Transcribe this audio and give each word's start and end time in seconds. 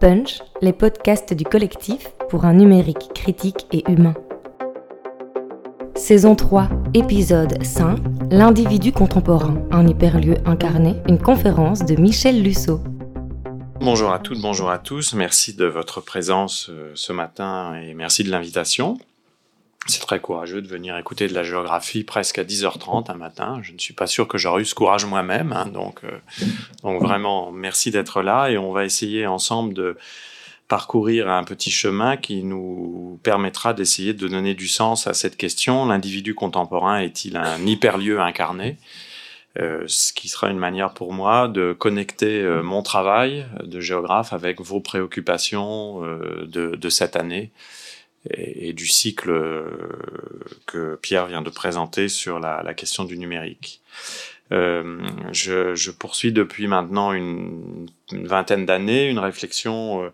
Punch, 0.00 0.42
les 0.60 0.72
podcasts 0.72 1.34
du 1.34 1.42
collectif 1.42 2.10
pour 2.28 2.44
un 2.44 2.54
numérique 2.54 3.10
critique 3.14 3.66
et 3.72 3.82
humain. 3.90 4.14
Saison 5.96 6.36
3, 6.36 6.68
épisode 6.94 7.60
5, 7.64 7.98
L'individu 8.30 8.92
contemporain, 8.92 9.56
un 9.72 9.88
hyperlieu 9.88 10.36
incarné, 10.46 10.94
une 11.08 11.18
conférence 11.18 11.84
de 11.84 12.00
Michel 12.00 12.44
Lusso. 12.44 12.80
Bonjour 13.80 14.12
à 14.12 14.20
toutes, 14.20 14.40
bonjour 14.40 14.70
à 14.70 14.78
tous, 14.78 15.14
merci 15.14 15.54
de 15.54 15.64
votre 15.64 16.00
présence 16.00 16.68
euh, 16.70 16.92
ce 16.94 17.12
matin 17.12 17.74
et 17.74 17.94
merci 17.94 18.22
de 18.22 18.30
l'invitation. 18.30 18.98
C'est 19.86 20.00
très 20.00 20.20
courageux 20.20 20.60
de 20.60 20.68
venir 20.68 20.98
écouter 20.98 21.28
de 21.28 21.34
la 21.34 21.42
géographie 21.42 22.04
presque 22.04 22.38
à 22.38 22.44
10h30 22.44 23.10
un 23.10 23.14
matin. 23.14 23.60
Je 23.62 23.72
ne 23.72 23.78
suis 23.78 23.94
pas 23.94 24.06
sûr 24.06 24.28
que 24.28 24.36
j'aurais 24.36 24.62
eu 24.62 24.64
ce 24.66 24.74
courage 24.74 25.06
moi-même. 25.06 25.52
Hein, 25.52 25.66
donc, 25.66 26.00
euh, 26.04 26.18
donc 26.82 27.02
vraiment, 27.02 27.50
merci 27.52 27.90
d'être 27.90 28.22
là 28.22 28.48
et 28.48 28.58
on 28.58 28.72
va 28.72 28.84
essayer 28.84 29.26
ensemble 29.26 29.72
de 29.72 29.96
parcourir 30.68 31.30
un 31.30 31.44
petit 31.44 31.70
chemin 31.70 32.18
qui 32.18 32.44
nous 32.44 33.18
permettra 33.22 33.72
d'essayer 33.72 34.12
de 34.12 34.28
donner 34.28 34.54
du 34.54 34.68
sens 34.68 35.06
à 35.06 35.14
cette 35.14 35.38
question. 35.38 35.86
L'individu 35.86 36.34
contemporain 36.34 36.98
est-il 37.00 37.38
un 37.38 37.58
hyperlieu 37.66 38.20
incarné? 38.20 38.76
Euh, 39.58 39.82
ce 39.86 40.12
qui 40.12 40.28
sera 40.28 40.50
une 40.50 40.58
manière 40.58 40.92
pour 40.92 41.12
moi 41.12 41.48
de 41.48 41.72
connecter 41.72 42.42
euh, 42.42 42.62
mon 42.62 42.82
travail 42.82 43.46
de 43.64 43.80
géographe 43.80 44.32
avec 44.32 44.60
vos 44.60 44.80
préoccupations 44.80 46.04
euh, 46.04 46.46
de, 46.46 46.76
de, 46.76 46.88
cette 46.90 47.16
année 47.16 47.50
et, 48.30 48.72
du 48.72 48.86
cycle 48.86 49.30
euh, 49.30 49.64
que 50.66 50.96
Pierre 50.96 51.26
vient 51.26 51.42
de 51.42 51.50
présenter 51.50 52.08
sur 52.08 52.38
la, 52.38 52.74
question 52.74 53.04
du 53.04 53.18
numérique. 53.18 53.80
Euh, 54.50 54.98
je, 55.32 55.90
poursuis 55.90 56.32
depuis 56.32 56.68
maintenant 56.68 57.12
une, 57.12 57.86
vingtaine 58.12 58.64
d'années 58.64 59.08
une 59.08 59.18
réflexion 59.18 60.04
euh, 60.04 60.08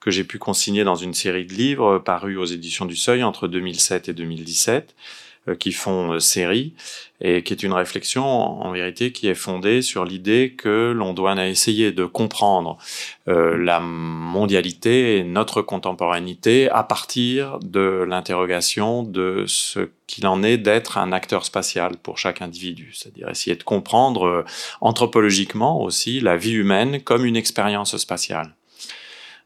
que 0.00 0.10
j'ai 0.10 0.24
pu 0.24 0.38
consigner 0.38 0.84
dans 0.84 0.94
une 0.94 1.14
série 1.14 1.46
de 1.46 1.54
livres 1.54 1.98
parus 1.98 2.36
aux 2.36 2.44
éditions 2.44 2.84
du 2.84 2.96
Seuil 2.96 3.22
entre 3.22 3.48
2007 3.48 4.10
et 4.10 4.12
2017 4.12 4.94
euh, 4.94 5.27
qui 5.54 5.72
font 5.72 6.12
euh, 6.12 6.18
série 6.18 6.74
et 7.20 7.42
qui 7.42 7.52
est 7.52 7.62
une 7.62 7.72
réflexion 7.72 8.24
en 8.24 8.70
vérité 8.70 9.12
qui 9.12 9.28
est 9.28 9.34
fondée 9.34 9.82
sur 9.82 10.04
l'idée 10.04 10.54
que 10.56 10.92
l'on 10.92 11.14
doit 11.14 11.34
essayer 11.46 11.90
de 11.90 12.04
comprendre 12.04 12.78
euh, 13.26 13.56
la 13.56 13.80
mondialité 13.80 15.18
et 15.18 15.24
notre 15.24 15.62
contemporanéité 15.62 16.70
à 16.70 16.84
partir 16.84 17.58
de 17.60 18.04
l'interrogation 18.08 19.02
de 19.02 19.44
ce 19.46 19.90
qu'il 20.06 20.26
en 20.26 20.42
est 20.42 20.58
d'être 20.58 20.96
un 20.96 21.12
acteur 21.12 21.44
spatial 21.44 21.96
pour 21.96 22.18
chaque 22.18 22.40
individu, 22.40 22.92
c'est-à-dire 22.94 23.28
essayer 23.28 23.56
de 23.56 23.64
comprendre 23.64 24.44
anthropologiquement 24.80 25.82
aussi 25.82 26.20
la 26.20 26.36
vie 26.36 26.54
humaine 26.54 27.02
comme 27.02 27.24
une 27.24 27.36
expérience 27.36 27.96
spatiale. 27.96 28.54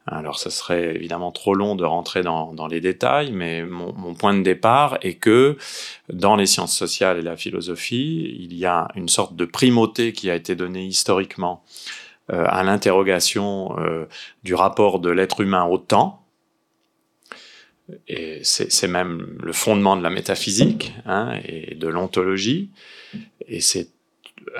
Alors, 0.06 0.39
ce 0.39 0.50
serait 0.50 0.97
évidemment 0.97 1.31
trop 1.31 1.55
long 1.55 1.77
de 1.77 1.84
rentrer 1.84 2.22
dans, 2.22 2.67
les 2.67 2.81
détails, 2.81 3.31
mais 3.31 3.62
mon, 3.62 3.92
mon, 3.92 4.14
point 4.14 4.34
de 4.34 4.42
départ 4.42 4.98
est 5.03 5.14
que 5.14 5.56
dans 6.12 6.34
les 6.34 6.47
sciences 6.47 6.77
sociales 6.77 7.19
et 7.19 7.22
la 7.22 7.36
philosophie, 7.36 8.36
il 8.41 8.55
y 8.55 8.67
a 8.67 8.89
une 8.97 9.08
sorte 9.08 9.36
de 9.36 9.45
primauté 9.45 10.12
qui 10.12 10.28
a 10.28 10.34
été 10.34 10.56
donnée 10.56 10.84
historiquement 10.84 11.62
euh, 12.33 12.45
à 12.47 12.62
l'interrogation 12.62 13.77
euh, 13.78 14.06
du 14.45 14.55
rapport 14.55 15.00
de 15.00 15.11
l'être 15.11 15.41
humain 15.41 15.64
au 15.64 15.77
temps. 15.77 16.25
Et 18.06 18.41
c'est 18.45 18.89
même 18.89 19.36
le 19.42 19.53
fondement 19.53 19.97
de 19.97 20.03
la 20.03 20.08
métaphysique 20.08 20.95
hein, 21.05 21.39
et 21.45 21.75
de 21.75 21.89
l'ontologie. 21.89 22.70
Et 23.48 23.61
c'est 23.61 23.89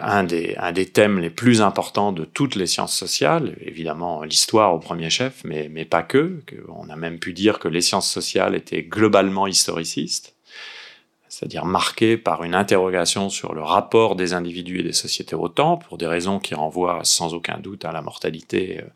un 0.01 0.25
des, 0.25 0.55
un 0.59 0.73
des 0.73 0.87
thèmes 0.87 1.19
les 1.19 1.31
plus 1.31 1.63
importants 1.63 2.13
de 2.13 2.25
toutes 2.25 2.57
les 2.57 2.67
sciences 2.67 2.97
sociales, 2.97 3.57
évidemment 3.61 4.23
l'histoire 4.25 4.75
au 4.75 4.79
premier 4.79 5.11
chef, 5.11 5.43
mais, 5.45 5.69
mais 5.71 5.85
pas 5.85 6.03
que. 6.03 6.43
On 6.69 6.89
a 6.89 6.97
même 6.97 7.19
pu 7.19 7.33
dire 7.33 7.59
que 7.59 7.69
les 7.69 7.81
sciences 7.81 8.11
sociales 8.11 8.55
étaient 8.55 8.83
globalement 8.83 9.47
historicistes, 9.47 10.35
c'est-à-dire 11.29 11.65
marquées 11.65 12.17
par 12.17 12.45
une 12.45 12.55
interrogation 12.55 13.31
sur 13.31 13.55
le 13.55 13.63
rapport 13.63 14.17
des 14.17 14.35
individus 14.35 14.81
et 14.81 14.83
des 14.83 14.93
sociétés 14.93 15.35
au 15.35 15.49
temps, 15.49 15.77
pour 15.77 15.99
des 15.99 16.07
raisons 16.07 16.39
qui 16.39 16.55
renvoient 16.55 17.01
sans 17.05 17.35
aucun 17.35 17.59
doute 17.59 17.85
à 17.85 17.93
la 17.93 18.03
mortalité 18.03 18.81
euh, 18.81 18.87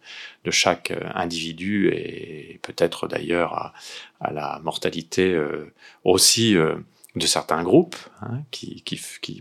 de 0.45 0.51
chaque 0.51 0.91
euh, 0.91 1.01
individu 1.15 1.89
et 1.89 2.61
peut-être 2.63 3.09
d'ailleurs 3.09 3.55
à, 3.55 3.73
à, 4.21 4.33
la 4.33 4.61
mortalité 4.63 5.33
euh, 5.33 5.73
aussi 6.05 6.57
de 7.16 7.27
certains 7.27 7.62
groupes 7.62 7.97
hein, 8.21 8.43
qui, 8.50 8.82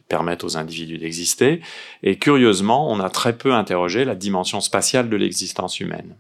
permettent 0.08 0.44
aux 0.44 0.58
individus 0.58 0.98
d'exister. 0.98 1.62
Et 2.04 2.18
curieusement, 2.18 2.90
on 2.90 3.00
a 3.00 3.10
très 3.10 3.38
peu 3.38 3.54
interrogé 3.54 4.06
la 4.06 4.16
dimension 4.16 4.62
spatiale 4.62 5.10
de 5.10 5.16
l'existence 5.18 5.80
humaine. 5.80 6.16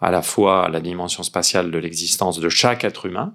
À 0.00 0.10
la 0.10 0.22
fois 0.22 0.68
la 0.68 0.80
dimension 0.80 1.22
spatiale 1.22 1.70
de 1.70 1.78
l'existence 1.78 2.40
de 2.40 2.48
chaque 2.48 2.84
être 2.84 3.06
humain, 3.06 3.34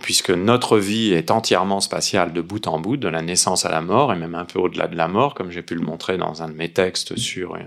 puisque 0.00 0.30
notre 0.30 0.78
vie 0.78 1.12
est 1.12 1.30
entièrement 1.30 1.80
spatiale 1.80 2.32
de 2.32 2.40
bout 2.40 2.66
en 2.66 2.80
bout, 2.80 2.96
de 2.96 3.08
la 3.08 3.22
naissance 3.22 3.64
à 3.64 3.70
la 3.70 3.80
mort, 3.80 4.12
et 4.12 4.16
même 4.16 4.34
un 4.34 4.44
peu 4.44 4.58
au-delà 4.58 4.88
de 4.88 4.96
la 4.96 5.06
mort, 5.06 5.34
comme 5.34 5.50
j'ai 5.50 5.62
pu 5.62 5.74
le 5.74 5.82
montrer 5.82 6.18
dans 6.18 6.42
un 6.42 6.48
de 6.48 6.54
mes 6.54 6.72
textes 6.72 7.16
sur 7.16 7.54
euh, 7.54 7.60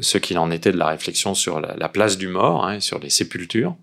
ce 0.00 0.18
qu'il 0.18 0.38
en 0.38 0.50
était 0.50 0.72
de 0.72 0.78
la 0.78 0.88
réflexion 0.88 1.34
sur 1.34 1.60
la, 1.60 1.76
la 1.76 1.88
place 1.88 2.18
du 2.18 2.28
mort, 2.28 2.66
hein, 2.66 2.80
sur 2.80 2.98
les 2.98 3.10
sépultures. 3.10 3.76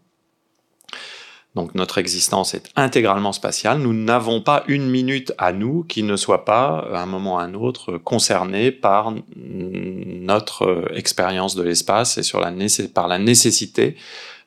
Donc 1.56 1.74
notre 1.74 1.98
existence 1.98 2.54
est 2.54 2.70
intégralement 2.76 3.34
spatiale. 3.34 3.80
Nous 3.80 3.94
n'avons 3.94 4.42
pas 4.42 4.64
une 4.68 4.88
minute 4.88 5.34
à 5.38 5.52
nous 5.52 5.84
qui 5.84 6.04
ne 6.04 6.16
soit 6.16 6.46
pas, 6.46 6.88
à 6.94 7.02
un 7.02 7.06
moment 7.06 7.36
ou 7.36 7.40
à 7.40 7.44
un 7.44 7.54
autre, 7.56 7.98
concernée 7.98 8.72
par 8.72 9.14
notre 9.36 10.92
expérience 10.96 11.56
de 11.56 11.64
l'espace 11.64 12.18
et 12.20 12.88
par 12.88 13.08
la 13.08 13.18
nécessité 13.18 13.96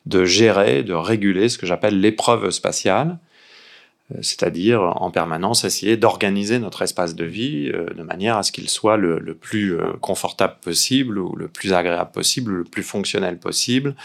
de 0.05 0.25
gérer, 0.25 0.83
de 0.83 0.93
réguler 0.93 1.49
ce 1.49 1.57
que 1.57 1.65
j'appelle 1.65 1.99
l'épreuve 1.99 2.49
spatiale, 2.51 3.17
euh, 4.11 4.17
c'est-à-dire 4.21 4.81
en 4.81 5.11
permanence 5.11 5.63
essayer 5.63 5.95
d'organiser 5.95 6.59
notre 6.59 6.81
espace 6.81 7.15
de 7.15 7.25
vie 7.25 7.71
euh, 7.73 7.85
de 7.93 8.03
manière 8.03 8.37
à 8.37 8.43
ce 8.43 8.51
qu'il 8.51 8.69
soit 8.69 8.97
le, 8.97 9.19
plus 9.33 9.79
euh, 9.79 9.93
confortable 10.01 10.55
possible 10.61 11.17
ou 11.19 11.35
le 11.35 11.47
plus 11.47 11.73
agréable 11.73 12.11
possible, 12.11 12.51
le 12.51 12.63
plus 12.65 12.83
fonctionnel 12.83 13.37
possible, 13.37 13.95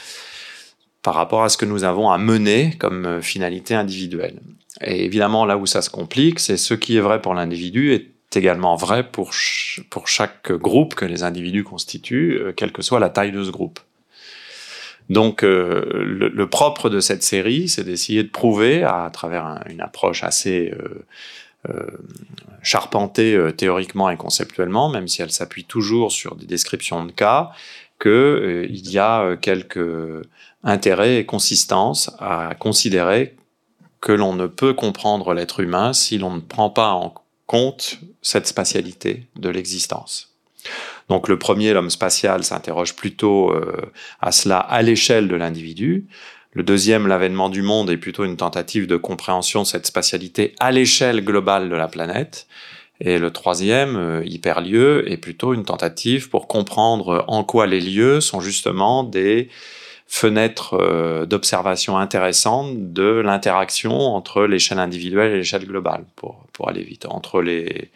par 1.03 1.14
rapport 1.14 1.42
à 1.42 1.48
ce 1.48 1.56
que 1.56 1.64
nous 1.64 1.84
avons 1.84 2.10
à 2.10 2.19
mener 2.19 2.76
comme 2.78 3.06
euh, 3.06 3.22
finalité 3.22 3.75
individuelle. 3.75 4.41
Et 4.81 5.04
évidemment, 5.04 5.44
là 5.44 5.56
où 5.56 5.66
ça 5.66 5.82
se 5.82 5.91
complique, 5.91 6.41
c'est 6.41 6.56
ce 6.56 6.75
qui 6.75 6.97
est 6.97 7.00
vrai 7.00 7.20
pour 7.20 7.34
l'individu 7.34 7.92
est 7.92 8.36
également 8.36 8.76
vrai 8.76 9.09
pour, 9.09 9.32
ch 9.32 9.81
pour 9.91 10.06
chaque 10.06 10.53
groupe 10.53 10.94
que 10.94 11.04
les 11.04 11.22
individus 11.22 11.64
constituent, 11.64 12.38
euh, 12.38 12.53
quelle 12.53 12.72
que 12.72 12.82
soit 12.82 13.00
la 13.00 13.10
taille 13.10 13.32
de 13.32 13.42
ce 13.42 13.50
groupe. 13.50 13.81
Donc, 15.09 15.42
euh, 15.42 16.04
le, 16.04 16.47
propre 16.50 16.91
de 16.91 17.00
cette 17.00 17.22
série, 17.22 17.70
c'est 17.70 17.84
d'essayer 17.84 18.22
de 18.22 18.28
prouver, 18.28 18.82
à, 18.82 19.09
travers 19.10 19.47
un, 19.47 19.62
une 19.70 19.80
approche 19.80 20.22
assez 20.22 20.75
charpentée 22.62 23.38
théoriquement 23.56 24.10
et 24.10 24.16
conceptuellement, 24.16 24.91
même 24.91 25.09
si 25.09 25.22
elle 25.22 25.30
s'appuie 25.30 25.65
toujours 25.65 26.12
sur 26.12 26.34
des 26.36 26.47
descriptions 26.47 27.04
de 27.04 27.10
cas, 27.10 27.53
qu'il 28.00 28.10
euh, 28.10 28.66
y 28.69 28.98
a 28.98 29.36
quelques 29.36 29.78
intérêt 30.65 31.19
et 31.19 31.27
consistance 31.27 32.11
à 32.19 32.55
considérer 32.59 33.37
que 34.01 34.13
l'on 34.13 34.35
ne 34.35 34.47
peut 34.47 34.75
comprendre 34.75 35.35
l'être 35.35 35.61
humain 35.61 35.93
si 35.93 36.19
l'on 36.19 36.35
ne 36.35 36.41
prend 36.41 36.71
pas 36.71 36.93
en 36.93 37.15
compte 37.47 37.99
cette 38.23 38.47
spatialité 38.47 39.27
de 39.37 39.49
l'existence. 39.49 40.35
Donc 41.09 41.29
le 41.29 41.39
premier, 41.39 41.73
l'homme 41.73 41.91
spatial, 41.91 42.45
s'interroge 42.45 42.95
plutôt 42.95 43.51
euh, 43.53 43.91
à 44.21 44.33
cela 44.33 44.59
à 44.59 44.83
l'échelle 44.83 45.29
de 45.29 45.37
l'individu. 45.37 46.07
Le 46.53 46.63
deuxième, 46.63 47.07
l'avènement 47.07 47.49
du 47.49 47.63
monde, 47.63 47.91
est 47.91 47.97
plutôt 47.97 48.25
une 48.25 48.37
tentative 48.37 48.87
de 48.87 48.97
compréhension 48.97 49.63
de 49.63 49.67
cette 49.67 49.87
spatialité 49.87 50.55
à 50.61 50.71
l'échelle 50.71 51.25
globale 51.25 51.71
de 51.71 51.75
la 51.75 51.89
planète. 51.89 52.47
Et 53.01 53.19
le 53.19 53.31
troisième, 53.31 53.97
euh, 53.97 54.25
hyperlieu, 54.25 55.11
est 55.11 55.17
plutôt 55.17 55.55
une 55.55 55.65
tentative 55.65 56.28
pour 56.28 56.49
comprendre 56.49 57.25
en 57.28 57.45
quoi 57.45 57.66
les 57.66 57.81
lieux 57.81 58.21
sont 58.21 58.41
justement 58.41 59.04
des 59.04 59.49
fenêtre 60.09 60.75
euh, 60.75 61.27
d'observation 61.27 61.99
intéressante 61.99 62.93
de 62.93 63.05
l'interaction 63.05 63.93
entre 63.93 64.47
l'échelle 64.47 64.78
individuelle 64.78 65.33
et 65.33 65.37
l'échelle 65.37 65.66
globale, 65.66 66.07
pour, 66.16 66.47
pour 66.55 66.69
aller 66.71 66.83
vite. 66.83 67.07
Entre 67.07 67.43
les, 67.43 67.91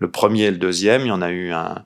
le 0.00 0.10
premier 0.10 0.42
et 0.42 0.50
le 0.50 0.58
deuxième, 0.58 1.02
il 1.02 1.08
y 1.08 1.12
en 1.12 1.22
a 1.22 1.30
eu 1.30 1.52
un, 1.52 1.84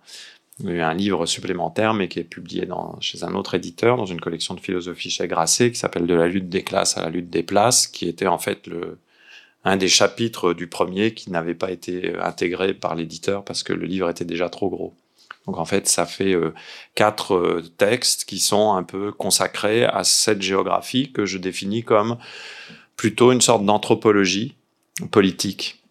eu 0.65 0.81
un 0.81 0.95
livre 0.95 1.27
supplémentaire, 1.27 1.93
mais 1.93 2.09
qui 2.09 2.19
est 2.19 2.25
publié 2.25 2.65
dans, 2.65 2.99
chez 3.01 3.23
un 3.23 3.35
autre 3.35 3.55
éditeur, 3.55 3.99
dans 3.99 4.07
une 4.07 4.21
collection 4.21 4.55
de 4.55 4.61
philosophie 4.61 5.11
chez 5.11 5.29
Grasset, 5.29 5.71
qui 5.71 5.79
s'appelle 5.79 6.07
De 6.07 6.15
la 6.15 6.27
lutte 6.27 6.49
des 6.49 6.65
classes 6.65 6.97
à 6.97 7.03
la 7.03 7.11
lutte 7.11 7.29
des 7.29 7.43
places, 7.43 7.87
qui 7.87 8.09
était 8.09 8.27
en 8.27 8.39
fait 8.39 8.67
le, 8.67 8.99
un 9.65 9.77
des 9.77 9.89
chapitres 9.89 10.55
du 10.55 10.69
premier 10.69 11.13
qui 11.13 11.31
n'avait 11.31 11.55
pas 11.55 11.71
été 11.71 12.15
intégré 12.19 12.73
par 12.73 12.95
l'éditeur 12.95 13.45
parce 13.45 13.63
que 13.63 13.75
le 13.75 13.85
livre 13.85 14.09
était 14.09 14.25
déjà 14.25 14.49
trop 14.49 14.71
gros. 14.71 14.95
Donc 15.47 15.59
en 15.59 15.65
fait, 15.65 15.87
ça 15.89 16.07
fait 16.07 16.35
euh, 16.35 16.53
quatre 16.95 17.35
euh, 17.35 17.63
textes 17.79 18.25
qui 18.25 18.39
sont 18.39 18.73
un 18.73 18.83
peu 18.83 19.13
consacrés 19.13 19.85
à 19.85 20.03
cette 20.05 20.43
géographie 20.43 21.13
que 21.13 21.25
je 21.25 21.39
définis 21.39 21.85
comme 21.85 22.17
plutôt 22.97 23.33
une 23.33 23.41
sorte 23.41 23.65
d'anthropologie 23.65 24.57
politique 25.11 25.83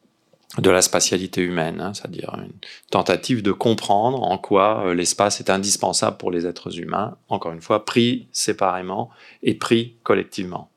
de 0.57 0.69
la 0.69 0.81
spatialité 0.81 1.41
humaine, 1.41 1.81
hein, 1.81 1.93
c'est-à-dire 1.93 2.33
une 2.37 2.53
tentative 2.89 3.41
de 3.41 3.51
comprendre 3.51 4.23
en 4.23 4.37
quoi 4.37 4.85
euh, 4.85 4.93
l'espace 4.93 5.39
est 5.39 5.49
indispensable 5.49 6.17
pour 6.17 6.31
les 6.31 6.45
êtres 6.45 6.79
humains, 6.79 7.17
encore 7.27 7.51
une 7.51 7.61
fois, 7.61 7.85
pris 7.85 8.27
séparément 8.31 9.09
et 9.43 9.55
pris 9.55 9.95
collectivement. 10.03 10.69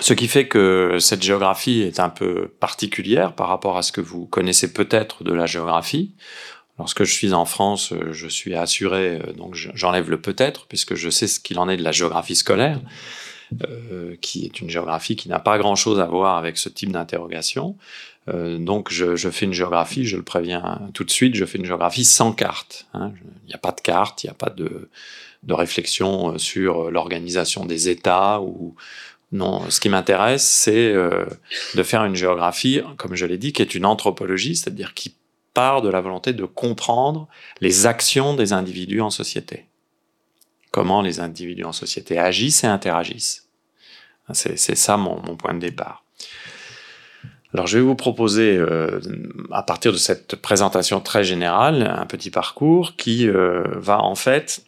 Ce 0.00 0.12
qui 0.12 0.26
fait 0.26 0.48
que 0.48 0.98
cette 0.98 1.22
géographie 1.22 1.82
est 1.82 2.00
un 2.00 2.08
peu 2.08 2.48
particulière 2.60 3.34
par 3.34 3.48
rapport 3.48 3.76
à 3.76 3.82
ce 3.82 3.92
que 3.92 4.00
vous 4.00 4.26
connaissez 4.26 4.72
peut-être 4.72 5.22
de 5.22 5.32
la 5.32 5.46
géographie. 5.46 6.14
Lorsque 6.78 7.04
je 7.04 7.12
suis 7.12 7.32
en 7.32 7.44
France, 7.44 7.94
je 8.10 8.26
suis 8.26 8.56
assuré, 8.56 9.20
donc 9.36 9.54
j'enlève 9.54 10.10
le 10.10 10.20
peut-être, 10.20 10.66
puisque 10.66 10.96
je 10.96 11.08
sais 11.08 11.28
ce 11.28 11.38
qu'il 11.38 11.60
en 11.60 11.68
est 11.68 11.76
de 11.76 11.84
la 11.84 11.92
géographie 11.92 12.34
scolaire. 12.34 12.80
Euh, 13.62 14.16
qui 14.20 14.46
est 14.46 14.60
une 14.60 14.70
géographie 14.70 15.16
qui 15.16 15.28
n'a 15.28 15.38
pas 15.38 15.58
grand-chose 15.58 16.00
à 16.00 16.06
voir 16.06 16.38
avec 16.38 16.56
ce 16.56 16.68
type 16.68 16.90
d'interrogation. 16.90 17.76
Euh, 18.28 18.58
donc 18.58 18.90
je, 18.90 19.16
je, 19.16 19.28
fais 19.28 19.44
une 19.44 19.52
géographie, 19.52 20.06
je 20.06 20.16
le 20.16 20.22
préviens 20.22 20.80
tout 20.94 21.04
de 21.04 21.10
suite, 21.10 21.34
je 21.34 21.44
fais 21.44 21.58
une 21.58 21.66
géographie 21.66 22.04
sans 22.04 22.32
carte. 22.32 22.86
Hein. 22.94 23.12
Il 23.44 23.48
n'y 23.48 23.54
a 23.54 23.58
pas 23.58 23.70
de 23.70 23.80
carte, 23.80 24.24
il 24.24 24.28
n'y 24.28 24.30
a 24.30 24.34
pas 24.34 24.50
de, 24.50 24.88
de 25.42 25.54
réflexion 25.54 26.38
sur 26.38 26.90
l'organisation 26.90 27.66
des 27.66 27.90
États 27.90 28.40
ou 28.40 28.74
non. 29.34 29.68
Ce 29.68 29.80
qui 29.80 29.88
m'intéresse, 29.88 30.48
c'est 30.48 30.92
euh, 30.92 31.26
de 31.74 31.82
faire 31.82 32.04
une 32.04 32.14
géographie, 32.14 32.80
comme 32.96 33.16
je 33.16 33.26
l'ai 33.26 33.36
dit, 33.36 33.52
qui 33.52 33.62
est 33.62 33.74
une 33.74 33.84
anthropologie, 33.84 34.54
c'est-à-dire 34.54 34.94
qui 34.94 35.16
part 35.54 35.82
de 35.82 35.88
la 35.88 36.00
volonté 36.00 36.32
de 36.32 36.44
comprendre 36.44 37.26
les 37.60 37.86
actions 37.86 38.34
des 38.34 38.52
individus 38.52 39.00
en 39.00 39.10
société. 39.10 39.66
Comment 40.70 41.02
les 41.02 41.18
individus 41.18 41.64
en 41.64 41.72
société 41.72 42.16
agissent 42.16 42.62
et 42.62 42.68
interagissent. 42.68 43.48
C'est 44.32 44.56
ça 44.56 44.96
mon, 44.96 45.36
point 45.36 45.54
de 45.54 45.58
départ. 45.58 46.04
Alors 47.52 47.66
je 47.66 47.78
vais 47.78 47.84
vous 47.84 47.96
proposer, 47.96 48.56
euh, 48.56 49.00
à 49.50 49.64
partir 49.64 49.92
de 49.92 49.96
cette 49.96 50.36
présentation 50.36 51.00
très 51.00 51.24
générale, 51.24 51.82
un 51.82 52.06
petit 52.06 52.30
parcours 52.30 52.94
qui 52.96 53.28
euh, 53.28 53.64
va 53.74 54.00
en 54.00 54.14
fait 54.14 54.64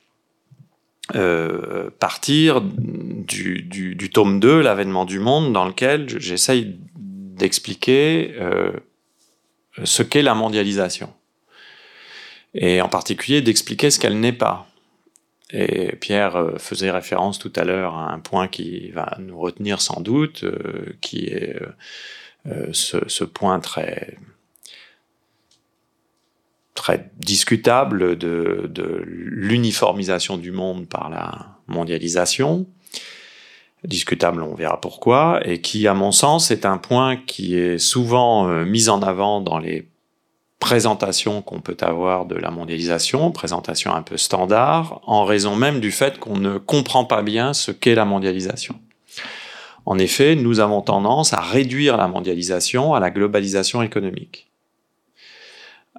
euh, 1.15 1.91
partir 1.99 2.61
du, 2.61 3.63
du, 3.63 4.11
tome 4.11 4.41
2, 4.41 4.61
l'avènement 4.61 5.05
du 5.05 5.19
monde, 5.19 5.53
dans 5.53 5.65
lequel 5.65 6.09
j'essaye 6.09 6.79
d'expliquer 6.97 8.35
ce 9.85 10.03
qu'est 10.03 10.23
la 10.23 10.35
mondialisation. 10.35 11.13
Et 12.55 12.81
en 12.81 12.89
particulier 12.89 13.43
d'expliquer 13.43 13.91
ce 13.91 14.01
qu'elle 14.01 14.19
n'est 14.19 14.33
pas. 14.33 14.67
Et 15.53 15.95
Pierre 15.97 16.37
euh, 16.37 16.59
faisait 16.59 16.91
référence 16.91 17.39
tout 17.39 17.53
à 17.55 17.65
l'heure 17.65 17.95
à 17.95 18.13
un 18.13 18.19
point 18.19 18.49
qui 18.49 18.91
va 18.91 19.17
nous 19.21 19.39
retenir 19.39 19.81
sans 19.81 20.01
doute, 20.01 20.43
euh, 20.43 20.97
qui 21.01 21.27
est 21.27 21.57
euh, 22.47 22.73
ce, 22.73 23.25
point 23.25 23.61
très 23.61 24.17
très 26.77 27.11
discutable 27.19 28.17
de, 28.17 29.03
l'uniformisation 29.05 30.37
du 30.37 30.53
monde 30.53 30.87
par 30.87 31.11
la 31.11 31.59
mondialisation. 31.67 32.67
Discutable, 33.83 34.43
on 34.43 34.55
verra 34.55 34.81
pourquoi, 34.81 35.41
et 35.45 35.61
qui, 35.61 35.89
à 35.89 35.95
mon 35.95 36.13
sens, 36.13 36.51
est 36.51 36.65
un 36.65 36.79
point 36.79 37.17
qui 37.17 37.57
est 37.57 37.79
souvent 37.79 38.47
mis 38.65 38.89
en 38.89 39.03
avant 39.03 39.41
dans 39.41 39.59
les 39.59 39.89
présentation 40.59 41.43
qu'on 41.43 41.61
peut 41.61 41.77
avoir 41.81 42.27
de 42.27 42.35
la 42.35 42.51
mondialisation, 42.51 43.31
présentation 43.31 43.95
un 43.95 44.03
peu 44.03 44.17
standard, 44.17 45.01
en 45.07 45.25
raison 45.25 45.55
même 45.55 45.81
du 45.81 45.93
fait 45.93 46.19
qu'on 46.19 46.37
ne 46.37 46.59
comprend 46.59 47.05
pas 47.05 47.23
bien 47.23 47.53
ce 47.53 47.71
qu'est 47.71 47.95
la 47.95 48.05
mondialisation. 48.05 48.75
En 49.85 49.99
effet, 49.99 50.35
nous 50.35 50.59
avons 50.59 50.81
tendance 50.83 51.33
à 51.33 51.41
réduire 51.41 51.97
la 51.97 52.09
mondialisation 52.09 52.95
à 52.95 53.01
la 53.01 53.11
globalisation 53.11 53.83
économique. 53.83 54.51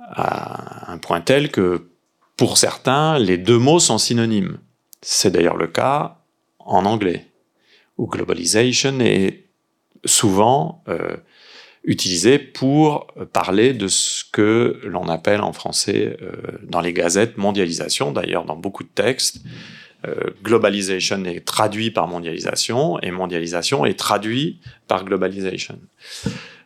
À 0.10 0.92
un 0.92 0.98
point 0.98 1.22
tel 1.22 1.52
que, 1.52 1.90
pour 2.38 2.58
certains, 2.58 3.20
les 3.20 3.38
deux 3.38 3.58
mots 3.58 3.80
sont 3.80 3.98
synonymes. 3.98 4.60
C'est 5.02 5.32
d'ailleurs 5.32 5.58
le 5.58 5.68
cas 5.68 6.20
en 6.60 6.86
anglais, 6.86 7.28
où 7.98 8.08
globalization 8.08 9.00
est 9.00 9.46
souvent 10.06 10.84
euh, 10.88 11.18
utilisé 11.84 12.38
pour 12.38 13.08
parler 13.34 13.74
de 13.74 13.88
ce 13.88 14.24
que 14.32 14.80
l'on 14.84 15.08
appelle 15.08 15.42
en 15.42 15.54
français 15.54 16.18
euh, 16.22 16.34
dans 16.64 16.82
les 16.82 16.94
gazettes 16.94 17.38
mondialisation, 17.38 18.12
d'ailleurs 18.12 18.46
dans 18.46 18.58
beaucoup 18.58 18.84
de 18.84 18.90
textes. 18.90 19.40
Euh, 20.06 20.30
globalization 20.44 21.24
est 21.26 21.44
traduit 21.44 21.90
par 21.90 22.08
mondialisation 22.08 23.00
et 23.02 23.10
mondialisation 23.10 23.86
est 23.86 23.98
traduit 23.98 24.60
par 24.88 25.06
globalization. 25.06 25.80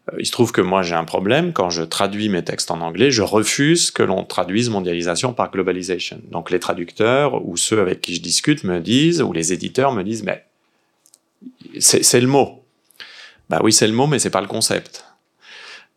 Euh, 0.09 0.17
il 0.19 0.25
se 0.25 0.31
trouve 0.31 0.51
que 0.51 0.61
moi 0.61 0.81
j'ai 0.81 0.95
un 0.95 1.03
problème, 1.03 1.53
quand 1.53 1.69
je 1.69 1.83
traduis 1.83 2.29
mes 2.29 2.43
textes 2.43 2.71
en 2.71 2.81
anglais, 2.81 3.11
je 3.11 3.21
refuse 3.21 3.91
que 3.91 4.03
l'on 4.03 4.23
traduise 4.23 4.69
mondialisation 4.69 5.33
par 5.33 5.51
globalization. 5.51 6.21
Donc 6.31 6.51
les 6.51 6.59
traducteurs 6.59 7.45
ou 7.45 7.57
ceux 7.57 7.81
avec 7.81 8.01
qui 8.01 8.15
je 8.15 8.21
discute 8.21 8.63
me 8.63 8.79
disent, 8.79 9.21
ou 9.21 9.33
les 9.33 9.53
éditeurs 9.53 9.91
me 9.93 10.03
disent, 10.03 10.23
mais 10.23 10.45
c'est 11.79 12.21
le 12.21 12.27
mot. 12.27 12.63
Bah 13.49 13.59
oui, 13.63 13.73
c'est 13.73 13.87
le 13.87 13.93
mot, 13.93 14.07
mais 14.07 14.19
c'est 14.19 14.29
pas 14.29 14.41
le 14.41 14.47
concept. 14.47 15.05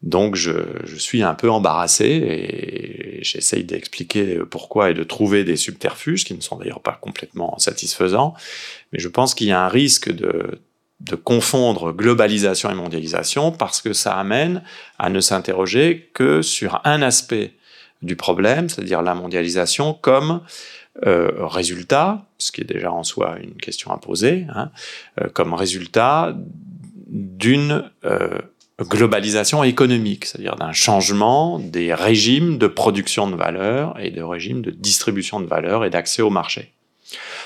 Donc 0.03 0.35
je, 0.35 0.53
suis 0.99 1.23
un 1.23 1.35
peu 1.35 1.51
embarrassé 1.51 2.05
et 2.05 3.25
j'essaye 3.25 3.65
d'expliquer 3.65 4.41
pourquoi 4.51 4.91
et 4.91 4.95
de 4.95 5.03
trouver 5.03 5.45
des 5.45 5.57
subterfuges 5.57 6.25
qui 6.25 6.35
ne 6.35 6.43
sont 6.43 6.57
d'ailleurs 6.57 6.83
pas 6.83 6.99
complètement 7.01 7.59
satisfaisants. 7.59 8.35
Mais 8.93 8.99
je 8.99 9.09
pense 9.09 9.35
qu'il 9.35 9.47
y 9.47 9.53
a 9.53 9.65
un 9.65 9.69
risque 9.69 10.13
de, 10.13 10.61
de 11.05 11.17
confondre 11.17 11.93
globalisation 11.93 12.71
et 12.71 12.75
mondialisation 12.75 13.53
parce 13.53 13.81
que 13.81 13.93
ça 13.93 14.17
amène 14.17 14.63
à 14.99 15.11
ne 15.11 15.21
s'interroger 15.21 16.11
que 16.15 16.43
sur 16.43 16.81
un 16.85 17.03
aspect 17.03 17.53
du 18.03 18.17
problème, 18.17 18.69
c'est-à-dire 18.69 19.03
la 19.03 19.15
mondialisation 19.15 19.95
comme 19.95 20.41
euh, 21.07 21.31
résultat, 21.47 22.27
ce 22.39 22.53
qui 22.53 22.61
est 22.61 22.73
déjà 22.73 22.93
en 22.93 23.03
soi 23.03 23.37
une 23.43 23.55
question 23.55 23.91
à 23.91 23.99
poser, 23.99 24.47
hein, 24.55 24.71
euh, 25.21 25.29
comme 25.29 25.53
résultat 25.53 26.37
d'une 27.09 27.91
euh, 28.05 28.39
globalisation 28.81 29.65
économique, 29.65 30.27
c'est-à-dire 30.27 30.57
d'un 30.57 30.73
changement 30.73 31.59
des 31.59 31.95
régimes 31.95 32.59
de 32.59 32.67
production 32.67 33.29
de 33.29 33.37
valeur 33.37 33.99
et 33.99 34.11
de 34.11 34.23
régimes 34.23 34.63
de 34.63 34.71
distribution 34.71 35.41
de 35.41 35.47
valeur 35.47 35.85
et 35.85 35.91
d'accès 35.91 36.23
au 36.23 36.31
marché. 36.31 36.73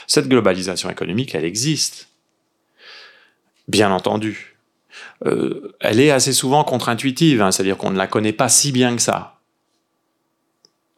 Cette 0.07 0.29
globalisation 0.29 0.91
économique, 0.91 1.35
elle 1.35 1.45
existe, 1.45 2.08
bien 3.69 3.93
entendu. 3.93 4.59
Euh, 5.27 5.75
elle 5.81 6.01
est 6.01 6.11
assez 6.11 6.33
souvent 6.33 6.65
contre-intuitive, 6.65 7.43
hein, 7.43 7.51
c'est-à-dire 7.51 7.77
qu'on 7.77 7.91
ne 7.91 7.99
la 7.99 8.07
connaît 8.07 8.33
pas 8.33 8.49
si 8.49 8.73
bien 8.73 8.97
que 8.97 9.03
ça. 9.03 9.35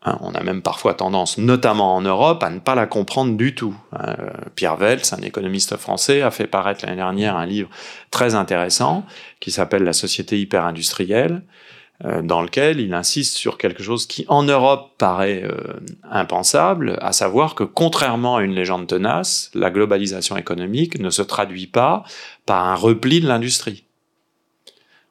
Hein, 0.03 0.17
on 0.23 0.33
a 0.33 0.43
même 0.43 0.63
parfois 0.63 0.95
tendance, 0.95 1.37
notamment 1.37 1.95
en 1.95 2.01
Europe, 2.01 2.43
à 2.43 2.49
ne 2.49 2.59
pas 2.59 2.75
la 2.75 2.87
comprendre 2.87 3.37
du 3.37 3.55
tout. 3.55 3.75
Hein, 3.93 4.17
euh, 4.19 4.31
Pierre 4.55 4.77
Vels, 4.77 5.03
un 5.13 5.23
économiste 5.23 5.77
français, 5.77 6.23
a 6.23 6.31
fait 6.31 6.47
paraître 6.47 6.85
l'année 6.85 6.97
dernière 6.97 7.37
un 7.37 7.47
livre 7.47 7.69
très 8.11 8.35
intéressant 8.35 9.05
qui 9.41 9.51
s'appelle 9.51 9.83
La 9.83 9.93
société 9.93 10.41
hyper-industrielle, 10.41 11.43
euh, 12.07 12.23
dans 12.23 12.41
lequel 12.41 12.81
il 12.81 12.95
insiste 12.95 13.37
sur 13.37 13.59
quelque 13.59 13.83
chose 13.83 14.07
qui 14.07 14.25
en 14.29 14.43
Europe 14.43 14.93
paraît 14.97 15.45
impensable, 16.11 16.99
à 17.03 17.13
savoir 17.13 17.55
que 17.55 17.65
contrairement 17.65 18.37
à 18.37 18.43
une 18.43 18.55
légende 18.55 18.87
tenace, 18.87 19.51
la 19.53 19.71
globalisation 19.71 20.39
économique 20.39 20.99
ne 20.99 21.11
se 21.11 21.21
traduit 21.21 21.67
pas 21.67 22.05
par 22.51 22.67
un 22.67 22.75
repli 22.75 23.21
de 23.21 23.29
l'industrie. 23.29 23.85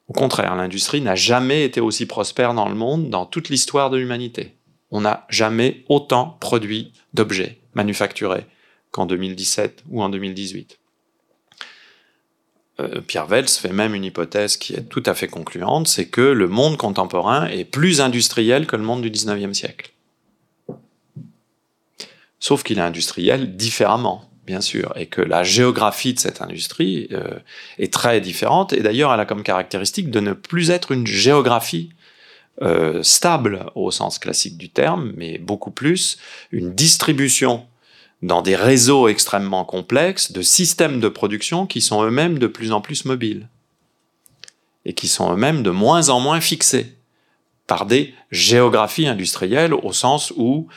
Au 0.07 0.13
contraire, 0.13 0.55
l'industrie 0.55 1.01
n'a 1.01 1.15
jamais 1.15 1.63
été 1.63 1.79
aussi 1.79 2.05
prospère 2.05 2.53
dans 2.53 2.67
le 2.67 2.75
monde 2.75 3.09
dans 3.09 3.25
toute 3.25 3.49
l'histoire 3.49 3.89
de 3.89 3.97
l'humanité 3.97 4.59
on 4.91 5.01
n'a 5.01 5.25
jamais 5.29 5.83
autant 5.89 6.37
produit 6.39 6.93
d'objets 7.13 7.59
manufacturés 7.73 8.45
qu'en 8.91 9.05
2017 9.05 9.83
ou 9.89 10.01
en 10.01 10.09
2018. 10.09 10.79
Euh, 12.79 13.01
Pierre 13.01 13.27
Vels 13.27 13.47
fait 13.47 13.73
même 13.73 13.93
une 13.93 14.05
hypothèse 14.05 14.57
qui 14.57 14.73
est 14.73 14.83
tout 14.83 15.03
à 15.05 15.13
fait 15.13 15.27
concluante, 15.27 15.87
c'est 15.87 16.07
que 16.07 16.21
le 16.21 16.47
monde 16.47 16.77
contemporain 16.77 17.47
est 17.47 17.65
plus 17.65 18.01
industriel 18.01 18.67
que 18.67 18.75
le 18.75 18.83
monde 18.83 19.01
du 19.01 19.11
19e 19.11 19.53
siècle. 19.53 19.91
Sauf 22.39 22.63
qu'il 22.63 22.79
est 22.79 22.81
industriel 22.81 23.57
différemment, 23.57 24.28
bien 24.49 24.61
sûr, 24.61 24.93
et 24.95 25.05
que 25.05 25.21
la 25.21 25.43
géographie 25.43 26.15
de 26.15 26.19
cette 26.19 26.41
industrie 26.41 27.07
euh, 27.11 27.37
est 27.77 27.93
très 27.93 28.19
différente, 28.19 28.73
et 28.73 28.81
d'ailleurs 28.81 29.13
elle 29.13 29.19
a 29.19 29.25
comme 29.25 29.43
caractéristique 29.43 30.09
de 30.09 30.19
ne 30.19 30.33
plus 30.33 30.71
être 30.71 30.91
une 30.91 31.05
géographie 31.05 31.91
euh, 32.63 33.03
stable 33.03 33.67
au 33.75 33.91
sens 33.91 34.17
classique 34.17 34.57
du 34.57 34.69
terme, 34.69 35.13
mais 35.15 35.37
beaucoup 35.37 35.69
plus 35.69 36.17
une 36.51 36.73
distribution 36.73 37.67
dans 38.23 38.41
des 38.41 38.55
réseaux 38.55 39.07
extrêmement 39.07 39.65
complexes 39.65 40.31
de 40.31 40.41
systèmes 40.41 40.99
de 40.99 41.09
production 41.09 41.67
qui 41.67 41.79
sont 41.79 42.03
eux-mêmes 42.03 42.39
de 42.39 42.47
plus 42.47 42.71
en 42.71 42.81
plus 42.81 43.05
mobiles 43.05 43.47
et 44.83 44.93
qui 44.93 45.07
sont 45.07 45.31
eux-mêmes 45.31 45.61
de 45.61 45.69
moins 45.69 46.09
en 46.09 46.19
moins 46.19 46.41
fixés 46.41 46.95
par 47.67 47.85
des 47.85 48.15
géographies 48.31 49.07
industrielles 49.07 49.75
au 49.75 49.93
sens 49.93 50.33
où 50.35 50.67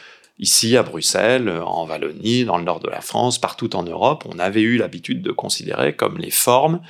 ici 0.42 0.76
à 0.76 0.82
Bruxelles, 0.82 1.48
en 1.48 1.86
Wallonie, 1.86 2.44
dans 2.44 2.58
le 2.58 2.64
nord 2.64 2.80
de 2.80 2.90
la 2.90 3.00
France, 3.00 3.38
partout 3.38 3.74
en 3.76 3.84
Europe, 3.84 4.24
on 4.28 4.38
avait 4.40 4.60
eu 4.60 4.76
l'habitude 4.76 5.22
de 5.22 5.30
considérer 5.30 5.94
comme 5.94 6.18
les 6.18 6.32
formes 6.32 6.80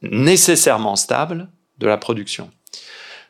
nécessairement 0.00 0.96
stables 0.96 1.48
de 1.78 1.86
la 1.86 1.98
production. 1.98 2.50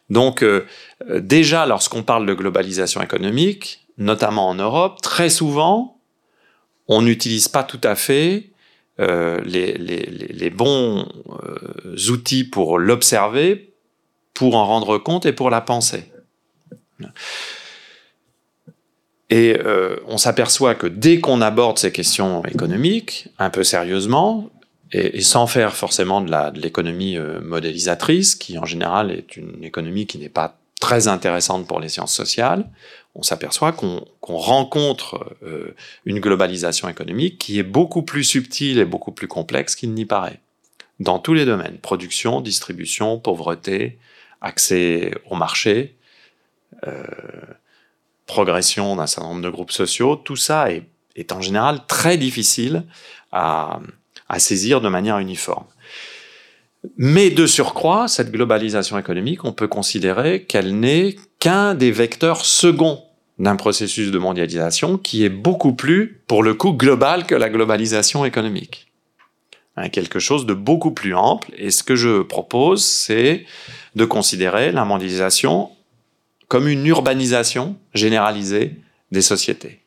Donc 0.09 0.43
euh, 0.43 0.67
déjà, 1.11 1.67
lorsqu'on 1.67 2.05
parle 2.05 2.27
de 2.27 2.35
globalisation 2.35 3.03
économique, 3.03 3.87
notamment 3.99 4.49
en 4.49 4.55
Europe, 4.55 5.03
très 5.03 5.31
souvent, 5.31 6.01
on 6.87 7.03
n'utilise 7.03 7.49
pas 7.49 7.65
tout 7.65 7.81
à 7.83 7.97
fait 7.97 8.51
euh, 9.01 9.41
les, 9.45 10.51
bons 10.51 11.09
euh, 11.29 11.97
outils 12.11 12.45
pour 12.45 12.79
l'observer, 12.79 13.75
pour 14.33 14.55
en 14.55 14.65
rendre 14.65 14.99
compte 14.99 15.27
et 15.27 15.33
pour 15.33 15.51
la 15.51 15.61
penser. 15.61 16.05
Et 19.33 19.59
euh, 19.65 19.97
on 20.09 20.19
s'aperçoit 20.19 20.75
que 20.75 20.87
dès 20.87 21.19
qu'on 21.19 21.41
aborde 21.41 21.79
ces 21.79 21.91
questions 21.91 22.45
économiques, 22.45 23.29
un 23.39 23.49
peu 23.49 23.65
sérieusement, 23.65 24.51
et, 24.93 25.23
sans 25.23 25.47
faire 25.47 25.75
forcément 25.75 26.21
de 26.21 26.61
l'économie 26.61 27.17
euh, 27.17 27.41
modélisatrice, 27.41 28.35
qui 28.35 28.59
en 28.59 28.67
général 28.67 29.11
est 29.11 29.39
une 29.39 29.65
économie 29.65 30.07
qui 30.07 30.19
n'est 30.19 30.29
pas 30.29 30.59
très 30.83 31.09
intéressante 31.09 31.67
pour 31.67 31.81
les 31.81 31.89
sciences 31.89 32.15
sociales, 32.15 32.69
on 33.15 33.23
s'aperçoit 33.23 33.73
qu'on 33.73 34.05
rencontre 34.21 35.35
euh, 35.43 35.75
une 36.05 36.21
globalisation 36.21 36.91
économique 36.91 37.39
qui 37.39 37.59
est 37.59 37.63
beaucoup 37.63 38.03
plus 38.03 38.25
subtile 38.25 38.81
et 38.81 38.85
beaucoup 38.85 39.13
plus 39.13 39.29
complexe 39.29 39.77
qu'il 39.77 39.95
n'y 39.95 40.05
paraît. 40.05 40.41
Dans 41.01 41.19
tous 41.19 41.33
les 41.33 41.47
domaines, 41.47 41.79
production, 41.79 42.43
distribution, 42.43 43.19
pauvreté, 43.19 43.99
accès 44.43 45.13
au 45.31 45.37
marché, 45.37 45.97
euh, 46.87 47.03
progression 48.33 48.97
d'un 48.97 49.07
certain 49.07 49.29
nombre 49.29 49.43
de 49.43 49.51
groupes 49.51 49.73
sociaux, 49.73 50.17
tout 50.17 50.37
ça 50.37 50.73
est, 50.73 50.85
est 51.17 51.33
en 51.33 51.43
général 51.43 51.81
très 51.87 52.17
difficile 52.17 52.85
à, 53.31 53.81
à 54.29 54.39
saisir 54.39 54.81
de 54.81 54.89
manière 54.89 55.19
uniforme. 55.19 55.67
Mais 56.97 57.29
de 57.31 57.47
surcroît, 57.47 58.09
cette 58.09 58.33
globalisation 58.33 58.99
économique, 58.99 59.45
on 59.45 59.53
peut 59.53 59.69
considérer 59.69 60.45
qu'elle 60.45 60.81
n'est 60.81 61.17
qu'un 61.39 61.75
des 61.75 61.93
vecteurs 61.93 62.45
seconds 62.45 63.05
d'un 63.39 63.57
processus 63.57 64.11
de 64.11 64.19
mondialisation 64.19 64.99
qui 64.99 65.25
est 65.25 65.35
beaucoup 65.49 65.75
plus, 65.75 66.23
pour 66.27 66.43
le 66.43 66.55
coup, 66.55 66.73
global 66.73 67.27
que 67.27 67.35
la 67.35 67.51
globalisation 67.51 68.25
économique. 68.25 68.93
Hein, 69.77 69.91
quelque 69.91 70.19
chose 70.19 70.47
de 70.47 70.55
beaucoup 70.55 70.93
plus 70.93 71.15
ample. 71.15 71.51
Et 71.57 71.71
ce 71.71 71.83
que 71.83 71.97
je 71.97 72.23
propose, 72.23 72.85
c'est 72.85 73.45
de 73.95 74.05
considérer 74.05 74.73
la 74.73 74.85
mondialisation 74.85 75.71
comme 76.53 76.69
une 76.69 76.87
urbanisation 76.87 77.79
généralisée 77.95 78.77
des 79.11 79.23
sociétés. 79.23 79.81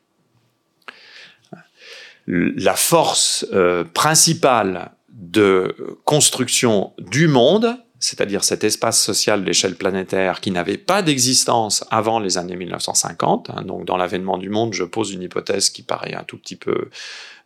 La 2.26 2.74
force 2.74 3.46
euh, 3.52 3.84
principale 3.84 4.90
de 5.08 5.76
construction 6.04 6.92
du 6.98 7.28
monde, 7.28 7.76
c'est-à-dire 8.00 8.42
cet 8.42 8.64
espace 8.64 9.00
social 9.00 9.44
d'échelle 9.44 9.76
planétaire 9.76 10.40
qui 10.40 10.50
n'avait 10.50 10.76
pas 10.76 11.02
d'existence 11.02 11.84
avant 11.92 12.18
les 12.18 12.36
années 12.36 12.56
1950. 12.56 13.50
Hein, 13.50 13.62
donc 13.62 13.84
dans 13.84 13.96
l'avènement 13.96 14.36
du 14.36 14.48
monde, 14.48 14.74
je 14.74 14.82
pose 14.82 15.12
une 15.12 15.22
hypothèse 15.22 15.70
qui 15.70 15.82
paraît 15.82 16.14
un 16.14 16.24
tout 16.24 16.36
petit 16.36 16.56
peu 16.56 16.90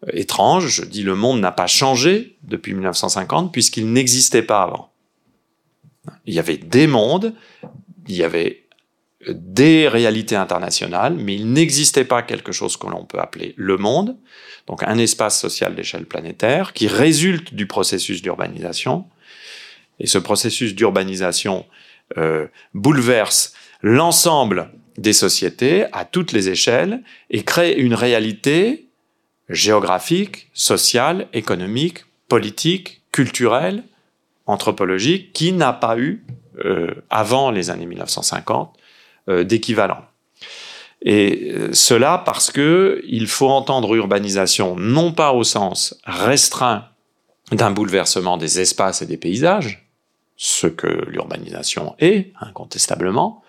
euh, 0.06 0.10
étrange. 0.14 0.68
Je 0.68 0.82
dis 0.82 1.02
le 1.02 1.14
monde 1.14 1.40
n'a 1.40 1.52
pas 1.52 1.66
changé 1.66 2.38
depuis 2.42 2.72
1950 2.72 3.52
puisqu'il 3.52 3.92
n'existait 3.92 4.40
pas 4.40 4.62
avant. 4.62 4.90
Il 6.24 6.32
y 6.32 6.38
avait 6.38 6.56
des 6.56 6.86
mondes, 6.86 7.34
il 8.08 8.16
y 8.16 8.24
avait 8.24 8.59
des 9.28 9.86
réalités 9.86 10.36
internationales, 10.36 11.14
mais 11.14 11.34
il 11.34 11.52
n'existait 11.52 12.04
pas 12.04 12.22
quelque 12.22 12.52
chose 12.52 12.76
que 12.76 12.86
l'on 12.86 13.04
peut 13.04 13.18
appeler 13.18 13.54
le 13.56 13.76
monde, 13.76 14.16
donc 14.66 14.82
un 14.82 14.98
espace 14.98 15.38
social 15.38 15.74
d'échelle 15.74 16.06
planétaire 16.06 16.72
qui 16.72 16.86
résulte 16.86 17.54
du 17.54 17.66
processus 17.66 18.22
d'urbanisation. 18.22 19.06
Et 19.98 20.06
ce 20.06 20.18
processus 20.18 20.74
d'urbanisation 20.74 21.66
euh, 22.16 22.46
bouleverse 22.72 23.52
l'ensemble 23.82 24.70
des 24.96 25.12
sociétés 25.12 25.86
à 25.92 26.04
toutes 26.04 26.32
les 26.32 26.48
échelles 26.48 27.02
et 27.30 27.42
crée 27.42 27.72
une 27.72 27.94
réalité 27.94 28.88
géographique, 29.48 30.48
sociale, 30.54 31.28
économique, 31.32 32.04
politique, 32.28 33.02
culturelle, 33.12 33.82
anthropologique 34.46 35.32
qui 35.32 35.52
n'a 35.52 35.72
pas 35.72 35.98
eu 35.98 36.24
euh, 36.64 36.94
avant 37.10 37.50
les 37.50 37.70
années 37.70 37.86
1950 37.86 38.76
euh, 38.76 38.79
d'équivalent. 39.44 40.04
Et 41.02 41.52
euh, 41.52 41.72
cela 41.72 42.22
parce 42.24 42.50
que 42.50 43.02
il 43.06 43.26
faut 43.26 43.48
entendre 43.48 43.94
urbanisation 43.94 44.76
non 44.76 45.12
pas 45.12 45.32
au 45.32 45.44
sens 45.44 45.98
restreint 46.04 46.86
d'un 47.52 47.70
bouleversement 47.70 48.36
des 48.36 48.60
espaces 48.60 49.02
et 49.02 49.06
des 49.06 49.16
paysages, 49.16 49.88
ce 50.36 50.66
que 50.66 51.04
l'urbanisation 51.08 51.94
est, 51.98 52.32
incontestablement. 52.40 53.42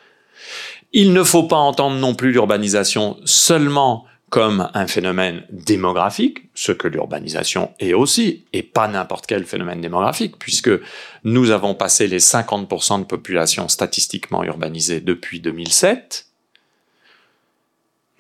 Il 0.94 1.14
ne 1.14 1.24
faut 1.24 1.44
pas 1.44 1.58
entendre 1.58 1.98
non 1.98 2.16
plus 2.16 2.32
l'urbanisation 2.32 3.18
seulement 3.26 4.06
comme 4.32 4.72
un 4.74 4.88
phénomène 4.88 5.44
démographique, 5.52 6.50
ce 6.56 6.72
que 6.72 6.88
l'urbanisation 6.88 7.74
est 7.80 7.94
aussi, 7.94 8.46
et 8.54 8.64
pas 8.64 8.88
n'importe 8.88 9.28
quel 9.28 9.46
phénomène 9.46 9.82
démographique, 9.82 10.40
puisque 10.40 10.72
nous 11.26 11.52
avons 11.52 11.76
passé 11.76 12.08
les 12.08 12.20
50% 12.20 13.02
de 13.02 13.04
population 13.04 13.68
statistiquement 13.68 14.46
urbanisée 14.46 15.02
depuis 15.02 15.42
2007. 15.42 16.28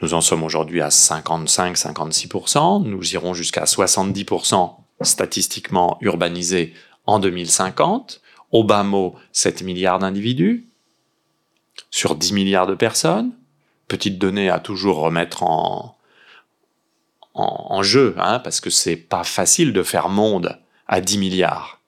Nous 0.01 0.13
en 0.13 0.19
sommes 0.19 0.43
aujourd'hui 0.43 0.81
à 0.81 0.89
55-56%, 0.89 2.83
nous 2.83 3.13
irons 3.13 3.33
jusqu'à 3.33 3.63
70% 3.63 4.75
statistiquement 4.99 5.97
urbanisés 6.01 6.73
en 7.05 7.19
2050, 7.19 8.19
au 8.51 8.65
bas 8.65 8.83
mot 8.83 9.15
7 9.31 9.63
milliards 9.63 9.99
d'individus, 9.99 10.67
sur 11.89 12.15
10 12.15 12.33
milliards 12.33 12.67
de 12.67 12.75
personnes, 12.75 13.31
petite 13.87 14.17
donnée 14.19 14.49
à 14.49 14.59
toujours 14.59 14.97
remettre 14.97 15.43
en, 15.43 15.95
en, 17.33 17.81
jeu, 17.83 18.15
hein, 18.17 18.39
parce 18.39 18.59
que 18.59 18.69
c'est 18.69 18.95
pas 18.95 19.23
facile 19.23 19.73
de 19.73 19.83
faire 19.83 20.09
monde 20.09 20.59
à 20.87 21.01
10 21.01 21.17
milliards. 21.17 21.79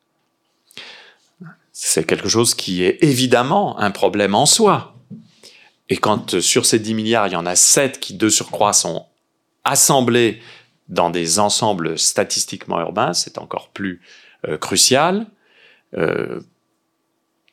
C'est 1.71 2.05
quelque 2.05 2.29
chose 2.29 2.55
qui 2.55 2.83
est 2.83 3.00
évidemment 3.01 3.77
un 3.79 3.91
problème 3.91 4.35
en 4.35 4.45
soi. 4.45 4.95
Et 5.89 5.97
quand 5.97 6.35
euh, 6.35 6.41
sur 6.41 6.65
ces 6.65 6.79
10 6.79 6.93
milliards, 6.93 7.27
il 7.27 7.33
y 7.33 7.35
en 7.35 7.45
a 7.45 7.55
7 7.55 8.00
qui 8.00 8.13
de 8.13 8.29
surcroît 8.29 8.73
sont 8.73 9.05
assemblés 9.63 10.41
dans 10.88 11.09
des 11.09 11.39
ensembles 11.39 11.97
statistiquement 11.97 12.79
urbains, 12.79 13.13
c'est 13.13 13.38
encore 13.38 13.69
plus 13.69 14.01
euh, 14.47 14.57
crucial. 14.57 15.27
Euh, 15.97 16.39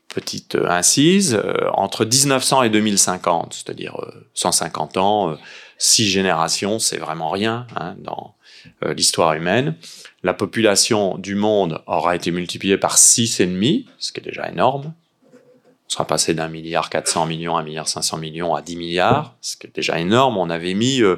petite 0.08 0.56
incise, 0.56 1.40
entre 1.72 2.04
1900 2.04 2.64
et 2.64 2.70
2050, 2.70 3.54
c'est-à-dire 3.54 3.96
150 4.34 4.96
ans, 4.96 5.38
six 5.80 6.08
générations, 6.08 6.78
c'est 6.78 6.98
vraiment 6.98 7.30
rien 7.30 7.66
hein, 7.74 7.96
dans 7.98 8.34
euh, 8.84 8.92
l'histoire 8.92 9.32
humaine. 9.32 9.74
La 10.22 10.34
population 10.34 11.16
du 11.16 11.34
monde 11.34 11.82
aura 11.86 12.14
été 12.14 12.30
multipliée 12.30 12.76
par 12.76 12.98
six 12.98 13.40
et 13.40 13.46
demi, 13.46 13.86
ce 13.98 14.12
qui 14.12 14.20
est 14.20 14.22
déjà 14.22 14.48
énorme. 14.48 14.92
On 15.34 15.88
sera 15.88 16.06
passé 16.06 16.34
d'un 16.34 16.48
milliard 16.48 16.90
400 16.90 17.26
millions 17.26 17.56
à 17.56 17.60
un 17.60 17.64
milliard 17.64 17.88
500 17.88 18.18
millions 18.18 18.54
à 18.54 18.60
10 18.60 18.76
milliards, 18.76 19.34
ce 19.40 19.56
qui 19.56 19.66
est 19.66 19.74
déjà 19.74 19.98
énorme. 19.98 20.36
On 20.36 20.50
avait 20.50 20.74
mis 20.74 21.02
euh, 21.02 21.16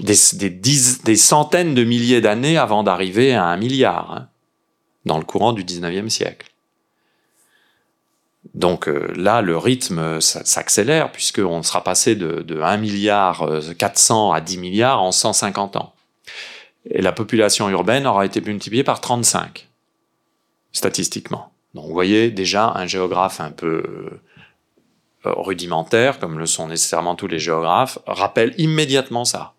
des, 0.00 0.16
des, 0.48 1.16
centaines 1.16 1.74
de 1.74 1.84
milliers 1.84 2.22
d'années 2.22 2.56
avant 2.56 2.82
d'arriver 2.82 3.34
à 3.34 3.44
un 3.44 3.58
milliard, 3.58 4.12
hein, 4.12 4.28
dans 5.04 5.18
le 5.18 5.24
courant 5.24 5.52
du 5.52 5.62
19e 5.62 6.08
siècle. 6.08 6.53
Donc 8.52 8.88
euh, 8.88 9.12
là, 9.16 9.40
le 9.40 9.56
rythme 9.56 10.20
s'accélère 10.20 11.10
puisqu'on 11.10 11.62
sera 11.62 11.82
passé 11.82 12.14
de, 12.14 12.42
de 12.42 12.60
1 12.60 12.76
milliard 12.76 13.48
400 13.78 14.30
euh, 14.30 14.34
à 14.34 14.40
10 14.40 14.58
milliards 14.58 15.02
en 15.02 15.12
150 15.12 15.76
ans. 15.76 15.94
Et 16.90 17.00
la 17.00 17.12
population 17.12 17.68
urbaine 17.70 18.06
aura 18.06 18.26
été 18.26 18.42
multipliée 18.42 18.84
par 18.84 19.00
35, 19.00 19.68
statistiquement. 20.72 21.50
Donc 21.72 21.86
vous 21.86 21.92
voyez 21.94 22.30
déjà 22.30 22.72
un 22.74 22.86
géographe 22.86 23.40
un 23.40 23.50
peu 23.50 23.82
euh, 25.24 25.32
rudimentaire, 25.32 26.18
comme 26.18 26.38
le 26.38 26.46
sont 26.46 26.68
nécessairement 26.68 27.14
tous 27.14 27.26
les 27.26 27.38
géographes, 27.38 27.98
rappelle 28.06 28.54
immédiatement 28.58 29.24
ça, 29.24 29.54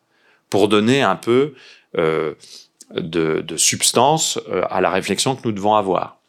pour 0.52 0.68
donner 0.68 1.02
un 1.02 1.16
peu 1.16 1.56
de, 1.96 3.46
substance 3.58 4.40
à 4.70 4.80
la 4.82 4.92
réflexion 4.92 5.36
que 5.36 5.42
nous 5.46 5.52
devons 5.52 5.76
avoir. 5.76 6.20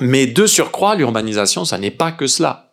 Mais 0.00 0.26
de 0.26 0.46
surcroît, 0.46 0.96
l'urbanisation, 0.96 1.64
ça 1.64 1.78
n'est 1.78 1.90
pas 1.90 2.12
que 2.12 2.26
cela. 2.26 2.72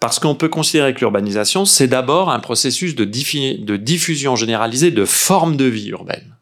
Parce 0.00 0.18
qu'on 0.18 0.34
peut 0.34 0.48
considérer 0.48 0.94
que 0.94 1.00
l'urbanisation, 1.00 1.64
c'est 1.64 1.88
d'abord 1.88 2.30
un 2.30 2.40
processus 2.40 2.94
de, 2.94 3.04
diffusion 3.04 4.36
généralisée 4.36 4.90
de 4.90 5.04
formes 5.04 5.56
de 5.56 5.66
vie 5.66 5.88
urbaine. 5.88 6.36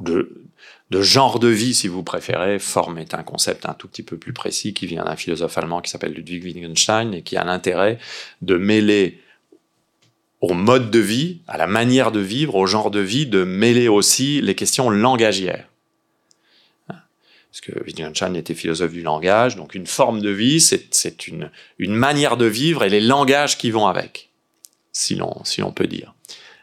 De, 0.00 0.44
de 0.90 1.02
genre 1.02 1.38
de 1.38 1.48
vie, 1.48 1.74
si 1.74 1.88
vous 1.88 2.02
préférez. 2.02 2.58
Forme 2.58 2.98
est 2.98 3.14
un 3.14 3.22
concept 3.22 3.66
un 3.66 3.74
tout 3.74 3.88
petit 3.88 4.02
peu 4.02 4.16
plus 4.16 4.32
précis 4.32 4.74
qui 4.74 4.86
vient 4.86 5.04
d'un 5.04 5.16
philosophe 5.16 5.56
allemand 5.56 5.80
qui 5.80 5.90
s'appelle 5.90 6.12
Ludwig 6.12 6.44
Wittgenstein 6.44 7.14
et 7.14 7.22
qui 7.22 7.36
a 7.36 7.44
l'intérêt 7.44 7.98
de 8.42 8.56
mêler 8.56 9.20
au 10.40 10.52
mode 10.52 10.90
de 10.90 10.98
vie, 10.98 11.40
à 11.48 11.56
la 11.56 11.66
manière 11.66 12.12
de 12.12 12.20
vivre, 12.20 12.56
au 12.56 12.66
genre 12.66 12.90
de 12.90 13.00
vie, 13.00 13.26
de 13.26 13.42
mêler 13.42 13.88
aussi 13.88 14.40
les 14.42 14.54
questions 14.54 14.90
langagières 14.90 15.66
parce 17.56 17.72
que 17.72 17.84
Wittgenstein 17.84 18.36
était 18.36 18.52
philosophe 18.52 18.92
du 18.92 19.00
langage, 19.00 19.56
donc 19.56 19.74
une 19.74 19.86
forme 19.86 20.20
de 20.20 20.28
vie, 20.28 20.60
c'est 20.60 21.26
une, 21.26 21.50
manière 21.78 22.36
de 22.36 22.44
vivre 22.44 22.84
et 22.84 22.90
les 22.90 23.00
langages 23.00 23.56
qui 23.56 23.70
vont 23.70 23.86
avec, 23.86 24.30
si 24.92 25.14
l'on 25.14 25.72
peut 25.72 25.86
dire. 25.86 26.14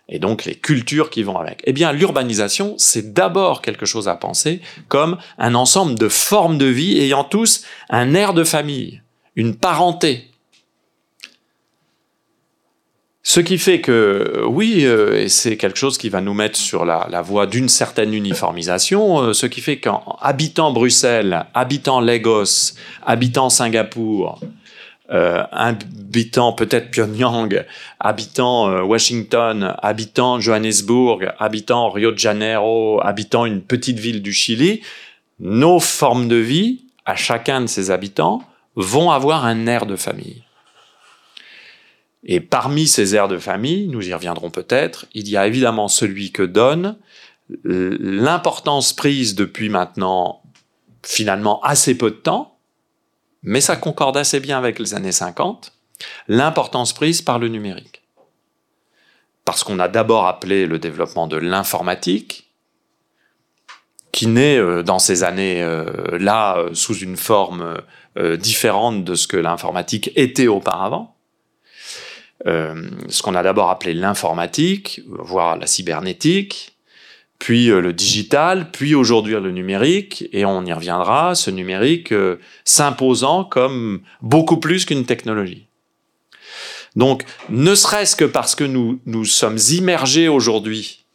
Et 0.07 0.19
donc 0.19 0.45
les 0.45 0.53
cultures 0.53 1.09
qui 1.09 1.23
vont 1.23 1.39
avec. 1.39 1.63
Eh 1.63 1.73
bien, 1.73 1.93
l'urbanisation, 1.93 2.75
c'est 2.77 3.11
d'abord 3.11 3.63
quelque 3.63 3.87
chose 3.87 4.07
à 4.07 4.15
penser 4.15 4.61
comme 4.87 5.17
un 5.39 5.55
ensemble 5.55 5.95
de 5.97 6.09
formes 6.09 6.59
de 6.59 6.67
vie 6.67 6.99
ayant 6.99 7.23
tous 7.23 7.65
un 7.89 8.13
air 8.13 8.35
de 8.35 8.43
famille, 8.43 9.01
une 9.35 9.55
parenté, 9.55 10.29
ce 13.25 13.39
qui 13.39 13.57
fait 13.57 13.79
que, 13.79 13.91
euh, 14.41 14.45
oui, 14.45 14.85
euh, 14.85 15.29
c'est 15.29 15.55
quelque 15.55 15.79
chose 15.79 15.97
qui 15.97 16.09
va 16.09 16.19
nous 16.19 16.33
mettre 16.33 16.57
sur 16.57 16.83
la, 16.83 17.21
voie 17.21 17.47
d'une 17.47 17.69
certaine 17.69 18.13
uniformisation, 18.13 19.21
euh, 19.21 19.33
ce 19.33 19.45
qui 19.45 19.61
fait 19.61 19.77
qu'en 19.77 20.17
habitant 20.19 20.73
Bruxelles, 20.73 21.45
habitant 21.53 22.01
Lagos, 22.01 22.73
habitant 23.05 23.49
Singapour, 23.49 24.41
habitant 25.09 26.53
peut-être 26.53 26.89
Pyongyang, 26.89 27.65
habitant 27.99 28.83
Washington, 28.83 29.75
habitant 29.81 30.39
Johannesburg, 30.39 31.31
habitant 31.37 31.91
Rio 31.91 32.11
de 32.11 32.17
Janeiro, 32.17 32.99
habitant 33.03 33.45
une 33.45 33.61
petite 33.61 33.99
ville 33.99 34.23
du 34.23 34.33
Chili, 34.33 34.81
nos 35.39 35.79
formes 35.79 36.27
de 36.27 36.37
vie, 36.37 36.85
à 37.05 37.15
chacun 37.15 37.61
de 37.61 37.67
ces 37.67 37.91
habitants, 37.91 38.41
vont 38.75 39.11
avoir 39.11 39.45
un 39.45 39.67
air 39.67 39.85
de 39.85 39.95
famille. 39.95 40.41
Et 42.25 42.39
parmi 42.39 42.87
ces 42.87 43.15
airs 43.15 43.27
de 43.27 43.37
famille, 43.37 43.87
nous 43.87 44.07
y 44.07 44.13
reviendrons 44.13 44.49
peut-être, 44.49 45.05
il 45.13 45.27
y 45.27 45.35
a 45.35 45.45
évidemment 45.45 45.87
celui 45.87 46.31
que 46.31 46.43
donne 46.43 46.97
l'importance 47.63 48.93
prise 48.93 49.35
depuis 49.35 49.69
maintenant 49.69 50.41
finalement 51.03 51.61
assez 51.61 51.97
peu 51.97 52.11
de 52.11 52.15
temps, 52.15 52.57
mais 53.43 53.59
ça 53.59 53.75
concorde 53.75 54.15
assez 54.15 54.39
bien 54.39 54.57
avec 54.57 54.79
les 54.79 54.93
années 54.93 55.11
50, 55.11 55.73
l'importance 56.29 56.93
prise 56.93 57.21
par 57.21 57.39
le 57.39 57.49
numérique. 57.49 58.03
Parce 59.43 59.65
qu'on 59.65 59.79
a 59.79 59.89
d'abord 59.89 60.25
appelé 60.25 60.65
le 60.65 60.79
développement 60.79 61.27
de 61.27 61.35
l'informatique, 61.35 62.49
qui 64.13 64.27
naît 64.27 64.57
euh, 64.57 64.83
dans 64.83 64.99
ces 64.99 65.23
années-là 65.23 66.57
euh, 66.57 66.69
sous 66.73 66.95
une 66.95 67.17
forme 67.17 67.81
euh, 68.17 68.37
différente 68.37 69.03
de 69.03 69.15
ce 69.15 69.27
que 69.27 69.37
l'informatique 69.37 70.11
était 70.15 70.47
auparavant 70.47 71.12
euh, 72.45 72.89
ce 73.07 73.21
qu'on 73.21 73.35
a 73.35 73.43
d'abord 73.43 73.69
appelé 73.69 73.93
l'informatique, 73.93 75.01
voire 75.07 75.57
la 75.57 75.67
cybernétique, 75.67 76.73
puis 77.39 77.69
euh, 77.69 77.81
le 77.81 77.93
digital, 77.93 78.71
puis 78.71 78.95
aujourd'hui 78.95 79.33
le 79.33 79.51
numérique, 79.51 80.29
et 80.31 80.45
on 80.45 80.65
y 80.65 80.73
reviendra, 80.73 81.35
ce 81.35 81.51
numérique 81.51 82.11
euh, 82.11 82.37
s'imposant 82.65 83.43
comme 83.43 84.01
beaucoup 84.21 84.57
plus 84.57 84.85
qu'une 84.85 85.05
technologie. 85.05 85.67
Donc, 86.95 87.23
ne 87.49 87.75
serait-ce 87.75 88.15
que 88.15 88.25
parce 88.25 88.55
que 88.55 88.63
nous, 88.63 88.99
nous 89.05 89.25
sommes 89.25 89.57
immergés 89.71 90.27
aujourd'hui 90.27 91.05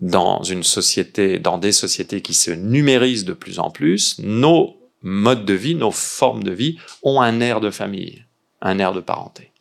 dans 0.00 0.42
une 0.42 0.62
société, 0.62 1.38
dans 1.38 1.58
des 1.58 1.72
sociétés 1.72 2.22
qui 2.22 2.34
se 2.34 2.50
numérisent 2.50 3.24
de 3.24 3.32
plus 3.32 3.58
en 3.58 3.70
plus, 3.70 4.18
nos 4.18 4.76
modes 5.02 5.44
de 5.44 5.54
vie, 5.54 5.74
nos 5.74 5.90
formes 5.90 6.42
de 6.42 6.52
vie 6.52 6.78
ont 7.02 7.20
un 7.20 7.40
air 7.40 7.60
de 7.60 7.70
famille, 7.70 8.24
un 8.60 8.78
air 8.78 8.92
de 8.92 9.00
parenté. 9.00 9.52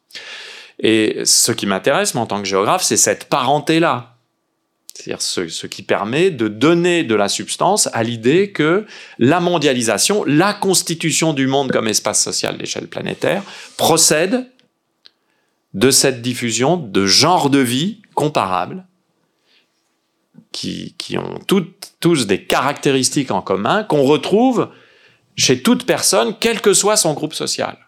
Et 0.79 1.21
ce 1.25 1.51
qui 1.51 1.65
m'intéresse, 1.65 2.13
moi, 2.13 2.23
en 2.23 2.27
tant 2.27 2.39
que 2.39 2.47
géographe, 2.47 2.83
c'est 2.83 2.97
cette 2.97 3.25
parenté-là. 3.25 4.15
C'est-à-dire 4.93 5.21
ce, 5.21 5.67
qui 5.67 5.83
permet 5.83 6.31
de 6.31 6.47
donner 6.47 7.03
de 7.03 7.13
la 7.13 7.29
substance 7.29 7.87
à 7.93 8.01
l'idée 8.01 8.51
que 8.51 8.85
la 9.19 9.39
mondialisation, 9.39 10.23
la 10.25 10.53
constitution 10.53 11.33
du 11.33 11.45
monde 11.45 11.71
comme 11.71 11.87
espace 11.87 12.23
social 12.23 12.57
d'échelle 12.57 12.87
planétaire, 12.87 13.43
procède 13.77 14.49
de 15.75 15.91
cette 15.91 16.23
diffusion 16.23 16.77
de 16.77 17.05
genres 17.05 17.51
de 17.51 17.59
vie 17.59 18.01
comparables 18.15 18.85
qui, 20.51 20.95
ont 21.17 21.39
tous 21.99 22.25
des 22.25 22.43
caractéristiques 22.43 23.29
en 23.29 23.43
commun 23.43 23.83
qu'on 23.83 24.03
retrouve 24.03 24.69
chez 25.35 25.61
toute 25.61 25.85
personne, 25.85 26.35
quel 26.39 26.61
que 26.61 26.73
soit 26.73 26.97
son 26.97 27.13
groupe 27.13 27.35
social. 27.35 27.77
Euh, 27.77 27.87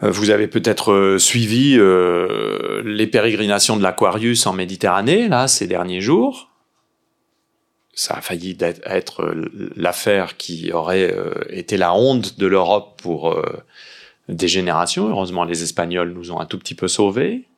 vous 0.00 0.30
avez 0.30 0.46
peut-être 0.46 0.92
euh, 0.92 1.18
suivi 1.18 1.76
euh, 1.76 2.82
les 2.84 3.06
pérégrinations 3.06 3.76
de 3.76 3.82
l'Aquarius 3.82 4.46
en 4.46 4.52
Méditerranée, 4.52 5.28
là, 5.28 5.48
ces 5.48 5.66
derniers 5.66 6.00
jours. 6.00 6.50
Ça 7.94 8.14
a 8.14 8.20
failli 8.20 8.56
être 8.84 9.34
l'affaire 9.74 10.36
qui 10.36 10.72
aurait 10.72 11.12
été 11.50 11.76
la 11.76 11.94
honte 11.94 12.38
de 12.38 12.46
l'Europe 12.46 13.00
pour 13.02 13.36
des 14.28 14.46
générations. 14.46 15.08
Heureusement, 15.08 15.42
les 15.42 15.64
Espagnols 15.64 16.12
nous 16.12 16.30
ont 16.30 16.38
un 16.38 16.46
tout 16.46 16.60
petit 16.60 16.76
peu 16.76 16.86
sauvés. 16.86 17.48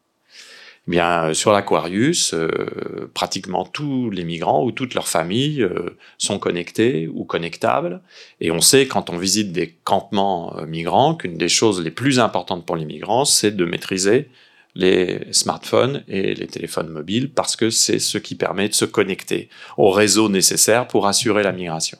Eh 0.92 1.00
euh, 1.00 1.35
sur 1.35 1.53
l'Aquarius, 1.53 2.35
euh, 2.35 3.11
pratiquement 3.14 3.64
tous 3.64 4.11
les 4.11 4.24
migrants 4.24 4.64
ou 4.64 4.72
toutes 4.72 4.94
leurs 4.94 5.09
familles 5.09 5.62
euh, 5.62 5.96
sont 6.18 6.38
connectés 6.38 7.09
ou 7.12 7.24
connectables. 7.24 8.00
Et 8.40 8.50
on 8.50 8.61
sait, 8.61 8.87
quand 8.87 9.11
on 9.11 9.16
visite 9.16 9.53
des 9.53 9.76
campements 9.85 10.57
migrants, 10.66 11.14
qu'une 11.14 11.37
des 11.37 11.48
choses 11.48 11.83
les 11.83 11.90
plus 11.90 12.18
importantes 12.18 12.66
pour 12.66 12.76
les 12.76 12.85
migrants, 12.85 13.24
c'est 13.24 13.57
de 13.57 13.64
maîtriser 13.64 14.29
les 14.74 15.26
smartphones 15.33 16.05
et 16.09 16.35
les 16.35 16.46
téléphones 16.46 16.88
mobiles 16.88 17.31
parce 17.31 17.57
que 17.57 17.70
c'est 17.70 17.98
ce 17.98 18.18
qui 18.18 18.37
permet 18.37 18.68
de 18.68 18.74
se 18.74 18.85
connecter 18.85 19.48
au 19.76 19.90
réseau 19.90 20.29
nécessaire 20.29 20.87
pour 20.87 21.07
assurer 21.07 21.42
la 21.42 21.53
migration. 21.53 21.98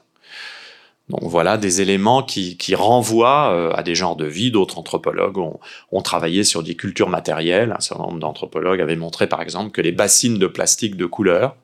Donc 1.11 1.25
voilà 1.25 1.57
des 1.57 1.81
éléments 1.81 2.23
qui, 2.23 2.75
renvoient 2.77 3.53
euh, 3.53 3.73
à 3.75 3.83
des 3.83 3.97
genres 3.97 4.15
de 4.15 4.27
vie. 4.27 4.53
D'autres 4.53 4.79
anthropologues 4.79 5.39
ont, 5.39 6.03
travaillé 6.03 6.45
sur 6.45 6.63
des 6.63 6.77
cultures 6.77 7.09
matérielles. 7.09 7.75
Un 7.77 7.81
certain 7.81 8.05
nombre 8.05 8.21
d'anthropologues 8.21 8.81
avaient 8.81 8.97
montré 8.97 9.27
par 9.27 9.43
exemple 9.43 9.73
que 9.73 9.81
les 9.81 9.91
bassines 9.91 10.39
de 10.39 10.47
plastique 10.47 10.97
de 10.97 11.07
couleur 11.07 11.57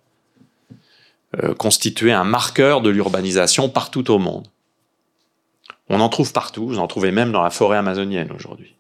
euh, 1.42 1.54
constituaient 1.54 2.12
un 2.12 2.24
marqueur 2.24 2.80
de 2.80 2.90
l'urbanisation 2.90 3.68
partout 3.68 4.10
au 4.10 4.18
monde. 4.18 4.48
On 5.88 6.00
en 6.00 6.08
trouve 6.08 6.32
partout, 6.32 6.66
vous 6.66 6.80
en 6.80 6.88
trouvez 6.88 7.12
même 7.12 7.30
dans 7.30 7.42
la 7.42 7.50
forêt 7.50 7.76
amazonienne 7.76 8.32
aujourd'hui. 8.32 8.74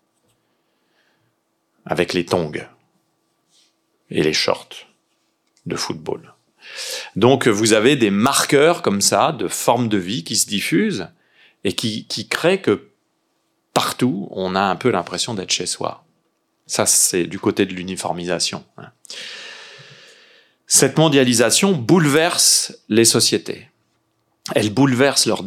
Avec 1.84 2.12
les 2.12 2.26
tongs 2.26 2.50
et 4.10 4.22
les 4.24 4.32
shorts 4.32 4.88
de 5.66 5.76
football. 5.76 6.35
Donc 7.16 7.48
vous 7.48 7.72
avez 7.72 7.96
des 7.96 8.10
marqueurs 8.10 8.82
comme 8.82 9.00
ça 9.00 9.32
de 9.32 9.48
formes 9.48 9.88
de 9.88 9.98
vie 9.98 10.24
qui 10.24 10.36
se 10.36 10.46
diffusent 10.46 11.08
et 11.64 11.72
qui, 11.72 12.28
créent 12.28 12.60
que 12.60 12.88
partout 13.74 14.28
on 14.30 14.54
a 14.54 14.60
un 14.60 14.76
peu 14.76 14.90
l'impression 14.90 15.34
d'être 15.34 15.50
chez 15.50 15.66
soi. 15.66 16.04
Ça 16.66 16.86
c'est 16.86 17.24
du 17.24 17.38
côté 17.38 17.66
de 17.66 17.74
l'uniformisation. 17.74 18.64
Hein. 18.78 18.90
Cette 20.66 20.98
mondialisation 20.98 21.72
bouleverse 21.72 22.76
les 22.88 23.04
sociétés. 23.04 23.68
Elle 24.54 24.70
bouleverse 24.70 25.26
leur 25.26 25.44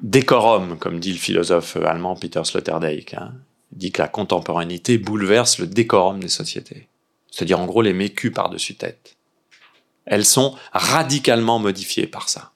décorum, 0.00 0.78
comme 0.78 1.00
dit 1.00 1.12
le 1.12 1.18
philosophe 1.18 1.76
allemand 1.76 2.16
Peter 2.16 2.42
Sloterdijk. 2.44 3.14
Hein. 3.14 3.32
Il 3.72 3.78
dit 3.78 3.92
que 3.92 4.02
la 4.02 4.08
contemporanéité 4.08 4.98
bouleverse 4.98 5.58
le 5.58 5.66
décorum 5.66 6.20
des 6.20 6.28
sociétés. 6.28 6.88
C'est-à-dire 7.30 7.60
en 7.60 7.66
gros 7.66 7.82
les 7.82 7.92
mécus 7.92 8.32
par-dessus 8.32 8.74
tête 8.74 9.16
elles 10.10 10.26
sont 10.26 10.56
radicalement 10.72 11.60
modifiées 11.60 12.08
par 12.08 12.28
ça. 12.28 12.50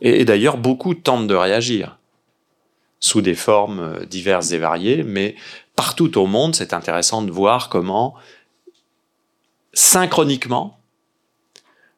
Et, 0.00 0.24
d'ailleurs, 0.24 0.58
beaucoup 0.58 0.94
tentent 0.94 1.26
de 1.26 1.34
réagir 1.34 1.98
sous 3.00 3.22
des 3.22 3.34
formes 3.34 3.80
euh, 3.80 4.04
diverses 4.04 4.52
et 4.52 4.58
variées, 4.58 5.02
mais 5.02 5.34
partout 5.74 6.18
au 6.18 6.26
monde, 6.26 6.54
c'est 6.54 6.74
intéressant 6.74 7.22
de 7.22 7.32
voir 7.32 7.70
comment 7.70 8.14
synchroniquement 9.72 10.78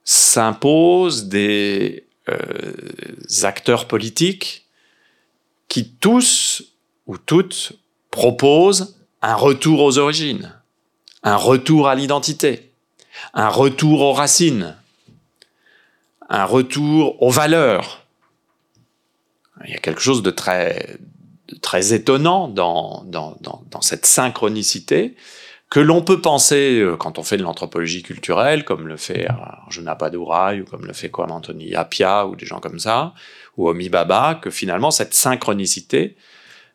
s'imposent 0.04 1.26
des 1.26 2.06
euh, 2.28 2.72
acteurs 3.42 3.88
politiques 3.88 4.66
qui 5.68 5.90
tous 5.90 6.62
ou 7.06 7.18
toutes 7.18 7.72
proposent 8.10 8.96
un 9.22 9.34
retour 9.34 9.82
aux 9.82 9.98
origines, 9.98 10.54
un 11.22 11.36
retour 11.36 11.88
à 11.88 11.94
l'identité, 11.94 12.72
un 13.34 13.48
retour 13.48 14.02
aux 14.02 14.12
racines, 14.12 14.76
un 16.30 16.44
retour 16.44 17.20
aux 17.22 17.30
valeurs. 17.30 18.06
Il 19.64 19.72
y 19.72 19.74
a 19.74 19.78
quelque 19.78 20.00
chose 20.00 20.22
de 20.22 20.30
très, 20.30 20.96
étonnant 21.92 22.48
dans, 22.48 23.04
cette 23.82 24.06
synchronicité 24.06 25.16
que 25.68 25.80
l'on 25.80 26.02
peut 26.02 26.20
penser 26.20 26.80
euh, 26.80 26.96
quand 26.96 27.18
on 27.18 27.22
fait 27.22 27.36
de 27.36 27.44
l'anthropologie 27.44 28.02
culturelle, 28.02 28.64
comme 28.64 28.88
le 28.88 28.96
fait 28.96 29.28
Arjuna 29.28 29.94
Padurai 29.94 30.60
ou 30.60 30.64
comme 30.64 30.84
le 30.84 30.92
fait 30.92 31.10
Kwame 31.10 31.30
Anthony 31.30 31.76
Apia 31.76 32.26
ou 32.26 32.34
des 32.34 32.44
gens 32.44 32.58
comme 32.58 32.80
ça, 32.80 33.14
ou 33.56 33.68
Omi 33.68 33.88
Baba, 33.88 34.40
que 34.42 34.50
finalement 34.50 34.90
cette 34.90 35.14
synchronicité 35.14 36.16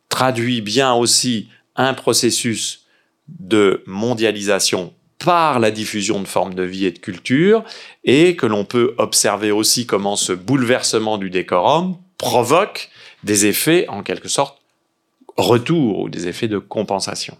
traduit 0.08 0.62
bien 0.62 0.94
aussi 0.94 1.50
un 1.76 1.94
processus 1.94 2.86
de 3.28 3.84
mondialisation 3.86 4.94
par 5.20 5.60
la 5.60 5.72
diffusion 5.72 6.22
de 6.22 6.28
formes 6.28 6.54
de 6.54 6.64
vie 6.64 6.86
et 6.86 6.92
de 6.92 7.00
culture, 7.00 7.64
et 8.04 8.36
que 8.36 8.46
l'on 8.46 8.66
peut 8.66 8.94
observer 8.98 9.52
aussi 9.52 9.86
comment 9.86 10.16
ce 10.16 10.34
bouleversement 10.34 11.18
du 11.18 11.30
décorum 11.30 11.98
provoque 12.18 12.90
des 13.24 13.46
effets 13.46 13.88
en 13.88 14.04
quelque 14.04 14.28
sorte 14.28 14.60
retour 15.38 16.00
ou 16.00 16.10
des 16.10 16.28
effets 16.28 16.48
de 16.48 16.60
compensation. 16.60 17.38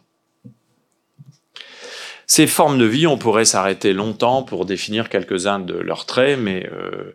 Ces 2.28 2.48
formes 2.48 2.78
de 2.78 2.86
vie, 2.86 3.08
on 3.08 3.18
pourrait 3.18 3.46
s'arrêter 3.46 3.94
longtemps 3.94 4.44
pour 4.44 4.66
définir 4.66 5.10
quelques-uns 5.10 5.60
de 5.60 5.76
leurs 5.76 6.06
traits, 6.06 6.40
mais 6.40 6.68
euh, 6.72 7.14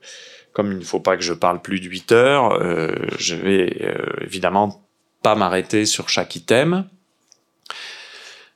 comme 0.53 0.73
il 0.73 0.79
ne 0.79 0.85
faut 0.85 1.01
pas 1.01 1.17
que 1.17 1.23
je 1.23 1.33
parle 1.33 1.61
plus 1.61 1.81
de 1.81 1.87
8 1.87 2.13
heures, 2.13 2.53
euh, 2.53 2.95
je 3.19 3.35
vais 3.35 3.77
euh, 3.83 4.25
évidemment 4.25 4.87
pas 5.23 5.35
m'arrêter 5.35 5.85
sur 5.85 6.09
chaque 6.09 6.37
item. 6.37 6.89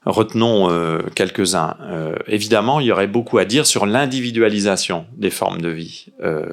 Retenons 0.06 0.70
euh, 0.70 1.00
quelques-uns. 1.14 1.76
Euh, 1.80 2.14
évidemment, 2.26 2.78
il 2.78 2.86
y 2.86 2.92
aurait 2.92 3.06
beaucoup 3.06 3.38
à 3.38 3.46
dire 3.46 3.66
sur 3.66 3.86
l'individualisation 3.86 5.06
des 5.16 5.30
formes 5.30 5.62
de 5.62 5.70
vie. 5.70 6.06
Euh, 6.22 6.44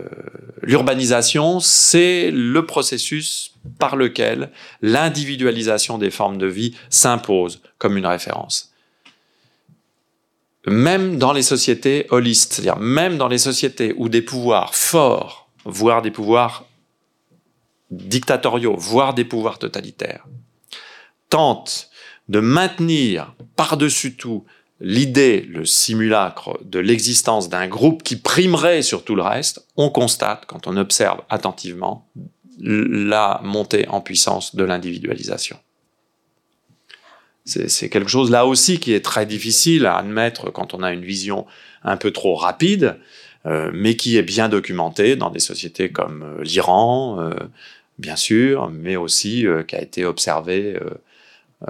l'urbanisation, 0.61 1.59
c'est 1.59 2.31
le 2.31 2.65
processus 2.65 3.53
par 3.77 3.97
lequel 3.97 4.51
l'individualisation 4.81 5.97
des 5.97 6.11
formes 6.11 6.37
de 6.37 6.47
vie 6.47 6.75
s'impose 6.89 7.61
comme 7.77 7.97
une 7.97 8.05
référence. 8.05 8.71
Même 10.65 11.17
dans 11.17 11.33
les 11.33 11.41
sociétés 11.41 12.07
holistes, 12.09 12.53
c'est-à-dire 12.53 12.77
même 12.77 13.17
dans 13.17 13.27
les 13.27 13.39
sociétés 13.39 13.93
où 13.97 14.07
des 14.07 14.21
pouvoirs 14.21 14.75
forts, 14.75 15.49
voire 15.65 16.01
des 16.01 16.11
pouvoirs 16.11 16.65
dictatoriaux, 17.89 18.75
voire 18.77 19.13
des 19.13 19.25
pouvoirs 19.25 19.59
totalitaires, 19.59 20.25
tentent 21.29 21.90
de 22.31 22.39
maintenir 22.39 23.35
par-dessus 23.57 24.15
tout 24.15 24.45
l'idée, 24.79 25.41
le 25.41 25.65
simulacre 25.65 26.57
de 26.63 26.79
l'existence 26.79 27.49
d'un 27.49 27.67
groupe 27.67 28.03
qui 28.03 28.15
primerait 28.15 28.81
sur 28.81 29.03
tout 29.03 29.15
le 29.15 29.21
reste, 29.21 29.67
on 29.75 29.89
constate, 29.89 30.45
quand 30.47 30.65
on 30.65 30.77
observe 30.77 31.21
attentivement, 31.29 32.07
la 32.59 33.41
montée 33.43 33.87
en 33.89 33.99
puissance 33.99 34.55
de 34.55 34.63
l'individualisation. 34.63 35.57
C'est 37.45 37.89
quelque 37.89 38.09
chose 38.09 38.31
là 38.31 38.45
aussi 38.45 38.79
qui 38.79 38.93
est 38.93 39.03
très 39.03 39.25
difficile 39.25 39.85
à 39.85 39.97
admettre 39.97 40.51
quand 40.51 40.73
on 40.73 40.83
a 40.83 40.93
une 40.93 41.03
vision 41.03 41.45
un 41.83 41.97
peu 41.97 42.11
trop 42.11 42.35
rapide, 42.35 42.97
euh, 43.45 43.71
mais 43.73 43.95
qui 43.95 44.17
est 44.17 44.23
bien 44.23 44.47
documenté 44.47 45.15
dans 45.15 45.31
des 45.31 45.39
sociétés 45.39 45.91
comme 45.91 46.21
euh, 46.23 46.43
l'Iran, 46.43 47.19
euh, 47.19 47.33
bien 47.97 48.15
sûr, 48.15 48.69
mais 48.69 48.95
aussi 48.95 49.45
qui 49.67 49.75
a 49.75 49.81
été 49.81 50.05
observé 50.05 50.77
euh, 50.79 50.91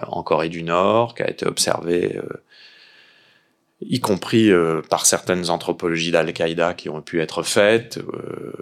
en 0.08 0.23
Corée 0.23 0.49
du 0.49 0.63
Nord, 0.63 1.15
qui 1.15 1.23
a 1.23 1.30
été 1.30 1.45
observé, 1.45 2.17
euh, 2.17 2.43
y 3.82 3.99
compris 3.99 4.51
euh, 4.51 4.82
par 4.89 5.06
certaines 5.06 5.49
anthropologies 5.49 6.12
d'Al-Qaïda 6.12 6.73
qui 6.73 6.89
ont 6.89 7.01
pu 7.01 7.21
être 7.21 7.43
faites 7.43 7.99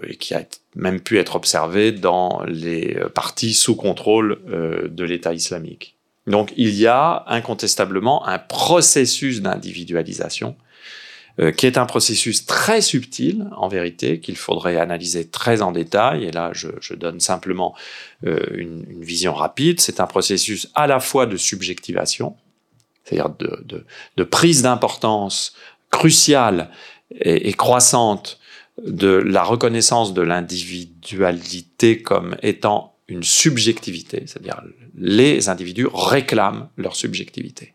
et 0.06 0.16
qui 0.16 0.34
a 0.34 0.44
même 0.74 1.00
pu 1.00 1.18
être 1.18 1.36
observé 1.36 1.92
dans 1.92 2.42
les 2.46 2.96
parties 3.14 3.54
sous 3.54 3.76
contrôle 3.76 4.38
de 4.46 5.04
l'État 5.04 5.34
islamique. 5.34 5.96
Donc 6.26 6.52
il 6.56 6.74
y 6.74 6.86
a 6.86 7.24
incontestablement 7.26 8.26
un 8.26 8.38
processus 8.38 9.42
d'individualisation 9.42 10.56
euh, 11.40 11.52
qui 11.52 11.66
est 11.66 11.78
un 11.78 11.86
processus 11.86 12.44
très 12.44 12.82
subtil, 12.82 13.48
en 13.56 13.68
vérité, 13.68 14.20
qu'il 14.20 14.36
faudrait 14.36 14.76
analyser 14.76 15.26
très 15.26 15.62
en 15.62 15.72
détail. 15.72 16.24
Et 16.24 16.32
là, 16.32 16.50
je, 16.52 16.68
je 16.80 16.92
donne 16.92 17.18
simplement 17.18 17.74
euh, 18.26 18.44
une, 18.52 18.84
une, 18.90 19.02
vision 19.02 19.32
rapide. 19.32 19.80
C'est 19.80 20.00
un 20.00 20.06
processus 20.06 20.68
à 20.74 20.86
la 20.86 21.00
fois 21.00 21.24
de 21.24 21.38
subjectivation, 21.38 22.36
c'est-à-dire 23.04 23.30
de, 23.30 23.62
de, 23.64 23.86
de, 24.18 24.24
prise 24.24 24.60
d'importance 24.62 25.54
cruciale 25.90 26.68
et, 27.12 27.48
et 27.48 27.54
croissante 27.54 28.38
de 28.84 29.08
la 29.08 29.42
reconnaissance 29.42 30.12
de 30.12 30.22
l'individualité 30.22 32.02
comme 32.02 32.36
étant 32.42 32.96
une 33.08 33.22
subjectivité, 33.22 34.24
c'est-à-dire 34.26 34.62
les 34.94 35.48
individus 35.48 35.88
réclament 35.92 36.68
leur 36.76 36.96
subjectivité. 36.96 37.74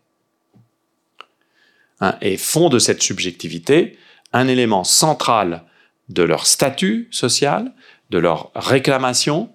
Hein, 2.00 2.16
et 2.20 2.36
font 2.36 2.68
de 2.68 2.78
cette 2.78 3.02
subjectivité 3.02 3.98
un 4.32 4.48
élément 4.48 4.84
central 4.84 5.64
de 6.10 6.22
leur 6.22 6.46
statut 6.46 7.08
social, 7.10 7.72
de 8.10 8.18
leur 8.18 8.50
réclamation, 8.54 9.50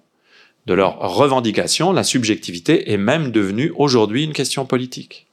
de 0.66 0.74
leur 0.74 0.98
revendication. 0.98 1.92
La 1.92 2.02
subjectivité 2.02 2.90
est 2.90 2.96
même 2.96 3.30
devenue 3.30 3.72
aujourd'hui 3.76 4.24
une 4.24 4.32
question 4.32 4.66
politique. 4.66 5.28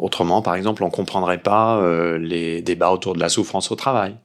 Autrement, 0.00 0.42
par 0.42 0.56
exemple, 0.56 0.82
on 0.82 0.88
ne 0.88 0.92
comprendrait 0.92 1.40
pas 1.40 1.78
euh, 1.78 2.18
les 2.18 2.60
débats 2.60 2.90
autour 2.90 3.14
de 3.14 3.20
la 3.20 3.28
souffrance 3.28 3.70
au 3.70 3.76
travail. 3.76 4.16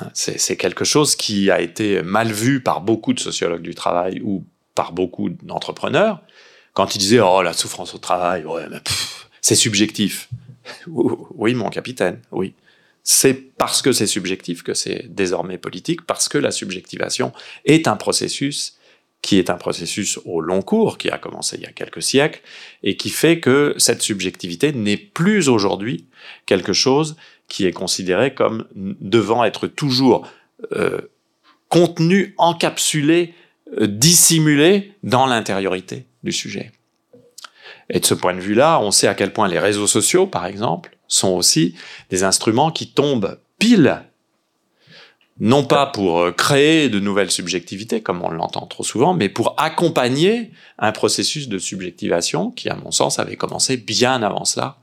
Hein, 0.00 0.10
c'est 0.12 0.56
quelque 0.56 0.84
chose 0.84 1.14
qui 1.14 1.52
a 1.52 1.60
été 1.60 2.02
mal 2.02 2.32
vu 2.32 2.60
par 2.60 2.80
beaucoup 2.80 3.12
de 3.12 3.20
sociologues 3.20 3.62
du 3.62 3.76
travail 3.76 4.20
ou 4.24 4.44
par 4.74 4.92
beaucoup 4.92 5.28
d'entrepreneurs, 5.28 6.20
quand 6.72 6.94
il 6.94 6.98
disait 6.98 7.20
oh 7.20 7.42
la 7.42 7.52
souffrance 7.52 7.94
au 7.94 7.98
travail, 7.98 8.44
ouais, 8.44 8.66
c'est 9.40 9.54
subjectif. 9.54 10.28
oui, 10.86 11.54
mon 11.54 11.70
capitaine, 11.70 12.20
oui. 12.30 12.54
C'est 13.04 13.34
parce 13.34 13.82
que 13.82 13.92
c'est 13.92 14.06
subjectif 14.06 14.62
que 14.62 14.74
c'est 14.74 15.06
désormais 15.08 15.58
politique, 15.58 16.02
parce 16.02 16.28
que 16.28 16.38
la 16.38 16.52
subjectivation 16.52 17.32
est 17.64 17.88
un 17.88 17.96
processus 17.96 18.78
qui 19.22 19.38
est 19.38 19.50
un 19.50 19.56
processus 19.56 20.18
au 20.24 20.40
long 20.40 20.62
cours, 20.62 20.98
qui 20.98 21.08
a 21.08 21.18
commencé 21.18 21.56
il 21.56 21.62
y 21.62 21.66
a 21.66 21.72
quelques 21.72 22.02
siècles, 22.02 22.40
et 22.82 22.96
qui 22.96 23.08
fait 23.08 23.38
que 23.40 23.74
cette 23.78 24.02
subjectivité 24.02 24.72
n'est 24.72 24.96
plus 24.96 25.48
aujourd'hui 25.48 26.06
quelque 26.46 26.72
chose 26.72 27.16
qui 27.48 27.66
est 27.66 27.72
considéré 27.72 28.34
comme 28.34 28.66
devant 28.74 29.44
être 29.44 29.68
toujours 29.68 30.28
euh, 30.72 31.00
contenu, 31.68 32.34
encapsulé, 32.38 33.34
euh, 33.80 33.86
dissimulé 33.86 34.92
dans 35.02 35.26
l'intériorité 35.26 36.06
du 36.22 36.32
sujet. 36.32 36.72
Et 37.90 38.00
de 38.00 38.06
ce 38.06 38.14
point 38.14 38.34
de 38.34 38.40
vue-là, 38.40 38.80
on 38.80 38.90
sait 38.90 39.08
à 39.08 39.14
quel 39.14 39.32
point 39.32 39.48
les 39.48 39.58
réseaux 39.58 39.86
sociaux, 39.86 40.26
par 40.26 40.46
exemple, 40.46 40.96
sont 41.08 41.30
aussi 41.30 41.74
des 42.10 42.24
instruments 42.24 42.70
qui 42.70 42.88
tombent 42.88 43.38
pile, 43.58 44.02
non 45.38 45.64
pas 45.64 45.86
pour 45.86 46.20
euh, 46.20 46.32
créer 46.32 46.88
de 46.88 47.00
nouvelles 47.00 47.30
subjectivités, 47.30 48.02
comme 48.02 48.22
on 48.22 48.30
l'entend 48.30 48.66
trop 48.66 48.84
souvent, 48.84 49.14
mais 49.14 49.28
pour 49.28 49.54
accompagner 49.58 50.50
un 50.78 50.92
processus 50.92 51.48
de 51.48 51.58
subjectivation 51.58 52.50
qui, 52.50 52.68
à 52.68 52.76
mon 52.76 52.90
sens, 52.90 53.18
avait 53.18 53.36
commencé 53.36 53.76
bien 53.76 54.22
avant 54.22 54.44
cela, 54.44 54.78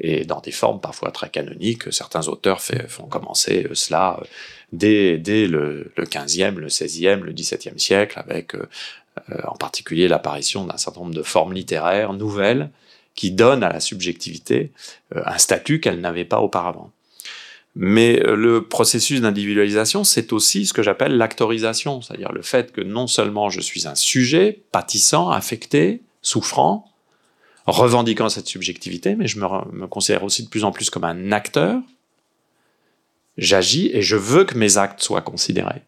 et 0.00 0.24
dans 0.24 0.40
des 0.40 0.52
formes 0.52 0.80
parfois 0.80 1.10
très 1.10 1.28
canoniques. 1.28 1.92
Certains 1.92 2.28
auteurs 2.28 2.60
font 2.60 3.06
commencer 3.06 3.66
euh, 3.68 3.74
cela 3.74 4.18
euh, 4.20 4.24
dès, 4.72 5.18
dès 5.18 5.46
le, 5.46 5.92
le 5.96 6.04
15e, 6.04 6.54
le 6.54 6.68
16e, 6.68 7.20
le 7.20 7.32
17e 7.32 7.78
siècle, 7.78 8.18
avec 8.18 8.54
en 9.46 9.56
particulier 9.56 10.08
l'apparition 10.08 10.64
d'un 10.64 10.76
certain 10.76 11.00
nombre 11.00 11.14
de 11.14 11.22
formes 11.22 11.52
littéraires 11.52 12.12
nouvelles 12.12 12.70
qui 13.18 13.32
donnent 13.32 13.64
à 13.64 13.72
la 13.72 13.80
subjectivité 13.80 14.70
euh, 15.16 15.22
un 15.26 15.38
statut 15.38 15.80
qu'elle 15.80 16.00
n'avait 16.00 16.24
pas 16.24 16.38
auparavant. 16.40 16.92
Mais 17.74 18.24
euh, 18.24 18.36
le 18.36 18.68
processus 18.68 19.20
d'individualisation, 19.20 20.04
c'est 20.04 20.32
aussi 20.32 20.66
ce 20.66 20.72
que 20.72 20.84
j'appelle 20.84 21.16
l'actorisation, 21.16 22.00
c'est-à-dire 22.00 22.30
le 22.30 22.42
fait 22.42 22.70
que 22.70 22.80
non 22.80 23.08
seulement 23.08 23.50
je 23.50 23.60
suis 23.60 23.88
un 23.88 23.96
sujet 23.96 24.62
pâtissant, 24.70 25.30
affecté, 25.30 26.00
souffrant, 26.22 26.92
revendiquant 27.66 28.28
cette 28.28 28.46
subjectivité, 28.46 29.16
mais 29.16 29.26
je 29.26 29.40
me, 29.40 29.86
considère 29.88 30.22
aussi 30.22 30.44
de 30.44 30.48
plus 30.48 30.62
en 30.62 30.70
plus 30.70 30.88
comme 30.88 31.02
un 31.02 31.32
acteur. 31.32 31.80
J'agis 33.36 33.90
et 33.92 34.00
je 34.00 34.14
veux 34.14 34.44
que 34.44 34.56
mes 34.56 34.78
actes 34.78 35.02
soient 35.02 35.22
considérés. 35.22 35.82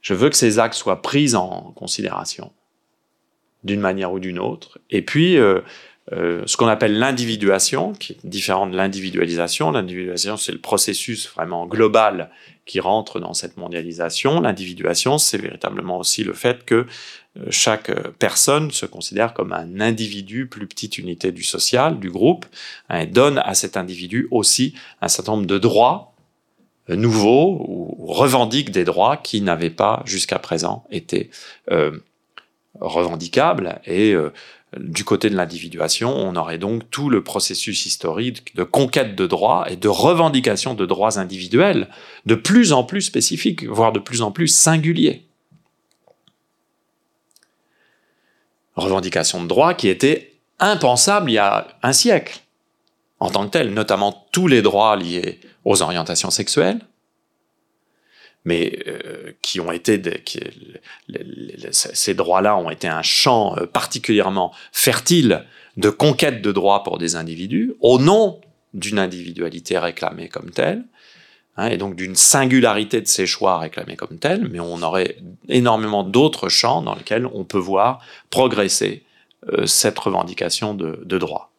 Je 0.00 0.14
veux 0.14 0.30
que 0.30 0.36
ces 0.36 0.58
actes 0.58 0.74
soient 0.74 1.02
pris 1.02 1.34
en 1.34 1.72
considération 1.76 2.52
d'une 3.64 3.80
manière 3.80 4.12
ou 4.12 4.18
d'une 4.18 4.38
autre. 4.38 4.78
Et 4.88 5.02
puis, 5.02 5.36
euh, 5.36 5.60
euh, 6.12 6.42
ce 6.46 6.56
qu'on 6.56 6.66
appelle 6.66 6.98
l'individuation, 6.98 7.92
qui 7.92 8.14
est 8.14 8.26
différent 8.26 8.66
de 8.66 8.76
l'individualisation. 8.76 9.70
L'individualisation, 9.70 10.36
c'est 10.36 10.52
le 10.52 10.58
processus 10.58 11.28
vraiment 11.28 11.66
global 11.66 12.30
qui 12.64 12.80
rentre 12.80 13.20
dans 13.20 13.34
cette 13.34 13.56
mondialisation. 13.56 14.40
L'individuation, 14.40 15.18
c'est 15.18 15.38
véritablement 15.38 15.98
aussi 15.98 16.24
le 16.24 16.32
fait 16.32 16.64
que 16.64 16.86
euh, 17.38 17.46
chaque 17.50 17.92
personne 18.18 18.70
se 18.72 18.86
considère 18.86 19.34
comme 19.34 19.52
un 19.52 19.80
individu, 19.80 20.46
plus 20.46 20.66
petite 20.66 20.98
unité 20.98 21.30
du 21.30 21.44
social, 21.44 22.00
du 22.00 22.10
groupe, 22.10 22.46
hein, 22.88 23.00
et 23.00 23.06
donne 23.06 23.38
à 23.38 23.54
cet 23.54 23.76
individu 23.76 24.26
aussi 24.32 24.74
un 25.02 25.08
certain 25.08 25.32
nombre 25.32 25.46
de 25.46 25.58
droits 25.58 26.09
nouveaux 26.96 27.64
ou, 27.68 28.06
revendiquent 28.06 28.70
des 28.70 28.84
droits 28.84 29.16
qui 29.16 29.40
n'avaient 29.40 29.70
pas 29.70 30.02
jusqu'à 30.04 30.38
présent 30.38 30.84
été 30.90 31.30
euh, 31.70 31.98
revendicables. 32.80 33.80
Et 33.84 34.12
euh, 34.12 34.32
du 34.78 35.04
côté 35.04 35.30
de 35.30 35.36
l'individuation, 35.36 36.14
on 36.16 36.36
aurait 36.36 36.58
donc 36.58 36.88
tout 36.90 37.10
le 37.10 37.22
processus 37.22 37.86
historique 37.86 38.54
de 38.56 38.64
conquête 38.64 39.16
de 39.16 39.26
droits 39.26 39.70
et 39.70 39.76
de 39.76 39.88
revendication 39.88 40.74
de 40.74 40.86
droits 40.86 41.18
individuels 41.18 41.88
de 42.26 42.34
plus 42.34 42.72
en 42.72 42.84
plus 42.84 43.02
spécifiques, 43.02 43.64
voire 43.64 43.92
de 43.92 43.98
plus 43.98 44.22
en 44.22 44.30
plus 44.30 44.48
singuliers. 44.48 45.24
revendication 48.80 49.42
de 49.42 49.48
droit 49.48 49.74
qui 49.74 49.88
était 49.88 50.32
impensable 50.58 51.30
il 51.30 51.34
y 51.34 51.38
a 51.38 51.68
un 51.82 51.92
siècle 51.92 52.40
en 53.20 53.30
tant 53.30 53.44
que 53.44 53.50
tel, 53.50 53.72
notamment 53.72 54.26
tous 54.32 54.48
les 54.48 54.62
droits 54.62 54.96
liés 54.96 55.40
aux 55.64 55.82
orientations 55.82 56.30
sexuelles, 56.30 56.80
mais 58.44 58.78
euh, 58.86 59.32
qui 59.42 59.60
ont 59.60 59.70
été 59.70 60.00
ces 61.72 62.14
droits-là 62.14 62.56
ont 62.56 62.70
été 62.70 62.88
un 62.88 63.02
champ 63.02 63.54
euh, 63.58 63.66
particulièrement 63.66 64.52
fertile 64.72 65.44
de 65.76 65.90
conquête 65.90 66.40
de 66.40 66.50
droits 66.50 66.82
pour 66.82 66.96
des 66.96 67.16
individus 67.16 67.74
au 67.80 67.98
nom 67.98 68.40
d'une 68.72 68.98
individualité 68.98 69.78
réclamée 69.78 70.28
comme 70.28 70.50
telle 70.50 70.84
hein, 71.58 71.68
et 71.68 71.76
donc 71.76 71.96
d'une 71.96 72.16
singularité 72.16 73.02
de 73.02 73.06
ces 73.06 73.26
choix 73.26 73.58
réclamés 73.58 73.96
comme 73.96 74.18
tels 74.18 74.48
mais 74.48 74.60
on 74.60 74.80
aurait 74.80 75.18
énormément 75.48 76.02
d'autres 76.02 76.48
champs 76.48 76.80
dans 76.80 76.94
lesquels 76.94 77.26
on 77.26 77.44
peut 77.44 77.58
voir 77.58 78.02
progresser 78.30 79.04
euh, 79.52 79.66
cette 79.66 79.98
revendication 79.98 80.72
de, 80.72 81.02
de 81.04 81.18
droit. 81.18 81.49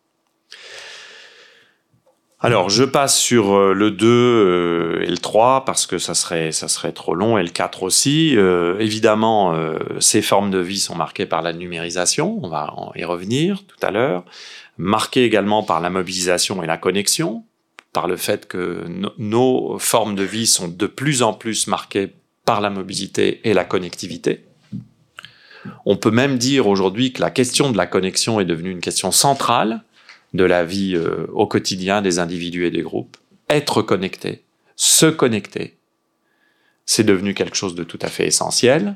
Alors, 2.44 2.72
je 2.72 2.84
passe 2.84 3.20
sur 3.20 3.54
euh, 3.54 3.74
le 3.74 3.92
2 3.92 4.08
euh, 4.08 5.04
et 5.04 5.12
le 5.12 5.20
3 5.20 5.64
parce 5.64 5.86
que 5.86 6.00
ça 6.00 6.16
serait, 6.16 6.52
ça 6.52 6.68
serait 6.68 6.92
trop 6.92 7.14
long, 7.14 7.38
et 7.38 7.44
le 7.44 7.50
4 7.50 7.84
aussi. 7.84 8.36
Euh, 8.36 8.80
évidemment, 8.80 9.56
ces 10.00 10.24
formes 10.24 10.50
de 10.50 10.58
vie 10.58 10.80
sont 10.80 10.96
marquées 10.96 11.28
par 11.28 11.44
la 11.44 11.54
numérisation, 11.54 12.40
on 12.42 12.50
va 12.50 12.74
y 12.96 13.04
revenir 13.04 13.64
tout 13.66 13.78
à 13.86 13.92
l'heure, 13.92 14.26
marquées 14.78 15.24
également 15.24 15.62
par 15.62 15.82
la 15.82 15.92
mobilisation 15.92 16.64
et 16.64 16.68
la 16.68 16.78
connexion, 16.78 17.44
par 17.94 18.08
le 18.08 18.16
fait 18.16 18.48
que 18.48 18.86
nos 19.20 19.78
formes 19.78 20.16
de 20.16 20.24
vie 20.24 20.48
sont 20.48 20.68
de 20.68 20.88
plus 20.88 21.22
en 21.22 21.34
plus 21.34 21.68
marquées 21.68 22.14
par 22.44 22.60
la 22.60 22.72
mobilité 22.72 23.42
et 23.44 23.54
la 23.54 23.66
connectivité. 23.66 24.46
On 25.86 25.96
peut 25.96 26.10
même 26.10 26.40
dire 26.40 26.68
aujourd'hui 26.68 27.14
que 27.14 27.22
la 27.22 27.30
question 27.30 27.72
de 27.72 27.78
la 27.78 27.86
connexion 27.86 28.40
est 28.40 28.46
devenue 28.46 28.72
une 28.72 28.82
question 28.82 29.12
centrale 29.12 29.84
de 30.34 30.44
la 30.44 30.64
vie 30.64 30.96
euh, 30.96 31.28
au 31.34 31.46
quotidien 31.48 32.02
des 32.02 32.20
individus 32.20 32.66
et 32.66 32.72
des 32.72 32.82
groupes. 32.82 33.18
Être 33.50 33.82
connecté, 33.82 34.44
se 34.76 35.06
connecter, 35.06 35.78
c'est 36.86 37.04
devenu 37.04 37.34
quelque 37.34 37.58
chose 37.58 37.76
de 37.76 37.84
tout 37.84 38.00
à 38.02 38.08
fait 38.08 38.26
essentiel. 38.26 38.96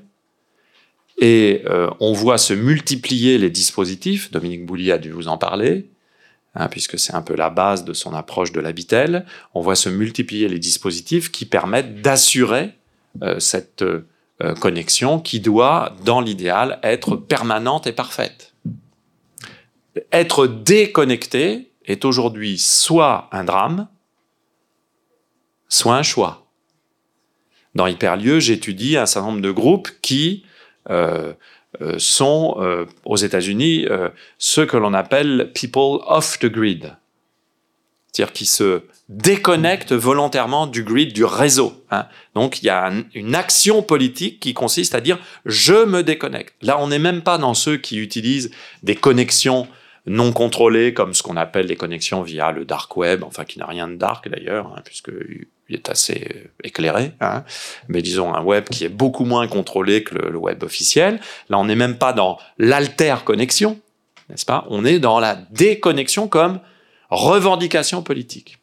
Et 1.18 1.64
euh, 1.66 1.90
on 2.00 2.14
voit 2.14 2.38
se 2.38 2.54
multiplier 2.54 3.38
les 3.38 3.50
dispositifs, 3.50 4.32
Dominique 4.32 4.66
Bouly 4.66 4.92
a 4.92 4.98
dû 4.98 5.12
vous 5.12 5.28
en 5.28 5.38
parler, 5.38 5.90
hein, 6.56 6.68
puisque 6.68 7.00
c'est 7.00 7.14
un 7.14 7.22
peu 7.22 7.36
la 7.36 7.50
base 7.50 7.86
de 7.86 7.94
son 7.94 8.14
approche 8.14 8.52
de 8.52 8.60
l'habitel, 8.60 9.26
on 9.54 9.62
voit 9.62 9.76
se 9.76 9.90
multiplier 9.90 10.50
les 10.50 10.60
dispositifs 10.60 11.32
qui 11.32 11.46
permettent 11.46 12.02
d'assurer 12.02 12.72
euh, 13.22 13.40
cette 13.40 13.86
connexion 14.60 15.22
qui 15.22 15.40
doit, 15.40 15.96
dans 16.04 16.20
l'idéal, 16.20 16.80
être 16.84 17.16
permanente 17.16 17.88
et 17.88 17.94
parfaite 17.94 18.55
être 20.12 20.48
déconnecté 20.48 21.72
est 21.86 22.06
aujourd'hui 22.06 22.58
soit 22.58 23.30
un 23.32 23.44
drame, 23.44 23.88
soit 25.70 25.96
un 25.96 26.04
choix. 26.04 26.48
Dans 27.76 27.88
Hyperlieu, 27.88 28.40
j'étudie 28.40 28.98
un 28.98 29.06
certain 29.06 29.28
nombre 29.28 29.42
de 29.42 29.52
groupes 29.52 29.90
qui 30.02 30.46
euh, 30.90 31.34
euh, 31.82 31.96
sont 31.98 32.56
euh, 32.60 32.86
aux 33.04 33.18
États-Unis 33.18 33.86
ceux 34.38 34.66
que 34.66 34.78
l'on 34.78 34.94
appelle 34.94 35.52
people 35.54 36.00
off 36.08 36.40
the 36.40 36.46
grid, 36.46 36.96
c'est-à-dire 38.12 38.34
qui 38.34 38.46
se 38.46 38.84
déconnectent 39.10 39.94
volontairement 39.94 40.68
du 40.68 40.84
grid, 40.84 41.14
du 41.14 41.26
réseau. 41.26 41.84
Hein. 41.92 42.08
Donc 42.34 42.64
il 42.64 42.66
y 42.66 42.70
a 42.70 42.92
une 43.14 43.36
action 43.36 43.84
politique 43.84 44.40
qui 44.40 44.54
consiste 44.54 44.96
à 44.96 45.02
dire 45.02 45.20
je 45.46 45.86
me 45.86 46.02
déconnecte. 46.02 46.56
Là, 46.62 46.80
on 46.80 46.88
n'est 46.88 47.00
même 47.00 47.22
pas 47.22 47.38
dans 47.38 47.54
ceux 47.54 47.78
qui 47.78 47.98
utilisent 47.98 48.52
des 48.84 48.96
connexions 48.96 49.68
non 50.08 50.32
contrôlées, 50.32 50.94
comme 50.94 51.14
ce 51.14 51.24
qu'on 51.24 51.38
appelle 51.38 51.66
les 51.66 51.76
connexions 51.76 52.22
via 52.22 52.52
le 52.52 52.66
dark 52.66 52.96
web, 52.96 53.24
enfin 53.24 53.44
qui 53.44 53.60
n'a 53.60 53.66
rien 53.66 53.88
de 53.88 53.96
dark 53.96 54.30
d'ailleurs, 54.30 54.68
hein, 54.68 54.82
puisqu'il 54.86 55.48
est 55.70 55.90
assez 55.90 56.50
éclairé, 56.64 57.12
hein. 57.22 57.44
mais 57.88 58.02
disons 58.02 58.34
un 58.34 58.44
web 58.44 58.66
qui 58.70 58.86
est 58.86 58.90
beaucoup 58.90 59.26
moins 59.26 59.48
contrôlé 59.48 60.04
que 60.04 60.16
le, 60.16 60.38
web 60.38 60.64
officiel. 60.64 61.20
Là, 61.50 61.58
on 61.58 61.66
n'est 61.66 61.76
même 61.76 61.98
pas 61.98 62.14
dans 62.14 62.38
l'alter 62.60 63.16
connexion, 63.26 63.80
n'est-ce 64.30 64.46
pas? 64.46 64.66
On 64.70 64.86
est 64.86 65.00
dans 65.00 65.20
la 65.20 65.36
déconnexion 65.52 66.28
comme 66.28 66.60
revendication 67.10 68.04
politique. 68.04 68.60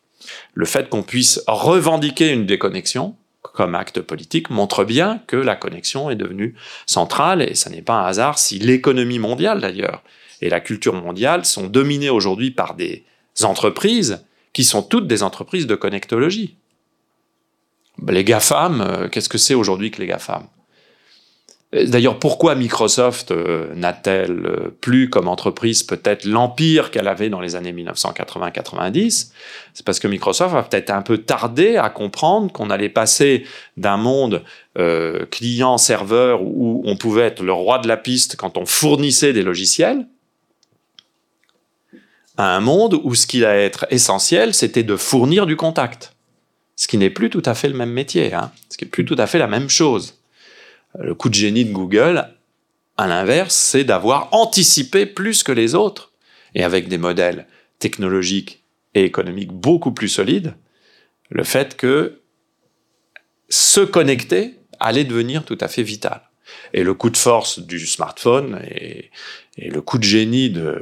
Le 0.54 0.64
fait 0.64 0.88
qu'on 0.88 1.02
puisse 1.02 1.42
revendiquer 1.48 2.30
une 2.30 2.46
déconnexion 2.46 3.16
comme 3.42 3.74
acte 3.74 4.00
politique 4.00 4.50
montre 4.50 4.84
bien 4.84 5.20
que 5.26 5.36
la 5.36 5.56
connexion 5.56 6.10
est 6.10 6.16
devenue 6.16 6.54
centrale 6.86 7.42
et 7.42 7.54
ça 7.54 7.70
n'est 7.70 7.82
pas 7.82 7.94
un 7.94 8.06
hasard 8.06 8.38
si 8.38 8.58
l'économie 8.60 9.18
mondiale 9.18 9.60
d'ailleurs 9.60 10.02
et 10.42 10.50
la 10.50 10.60
culture 10.60 10.92
mondiale 10.92 11.44
sont 11.46 11.68
dominées 11.68 12.10
aujourd'hui 12.10 12.50
par 12.50 12.74
des 12.74 13.04
entreprises 13.42 14.24
qui 14.52 14.64
sont 14.64 14.82
toutes 14.82 15.06
des 15.06 15.22
entreprises 15.22 15.66
de 15.66 15.74
connectologie. 15.74 16.56
Les 18.08 18.24
GAFAM, 18.24 18.80
euh, 18.80 19.08
qu'est-ce 19.08 19.28
que 19.28 19.38
c'est 19.38 19.54
aujourd'hui 19.54 19.90
que 19.90 20.00
les 20.00 20.06
GAFAM? 20.06 20.46
D'ailleurs, 21.72 22.18
pourquoi 22.18 22.54
Microsoft 22.54 23.30
euh, 23.30 23.74
n'a-t-elle 23.74 24.44
euh, 24.44 24.76
plus 24.82 25.08
comme 25.08 25.26
entreprise 25.26 25.82
peut-être 25.82 26.26
l'empire 26.26 26.90
qu'elle 26.90 27.08
avait 27.08 27.30
dans 27.30 27.40
les 27.40 27.56
années 27.56 27.72
1980-90 27.72 29.30
C'est 29.72 29.86
parce 29.86 29.98
que 29.98 30.06
Microsoft 30.06 30.54
a 30.54 30.62
peut-être 30.64 30.90
un 30.90 31.00
peu 31.00 31.18
tardé 31.18 31.76
à 31.76 31.88
comprendre 31.88 32.52
qu'on 32.52 32.68
allait 32.68 32.90
passer 32.90 33.46
d'un 33.76 33.96
monde 33.96 34.42
client-serveur 35.30 36.40
où 36.42 36.82
on 36.86 36.96
pouvait 36.96 37.24
être 37.24 37.42
le 37.42 37.52
roi 37.52 37.78
de 37.78 37.88
la 37.88 37.98
piste 37.98 38.36
quand 38.36 38.56
on 38.56 38.64
fournissait 38.64 39.34
des 39.34 39.42
logiciels, 39.42 40.06
un 42.38 42.60
monde 42.60 43.00
où 43.02 43.14
ce 43.14 43.26
qui 43.26 43.44
allait 43.44 43.64
être 43.64 43.86
essentiel, 43.90 44.54
c'était 44.54 44.82
de 44.82 44.96
fournir 44.96 45.46
du 45.46 45.56
contact. 45.56 46.14
Ce 46.76 46.88
qui 46.88 46.98
n'est 46.98 47.10
plus 47.10 47.30
tout 47.30 47.42
à 47.44 47.54
fait 47.54 47.68
le 47.68 47.76
même 47.76 47.92
métier, 47.92 48.32
hein. 48.34 48.52
ce 48.70 48.76
qui 48.76 48.84
n'est 48.84 48.90
plus 48.90 49.04
tout 49.04 49.16
à 49.18 49.26
fait 49.26 49.38
la 49.38 49.46
même 49.46 49.68
chose. 49.68 50.20
Le 50.98 51.14
coup 51.14 51.28
de 51.28 51.34
génie 51.34 51.64
de 51.64 51.72
Google, 51.72 52.28
à 52.96 53.06
l'inverse, 53.06 53.54
c'est 53.54 53.84
d'avoir 53.84 54.28
anticipé 54.32 55.06
plus 55.06 55.42
que 55.42 55.52
les 55.52 55.74
autres, 55.74 56.12
et 56.54 56.64
avec 56.64 56.88
des 56.88 56.98
modèles 56.98 57.46
technologiques 57.78 58.62
et 58.94 59.04
économiques 59.04 59.52
beaucoup 59.52 59.92
plus 59.92 60.08
solides, 60.08 60.54
le 61.30 61.44
fait 61.44 61.76
que 61.76 62.20
se 63.48 63.80
connecter 63.80 64.58
allait 64.80 65.04
devenir 65.04 65.44
tout 65.44 65.58
à 65.60 65.68
fait 65.68 65.82
vital. 65.82 66.22
Et 66.72 66.82
le 66.82 66.94
coup 66.94 67.10
de 67.10 67.16
force 67.16 67.58
du 67.58 67.86
smartphone 67.86 68.60
et, 68.70 69.10
le 69.58 69.82
coup 69.82 69.98
de 69.98 70.04
génie 70.04 70.48
de, 70.48 70.80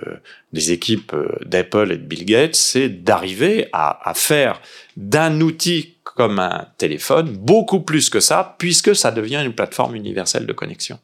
des 0.53 0.71
équipes 0.71 1.13
euh, 1.13 1.37
d'Apple 1.45 1.91
et 1.91 1.97
de 1.97 2.05
Bill 2.05 2.25
Gates, 2.25 2.55
c'est 2.55 2.89
d'arriver 2.89 3.67
à, 3.73 4.09
à 4.09 4.15
faire 4.15 4.61
d'un 4.97 5.41
outil 5.41 5.97
comme 6.05 6.39
un 6.39 6.69
téléphone 6.79 7.37
beaucoup 7.37 7.81
plus 7.81 8.11
que 8.11 8.21
ça, 8.21 8.55
puisque 8.59 8.95
ça 8.95 9.11
devient 9.11 9.43
une 9.45 9.55
plateforme 9.55 9.97
universelle 9.97 10.47
de 10.47 10.53
connexion. 10.53 11.01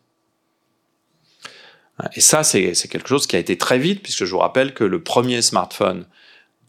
Et 2.15 2.21
ça, 2.21 2.45
c'est 2.45 2.75
quelque 2.89 3.09
chose 3.09 3.27
qui 3.27 3.37
a 3.37 3.39
été 3.39 3.57
très 3.57 3.79
vite, 3.79 4.03
puisque 4.03 4.25
je 4.25 4.31
vous 4.31 4.39
rappelle 4.39 4.75
que 4.75 4.85
le 4.85 5.03
premier 5.03 5.41
smartphone 5.43 6.07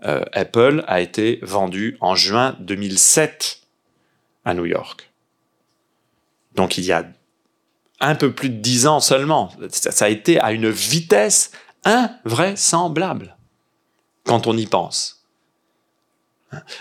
euh, 0.06 0.24
Apple 0.32 0.84
a 0.88 1.02
été 1.02 1.40
vendu 1.42 1.98
en 2.00 2.16
juin 2.16 2.56
2007 2.60 3.62
à 4.46 4.54
New 4.54 4.66
York. 4.66 5.10
Donc 6.56 6.78
il 6.78 6.86
y 6.86 6.92
a 6.92 7.06
un 8.00 8.16
peu 8.16 8.32
plus 8.32 8.50
de 8.50 8.56
dix 8.56 8.88
ans 8.88 9.00
seulement. 9.00 9.52
Ça 9.70 10.06
a 10.06 10.10
été 10.10 10.40
à 10.40 10.52
une 10.52 10.70
vitesse 10.70 11.52
invraisemblable 11.84 13.36
quand 14.26 14.48
on 14.48 14.58
y 14.58 14.66
pense. 14.66 15.24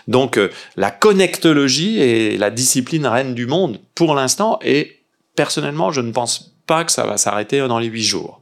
Donc 0.07 0.39
euh, 0.39 0.51
la 0.77 0.91
connectologie 0.91 2.01
est 2.01 2.39
la 2.39 2.51
discipline 2.51 3.07
reine 3.07 3.35
du 3.35 3.47
monde 3.47 3.81
pour 3.95 4.15
l'instant 4.15 4.59
et 4.63 5.01
personnellement 5.35 5.91
je 5.91 6.01
ne 6.01 6.13
pense 6.13 6.55
pas 6.67 6.85
que 6.85 6.93
ça 6.93 7.05
va 7.05 7.17
s'arrêter 7.17 7.67
dans 7.67 7.79
les 7.79 7.87
huit 7.87 8.05
jours. 8.05 8.41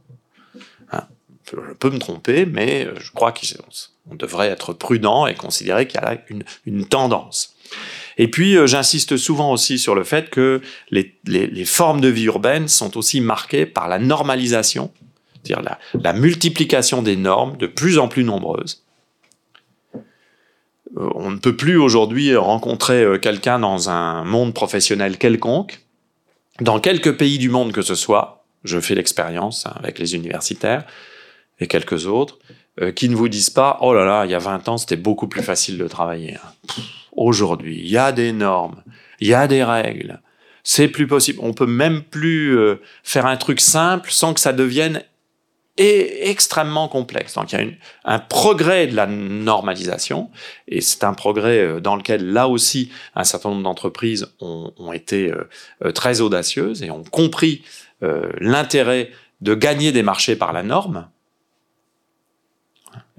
Hein, 0.91 1.03
je 1.51 1.73
peux 1.73 1.89
me 1.89 1.99
tromper, 1.99 2.45
mais 2.45 2.87
je 2.97 3.11
crois 3.11 3.31
qu'on 3.31 4.15
devrait 4.15 4.49
être 4.49 4.73
prudent 4.73 5.25
et 5.25 5.35
considérer 5.35 5.87
qu'il 5.87 5.99
y 5.99 6.03
a 6.03 6.17
une, 6.29 6.43
une 6.65 6.85
tendance. 6.85 7.55
Et 8.17 8.29
puis, 8.29 8.57
euh, 8.57 8.67
j'insiste 8.67 9.17
souvent 9.17 9.51
aussi 9.51 9.77
sur 9.77 9.95
le 9.95 10.03
fait 10.03 10.29
que 10.29 10.61
les, 10.89 11.65
formes 11.65 12.01
de 12.01 12.07
vie 12.07 12.25
urbaine 12.25 12.67
sont 12.67 12.97
aussi 12.97 13.21
marquées 13.21 13.65
par 13.65 13.87
la 13.87 13.99
normalisation, 13.99 14.91
c'est-à-dire 15.43 15.77
la, 15.93 16.13
multiplication 16.13 17.01
des 17.01 17.15
normes 17.15 17.57
de 17.57 17.67
plus 17.67 17.99
en 17.99 18.07
plus 18.07 18.23
nombreuses. 18.23 18.83
Euh, 20.97 21.09
on 21.15 21.31
ne 21.31 21.37
peut 21.37 21.55
plus 21.55 21.77
aujourd'hui 21.77 22.35
rencontrer 22.35 23.03
euh, 23.03 23.17
quelqu'un 23.17 23.59
dans 23.59 23.89
un 23.89 24.23
monde 24.23 24.53
professionnel 24.53 25.17
quelconque, 25.17 25.81
dans 26.61 26.79
quelques 26.79 27.17
pays 27.17 27.37
du 27.37 27.49
monde 27.49 27.73
que 27.73 27.81
ce 27.81 27.95
soit, 27.95 28.45
je 28.63 28.79
fais 28.79 28.95
l'expérience 28.95 29.65
hein, 29.65 29.73
avec 29.75 29.99
les 29.99 30.15
universitaires 30.15 30.85
et 31.59 31.67
quelques 31.67 32.07
autres, 32.07 32.39
qui 32.93 33.07
ne 33.07 33.15
vous 33.15 33.29
disent 33.29 33.49
pas, 33.49 33.77
oh 33.79 33.93
là 33.93 34.03
là, 34.03 34.25
il 34.25 34.31
y 34.31 34.33
a 34.33 34.39
20 34.39 34.67
ans, 34.67 34.77
c'était 34.77 34.97
beaucoup 34.97 35.29
plus 35.29 35.41
facile 35.41 35.77
de 35.77 35.87
travailler. 35.87 36.35
Aujourd'hui. 37.15 37.79
Il 37.79 37.89
y 37.89 37.97
a 37.97 38.11
des 38.11 38.31
normes, 38.31 38.83
il 39.19 39.27
y 39.27 39.33
a 39.33 39.47
des 39.47 39.63
règles. 39.63 40.21
C'est 40.63 40.87
plus 40.87 41.07
possible. 41.07 41.39
On 41.41 41.53
peut 41.53 41.67
même 41.67 42.01
plus 42.01 42.57
euh, 42.57 42.81
faire 43.03 43.25
un 43.25 43.37
truc 43.37 43.61
simple 43.61 44.09
sans 44.11 44.33
que 44.33 44.39
ça 44.39 44.51
devienne 44.51 45.03
est 45.77 46.29
extrêmement 46.29 46.87
complexe. 46.87 47.33
Donc 47.35 47.51
il 47.51 47.59
y 47.59 47.61
a 47.61 47.67
un 48.05 48.19
progrès 48.19 48.87
de 48.87 48.95
la 48.95 49.07
normalisation, 49.07 50.29
et 50.67 50.81
c'est 50.81 51.03
un 51.03 51.13
progrès 51.13 51.59
euh, 51.59 51.79
dans 51.79 51.95
lequel 51.95 52.31
là 52.31 52.47
aussi 52.47 52.91
un 53.15 53.23
certain 53.23 53.49
nombre 53.49 53.63
d'entreprises 53.63 54.27
ont, 54.39 54.71
ont, 54.77 54.93
été 54.93 55.31
euh, 55.31 55.49
euh, 55.83 55.91
très 55.91 56.21
audacieuses 56.21 56.83
et 56.83 56.91
ont 56.91 57.03
compris 57.03 57.63
euh, 58.03 58.29
l'intérêt 58.39 59.11
de 59.41 59.53
gagner 59.53 59.91
des 59.91 60.03
marchés 60.03 60.35
par 60.35 60.53
la 60.53 60.63
norme. 60.63 61.09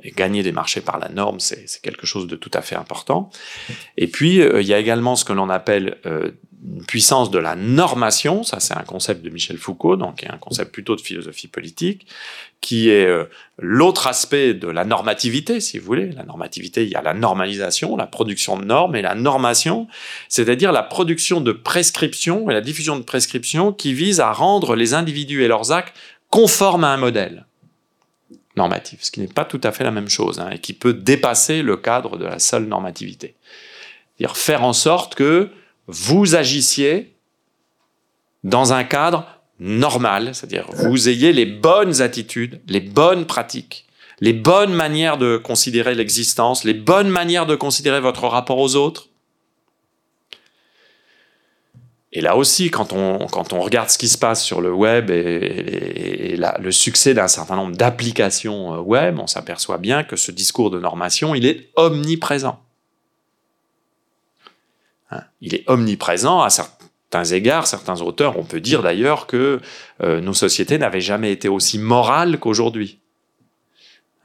Et 0.06 0.12
gagner 0.12 0.44
des 0.44 0.52
marchés 0.52 0.80
par 0.80 1.00
la 1.00 1.08
norme, 1.08 1.40
c'est 1.40 1.66
quelque 1.82 2.06
chose 2.06 2.28
de 2.28 2.36
tout 2.36 2.50
à 2.54 2.62
fait 2.62 2.76
important. 2.76 3.28
Et 3.96 4.06
puis, 4.06 4.40
euh, 4.40 4.62
il 4.62 4.68
y 4.68 4.72
a 4.72 4.78
également 4.78 5.16
ce 5.16 5.24
que 5.24 5.32
l'on 5.32 5.50
appelle 5.50 5.98
euh, 6.06 6.30
une 6.64 6.84
puissance 6.84 7.30
de 7.30 7.38
la 7.38 7.56
normation, 7.56 8.42
ça 8.42 8.60
c'est 8.60 8.76
un 8.76 8.82
concept 8.82 9.24
de 9.24 9.30
Michel 9.30 9.58
Foucault, 9.58 9.96
donc 9.96 10.24
un 10.24 10.38
concept 10.38 10.72
plutôt 10.72 10.96
de 10.96 11.00
philosophie 11.00 11.48
politique, 11.48 12.06
qui 12.60 12.88
est 12.88 13.06
euh, 13.06 13.24
l'autre 13.58 14.06
aspect 14.06 14.54
de 14.54 14.68
la 14.68 14.84
normativité, 14.84 15.60
si 15.60 15.78
vous 15.78 15.86
voulez. 15.86 16.12
La 16.12 16.24
normativité, 16.24 16.84
il 16.84 16.90
y 16.90 16.94
a 16.94 17.02
la 17.02 17.14
normalisation, 17.14 17.96
la 17.96 18.06
production 18.06 18.56
de 18.58 18.64
normes 18.64 18.96
et 18.96 19.02
la 19.02 19.14
normation, 19.14 19.86
c'est-à-dire 20.28 20.72
la 20.72 20.82
production 20.82 21.40
de 21.40 21.52
prescriptions 21.52 22.48
et 22.48 22.54
la 22.54 22.60
diffusion 22.60 22.96
de 22.96 23.02
prescriptions 23.02 23.72
qui 23.72 23.92
visent 23.92 24.20
à 24.20 24.32
rendre 24.32 24.76
les 24.76 24.94
individus 24.94 25.42
et 25.42 25.48
leurs 25.48 25.72
actes 25.72 25.96
conformes 26.30 26.84
à 26.84 26.88
un 26.88 26.96
modèle 26.96 27.46
normatif, 28.56 29.00
ce 29.02 29.10
qui 29.10 29.20
n'est 29.20 29.26
pas 29.26 29.44
tout 29.44 29.60
à 29.62 29.72
fait 29.72 29.84
la 29.84 29.90
même 29.90 30.08
chose, 30.08 30.40
hein, 30.40 30.50
et 30.50 30.58
qui 30.58 30.72
peut 30.72 30.94
dépasser 30.94 31.62
le 31.62 31.76
cadre 31.76 32.16
de 32.16 32.24
la 32.24 32.38
seule 32.38 32.64
normativité. 32.64 33.34
C'est-à-dire 34.16 34.36
faire 34.36 34.64
en 34.64 34.72
sorte 34.72 35.14
que 35.14 35.50
vous 35.86 36.34
agissiez 36.34 37.16
dans 38.44 38.72
un 38.72 38.84
cadre 38.84 39.26
normal, 39.58 40.34
c'est-à-dire 40.34 40.66
vous 40.72 41.08
ayez 41.08 41.32
les 41.32 41.46
bonnes 41.46 42.00
attitudes, 42.02 42.60
les 42.68 42.80
bonnes 42.80 43.26
pratiques, 43.26 43.86
les 44.20 44.32
bonnes 44.32 44.72
manières 44.72 45.18
de 45.18 45.36
considérer 45.36 45.94
l'existence, 45.94 46.64
les 46.64 46.74
bonnes 46.74 47.08
manières 47.08 47.46
de 47.46 47.56
considérer 47.56 48.00
votre 48.00 48.24
rapport 48.26 48.58
aux 48.58 48.76
autres. 48.76 49.08
Et 52.16 52.22
là 52.22 52.34
aussi, 52.34 52.70
quand 52.70 52.94
on, 52.94 53.26
quand 53.26 53.52
on 53.52 53.60
regarde 53.60 53.90
ce 53.90 53.98
qui 53.98 54.08
se 54.08 54.16
passe 54.16 54.42
sur 54.42 54.62
le 54.62 54.72
web 54.72 55.10
et, 55.10 56.34
le 56.58 56.72
succès 56.72 57.12
d'un 57.12 57.28
certain 57.28 57.56
nombre 57.56 57.76
d'applications 57.76 58.74
euh, 58.74 58.78
web, 58.78 59.18
on 59.18 59.26
s'aperçoit 59.26 59.76
bien 59.76 60.02
que 60.02 60.16
ce 60.16 60.32
discours 60.32 60.70
de 60.70 60.80
normation, 60.80 61.34
il 61.34 61.44
est 61.44 61.68
omniprésent. 61.76 62.58
Hein, 65.10 65.24
il 65.42 65.54
est 65.54 65.68
omniprésent 65.68 66.40
à 66.40 66.48
certains 66.48 67.24
égards, 67.24 67.66
certains 67.66 68.00
auteurs, 68.00 68.38
on 68.38 68.44
peut 68.44 68.60
dire 68.60 68.82
d'ailleurs 68.82 69.26
que 69.26 69.60
euh, 70.02 70.22
nos 70.22 70.32
sociétés 70.32 70.78
n'avaient 70.78 71.02
jamais 71.02 71.32
été 71.32 71.50
aussi 71.50 71.78
morales 71.78 72.38
qu'aujourd'hui. 72.38 72.98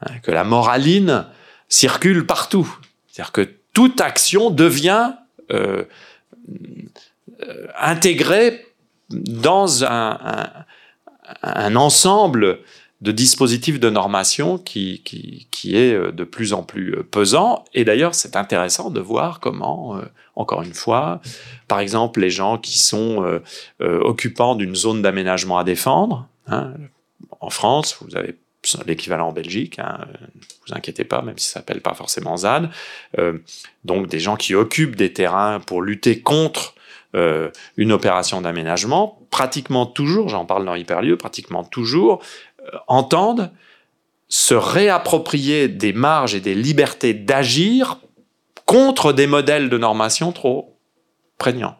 Hein, 0.00 0.18
que 0.22 0.30
la 0.30 0.44
moraline 0.44 1.26
circule 1.68 2.24
partout. 2.24 2.74
C'est-à-dire 3.08 3.32
que 3.32 3.50
toute 3.74 4.00
action 4.00 4.48
devient 4.48 5.12
euh, 5.50 5.84
euh, 7.48 7.66
intégrée 7.80 8.66
dans 9.10 9.84
un, 9.84 10.64
ensemble 11.76 12.60
de 13.00 13.10
dispositifs 13.10 13.80
de 13.80 13.90
normation 13.90 14.58
qui, 14.58 15.02
qui, 15.02 15.76
est 15.76 15.94
euh, 15.94 16.12
de 16.12 16.24
plus 16.24 16.52
en 16.52 16.62
plus 16.62 16.94
euh, 16.94 17.02
pesant. 17.02 17.64
Et 17.74 17.84
d'ailleurs, 17.84 18.14
c'est 18.14 18.36
intéressant 18.36 18.90
de 18.90 19.00
voir 19.00 19.40
comment, 19.40 20.00
encore 20.36 20.62
une 20.62 20.74
fois, 20.74 21.20
par 21.68 21.80
exemple, 21.80 22.20
les 22.20 22.30
gens 22.30 22.58
qui 22.58 22.78
sont 22.78 23.40
occupants 23.80 24.54
d'une 24.54 24.74
zone 24.74 25.02
d'aménagement 25.02 25.58
à 25.58 25.64
défendre, 25.64 26.28
hein, 26.46 26.74
en 27.40 27.50
France, 27.50 27.98
vous 28.02 28.16
avez 28.16 28.36
l'équivalent 28.86 29.28
en 29.28 29.32
Belgique, 29.32 29.78
hein, 29.78 30.06
vous 30.66 30.74
inquiétez 30.74 31.04
pas, 31.04 31.22
même 31.22 31.38
si 31.38 31.46
ça 31.46 31.54
s'appelle 31.54 31.80
pas 31.80 31.94
forcément 31.94 32.36
ZAD, 32.36 32.70
donc 33.84 34.06
des 34.06 34.20
gens 34.20 34.36
qui 34.36 34.54
occupent 34.54 34.96
des 34.96 35.12
terrains 35.12 35.58
pour 35.60 35.82
lutter 35.82 36.20
contre 36.20 36.74
euh, 37.14 37.50
une 37.76 37.92
opération 37.92 38.40
d'aménagement, 38.40 39.20
pratiquement 39.30 39.84
toujours, 39.84 40.30
j'en 40.30 40.46
parle 40.46 40.64
dans 40.64 40.74
Hyperlieu, 40.74 41.18
pratiquement 41.18 41.62
toujours, 41.62 42.22
euh, 42.60 42.78
entendent 42.88 43.50
se 44.28 44.54
réapproprier 44.54 45.68
des 45.68 45.92
marges 45.92 46.34
et 46.34 46.40
des 46.40 46.54
libertés 46.54 47.12
d'agir 47.12 47.98
contre 48.64 49.12
des 49.12 49.26
modèles 49.26 49.68
de 49.68 49.76
normation 49.76 50.32
trop 50.32 50.78
prégnants. 51.36 51.76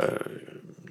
Euh, 0.00 0.18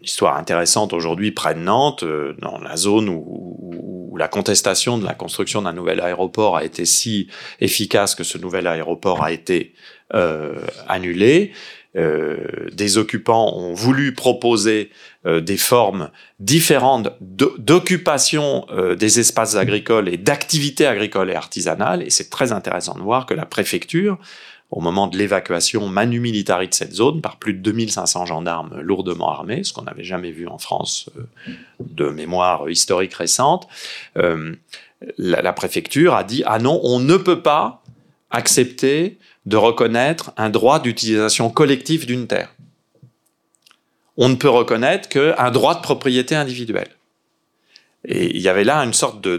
histoire 0.02 0.38
intéressante 0.38 0.94
aujourd'hui 0.94 1.32
près 1.32 1.54
Nantes, 1.54 2.06
dans 2.40 2.60
la 2.60 2.78
zone 2.78 3.10
où, 3.10 4.16
la 4.16 4.28
contestation 4.28 4.98
de 5.00 5.06
la 5.06 5.16
construction 5.16 5.64
d'un 5.64 5.74
nouvel 5.74 6.00
aéroport 6.00 6.56
a 6.56 6.64
été 6.64 6.86
si 6.86 7.28
efficace 7.60 8.14
que 8.16 8.24
ce 8.24 8.38
nouvel 8.38 8.68
aéroport 8.68 9.24
a 9.24 9.32
été 9.32 9.74
euh, 10.14 10.66
annulé. 10.88 11.54
Euh, 11.96 12.38
des 12.72 12.98
occupants 12.98 13.56
ont 13.56 13.74
voulu 13.74 14.14
proposer 14.14 14.90
euh, 15.26 15.42
des 15.42 15.58
formes 15.58 16.10
différentes 16.40 17.10
d'occupation 17.22 18.66
des 18.98 19.20
espaces 19.20 19.56
agricoles 19.56 20.10
et 20.10 20.18
d'activités 20.18 20.86
agricoles 20.86 21.30
et 21.30 21.36
artisanales. 21.36 22.04
Et 22.04 22.10
c'est 22.10 22.30
très 22.30 22.52
intéressant 22.52 22.96
de 22.96 23.02
voir 23.02 23.26
que 23.26 23.34
la 23.34 23.46
préfecture, 23.46 24.18
au 24.72 24.82
moment 24.82 25.08
de 25.08 25.18
l'évacuation 25.18 25.88
manu 25.88 26.20
militari 26.20 26.68
de 26.68 26.74
cette 26.74 26.94
zone 26.94 27.22
par 27.22 27.38
plus 27.38 27.54
de 27.54 27.60
2500 27.60 28.26
gendarmes 28.26 28.80
lourdement 28.82 29.32
armés, 29.32 29.64
ce 29.64 29.74
qu'on 29.74 29.84
n'avait 29.84 30.04
jamais 30.04 30.32
vu 30.32 30.48
en 30.48 30.58
France 30.58 31.10
de 31.80 32.10
mémoire 32.10 32.70
historique 32.70 33.14
récente, 33.14 33.68
la, 35.18 35.54
préfecture 35.54 36.16
a 36.16 36.24
dit 36.24 36.44
ah 36.46 36.60
non, 36.60 36.80
on 36.84 37.00
ne 37.00 37.18
peut 37.18 37.42
pas 37.42 37.84
accepter 38.32 39.18
de 39.46 39.58
reconnaître 39.58 40.32
un 40.38 40.50
droit 40.50 40.80
d'utilisation 40.80 41.50
collective 41.50 42.06
d'une 42.06 42.28
terre. 42.28 42.54
On 44.16 44.30
ne 44.30 44.36
peut 44.36 44.50
reconnaître 44.50 45.10
qu'un 45.10 45.52
droit 45.52 45.76
de 45.76 45.82
propriété 45.82 46.36
individuelle. 46.36 46.90
Et 48.06 48.36
il 48.36 48.42
y 48.42 48.50
avait 48.50 48.64
là 48.64 48.80
une 48.84 48.94
sorte 48.94 49.22
de, 49.22 49.38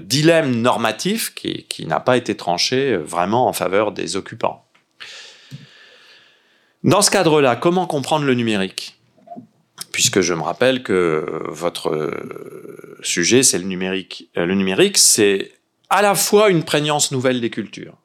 dilemme 0.00 0.54
normatif 0.60 1.34
qui, 1.34 1.64
qui 1.68 1.86
n'a 1.86 2.00
pas 2.00 2.16
été 2.16 2.36
tranché 2.36 2.96
vraiment 2.96 3.46
en 3.46 3.52
faveur 3.52 3.92
des 3.92 4.16
occupants. 4.16 4.64
Dans 6.82 7.02
ce 7.02 7.10
cadre-là, 7.10 7.56
comment 7.56 7.86
comprendre 7.86 8.24
le 8.24 8.34
numérique? 8.34 8.98
Puisque 9.92 10.22
je 10.22 10.34
me 10.34 10.42
rappelle 10.42 10.82
que 10.82 11.44
votre 11.48 12.10
sujet, 13.02 13.42
c'est 13.42 13.58
le 13.58 13.64
numérique. 13.64 14.28
Le 14.34 14.54
numérique, 14.54 14.98
c'est 14.98 15.52
à 15.90 16.02
la 16.02 16.14
fois 16.14 16.48
une 16.48 16.64
prégnance 16.64 17.12
nouvelle 17.12 17.40
des 17.40 17.50
cultures 17.50 18.01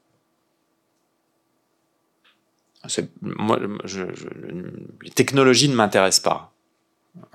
les 5.01 5.09
technologies 5.11 5.69
ne 5.69 5.75
m'intéressent 5.75 6.23
pas, 6.23 6.53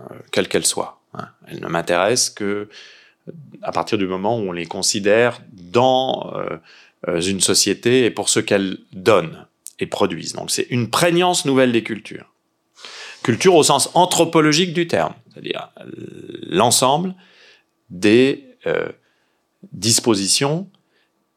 euh, 0.01 0.15
quelles 0.31 0.49
qu'elles 0.49 0.67
soient. 0.67 1.01
Hein. 1.15 1.29
Elles 1.47 1.61
ne 1.61 1.69
m'intéressent 1.69 2.31
que 2.31 2.69
à 3.63 3.71
partir 3.71 3.99
du 3.99 4.07
moment 4.07 4.39
où 4.39 4.49
on 4.49 4.53
les 4.53 4.67
considère 4.67 5.41
dans 5.53 6.35
euh, 7.07 7.21
une 7.21 7.41
société 7.41 8.05
et 8.05 8.11
pour 8.11 8.29
ce 8.29 8.41
qu'elles 8.41 8.79
donnent 8.93 9.47
et 9.79 9.87
produisent. 9.87 10.33
Donc 10.33 10.51
c'est 10.51 10.67
une 10.71 10.91
prégnance 10.91 11.45
nouvelle 11.45 11.73
des 11.73 11.83
cultures. 11.83 12.33
Culture 13.23 13.55
au 13.55 13.63
sens 13.63 13.91
anthropologique 13.95 14.73
du 14.73 14.89
terme, 14.89 15.15
c'est-à-dire 15.33 15.71
l'ensemble 16.49 17.15
des 17.91 18.45
euh, 18.67 18.89
dispositions 19.73 20.69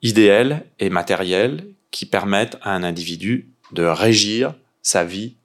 idéales 0.01 0.65
et 0.79 0.89
matérielles 0.89 1.67
qui 1.91 2.05
permettent 2.05 2.57
à 2.61 2.73
un 2.73 2.83
individu 2.83 3.49
de 3.75 3.83
régir 3.83 4.55
sa 4.81 5.03
vie 5.03 5.35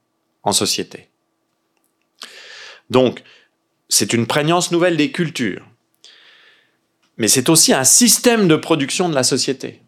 en 0.43 0.53
société. 0.53 1.09
Donc, 2.89 3.23
c'est 3.89 4.13
une 4.13 4.27
prégnance 4.27 4.71
nouvelle 4.71 4.97
des 4.97 5.11
cultures, 5.11 5.67
mais 7.19 7.29
c'est 7.29 7.49
aussi 7.49 7.73
un 7.75 7.85
système 7.85 8.49
de 8.49 8.57
production 8.57 9.09
de 9.09 9.15
la 9.15 9.25
société. 9.25 9.83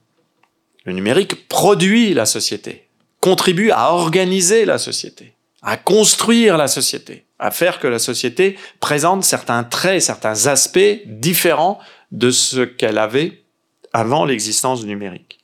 Le 0.85 0.93
numérique 0.93 1.49
produit 1.49 2.13
la 2.13 2.27
société, 2.27 2.89
contribue 3.21 3.71
à 3.71 3.93
organiser 3.93 4.65
la 4.65 4.79
société, 4.79 5.35
à 5.63 5.77
construire 5.77 6.57
la 6.57 6.67
société, 6.67 7.25
à 7.39 7.51
faire 7.51 7.79
que 7.79 7.87
la 7.87 8.01
société 8.01 8.59
présente 8.81 9.25
certains 9.25 9.63
traits, 9.65 10.03
certains 10.03 10.49
aspects 10.49 11.01
différents 11.07 11.79
de 12.11 12.31
ce 12.31 12.61
qu'elle 12.61 12.99
avait 12.99 13.45
avant 13.93 14.25
l'existence 14.25 14.81
du 14.81 14.87
numérique. 14.89 15.39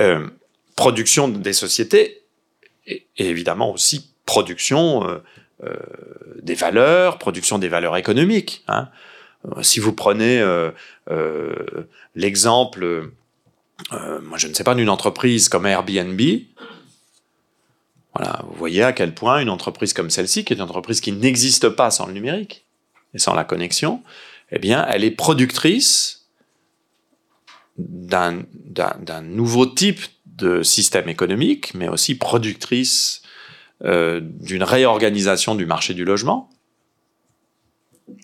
Euh, 0.00 0.28
production 0.76 1.28
des 1.28 1.52
sociétés 1.52 2.22
et, 2.86 3.06
évidemment 3.16 3.72
aussi 3.72 4.10
production 4.26 5.08
euh, 5.08 5.18
euh, 5.64 5.76
des 6.42 6.54
valeurs, 6.54 7.18
production 7.18 7.58
des 7.58 7.68
valeurs 7.68 7.96
économiques. 7.96 8.64
Hein. 8.68 8.88
Euh, 9.46 9.62
si 9.62 9.80
vous 9.80 9.92
prenez 9.92 10.42
l'exemple, 12.14 13.10
moi 13.90 14.38
je 14.38 14.48
ne 14.48 14.54
sais 14.54 14.64
pas, 14.64 14.74
d'une 14.74 14.88
entreprise 14.88 15.48
comme 15.48 15.66
Airbnb, 15.66 16.20
voilà, 18.14 18.44
vous 18.46 18.56
voyez 18.58 18.82
à 18.82 18.92
quel 18.92 19.14
point 19.14 19.40
une 19.40 19.48
entreprise 19.48 19.94
comme 19.94 20.10
celle-ci, 20.10 20.44
qui 20.44 20.52
est 20.52 20.56
une 20.56 20.62
entreprise 20.62 21.00
qui 21.00 21.12
n'existe 21.12 21.70
pas 21.70 21.90
sans 21.90 22.06
le 22.06 22.12
numérique, 22.12 22.66
et 23.14 23.18
sans 23.18 23.34
la 23.34 23.44
connexion, 23.44 24.02
eh 24.50 24.58
bien, 24.58 24.86
elle 24.88 25.04
est 25.04 25.10
productrice 25.10 26.26
d'un 27.78 28.44
nouveau 29.22 29.66
type 29.66 30.00
de 30.36 30.62
système 30.62 31.08
économique, 31.08 31.74
mais 31.74 31.88
aussi 31.88 32.14
productrice 32.16 33.22
euh, 33.84 34.20
d'une 34.22 34.62
réorganisation 34.62 35.54
du 35.54 35.66
marché 35.66 35.94
du 35.94 36.04
logement, 36.04 36.48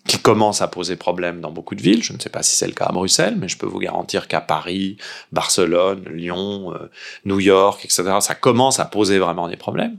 qui 0.07 0.19
commence 0.19 0.63
à 0.63 0.69
poser 0.69 0.97
problème 0.97 1.41
dans 1.41 1.51
beaucoup 1.51 1.75
de 1.75 1.83
villes. 1.83 2.03
Je 2.03 2.13
ne 2.13 2.19
sais 2.19 2.31
pas 2.31 2.43
si 2.43 2.57
c'est 2.57 2.67
le 2.67 2.73
cas 2.73 2.87
à 2.87 2.93
Bruxelles, 2.93 3.37
mais 3.37 3.49
je 3.49 3.59
peux 3.59 3.67
vous 3.67 3.79
garantir 3.79 4.29
qu'à 4.29 4.41
Paris, 4.41 4.97
Barcelone, 5.33 6.05
Lyon, 6.11 6.75
euh, 6.75 6.91
New 7.25 7.41
York, 7.41 7.85
etc., 7.85 8.05
ça 8.21 8.35
commence 8.35 8.81
à 8.81 8.85
poser 8.85 9.19
vraiment 9.19 9.49
des 9.49 9.57
problèmes, 9.57 9.99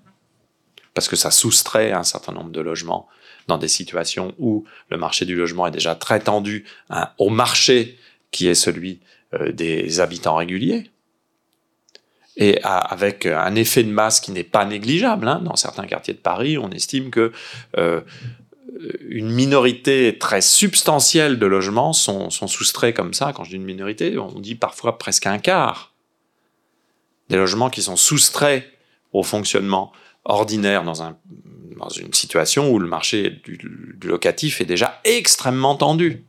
parce 0.93 1.07
que 1.07 1.15
ça 1.15 1.31
soustrait 1.31 1.91
un 1.91 2.03
certain 2.03 2.33
nombre 2.33 2.51
de 2.51 2.61
logements 2.61 3.07
dans 3.47 3.57
des 3.57 3.67
situations 3.67 4.33
où 4.37 4.65
le 4.89 4.97
marché 4.97 5.25
du 5.25 5.35
logement 5.35 5.67
est 5.67 5.71
déjà 5.71 5.95
très 5.95 6.19
tendu 6.19 6.65
hein, 6.89 7.09
au 7.17 7.29
marché 7.29 7.97
qui 8.31 8.47
est 8.47 8.55
celui 8.55 9.01
euh, 9.33 9.51
des 9.51 9.99
habitants 9.99 10.35
réguliers. 10.35 10.91
Et 12.37 12.59
avec 12.63 13.25
un 13.25 13.55
effet 13.55 13.83
de 13.83 13.91
masse 13.91 14.21
qui 14.21 14.31
n'est 14.31 14.43
pas 14.43 14.63
négligeable. 14.63 15.27
Hein. 15.27 15.41
Dans 15.43 15.57
certains 15.57 15.85
quartiers 15.85 16.13
de 16.13 16.19
Paris, 16.19 16.57
on 16.57 16.69
estime 16.71 17.09
que 17.09 17.33
euh, 17.77 18.01
une 19.09 19.29
minorité 19.29 20.17
très 20.17 20.41
substantielle 20.41 21.37
de 21.37 21.45
logements 21.45 21.91
sont, 21.91 22.29
sont, 22.29 22.47
soustraits 22.47 22.95
comme 22.95 23.13
ça. 23.13 23.33
Quand 23.33 23.43
je 23.43 23.49
dis 23.49 23.55
une 23.57 23.65
minorité, 23.65 24.17
on 24.17 24.39
dit 24.39 24.55
parfois 24.55 24.97
presque 24.97 25.25
un 25.25 25.37
quart 25.37 25.93
des 27.29 27.37
logements 27.37 27.69
qui 27.69 27.81
sont 27.81 27.95
soustraits 27.95 28.65
au 29.13 29.23
fonctionnement 29.23 29.91
ordinaire 30.25 30.83
dans, 30.83 31.03
un, 31.03 31.17
dans 31.77 31.89
une 31.89 32.13
situation 32.13 32.71
où 32.71 32.79
le 32.79 32.87
marché 32.87 33.41
du, 33.43 33.59
locatif 34.03 34.61
est 34.61 34.65
déjà 34.65 34.99
extrêmement 35.03 35.75
tendu. 35.75 36.23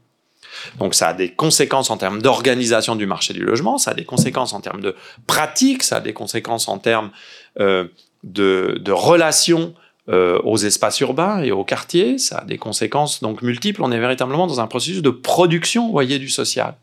Donc 0.78 0.94
ça 0.94 1.08
a 1.08 1.12
des 1.14 1.30
conséquences 1.30 1.90
en 1.90 1.96
termes 1.96 2.22
d'organisation 2.22 2.96
du 2.96 3.06
marché 3.06 3.34
du 3.34 3.44
logement, 3.44 3.78
ça 3.78 3.92
a 3.92 3.94
des 3.94 4.04
conséquences 4.04 4.52
en 4.52 4.61
termes 4.61 4.80
de 4.80 4.94
pratique, 5.26 5.82
ça 5.82 5.96
a 5.96 6.00
des 6.00 6.12
conséquences 6.12 6.68
en 6.68 6.78
termes 6.78 7.11
euh, 7.58 7.86
de, 8.24 8.78
de 8.80 8.92
relations 8.92 9.74
euh, 10.08 10.40
aux 10.42 10.56
espaces 10.56 10.98
urbains 11.00 11.42
et 11.42 11.52
aux 11.52 11.62
quartiers, 11.62 12.18
ça 12.18 12.38
a 12.38 12.44
des 12.44 12.58
conséquences 12.58 13.20
donc 13.20 13.42
multiples. 13.42 13.82
On 13.82 13.92
est 13.92 14.00
véritablement 14.00 14.46
dans 14.46 14.61
un 14.61 14.66
processus 14.66 15.02
de 15.02 15.11
production, 15.11 15.86
vous 15.86 15.92
voyez, 15.92 16.18
du 16.18 16.28
social 16.28 16.74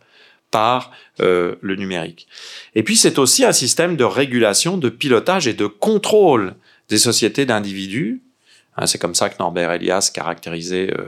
par 0.50 0.92
euh, 1.20 1.56
le 1.62 1.76
numérique. 1.76 2.28
Et 2.74 2.84
puis 2.84 2.96
c'est 2.96 3.20
aussi 3.20 3.44
un 3.44 3.52
système 3.52 3.98
de 3.98 4.04
régulation, 4.04 4.78
de 4.78 4.88
pilotage 4.88 5.48
et 5.48 5.54
de 5.54 5.66
contrôle 5.66 6.56
des 6.90 6.98
sociétés 6.98 7.46
d'individus. 7.46 8.22
Hein, 8.78 8.86
c'est 8.86 9.00
comme 9.00 9.16
ça 9.16 9.30
que 9.30 9.36
Norbert 9.40 9.72
Elias 9.72 10.12
caractérisait 10.14 10.94
euh, 10.94 11.06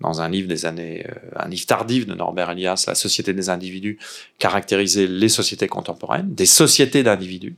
dans 0.00 0.20
un 0.20 0.28
livre 0.28 0.46
des 0.48 0.66
années, 0.66 1.04
euh, 1.08 1.14
un 1.36 1.48
livre 1.48 1.66
tardif 1.66 2.06
de 2.06 2.14
Norbert 2.14 2.50
Elias, 2.50 2.84
la 2.86 2.94
société 2.94 3.32
des 3.32 3.50
individus, 3.50 3.98
caractérisait 4.38 5.06
les 5.06 5.28
sociétés 5.28 5.66
contemporaines, 5.66 6.32
des 6.32 6.46
sociétés 6.46 7.02
d'individus. 7.02 7.56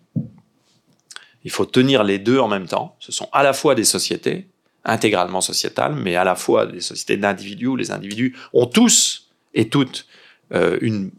Il 1.45 1.51
faut 1.51 1.67
tenir 1.67 2.05
les 2.05 2.19
deux 2.19 2.39
en 2.39 2.49
même 2.49 2.67
temps. 2.67 2.97
Ce 3.01 3.13
sont 3.13 3.29
à 3.33 3.43
la 3.43 3.53
fois 3.53 3.75
des 3.75 3.85
sociétés 3.85 4.49
intégralement 4.85 5.43
sociétales, 5.43 5.95
mais 5.95 6.17
à 6.17 6.25
la 6.25 6.37
fois 6.37 6.65
des 6.65 6.81
sociétés 6.81 7.19
d'individus 7.19 7.67
où 7.67 7.77
les 7.77 7.91
individus 7.91 8.37
ont 8.55 8.67
tous 8.67 9.29
et 9.53 9.69
toutes 9.69 10.07
euh, 10.53 10.79
une 10.81 11.11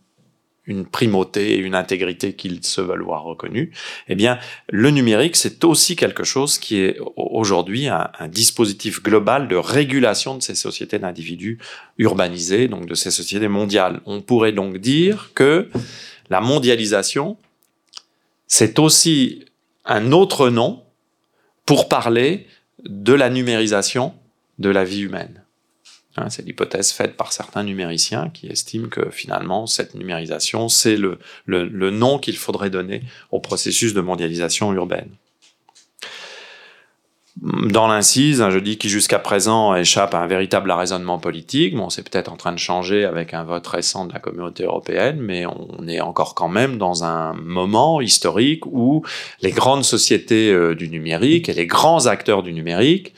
une 0.72 0.86
primauté 0.86 1.54
et 1.54 1.58
une 1.58 1.76
intégrité 1.76 2.34
qu'ils 2.34 2.64
se 2.64 2.82
veulent 2.82 3.04
voir 3.04 3.24
reconnue, 3.24 3.72
eh 4.08 4.16
bien, 4.16 4.40
le 4.70 4.90
numérique, 4.90 5.36
c'est 5.36 5.64
aussi 5.64 5.96
quelque 5.96 6.24
chose 6.24 6.58
qui 6.58 6.78
est 6.80 6.98
aujourd'hui 7.16 7.88
un, 7.88 8.10
dispositif 8.28 9.04
global 9.04 9.48
de 9.48 9.56
régulation 9.56 10.36
de 10.36 10.42
ces 10.42 10.56
sociétés 10.56 10.98
d'individus 10.98 11.60
urbanisés, 11.98 12.68
donc 12.68 12.86
de 12.86 12.96
ces 12.96 13.12
sociétés 13.12 13.48
mondiales. 13.48 14.02
On 14.06 14.22
pourrait 14.22 14.54
donc 14.54 14.78
dire 14.78 15.32
que 15.36 15.70
la 16.30 16.42
mondialisation, 16.42 17.38
c'est 18.48 18.80
aussi 18.80 19.46
un 19.86 20.12
autre 20.12 20.50
nom 20.50 20.84
pour 21.66 21.90
parler 21.90 22.48
de 22.84 23.14
la 23.14 23.30
numérisation 23.30 24.14
de 24.60 24.70
la 24.70 24.84
vie 24.84 25.02
humaine. 25.02 25.44
Hein, 26.18 26.30
c'est 26.30 26.46
l'hypothèse 26.46 26.92
faite 26.92 27.16
par 27.16 27.32
certains 27.32 27.64
numériciens 27.64 28.30
qui 28.34 28.48
estiment 28.48 28.90
que 28.90 29.10
finalement 29.12 29.66
cette 29.66 29.96
numérisation, 29.96 30.68
c'est 30.68 30.98
le, 30.98 31.20
nom 31.90 32.20
qu'il 32.20 32.36
faudrait 32.36 32.70
donner 32.70 33.04
au 33.32 33.40
processus 33.40 33.94
de 33.94 34.02
mondialisation 34.02 34.74
urbaine. 34.74 35.10
Dans 37.42 37.88
l'incise, 37.88 38.46
je 38.50 38.60
dis 38.60 38.78
qui 38.78 38.90
jusqu'à 38.90 39.18
présent 39.18 39.74
échappe 39.74 40.14
à 40.14 40.20
un 40.20 40.28
véritable 40.28 40.70
raisonnement 40.70 41.18
politique. 41.18 41.76
Bon, 41.76 41.90
c'est 41.90 42.04
peut-être 42.04 42.30
en 42.30 42.36
train 42.36 42.52
de 42.52 42.60
changer 42.60 43.06
avec 43.06 43.34
un 43.34 43.46
vote 43.46 43.66
récent 43.66 44.06
de 44.06 44.12
la 44.12 44.20
communauté 44.20 44.66
européenne, 44.66 45.18
mais 45.22 45.46
on 45.46 45.88
est 45.88 46.02
encore 46.02 46.36
quand 46.36 46.50
même 46.50 46.78
dans 46.78 47.06
un 47.06 47.34
moment 47.34 48.02
historique 48.02 48.66
où 48.66 49.04
les 49.42 49.52
grandes 49.52 49.86
sociétés 49.86 50.52
euh, 50.52 50.76
du 50.76 50.90
numérique 50.90 51.48
et 51.48 51.54
les 51.54 51.66
grands 51.66 52.06
acteurs 52.06 52.44
du 52.44 52.52
numérique 52.52 53.14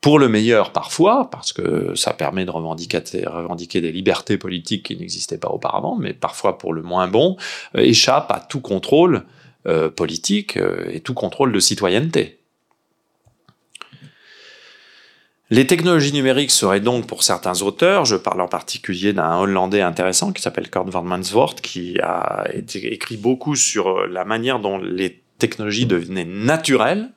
pour 0.00 0.18
le 0.18 0.28
meilleur 0.28 0.72
parfois, 0.72 1.28
parce 1.30 1.52
que 1.52 1.94
ça 1.94 2.12
permet 2.12 2.44
de 2.44 2.50
revendiquer, 2.50 3.00
des 3.80 3.92
libertés 3.92 4.38
politiques 4.38 4.86
qui 4.86 4.96
n'existaient 4.96 5.38
pas 5.38 5.48
auparavant, 5.48 5.96
mais 5.96 6.14
parfois 6.14 6.58
pour 6.58 6.72
le 6.72 6.82
moins 6.82 7.08
bon, 7.08 7.36
euh, 7.74 7.80
échappe 7.80 8.30
à 8.30 8.40
tout 8.40 8.60
contrôle 8.60 9.24
euh, 9.66 9.90
politique 9.90 10.56
euh, 10.56 10.88
et 10.90 11.00
tout 11.00 11.14
contrôle 11.14 11.52
de 11.52 11.58
citoyenneté. 11.58 12.38
Les 15.50 15.66
technologies 15.66 16.12
numériques 16.12 16.50
seraient 16.50 16.80
donc 16.80 17.06
pour 17.06 17.22
certains 17.22 17.62
auteurs, 17.62 18.04
je 18.04 18.16
parle 18.16 18.42
en 18.42 18.48
particulier 18.48 19.14
d'un 19.14 19.38
Hollandais 19.38 19.80
intéressant 19.80 20.32
qui 20.32 20.42
s'appelle 20.42 20.70
Kurt 20.70 20.90
van 20.90 21.02
Mansvoort, 21.02 21.54
qui 21.54 21.98
a 22.00 22.46
écrit 22.52 23.16
beaucoup 23.16 23.56
sur 23.56 24.06
la 24.06 24.26
manière 24.26 24.60
dont 24.60 24.76
les 24.76 25.22
technologies 25.38 25.86
devenaient 25.86 26.26
naturelles 26.26 27.10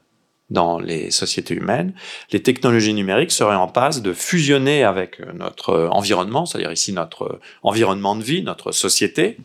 dans 0.52 0.80
les 0.80 1.12
sociétés 1.12 1.56
humaines, 1.56 1.94
les 2.32 2.44
technologies 2.44 2.94
numériques 2.94 3.32
seraient 3.32 3.56
en 3.56 3.68
passe 3.68 4.02
de 4.02 4.14
fusionner 4.14 4.84
avec 4.84 5.20
notre 5.34 5.88
environnement, 5.92 6.46
c'est-à-dire 6.46 6.72
ici 6.72 6.94
notre 6.94 7.40
environnement 7.64 8.16
de 8.16 8.24
vie, 8.24 8.44
notre 8.44 8.72
société. 8.72 9.38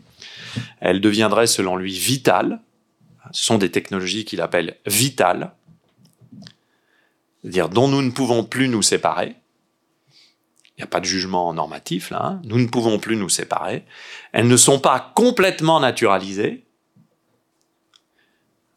Elles 0.81 1.01
deviendraient 1.01 1.47
selon 1.47 1.77
lui 1.77 1.93
vitales. 1.93 2.61
Ce 3.31 3.45
sont 3.45 3.57
des 3.57 3.71
technologies 3.71 4.25
qu'il 4.25 4.41
appelle 4.41 4.77
vitales, 4.85 5.53
c'est-à-dire 7.41 7.69
dont 7.69 7.87
nous 7.87 8.03
ne 8.03 8.11
pouvons 8.11 8.43
plus 8.43 8.69
nous 8.69 8.83
séparer. 8.83 9.37
Il 10.77 10.81
n'y 10.81 10.85
a 10.85 10.89
pas 10.89 11.01
de 11.01 11.07
jugement 11.07 11.55
normatif 11.55 12.11
là. 12.11 12.21
Hein. 12.23 12.43
Nous 12.45 12.59
ne 12.59 12.67
pouvons 12.67 12.99
plus 12.99 13.17
nous 13.17 13.29
séparer. 13.29 13.85
Elles 14.33 14.49
ne 14.49 14.57
sont 14.57 14.81
pas 14.81 15.13
complètement 15.15 15.81
naturalisées, 15.81 16.66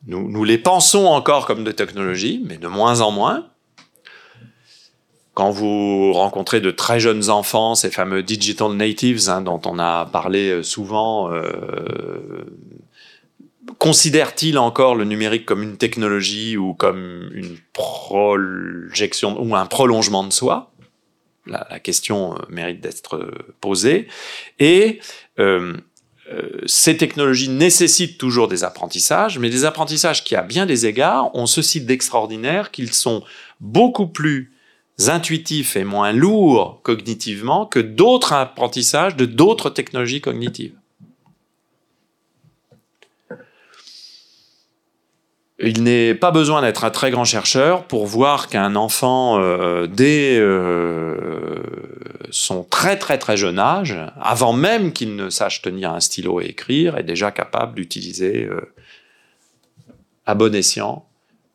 nous, 0.07 0.43
les 0.43 0.57
pensons 0.57 1.05
encore 1.05 1.45
comme 1.45 1.63
des 1.63 1.73
technologies, 1.73 2.41
mais 2.45 2.57
de 2.57 2.67
moins 2.67 3.01
en 3.01 3.11
moins. 3.11 3.47
Quand 5.33 5.51
vous 5.51 6.13
rencontrez 6.13 6.61
de 6.61 6.71
très 6.71 6.99
jeunes 6.99 7.29
enfants, 7.29 7.75
ces 7.75 7.89
fameux 7.89 8.23
digital 8.23 8.73
natives 8.73 9.29
hein, 9.29 9.41
dont 9.41 9.61
on 9.65 9.79
a 9.79 10.05
parlé 10.05 10.49
euh, 10.49 10.63
souvent, 10.63 11.31
euh, 11.31 12.45
considèrent-ils 13.77 14.57
encore 14.57 14.95
le 14.95 15.05
numérique 15.05 15.45
comme 15.45 15.63
une 15.63 15.77
technologie 15.77 16.57
ou 16.57 16.73
comme 16.73 17.29
une 17.33 17.57
projection 17.73 19.41
ou 19.41 19.55
un 19.55 19.65
prolongement 19.65 20.23
de 20.23 20.33
soi? 20.33 20.71
La, 21.45 21.79
question 21.79 22.35
euh, 22.35 22.39
mérite 22.49 22.81
d'être 22.81 23.31
posée. 23.61 24.07
Et 24.59 24.99
euh, 25.39 25.73
ces 26.65 26.97
technologies 26.97 27.49
nécessitent 27.49 28.17
toujours 28.17 28.47
des 28.47 28.63
apprentissages, 28.63 29.39
mais 29.39 29.49
des 29.49 29.65
apprentissages 29.65 30.23
qui, 30.23 30.35
à 30.35 30.41
bien 30.41 30.65
des 30.65 30.85
égards, 30.85 31.33
ont 31.35 31.47
ceci 31.47 31.81
d'extraordinaire 31.81 32.71
qu'ils 32.71 32.93
sont 32.93 33.23
beaucoup 33.59 34.07
plus 34.07 34.51
intuitifs 35.07 35.75
et 35.75 35.83
moins 35.83 36.11
lourds 36.11 36.81
cognitivement 36.83 37.65
que 37.65 37.79
d'autres 37.79 38.33
apprentissages 38.33 39.15
de 39.15 39.25
d'autres 39.25 39.69
technologies 39.69 40.21
cognitives. 40.21 40.78
Il 45.61 45.83
n'est 45.83 46.15
pas 46.15 46.31
besoin 46.31 46.61
d'être 46.61 46.85
un 46.85 46.89
très 46.89 47.11
grand 47.11 47.25
chercheur 47.25 47.83
pour 47.85 48.05
voir 48.05 48.47
qu'un 48.47 48.75
enfant, 48.75 49.41
euh, 49.41 49.87
dès 49.87 50.37
euh, 50.39 51.57
son 52.31 52.63
très 52.63 52.97
très 52.97 53.17
très 53.17 53.35
jeune 53.35 53.59
âge, 53.59 53.97
avant 54.21 54.53
même 54.53 54.93
qu'il 54.93 55.15
ne 55.15 55.29
sache 55.29 55.61
tenir 55.61 55.91
un 55.91 55.99
stylo 55.99 56.39
et 56.39 56.45
écrire, 56.45 56.97
est 56.97 57.03
déjà 57.03 57.31
capable 57.31 57.75
d'utiliser 57.75 58.45
euh, 58.45 58.73
à 60.25 60.33
bon 60.33 60.55
escient 60.55 61.05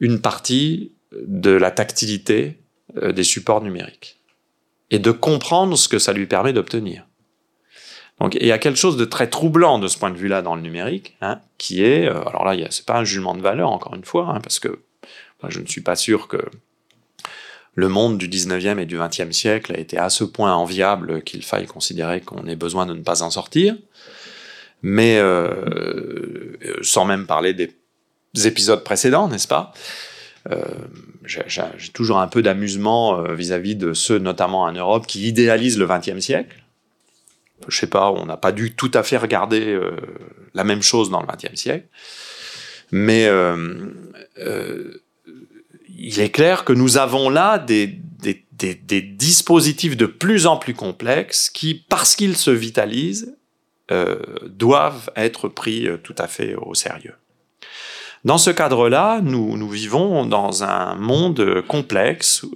une 0.00 0.20
partie 0.20 0.92
de 1.26 1.50
la 1.50 1.70
tactilité 1.70 2.58
euh, 3.02 3.12
des 3.12 3.24
supports 3.24 3.62
numériques 3.62 4.20
et 4.90 4.98
de 4.98 5.10
comprendre 5.10 5.76
ce 5.76 5.88
que 5.88 5.98
ça 5.98 6.12
lui 6.12 6.26
permet 6.26 6.52
d'obtenir. 6.52 7.06
Donc 8.20 8.36
il 8.40 8.46
y 8.46 8.52
a 8.52 8.58
quelque 8.58 8.78
chose 8.78 8.96
de 8.96 9.04
très 9.04 9.28
troublant 9.28 9.78
de 9.78 9.88
ce 9.88 9.98
point 9.98 10.10
de 10.10 10.16
vue-là 10.16 10.42
dans 10.42 10.54
le 10.54 10.62
numérique, 10.62 11.16
hein, 11.20 11.40
qui 11.58 11.84
est, 11.84 12.06
euh, 12.06 12.22
alors 12.24 12.44
là, 12.44 12.54
c'est 12.70 12.86
pas 12.86 12.98
un 12.98 13.04
jugement 13.04 13.34
de 13.34 13.40
valeur 13.40 13.70
encore 13.70 13.94
une 13.94 14.04
fois, 14.04 14.28
hein, 14.28 14.40
parce 14.40 14.60
que 14.60 14.80
je 15.48 15.60
ne 15.60 15.66
suis 15.66 15.82
pas 15.82 15.96
sûr 15.96 16.28
que 16.28 16.38
le 17.74 17.88
monde 17.88 18.18
du 18.18 18.28
19e 18.28 18.78
et 18.78 18.86
du 18.86 18.96
20e 18.96 19.32
siècle 19.32 19.72
a 19.74 19.78
été 19.78 19.98
à 19.98 20.08
ce 20.08 20.24
point 20.24 20.54
enviable 20.54 21.22
qu'il 21.22 21.42
faille 21.42 21.66
considérer 21.66 22.20
qu'on 22.20 22.46
ait 22.46 22.56
besoin 22.56 22.86
de 22.86 22.94
ne 22.94 23.02
pas 23.02 23.22
en 23.22 23.30
sortir. 23.30 23.76
Mais 24.82 25.18
euh, 25.18 26.56
sans 26.82 27.04
même 27.04 27.26
parler 27.26 27.54
des 27.54 27.74
épisodes 28.46 28.84
précédents, 28.84 29.28
n'est-ce 29.28 29.48
pas? 29.48 29.72
Euh, 30.52 30.62
J'ai 31.24 31.92
toujours 31.92 32.18
un 32.18 32.28
peu 32.28 32.42
d'amusement 32.42 33.18
euh, 33.18 33.34
vis-à-vis 33.34 33.76
de 33.76 33.94
ceux, 33.94 34.18
notamment 34.18 34.62
en 34.62 34.72
Europe, 34.72 35.06
qui 35.06 35.26
idéalisent 35.26 35.78
le 35.78 35.86
20e 35.86 36.20
siècle. 36.20 36.63
Je 37.68 37.78
sais 37.78 37.86
pas, 37.86 38.10
on 38.10 38.26
n'a 38.26 38.36
pas 38.36 38.52
dû 38.52 38.74
tout 38.74 38.90
à 38.94 39.02
fait 39.02 39.16
regarder 39.16 39.68
euh, 39.68 39.96
la 40.54 40.64
même 40.64 40.82
chose 40.82 41.10
dans 41.10 41.20
le 41.20 41.26
20e 41.26 41.56
siècle. 41.56 41.86
Mais 42.90 43.26
euh, 43.26 43.90
euh, 44.38 45.02
il 45.96 46.20
est 46.20 46.30
clair 46.30 46.64
que 46.64 46.72
nous 46.72 46.98
avons 46.98 47.30
là 47.30 47.58
des, 47.58 47.98
dispositifs 49.16 49.96
de 49.96 50.06
plus 50.06 50.46
en 50.46 50.56
plus 50.56 50.74
complexes 50.74 51.50
qui, 51.50 51.74
parce 51.88 52.16
qu'ils 52.16 52.36
se 52.36 52.50
vitalisent, 52.50 53.36
doivent 54.46 55.10
être 55.14 55.48
pris 55.48 55.88
tout 56.02 56.14
à 56.16 56.26
fait 56.26 56.54
au 56.54 56.74
sérieux. 56.74 57.14
Dans 58.24 58.38
ce 58.38 58.48
cadre-là, 58.48 59.20
nous, 59.22 59.58
nous, 59.58 59.68
vivons 59.68 60.24
dans 60.24 60.64
un 60.64 60.94
monde 60.94 61.62
complexe. 61.68 62.46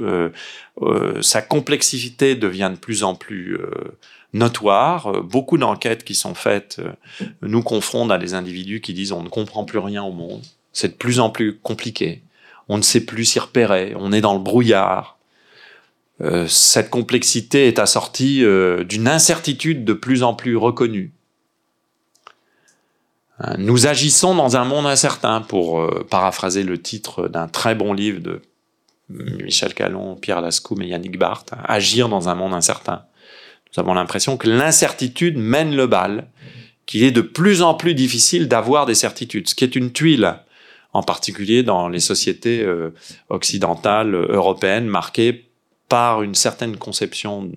Sa 1.21 1.43
complexité 1.43 2.35
devient 2.35 2.71
de 2.73 2.79
plus 2.79 3.03
en 3.03 3.15
plus 3.15 3.59
notoire. 4.33 5.23
Beaucoup 5.23 5.59
d'enquêtes 5.59 6.05
qui 6.05 6.15
sont 6.15 6.35
faites 6.35 6.81
nous 7.43 7.63
confrontent 7.63 8.11
à 8.11 8.19
des 8.19 8.35
individus 8.35 8.81
qui 8.81 8.95
disent 8.95 9.13
on 9.13 9.23
ne 9.23 9.29
comprend 9.29 9.65
plus 9.65 9.79
rien 9.79 10.03
au 10.03 10.13
monde. 10.13 10.43
C'est 10.73 10.89
de 10.89 10.95
plus 10.95 11.21
en 11.21 11.31
plus 11.31 11.59
compliqué 11.59 12.23
on 12.69 12.77
ne 12.77 12.83
sait 12.83 13.01
plus 13.01 13.25
s'y 13.25 13.39
repérer, 13.39 13.95
on 13.97 14.13
est 14.13 14.21
dans 14.21 14.35
le 14.35 14.41
brouillard. 14.41 15.19
Euh, 16.21 16.47
cette 16.49 16.91
complexité 16.91 17.69
est 17.69 17.79
assortie 17.79 18.45
euh, 18.45 18.85
d'une 18.85 19.09
incertitude 19.09 19.85
de 19.85 19.93
plus 19.93 20.23
en 20.23 20.35
plus 20.35 20.57
reconnue. 20.57 21.13
Euh, 23.45 23.55
nous 23.57 23.87
agissons 23.87 24.35
dans 24.35 24.57
un 24.57 24.65
monde 24.65 24.87
incertain, 24.87 25.41
pour 25.41 25.81
euh, 25.81 26.07
paraphraser 26.11 26.65
le 26.65 26.81
titre 26.81 27.29
d'un 27.29 27.47
très 27.47 27.75
bon 27.75 27.93
livre 27.93 28.21
de 28.21 28.43
Michel 29.09 29.73
Calon, 29.75 30.17
Pierre 30.17 30.41
Lascoum 30.41 30.83
et 30.83 30.89
Yannick 30.89 31.19
Barthes, 31.19 31.53
hein, 31.53 31.63
Agir 31.65 32.09
dans 32.09 32.29
un 32.29 32.35
monde 32.35 32.53
incertain. 32.53 33.05
Nous 33.77 33.81
avons 33.81 33.95
l'impression 33.95 34.37
que 34.37 34.49
l'incertitude 34.49 35.37
mène 35.37 35.75
le 35.75 35.87
bal, 35.87 36.29
qu'il 36.87 37.03
est 37.03 37.11
de 37.11 37.21
plus 37.21 37.63
en 37.63 37.75
plus 37.75 37.95
difficile 37.95 38.49
d'avoir 38.49 38.87
des 38.87 38.95
certitudes, 38.95 39.49
ce 39.49 39.55
qui 39.55 39.65
est 39.65 39.77
une 39.77 39.93
tuile 39.93 40.37
en 40.95 41.03
particulier 41.03 41.63
dans 41.63 41.89
les 41.89 42.01
sociétés 42.01 42.63
euh, 42.63 42.95
occidentales, 43.29 44.15
européennes, 44.15 44.87
marquées 44.87 45.49
par 45.89 46.23
une 46.23 46.35
certaine 46.35 46.77
conception 46.77 47.51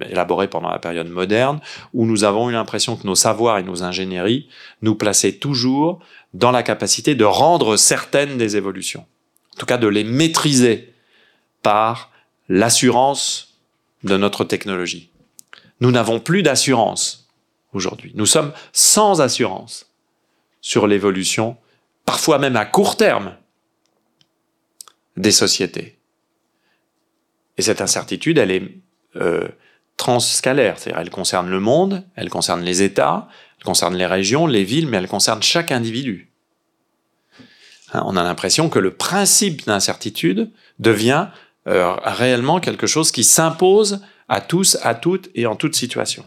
élaborée 0.00 0.48
pendant 0.48 0.70
la 0.70 0.78
période 0.78 1.08
moderne, 1.08 1.60
où 1.92 2.06
nous 2.06 2.24
avons 2.24 2.50
eu 2.50 2.52
l'impression 2.52 2.96
que 2.96 3.06
nos 3.06 3.14
savoirs 3.14 3.58
et 3.58 3.62
nos 3.62 3.82
ingénieries 3.82 4.48
nous 4.82 4.94
plaçaient 4.94 5.32
toujours 5.32 6.00
dans 6.32 6.50
la 6.50 6.62
capacité 6.62 7.14
de 7.14 7.24
rendre 7.24 7.76
certaines 7.76 8.36
des 8.36 8.56
évolutions, 8.56 9.06
en 9.54 9.60
tout 9.60 9.66
cas 9.66 9.78
de 9.78 9.88
les 9.88 10.04
maîtriser 10.04 10.92
par 11.62 12.10
l'assurance 12.48 13.54
de 14.02 14.16
notre 14.16 14.44
technologie. 14.44 15.10
Nous 15.80 15.90
n'avons 15.90 16.20
plus 16.20 16.42
d'assurance 16.42 17.28
aujourd'hui. 17.72 18.12
Nous 18.14 18.26
sommes 18.26 18.52
sans 18.72 19.20
assurance 19.20 19.90
sur 20.60 20.86
l'évolution 20.86 21.56
parfois 22.04 22.38
même 22.38 22.56
à 22.56 22.64
court 22.64 22.96
terme, 22.96 23.34
des 25.16 25.32
sociétés. 25.32 25.98
Et 27.56 27.62
cette 27.62 27.80
incertitude, 27.80 28.38
elle 28.38 28.50
est 28.50 28.68
euh, 29.16 29.48
transscalaire, 29.96 30.78
c'est-à-dire 30.78 31.00
elle 31.00 31.10
concerne 31.10 31.48
le 31.48 31.60
monde, 31.60 32.04
elle 32.16 32.30
concerne 32.30 32.62
les 32.62 32.82
États, 32.82 33.28
elle 33.58 33.64
concerne 33.64 33.94
les 33.94 34.06
régions, 34.06 34.46
les 34.46 34.64
villes, 34.64 34.88
mais 34.88 34.96
elle 34.96 35.08
concerne 35.08 35.42
chaque 35.42 35.70
individu. 35.70 36.32
Hein, 37.92 38.02
on 38.06 38.16
a 38.16 38.24
l'impression 38.24 38.68
que 38.68 38.80
le 38.80 38.92
principe 38.92 39.66
d'incertitude 39.66 40.50
devient 40.78 41.28
euh, 41.68 41.94
réellement 42.02 42.58
quelque 42.58 42.86
chose 42.86 43.12
qui 43.12 43.24
s'impose 43.24 44.00
à 44.28 44.40
tous, 44.40 44.78
à 44.82 44.94
toutes 44.94 45.28
et 45.34 45.46
en 45.46 45.56
toute 45.56 45.74
situation. 45.74 46.24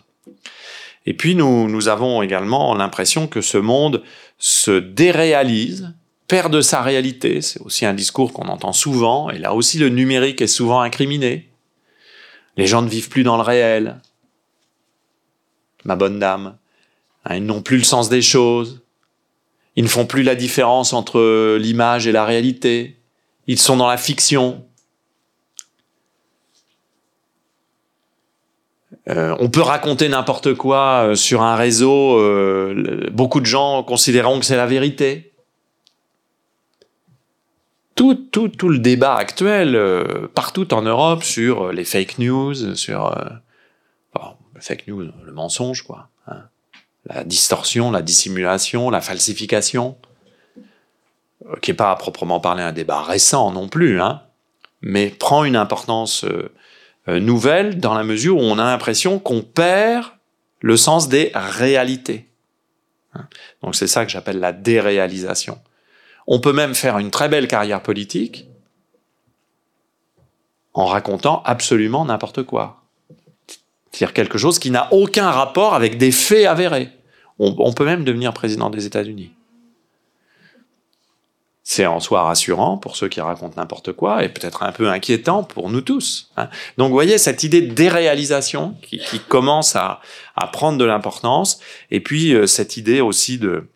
Et 1.05 1.13
puis 1.13 1.35
nous, 1.35 1.69
nous 1.69 1.87
avons 1.87 2.21
également 2.21 2.75
l'impression 2.75 3.27
que 3.27 3.41
ce 3.41 3.57
monde 3.57 4.03
se 4.37 4.71
déréalise, 4.71 5.93
perd 6.27 6.51
de 6.51 6.61
sa 6.61 6.81
réalité. 6.81 7.41
C'est 7.41 7.61
aussi 7.61 7.85
un 7.85 7.93
discours 7.93 8.33
qu'on 8.33 8.49
entend 8.49 8.73
souvent. 8.73 9.29
Et 9.29 9.39
là 9.39 9.53
aussi, 9.53 9.79
le 9.79 9.89
numérique 9.89 10.41
est 10.41 10.47
souvent 10.47 10.81
incriminé. 10.81 11.49
Les 12.57 12.67
gens 12.67 12.81
ne 12.81 12.89
vivent 12.89 13.09
plus 13.09 13.23
dans 13.23 13.37
le 13.37 13.43
réel. 13.43 14.01
Ma 15.85 15.95
bonne 15.95 16.19
dame. 16.19 16.57
Hein, 17.23 17.37
ils 17.37 17.45
n'ont 17.45 17.61
plus 17.61 17.77
le 17.77 17.83
sens 17.83 18.09
des 18.09 18.21
choses. 18.21 18.81
Ils 19.77 19.83
ne 19.83 19.89
font 19.89 20.05
plus 20.05 20.23
la 20.23 20.35
différence 20.35 20.91
entre 20.91 21.55
l'image 21.55 22.07
et 22.07 22.11
la 22.11 22.25
réalité. 22.25 22.97
Ils 23.47 23.59
sont 23.59 23.77
dans 23.77 23.87
la 23.87 23.97
fiction. 23.97 24.66
Euh, 29.09 29.35
on 29.39 29.49
peut 29.49 29.61
raconter 29.61 30.09
n'importe 30.09 30.53
quoi 30.53 31.07
euh, 31.07 31.15
sur 31.15 31.41
un 31.41 31.55
réseau, 31.55 32.19
euh, 32.19 33.07
beaucoup 33.11 33.39
de 33.39 33.45
gens 33.45 33.83
considéreront 33.83 34.39
que 34.39 34.45
c'est 34.45 34.57
la 34.57 34.65
vérité. 34.65 35.31
Tout, 37.95 38.29
le 38.63 38.77
débat 38.77 39.15
actuel, 39.15 39.75
partout 40.35 40.71
en 40.71 40.83
Europe, 40.83 41.23
sur 41.23 41.71
les 41.71 41.83
fake 41.83 42.19
news, 42.19 42.75
sur 42.75 43.11
bon, 44.13 44.21
le 44.53 44.61
fake 44.61 44.87
news, 44.87 45.01
le 45.25 45.31
mensonge, 45.31 45.81
quoi. 45.81 46.09
Hein. 46.27 46.43
La 47.07 47.23
distorsion, 47.23 47.89
la 47.89 48.03
dissimulation, 48.03 48.91
la 48.91 49.01
falsification, 49.01 49.97
qui 51.63 51.71
n'est 51.71 51.75
pas 51.75 51.89
à 51.89 51.95
proprement 51.95 52.39
parler 52.39 52.61
un 52.61 52.71
débat 52.71 53.01
récent 53.01 53.51
non 53.51 53.67
plus, 53.67 53.99
hein, 53.99 54.21
mais 54.83 55.09
prend 55.09 55.43
une 55.43 55.55
importance 55.55 56.23
nouvelle 57.07 57.79
dans 57.79 57.93
la 57.93 58.03
mesure 58.03 58.37
où 58.37 58.41
on 58.41 58.59
a 58.59 58.65
l'impression 58.65 59.19
qu'on 59.19 59.41
perd 59.41 60.05
le 60.61 60.77
sens 60.77 61.07
des 61.07 61.31
réalités. 61.33 62.27
Hein. 63.13 63.27
Donc 63.61 63.75
c'est 63.75 63.87
ça 63.87 64.05
que 64.05 64.11
j'appelle 64.11 64.39
la 64.39 64.51
déréalisation. 64.51 65.59
On 66.27 66.39
peut 66.39 66.53
même 66.53 66.75
faire 66.75 66.97
une 66.97 67.11
très 67.11 67.29
belle 67.29 67.47
carrière 67.47 67.81
politique 67.81 68.47
en 70.73 70.85
racontant 70.85 71.41
absolument 71.43 72.05
n'importe 72.05 72.43
quoi. 72.43 72.83
C'est-à-dire 73.91 74.13
quelque 74.13 74.37
chose 74.37 74.59
qui 74.59 74.69
n'a 74.69 74.93
aucun 74.93 75.31
rapport 75.31 75.73
avec 75.73 75.97
des 75.97 76.11
faits 76.11 76.45
avérés. 76.45 76.89
On, 77.39 77.55
on 77.57 77.73
peut 77.73 77.85
même 77.85 78.03
devenir 78.03 78.33
président 78.33 78.69
des 78.69 78.85
États-Unis. 78.85 79.31
C'est 81.69 81.85
en 81.85 81.99
soi 81.99 82.23
rassurant 82.23 82.77
pour 82.77 82.95
ceux 82.95 83.09
qui 83.09 83.19
racontent 83.19 83.55
n'importe 83.57 83.91
quoi 83.91 84.23
et 84.23 84.29
peut-être 84.29 84.63
un 84.63 84.71
peu 84.71 84.87
inquiétant 84.89 85.43
pour 85.43 85.69
nous 85.69 85.81
tous. 85.81 86.31
Hein. 86.37 86.47
Donc 86.77 86.87
vous 86.87 86.93
voyez 86.93 87.17
cette 87.17 87.43
idée 87.43 87.61
de 87.61 87.73
déréalisation 87.73 88.77
qui, 88.81 89.01
commence 89.27 89.75
à, 89.75 89.99
prendre 90.53 90.77
de 90.77 90.85
l'importance 90.85 91.59
et 91.91 91.99
puis 91.99 92.33
euh, 92.33 92.47
cette 92.47 92.77
idée 92.77 93.01
aussi 93.01 93.37
de 93.37 93.67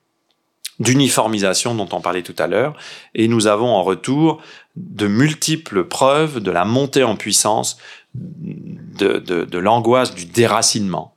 d'uniformisation 0.79 1.75
dont 1.75 1.89
on 1.91 1.99
parlait 1.99 2.23
tout 2.23 2.35
à 2.37 2.47
l'heure 2.47 2.77
et 3.13 3.27
nous 3.27 3.47
avons 3.47 3.67
en 3.67 3.83
retour 3.83 4.41
de 4.77 5.07
multiples 5.07 5.83
preuves 5.83 6.39
de 6.39 6.49
la 6.49 6.63
montée 6.63 7.03
en 7.03 7.17
puissance 7.17 7.77
de 8.15 9.57
l'angoisse 9.57 10.15
du 10.15 10.23
déracinement, 10.23 11.13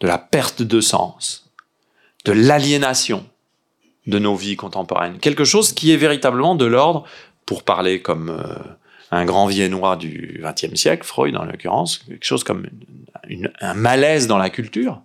de 0.00 0.06
la 0.06 0.16
perte 0.16 0.62
de 0.62 0.80
sens, 0.80 1.50
de 2.24 2.32
l'aliénation 2.32 3.26
de 4.08 4.18
nos 4.18 4.34
vies 4.34 4.56
contemporaines. 4.56 5.18
Quelque 5.18 5.44
chose 5.44 5.72
qui 5.72 5.92
est 5.92 5.96
véritablement 5.96 6.54
de 6.54 6.64
l'ordre, 6.64 7.04
pour 7.46 7.62
parler 7.62 8.02
comme 8.02 8.30
euh, 8.30 8.54
un 9.10 9.24
grand 9.24 9.46
viennois 9.46 9.96
du 9.96 10.42
XXe 10.42 10.74
siècle, 10.74 11.06
Freud 11.06 11.36
en 11.36 11.44
l'occurrence, 11.44 11.98
quelque 11.98 12.24
chose 12.24 12.42
comme 12.42 12.66
une, 13.28 13.50
un 13.60 13.74
malaise 13.74 14.26
dans 14.26 14.38
la 14.38 14.50
culture, 14.50 15.00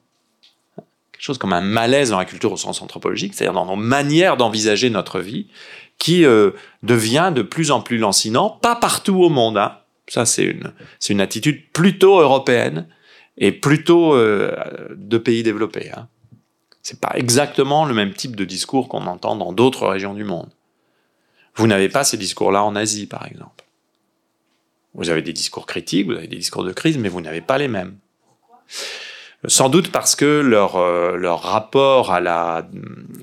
quelque 1.11 1.21
chose 1.21 1.37
comme 1.37 1.53
un 1.53 1.61
malaise 1.61 2.09
dans 2.09 2.17
la 2.17 2.25
culture 2.25 2.51
au 2.51 2.57
sens 2.57 2.81
anthropologique, 2.81 3.33
c'est-à-dire 3.33 3.53
dans 3.53 3.65
nos 3.65 3.75
manières 3.75 4.37
d'envisager 4.37 4.89
notre 4.89 5.19
vie, 5.19 5.47
qui 5.99 6.25
euh, 6.25 6.51
devient 6.81 7.31
de 7.35 7.41
plus 7.41 7.71
en 7.71 7.81
plus 7.81 7.97
lancinant, 7.97 8.49
pas 8.49 8.75
partout 8.75 9.21
au 9.21 9.29
monde. 9.29 9.57
Hein. 9.57 9.77
Ça, 10.07 10.25
c'est 10.25 10.43
une, 10.43 10.73
une 11.09 11.21
attitude 11.21 11.71
plutôt 11.71 12.19
européenne 12.19 12.87
et 13.37 13.51
plutôt 13.51 14.15
euh, 14.15 14.55
de 14.95 15.17
pays 15.17 15.43
développés. 15.43 15.91
Hein. 15.95 16.07
C'est 16.83 16.99
pas 16.99 17.13
exactement 17.15 17.85
le 17.85 17.93
même 17.93 18.13
type 18.13 18.35
de 18.35 18.43
discours 18.43 18.89
qu'on 18.89 19.07
entend 19.07 19.37
dans 19.37 19.53
d'autres 19.53 19.87
régions 19.87 20.13
du 20.13 20.25
monde. 20.25 20.49
Vous 21.55 21.65
n'avez 21.65 21.87
pas 21.87 22.03
ces 22.03 22.17
discours-là 22.17 22.63
en 22.63 22.75
Asie, 22.75 23.07
par 23.07 23.25
exemple. 23.25 23.63
Vous 24.93 25.09
avez 25.09 25.21
des 25.21 25.33
discours 25.33 25.65
critiques, 25.65 26.07
vous 26.07 26.17
avez 26.17 26.27
des 26.27 26.35
discours 26.35 26.63
de 26.63 26.73
crise, 26.73 26.97
mais 26.97 27.09
vous 27.09 27.21
n'avez 27.21 27.41
pas 27.41 27.57
les 27.57 27.69
mêmes. 27.69 27.97
Sans 29.45 29.67
doute 29.67 29.91
parce 29.91 30.15
que 30.15 30.39
leur, 30.39 30.77
euh, 30.77 31.17
leur 31.17 31.41
rapport 31.41 32.13
à 32.13 32.21
la, 32.21 32.65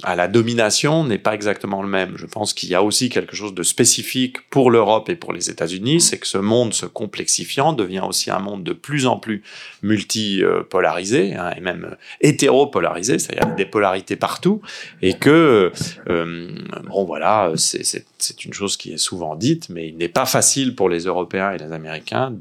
à 0.02 0.14
la 0.14 0.28
domination 0.28 1.02
n'est 1.04 1.18
pas 1.18 1.34
exactement 1.34 1.82
le 1.82 1.88
même. 1.88 2.12
Je 2.16 2.26
pense 2.26 2.52
qu'il 2.52 2.68
y 2.68 2.74
a 2.74 2.82
aussi 2.82 3.08
quelque 3.08 3.34
chose 3.34 3.54
de 3.54 3.62
spécifique 3.62 4.48
pour 4.50 4.70
l'Europe 4.70 5.08
et 5.08 5.16
pour 5.16 5.32
les 5.32 5.48
États-Unis, 5.48 6.00
c'est 6.00 6.18
que 6.18 6.26
ce 6.26 6.36
monde 6.36 6.74
se 6.74 6.84
complexifiant 6.84 7.72
devient 7.72 8.02
aussi 8.06 8.30
un 8.30 8.38
monde 8.38 8.64
de 8.64 8.74
plus 8.74 9.06
en 9.06 9.16
plus 9.16 9.42
multipolarisé, 9.82 11.34
hein, 11.34 11.52
et 11.56 11.60
même 11.60 11.96
hétéropolarisé, 12.20 13.18
c'est-à-dire 13.18 13.54
des 13.54 13.64
polarités 13.64 14.16
partout, 14.16 14.60
et 15.00 15.14
que, 15.14 15.72
euh, 16.08 16.50
bon 16.88 17.04
voilà, 17.04 17.52
c'est 17.56 18.44
une 18.44 18.52
chose 18.52 18.76
qui 18.76 18.92
est 18.92 18.98
souvent 18.98 19.36
dite, 19.36 19.70
mais 19.70 19.88
il 19.88 19.96
n'est 19.96 20.08
pas 20.08 20.26
facile 20.26 20.74
pour 20.74 20.90
les 20.90 21.04
Européens 21.04 21.52
et 21.52 21.58
les 21.58 21.72
Américains 21.72 22.32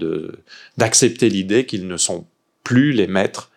d'accepter 0.78 1.30
l'idée 1.30 1.66
qu'ils 1.66 1.88
ne 1.88 1.98
sont 1.98 2.26
plus 2.64 2.92
les 2.92 3.08
maîtres 3.08 3.50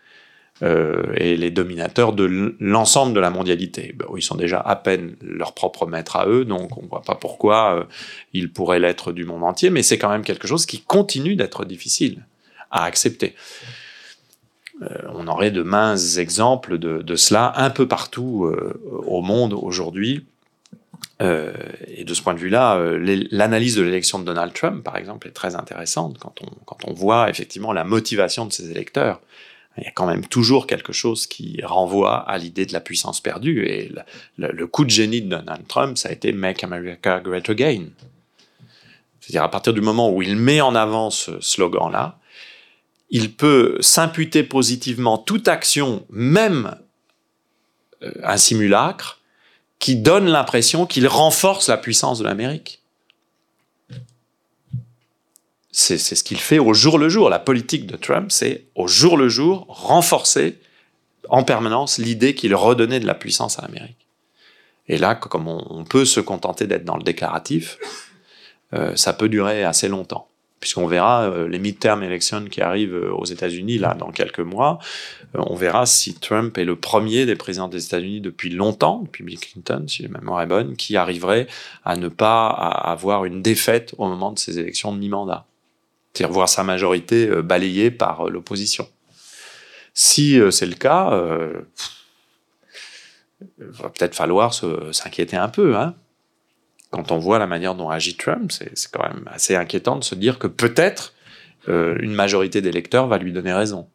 euh, 0.63 1.13
et 1.17 1.37
les 1.37 1.51
dominateurs 1.51 2.13
de 2.13 2.55
l'ensemble 2.61 3.15
de 3.15 3.19
la 3.21 3.31
mondialité. 3.31 3.97
Ils 4.17 4.23
sont 4.23 4.37
déjà 4.37 4.61
à 4.61 4.77
peine 4.77 5.17
leurs 5.21 5.55
propres 5.55 5.87
maîtres 5.87 6.15
à 6.15 6.29
eux, 6.29 6.45
donc 6.45 6.79
on 6.79 6.83
ne 6.83 6.89
voit 6.89 7.03
pas 7.03 7.17
pourquoi 7.17 7.79
euh, 7.79 7.85
ils 8.33 8.53
pourraient 8.53 8.79
l'être 8.79 9.11
du 9.11 9.25
monde 9.25 9.43
entier, 9.43 9.71
mais 9.71 9.83
c'est 9.83 9.99
quand 9.99 10.11
même 10.11 10.23
quelque 10.23 10.47
chose 10.47 10.65
qui 10.65 10.81
continue 10.81 11.35
d'être 11.35 11.65
difficile 11.65 12.25
à 12.71 12.85
accepter. 12.85 13.35
Euh, 14.83 14.87
on 15.15 15.27
aurait 15.27 15.51
de 15.51 15.63
minces 15.63 16.19
exemples 16.19 16.79
de, 16.79 17.17
cela 17.17 17.55
un 17.57 17.71
peu 17.71 17.89
partout 17.89 18.49
au 19.05 19.21
monde 19.21 19.55
aujourd'hui. 19.55 20.25
Et 21.21 22.03
de 22.05 22.15
ce 22.15 22.23
point 22.23 22.35
de 22.35 22.41
vue-là, 22.41 22.81
l'analyse 23.31 23.77
de 23.77 23.83
l'élection 23.83 24.19
de 24.19 24.25
Donald 24.25 24.53
Trump, 24.53 24.83
par 24.83 24.97
exemple, 24.97 25.29
est 25.29 25.33
très 25.33 25.55
intéressante 25.55 26.19
quand 26.19 26.85
on 26.85 26.93
voit 26.93 27.31
effectivement 27.31 27.73
la 27.73 27.85
motivation 27.85 28.45
de 28.45 28.53
ses 28.53 28.73
électeurs 28.73 29.21
il 29.79 29.85
y 29.85 29.87
a 29.87 29.91
quand 29.91 30.07
même 30.07 30.27
toujours 30.27 30.67
quelque 30.67 30.93
chose 30.93 31.27
qui 31.27 31.61
renvoie 31.65 32.19
à 32.29 32.37
l'idée 32.37 32.67
de 32.67 32.73
la 32.73 32.81
puissance 32.81 33.21
perdue. 33.21 33.67
Et 33.67 33.91
le, 34.37 34.67
coup 34.67 34.85
de 34.85 34.91
génie 34.91 35.23
de 35.23 35.29
Donald 35.29 35.67
Trump, 35.67 35.97
ça 35.97 36.11
a 36.11 36.13
été 36.13 36.33
Make 36.33 36.63
America 36.63 37.21
Great 37.21 37.49
Again. 37.49 37.87
C'est-à-dire 39.21 39.45
à 39.45 39.51
partir 39.51 39.73
du 39.73 39.81
moment 39.81 40.11
où 40.11 40.21
il 40.21 40.37
met 40.37 40.61
en 40.61 40.75
avant 40.75 41.11
ce 41.11 41.41
slogan-là, 41.41 42.19
il 43.09 43.33
peut 43.33 43.79
s'imputer 43.81 44.43
positivement 44.43 45.17
toute 45.17 45.49
action, 45.49 46.05
même 46.11 46.77
euh, 48.03 48.13
un 48.25 48.37
simulacre, 48.37 49.21
qui 49.79 49.97
donne 49.97 50.27
l'impression 50.27 50.87
qu'il 50.87 51.09
renforce 51.09 51.69
la 51.69 51.77
puissance 51.77 52.19
de 52.19 52.25
l'Amérique 52.25 52.82
c'est 55.73 55.97
ce 55.97 56.23
qu'il 56.23 56.39
fait 56.39 56.59
au 56.59 56.75
jour 56.75 56.99
le 56.99 57.09
jour. 57.09 57.31
La 57.31 57.39
politique 57.39 57.87
de 57.87 57.97
Trump, 57.97 58.31
c'est 58.31 58.67
au 58.75 58.87
jour 58.87 59.17
le 59.17 59.31
jour 59.31 59.65
renforcer 59.69 60.59
en 61.31 61.45
permanence 61.45 61.97
l'idée 61.97 62.35
qu'il 62.35 62.55
redonnait 62.55 63.01
de 63.01 63.07
la 63.07 63.15
puissance 63.15 63.59
à 63.59 63.63
l'Amérique. 63.63 64.07
Et 64.89 64.99
là, 64.99 65.15
comme 65.15 65.49
on, 65.49 65.85
peut 65.85 66.05
se 66.05 66.21
contenter 66.21 66.67
d'être 66.67 66.85
dans 66.85 66.97
le 66.97 67.03
déclaratif, 67.03 67.79
euh, 68.75 68.95
ça 68.97 69.15
peut 69.15 69.31
durer 69.31 69.65
assez 69.65 69.89
longtemps. 69.89 70.29
Puisqu'on 70.61 70.87
verra 70.87 71.25
euh, 71.25 71.49
les 71.49 71.59
midterm 71.59 72.03
elections 72.03 72.45
qui 72.45 72.61
arrivent 72.61 72.95
euh, 72.95 73.13
aux 73.13 73.25
États-Unis 73.25 73.79
là 73.79 73.95
dans 73.95 74.11
quelques 74.11 74.41
mois, 74.41 74.79
on 75.35 75.55
verra 75.55 75.87
si 75.87 76.15
Trump 76.15 76.59
est 76.59 76.65
le 76.65 76.77
premier 76.77 77.25
des 77.25 77.37
présidents 77.37 77.69
des 77.69 77.85
États-Unis 77.85 78.21
depuis 78.21 78.51
longtemps, 78.51 79.01
depuis 79.05 79.25
Bill 79.25 79.41
Clinton, 79.41 79.85
si 79.89 80.03
la 80.03 80.09
mémoire 80.09 80.43
est 80.43 80.47
bonne, 80.47 80.77
qui 80.77 80.97
arriverait 80.97 81.47
à 81.85 81.97
ne 81.97 82.09
pas 82.09 82.49
avoir 82.49 83.25
une 83.25 83.41
défaite 83.41 83.95
au 83.99 84.07
moment 84.07 84.33
de 84.33 84.39
ces 84.39 84.59
élections 84.59 84.93
de 84.93 84.99
mi-mandat 84.99 85.47
c'est-à-dire 86.13 86.33
voir 86.33 86.49
sa 86.49 86.63
majorité 86.63 87.29
euh, 87.29 87.43
balayée 87.43 87.91
par 87.91 88.27
euh, 88.27 88.31
l'opposition. 88.31 88.89
Si 89.95 90.39
euh, 90.39 90.51
c'est 90.51 90.67
le 90.67 90.75
cas, 90.75 91.11
il 93.59 93.65
va 93.67 93.89
peut-être 93.89 94.15
falloir 94.15 94.55
s'inquiéter 94.93 95.37
un 95.37 95.49
peu. 95.49 95.77
Hein. 95.77 95.95
Quand 96.91 97.13
on 97.13 97.19
voit 97.19 97.39
la 97.39 97.47
manière 97.47 97.75
dont 97.75 97.91
agit 97.91 98.17
Trump, 98.17 98.53
c'est 98.53 98.91
quand 98.91 99.03
même 99.03 99.29
assez 99.31 99.57
inquiétant 99.57 99.97
de 99.97 100.05
se 100.05 100.15
dire 100.15 100.39
que 100.39 100.47
peut-être 100.47 101.15
une 101.69 102.13
majorité 102.13 102.61
d'électeurs 102.61 103.07
va 103.07 103.19
lui 103.19 103.33
donner 103.33 103.53
raison. 103.53 103.89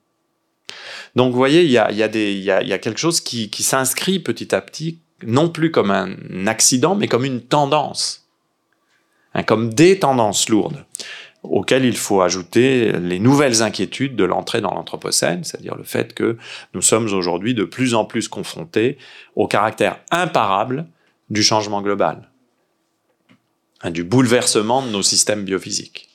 Donc 1.16 1.32
vous 1.32 1.38
voyez, 1.38 1.64
il 1.64 1.72
y 1.72 1.78
a, 1.78 2.78
quelque 2.78 3.00
chose 3.00 3.22
qui, 3.22 3.50
qui 3.50 3.64
s'inscrit 3.64 4.20
petit 4.20 4.54
à 4.54 4.62
petit, 4.62 5.00
non 5.26 5.50
plus 5.50 5.72
comme 5.72 5.92
un 5.92 6.48
accident, 6.48 6.96
mais 6.96 7.08
comme 7.08 7.26
une 7.26 7.42
tendance, 7.42 8.28
hein, 9.34 9.44
comme 9.44 9.74
des 9.74 10.00
tendances 10.00 10.50
lourdes 10.50 10.86
auquel 11.44 11.86
il 11.86 11.96
faut 11.96 12.22
ajouter 12.22 12.92
les 12.94 13.20
nouvelles 13.20 13.62
inquiétudes 13.62 14.16
de 14.16 14.24
l'entrée 14.24 14.62
dans 14.62 14.74
l'Anthropocène, 14.74 15.44
c'est-à-dire 15.44 15.76
le 15.76 15.84
fait 15.84 16.14
que 16.14 16.38
nous 16.74 16.82
sommes 16.82 17.06
aujourd'hui 17.14 17.54
de 17.54 17.64
plus 17.64 17.94
en 17.94 18.06
plus 18.06 18.28
confrontés 18.28 18.98
au 19.36 19.48
caractère 19.48 20.00
imparable 20.12 20.88
du 21.30 21.44
changement 21.44 21.82
global, 21.82 22.30
hein, 23.82 23.92
du 23.92 24.04
bouleversement 24.04 24.82
de 24.82 24.90
nos 24.90 25.04
systèmes 25.04 25.44
biophysiques. 25.44 26.07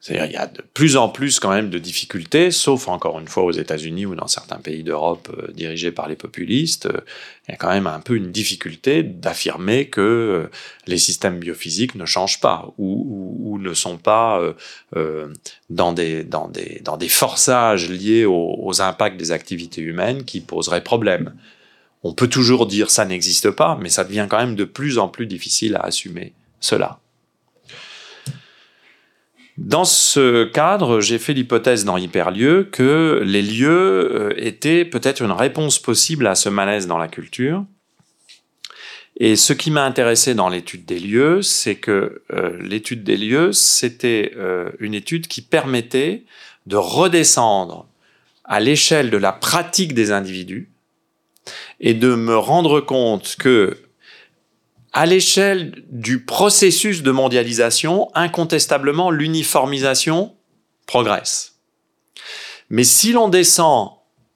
C'est-à-dire 0.00 0.24
il 0.24 0.32
y 0.32 0.36
a 0.36 0.46
de 0.46 0.62
plus 0.72 0.96
en 0.96 1.10
plus 1.10 1.40
quand 1.40 1.50
même 1.50 1.68
de 1.68 1.78
difficultés, 1.78 2.50
sauf 2.50 2.88
encore 2.88 3.20
une 3.20 3.28
fois 3.28 3.42
aux 3.42 3.52
États-Unis 3.52 4.06
ou 4.06 4.14
dans 4.14 4.28
certains 4.28 4.56
pays 4.56 4.82
d'Europe 4.82 5.28
euh, 5.36 5.52
dirigés 5.52 5.92
par 5.92 6.08
les 6.08 6.16
populistes, 6.16 6.86
euh, 6.86 7.00
il 7.46 7.52
y 7.52 7.54
a 7.54 7.56
quand 7.58 7.68
même 7.68 7.86
un 7.86 8.00
peu 8.00 8.16
une 8.16 8.32
difficulté 8.32 9.02
d'affirmer 9.02 9.88
que 9.88 10.00
euh, 10.00 10.50
les 10.86 10.96
systèmes 10.96 11.38
biophysiques 11.38 11.96
ne 11.96 12.06
changent 12.06 12.40
pas 12.40 12.72
ou, 12.78 13.58
ne 13.60 13.74
sont 13.74 13.98
pas 13.98 14.40
dans, 15.68 15.92
des, 15.92 16.24
dans, 16.24 16.48
des, 16.48 16.80
dans 16.82 16.96
des 16.96 17.08
forçages 17.08 17.90
liés 17.90 18.24
aux, 18.24 18.56
aux 18.58 18.80
impacts 18.80 19.18
des 19.18 19.32
activités 19.32 19.82
humaines 19.82 20.24
qui 20.24 20.40
poseraient 20.40 20.82
problème. 20.82 21.34
On 22.02 22.14
peut 22.14 22.28
toujours 22.28 22.66
dire 22.66 22.90
ça 22.90 23.04
n'existe 23.04 23.50
pas, 23.50 23.78
mais 23.82 23.90
ça 23.90 24.04
devient 24.04 24.26
quand 24.30 24.38
même 24.38 24.54
de 24.54 24.64
plus 24.64 24.98
en 24.98 25.08
plus 25.08 25.26
difficile 25.26 25.76
à 25.76 25.80
assumer 25.80 26.32
cela. 26.58 27.00
Dans 29.60 29.84
ce 29.84 30.44
cadre, 30.44 31.00
j'ai 31.00 31.18
fait 31.18 31.34
l'hypothèse 31.34 31.84
dans 31.84 31.98
Hyperlieu 31.98 32.66
que 32.72 33.20
les 33.22 33.42
lieux 33.42 33.68
euh, 34.10 34.32
étaient 34.38 34.86
peut-être 34.86 35.20
une 35.20 35.32
réponse 35.32 35.78
possible 35.78 36.26
à 36.26 36.34
ce 36.34 36.48
malaise 36.48 36.86
dans 36.86 36.96
la 36.96 37.08
culture. 37.08 37.66
Et 39.18 39.36
ce 39.36 39.52
qui 39.52 39.70
m'a 39.70 39.84
intéressé 39.84 40.34
dans 40.34 40.48
l'étude 40.48 40.86
des 40.86 40.98
lieux, 40.98 41.42
c'est 41.42 41.74
que 41.74 42.22
euh, 42.32 42.56
l'étude 42.62 43.04
des 43.04 43.18
lieux, 43.18 43.52
c'était 43.52 44.32
euh, 44.38 44.70
une 44.78 44.94
étude 44.94 45.26
qui 45.26 45.42
permettait 45.42 46.24
de 46.64 46.76
redescendre 46.76 47.86
à 48.44 48.60
l'échelle 48.60 49.10
de 49.10 49.18
la 49.18 49.32
pratique 49.32 49.92
des 49.92 50.10
individus 50.10 50.70
et 51.80 51.92
de 51.92 52.14
me 52.14 52.34
rendre 52.34 52.80
compte 52.80 53.36
que 53.38 53.76
à 54.92 55.06
l'échelle 55.06 55.84
du 55.90 56.24
processus 56.24 57.02
de 57.02 57.10
mondialisation, 57.10 58.10
incontestablement, 58.14 59.10
l'uniformisation 59.10 60.34
progresse. 60.86 61.60
Mais 62.70 62.84
si 62.84 63.12
l'on 63.12 63.28
descend 63.28 63.90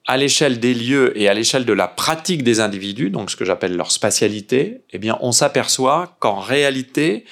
à 0.06 0.16
l'échelle 0.16 0.60
des 0.60 0.74
lieux 0.74 1.18
et 1.18 1.28
à 1.28 1.34
l'échelle 1.34 1.64
de 1.64 1.72
la 1.72 1.88
pratique 1.88 2.42
des 2.42 2.60
individus, 2.60 3.10
donc 3.10 3.30
ce 3.30 3.36
que 3.36 3.44
j'appelle 3.44 3.76
leur 3.76 3.90
spatialité, 3.90 4.82
eh 4.90 4.98
bien, 4.98 5.18
on 5.20 5.32
s'aperçoit 5.32 6.16
qu'en 6.20 6.40
réalité, 6.40 7.24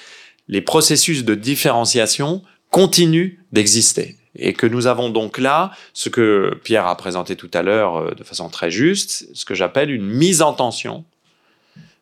les 0.47 0.61
processus 0.61 1.23
de 1.23 1.35
différenciation 1.35 2.41
continuent 2.71 3.37
d'exister. 3.51 4.17
Et 4.35 4.53
que 4.53 4.65
nous 4.65 4.87
avons 4.87 5.09
donc 5.09 5.37
là 5.37 5.71
ce 5.93 6.09
que 6.09 6.59
Pierre 6.63 6.87
a 6.87 6.97
présenté 6.97 7.35
tout 7.35 7.51
à 7.53 7.61
l'heure 7.61 7.97
euh, 7.97 8.11
de 8.15 8.23
façon 8.23 8.49
très 8.49 8.71
juste, 8.71 9.27
ce 9.33 9.45
que 9.45 9.53
j'appelle 9.53 9.91
une 9.91 10.07
mise 10.07 10.41
en 10.41 10.53
tension 10.53 11.05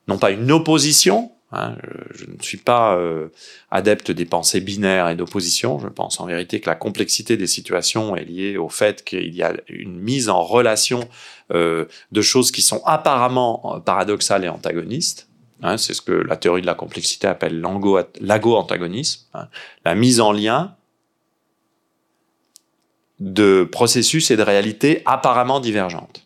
non 0.07 0.17
pas 0.17 0.31
une 0.31 0.51
opposition. 0.51 1.31
Hein, 1.53 1.75
je, 2.11 2.25
ne 2.25 2.41
suis 2.41 2.57
pas 2.57 2.95
euh, 2.95 3.27
adepte 3.71 4.09
des 4.09 4.25
pensées 4.25 4.61
binaires 4.61 5.09
et 5.09 5.15
d'opposition. 5.15 5.79
Je 5.79 5.87
pense 5.87 6.19
en 6.19 6.25
vérité 6.25 6.61
que 6.61 6.69
la 6.69 6.75
complexité 6.75 7.35
des 7.35 7.47
situations 7.47 8.15
est 8.15 8.23
liée 8.23 8.57
au 8.57 8.69
fait 8.69 9.03
qu'il 9.03 9.35
y 9.35 9.43
a 9.43 9.53
une 9.67 9.99
mise 9.99 10.29
en 10.29 10.41
relation 10.43 11.09
euh, 11.53 11.85
de 12.13 12.21
choses 12.21 12.51
qui 12.51 12.61
sont 12.61 12.81
apparemment 12.85 13.75
euh, 13.75 13.79
paradoxales 13.79 14.45
et 14.45 14.49
antagonistes. 14.49 15.27
Hein, 15.61 15.77
c'est 15.77 15.93
ce 15.93 16.01
que 16.01 16.13
la 16.13 16.37
théorie 16.37 16.61
de 16.61 16.65
la 16.65 16.73
complexité 16.73 17.27
appelle 17.27 17.61
l'ago-antagonisme, 17.61 19.27
hein, 19.33 19.47
la 19.85 19.93
mise 19.93 20.19
en 20.21 20.31
lien 20.31 20.75
de 23.19 23.67
processus 23.71 24.31
et 24.31 24.37
de 24.37 24.41
réalités 24.41 25.03
apparemment 25.05 25.59
divergentes 25.59 26.20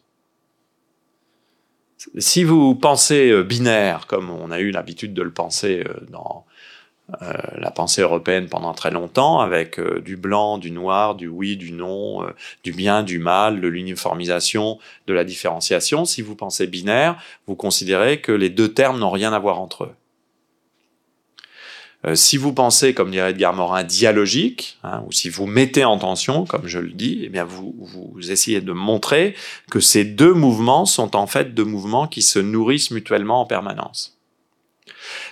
si 2.17 2.43
vous 2.43 2.75
pensez 2.75 3.29
euh, 3.31 3.43
binaire, 3.43 4.07
comme 4.07 4.29
on 4.29 4.51
a 4.51 4.59
eu 4.59 4.71
l'habitude 4.71 5.13
de 5.13 5.21
le 5.21 5.31
penser 5.31 5.83
euh, 5.87 5.93
dans 6.09 6.45
euh, 7.21 7.33
la 7.57 7.71
pensée 7.71 8.01
européenne 8.01 8.47
pendant 8.49 8.73
très 8.73 8.91
longtemps, 8.91 9.39
avec 9.39 9.79
du 10.03 10.17
blanc, 10.17 10.57
du 10.57 10.71
noir, 10.71 11.15
du 11.15 11.27
oui, 11.27 11.55
du 11.57 11.71
non, 11.71 12.25
du 12.63 12.71
bien, 12.71 13.03
du 13.03 13.19
mal, 13.19 13.61
de 13.61 13.67
l'uniformisation, 13.67 14.79
de 15.07 15.13
la 15.13 15.23
différenciation, 15.23 16.05
si 16.05 16.21
vous 16.21 16.35
pensez 16.35 16.67
binaire, 16.67 17.21
vous 17.47 17.55
considérez 17.55 18.21
que 18.21 18.31
les 18.31 18.49
deux 18.49 18.73
termes 18.73 18.99
n'ont 18.99 19.11
rien 19.11 19.33
à 19.33 19.39
voir 19.39 19.59
entre 19.59 19.83
eux. 19.83 19.95
Euh, 22.05 22.15
si 22.15 22.37
vous 22.37 22.53
pensez, 22.53 22.93
comme 22.93 23.11
dirait 23.11 23.31
Edgar 23.31 23.53
Morin, 23.53 23.83
dialogique, 23.83 24.77
hein, 24.83 25.03
ou 25.07 25.11
si 25.11 25.29
vous 25.29 25.47
mettez 25.47 25.85
en 25.85 25.97
tension, 25.97 26.45
comme 26.45 26.67
je 26.67 26.79
le 26.79 26.91
dis, 26.91 27.21
eh 27.23 27.29
bien 27.29 27.43
vous, 27.43 27.75
vous 27.79 28.31
essayez 28.31 28.61
de 28.61 28.73
montrer 28.73 29.35
que 29.71 29.79
ces 29.79 30.03
deux 30.03 30.33
mouvements 30.33 30.85
sont 30.85 31.15
en 31.15 31.27
fait 31.27 31.53
deux 31.53 31.63
mouvements 31.63 32.07
qui 32.07 32.21
se 32.21 32.39
nourrissent 32.39 32.91
mutuellement 32.91 33.41
en 33.41 33.45
permanence. 33.45 34.17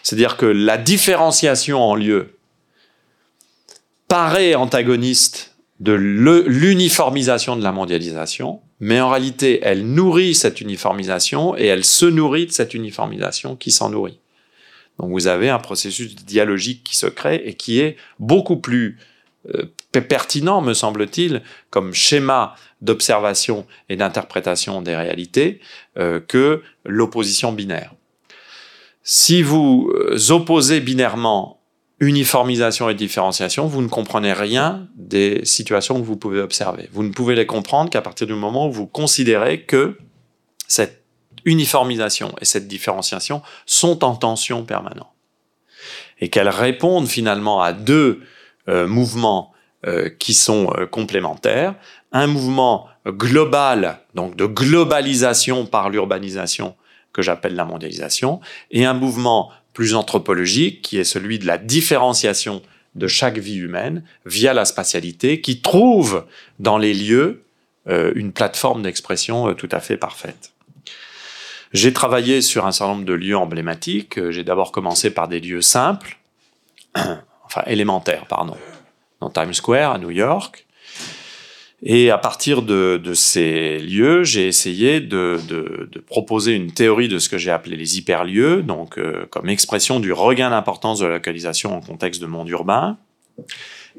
C'est-à-dire 0.02 0.38
que 0.38 0.46
la 0.46 0.78
différenciation 0.78 1.82
en 1.82 1.96
lieu 1.96 2.38
paraît 4.08 4.56
antagoniste 4.56 5.56
de 5.80 5.94
l'uniformisation 5.94 7.56
de 7.56 7.64
la 7.64 7.72
mondialisation, 7.72 8.62
mais 8.80 9.02
en 9.02 9.10
réalité, 9.10 9.60
elle 9.64 9.86
nourrit 9.86 10.36
cette 10.36 10.62
uniformisation 10.62 11.58
et 11.58 11.66
elle 11.66 11.84
se 11.84 12.06
nourrit 12.06 12.48
de 12.48 12.52
cette 12.52 12.74
uniformisation 12.74 13.56
qui 13.56 13.72
s'en 13.72 13.90
nourrit. 13.90 14.20
Donc 15.00 15.12
vous 15.12 15.28
avez 15.28 15.50
un 15.50 15.60
processus 15.60 16.16
dialogique 16.16 16.84
qui 16.84 16.96
se 16.96 17.08
crée 17.08 17.42
et 17.46 17.56
qui 17.56 17.80
est 17.80 17.98
beaucoup 18.20 18.58
plus 18.58 18.98
euh, 19.56 19.66
pertinent, 19.92 20.62
me 20.62 20.74
semble-t-il, 20.74 21.42
comme 21.70 21.94
schéma 21.94 22.56
d'observation 22.82 23.66
et 23.90 23.96
d'interprétation 23.96 24.82
des 24.82 24.96
réalités 24.96 25.60
euh, 25.98 26.20
que 26.20 26.62
l'opposition 26.86 27.52
binaire. 27.52 27.94
Si 29.04 29.42
vous 29.42 29.92
euh, 29.94 30.32
opposez 30.32 30.80
binairement 30.80 31.60
uniformisation 32.00 32.90
et 32.90 32.96
différenciation, 32.96 33.68
vous 33.68 33.82
ne 33.82 33.88
comprenez 33.88 34.34
rien 34.34 34.88
des 34.96 35.42
situations 35.46 36.00
que 36.00 36.06
vous 36.06 36.18
pouvez 36.18 36.42
observer. 36.42 36.90
Vous 36.92 37.04
ne 37.04 37.12
pouvez 37.12 37.36
les 37.36 37.46
comprendre 37.46 37.90
qu'à 37.90 38.02
partir 38.02 38.28
du 38.28 38.34
moment 38.34 38.68
où 38.68 38.72
vous 38.72 38.88
considérez 38.88 39.62
que 39.62 39.98
cette 40.68 41.03
uniformisation 41.46 42.34
et 42.42 42.46
cette 42.46 42.68
différenciation 42.68 43.42
sont 43.66 44.04
en 44.04 44.16
tension 44.16 44.64
permanente. 44.64 45.10
Et 46.20 46.30
qu'elles 46.30 46.50
répondent 46.50 47.08
finalement 47.08 47.62
à 47.62 47.74
deux 47.74 48.22
euh, 48.70 48.88
mouvements 48.88 49.52
euh, 49.86 50.10
qui 50.10 50.34
sont 50.34 50.74
euh, 50.78 50.86
complémentaires. 50.86 51.76
Un 52.14 52.28
mouvement 52.28 52.88
global, 53.06 54.00
donc 54.16 54.38
de 54.38 54.46
globalisation 54.46 55.66
par 55.66 55.90
l'urbanisation, 55.90 56.76
que 57.12 57.22
j'appelle 57.22 57.56
la 57.56 57.66
mondialisation, 57.66 58.40
et 58.72 58.86
un 58.86 58.94
mouvement 58.94 59.52
plus 59.74 59.96
anthropologique, 59.96 60.82
qui 60.82 60.98
est 60.98 61.04
celui 61.04 61.40
de 61.40 61.46
la 61.46 61.58
différenciation 61.58 62.62
de 62.96 63.08
chaque 63.08 63.40
vie 63.40 63.58
humaine 63.58 64.04
via 64.26 64.54
la 64.54 64.64
spatialité, 64.64 65.42
qui 65.42 65.60
trouve 65.60 66.26
dans 66.60 66.78
les 66.78 66.94
lieux 66.94 67.44
une 67.88 68.32
plateforme 68.32 68.84
d'expression 68.84 69.54
tout 69.56 69.68
à 69.72 69.82
fait 69.82 69.98
parfaite. 69.98 70.53
J'ai 71.74 71.92
travaillé 71.92 72.42
sur 72.42 72.68
un 72.68 72.72
certain 72.72 72.94
nombre 72.94 73.06
de 73.06 73.14
lieux 73.14 73.36
emblématiques. 73.36 74.20
Euh, 74.20 74.32
j'ai 74.32 74.44
d'abord 74.44 74.72
commencé 74.72 75.10
par 75.10 75.28
des 75.28 75.40
lieux 75.40 75.62
simples, 75.62 76.20
enfin 76.96 77.64
élémentaires, 77.66 78.28
pardon, 78.28 78.56
dans 79.20 79.32
Times 79.32 79.56
Square 79.56 79.94
à 79.94 79.98
New 79.98 80.12
York. 80.12 80.68
Et 81.86 82.12
à 82.12 82.18
partir 82.18 82.62
de, 82.62 83.02
ces 83.14 83.78
lieux, 83.80 84.24
j'ai 84.24 84.48
essayé 84.48 85.02
de, 85.02 85.38
proposer 86.08 86.54
une 86.54 86.72
théorie 86.72 87.10
de 87.10 87.20
ce 87.20 87.28
que 87.28 87.38
j'ai 87.38 87.52
appelé 87.52 87.76
les 87.76 87.98
hyperlieux, 87.98 88.62
donc 88.62 88.98
euh, 88.98 89.26
comme 89.30 89.50
expression 89.50 90.00
du 90.00 90.14
regain 90.14 90.52
d'importance 90.52 91.00
de 91.00 91.08
la 91.08 91.16
localisation 91.16 91.76
en 91.76 91.82
contexte 91.82 92.22
de 92.22 92.26
monde 92.28 92.48
urbain, 92.48 92.98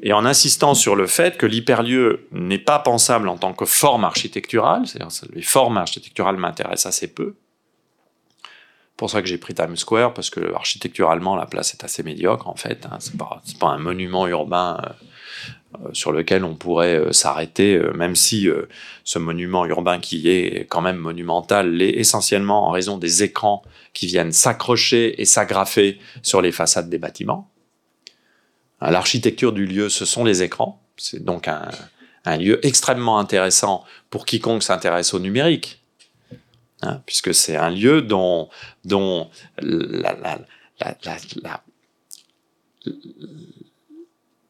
et 0.01 0.13
en 0.13 0.25
insistant 0.25 0.73
sur 0.73 0.95
le 0.95 1.05
fait 1.05 1.37
que 1.37 1.45
l'hyperlieu 1.45 2.27
n'est 2.31 2.57
pas 2.57 2.79
pensable 2.79 3.27
en 3.29 3.37
tant 3.37 3.53
que 3.53 3.65
forme 3.65 4.03
architecturale, 4.03 4.87
c'est-à-dire 4.87 5.11
les 5.33 5.43
formes 5.43 5.77
architecturales 5.77 6.37
m'intéressent 6.37 6.87
assez 6.87 7.07
peu, 7.07 7.35
pour 8.97 9.09
ça 9.09 9.21
que 9.21 9.27
j'ai 9.27 9.37
pris 9.37 9.53
Times 9.53 9.75
Square, 9.75 10.13
parce 10.13 10.29
que 10.29 10.53
architecturalement, 10.53 11.35
la 11.35 11.45
place 11.45 11.73
est 11.73 11.83
assez 11.83 12.03
médiocre, 12.03 12.47
en 12.47 12.55
fait. 12.55 12.85
Hein. 12.85 12.97
C'est 12.99 13.17
pas, 13.17 13.67
un 13.67 13.77
monument 13.77 14.25
urbain 14.27 14.79
euh, 14.81 15.79
euh, 15.79 15.89
sur 15.91 16.13
lequel 16.13 16.45
on 16.45 16.55
pourrait 16.55 16.95
euh, 16.95 17.11
s'arrêter, 17.11 17.77
même 17.93 18.15
si 18.15 18.47
ce 19.03 19.19
monument 19.19 19.65
urbain 19.65 19.99
qui 19.99 20.29
est 20.29 20.65
quand 20.69 20.81
même 20.81 20.97
monumental 20.97 21.71
l'est 21.71 21.89
essentiellement 21.89 22.67
en 22.67 22.71
raison 22.71 22.97
des 22.97 23.23
écrans 23.23 23.63
qui 23.93 24.07
viennent 24.07 24.31
s'accrocher 24.31 25.21
et 25.21 25.25
s'agrafer 25.25 25.99
sur 26.21 26.41
les 26.41 26.53
façades 26.53 26.89
des 26.89 26.97
bâtiments. 26.97 27.51
Hein, 28.79 28.91
l'architecture 28.91 29.51
du 29.51 29.65
lieu, 29.65 29.89
ce 29.89 30.05
sont 30.05 30.23
les 30.23 30.41
écrans. 30.41 30.81
C'est 30.95 31.23
donc 31.23 31.49
un 31.49 32.37
lieu 32.37 32.65
extrêmement 32.65 33.19
intéressant 33.19 33.83
pour 34.09 34.25
quiconque 34.25 34.63
s'intéresse 34.63 35.13
au 35.13 35.19
numérique 35.19 35.84
Hein, 36.85 37.01
puisque 37.05 37.33
c'est 37.33 37.55
un 37.55 37.69
lieu 37.69 38.01
dont, 38.01 38.49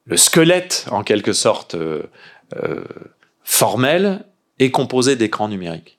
le 0.05 0.17
squelette, 0.17 0.87
en 0.91 1.03
quelque 1.03 1.33
sorte 1.33 1.75
euh, 1.75 2.03
euh, 2.55 2.83
formel, 3.43 4.25
est 4.59 4.71
composé 4.71 5.15
d'écrans 5.15 5.47
numériques. 5.47 5.97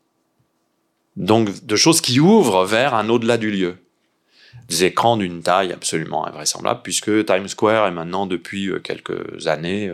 Donc 1.16 1.64
de 1.64 1.76
choses 1.76 2.00
qui 2.00 2.20
ouvrent 2.20 2.64
vers 2.64 2.94
un 2.94 3.08
au-delà 3.08 3.38
du 3.38 3.50
lieu. 3.50 3.78
Des 4.68 4.84
écrans 4.84 5.16
d'une 5.16 5.42
taille 5.42 5.72
absolument 5.72 6.26
invraisemblable, 6.26 6.80
puisque 6.82 7.24
Times 7.24 7.48
Square 7.48 7.86
est 7.86 7.92
maintenant 7.92 8.26
depuis 8.26 8.68
euh, 8.68 8.78
quelques 8.78 9.46
années 9.46 9.92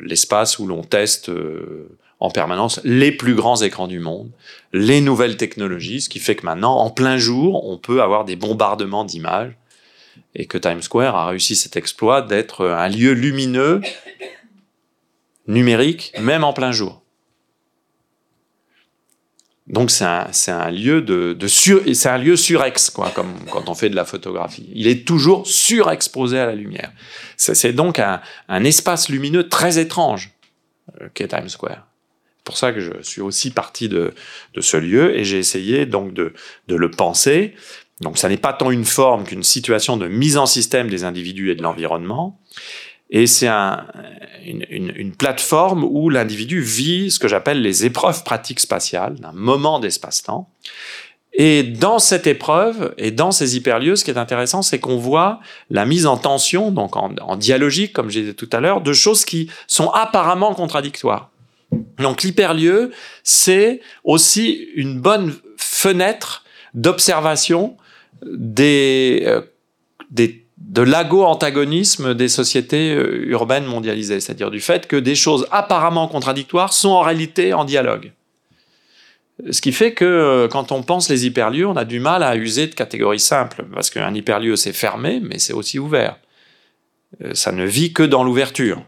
l'espace 0.00 0.58
où 0.58 0.66
l'on 0.66 0.82
teste 0.82 1.30
en 2.20 2.30
permanence 2.30 2.80
les 2.84 3.12
plus 3.12 3.34
grands 3.34 3.60
écrans 3.62 3.88
du 3.88 3.98
monde, 3.98 4.30
les 4.72 5.00
nouvelles 5.00 5.38
technologies, 5.38 6.02
ce 6.02 6.08
qui 6.10 6.18
fait 6.18 6.36
que 6.36 6.44
maintenant, 6.44 6.76
en 6.76 6.90
plein 6.90 7.16
jour, 7.16 7.66
on 7.68 7.78
peut 7.78 8.02
avoir 8.02 8.26
des 8.26 8.36
bombardements 8.36 9.04
d'images 9.04 9.52
et 10.34 10.46
que 10.46 10.58
Times 10.58 10.82
Square 10.82 11.16
a 11.16 11.26
réussi 11.28 11.56
cet 11.56 11.76
exploit 11.76 12.22
d'être 12.22 12.66
un 12.66 12.88
lieu 12.88 13.12
lumineux, 13.12 13.80
numérique, 15.46 16.12
même 16.20 16.44
en 16.44 16.52
plein 16.52 16.72
jour. 16.72 17.02
Donc 19.66 19.90
c'est 19.92 20.04
un, 20.04 20.70
lieu 20.70 21.00
de, 21.00 21.36
c'est 21.46 22.08
un 22.08 22.18
lieu 22.18 22.36
surex, 22.36 22.90
quoi, 22.90 23.10
comme 23.10 23.32
quand 23.50 23.68
on 23.68 23.74
fait 23.74 23.88
de 23.88 23.94
la 23.94 24.04
photographie. 24.04 24.68
Il 24.74 24.88
est 24.88 25.06
toujours 25.06 25.46
surexposé 25.46 26.38
à 26.40 26.46
la 26.46 26.54
lumière. 26.54 26.92
C'est 27.36 27.72
donc 27.72 28.00
un, 28.00 28.20
un, 28.48 28.64
espace 28.64 29.08
lumineux 29.08 29.48
très 29.48 29.78
étrange 29.78 30.32
euh, 31.00 31.08
qu'est 31.14 31.28
Times 31.28 31.48
Square 31.48 31.89
pour 32.44 32.56
ça 32.56 32.72
que 32.72 32.80
je 32.80 32.92
suis 33.02 33.20
aussi 33.20 33.50
parti 33.50 33.88
de, 33.88 34.12
ce 34.58 34.76
lieu 34.76 35.16
et 35.16 35.24
j'ai 35.24 35.38
essayé 35.38 35.86
donc 35.86 36.12
de, 36.12 36.32
le 36.68 36.90
penser. 36.90 37.54
Donc 38.00 38.18
ça 38.18 38.28
n'est 38.28 38.36
pas 38.36 38.52
tant 38.52 38.70
une 38.70 38.84
forme 38.84 39.24
qu'une 39.24 39.42
situation 39.42 39.96
de 39.96 40.08
mise 40.08 40.36
en 40.36 40.46
système 40.46 40.88
des 40.88 41.04
individus 41.04 41.50
et 41.50 41.54
de 41.54 41.62
l'environnement. 41.62 42.40
Et 43.10 43.26
c'est 43.26 43.48
un, 43.48 43.86
une, 44.46 45.12
plateforme 45.12 45.84
où 45.84 46.10
l'individu 46.10 46.60
vit 46.60 47.10
ce 47.10 47.18
que 47.18 47.28
j'appelle 47.28 47.60
les 47.60 47.84
épreuves 47.84 48.22
pratiques 48.22 48.60
spatiales, 48.60 49.16
d'un 49.16 49.32
moment 49.32 49.80
d'espace-temps. 49.80 50.48
Et 51.32 51.62
dans 51.62 51.98
cette 51.98 52.26
épreuve 52.26 52.94
et 52.98 53.10
dans 53.10 53.30
ces 53.30 53.56
hyperlieux, 53.56 53.96
ce 53.96 54.04
qui 54.04 54.10
est 54.10 54.18
intéressant, 54.18 54.62
c'est 54.62 54.80
qu'on 54.80 54.96
voit 54.96 55.40
la 55.70 55.86
mise 55.86 56.06
en 56.06 56.16
tension, 56.16 56.70
donc 56.72 56.96
en, 56.96 57.14
en 57.20 57.36
dialogique, 57.36 57.92
comme 57.92 58.10
j'ai 58.10 58.22
dit 58.22 58.34
tout 58.34 58.50
à 58.52 58.60
l'heure, 58.60 58.80
de 58.80 58.92
choses 58.92 59.24
qui 59.24 59.48
sont 59.66 59.90
apparemment 59.90 60.54
contradictoires. 60.54 61.29
Donc 62.00 62.22
l'hyperlieu, 62.22 62.90
c'est 63.22 63.80
aussi 64.04 64.68
une 64.74 65.00
bonne 65.00 65.34
fenêtre 65.56 66.44
d'observation 66.74 67.76
euh, 68.26 69.42
de 70.12 70.82
l'ago-antagonisme 70.82 72.14
des 72.14 72.28
sociétés 72.28 72.94
euh, 72.94 73.30
urbaines 73.30 73.64
mondialisées, 73.64 74.20
c'est-à-dire 74.20 74.50
du 74.50 74.60
fait 74.60 74.86
que 74.86 74.96
des 74.96 75.14
choses 75.14 75.46
apparemment 75.50 76.06
contradictoires 76.06 76.72
sont 76.72 76.90
en 76.90 77.00
réalité 77.00 77.54
en 77.54 77.64
dialogue. 77.64 78.12
Ce 79.50 79.62
qui 79.62 79.72
fait 79.72 79.94
que 79.94 80.04
euh, 80.04 80.48
quand 80.48 80.70
on 80.70 80.82
pense 80.82 81.08
les 81.08 81.26
hyperlieux, 81.26 81.66
on 81.66 81.76
a 81.76 81.86
du 81.86 81.98
mal 81.98 82.22
à 82.22 82.36
user 82.36 82.66
de 82.66 82.74
catégories 82.74 83.20
simples, 83.20 83.64
parce 83.72 83.88
qu'un 83.88 84.14
hyperlieu 84.14 84.56
c'est 84.56 84.74
fermé, 84.74 85.20
mais 85.20 85.38
c'est 85.38 85.54
aussi 85.54 85.78
ouvert. 85.78 86.16
Ça 87.32 87.50
ne 87.52 87.64
vit 87.64 87.92
que 87.92 88.02
dans 88.02 88.22
l'ouverture. 88.22 88.84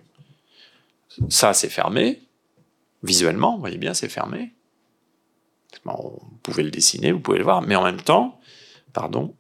Ça 1.29 1.55
c'est 1.55 1.71
fermé, 1.71 2.21
Visuellement, 3.03 3.55
vous 3.55 3.61
voyez 3.61 3.79
bien, 3.79 3.95
c'est 3.95 4.09
fermé. 4.09 4.53
vous 5.85 6.39
pouvez 6.43 6.63
le 6.63 6.71
dessiner, 6.71 7.13
vous 7.13 7.21
pouvez 7.21 7.39
le 7.39 7.45
voir, 7.45 7.63
mais 7.63 7.75
en 7.75 7.85
même 7.85 8.01
temps, 8.01 8.41
pardon, 8.93 9.35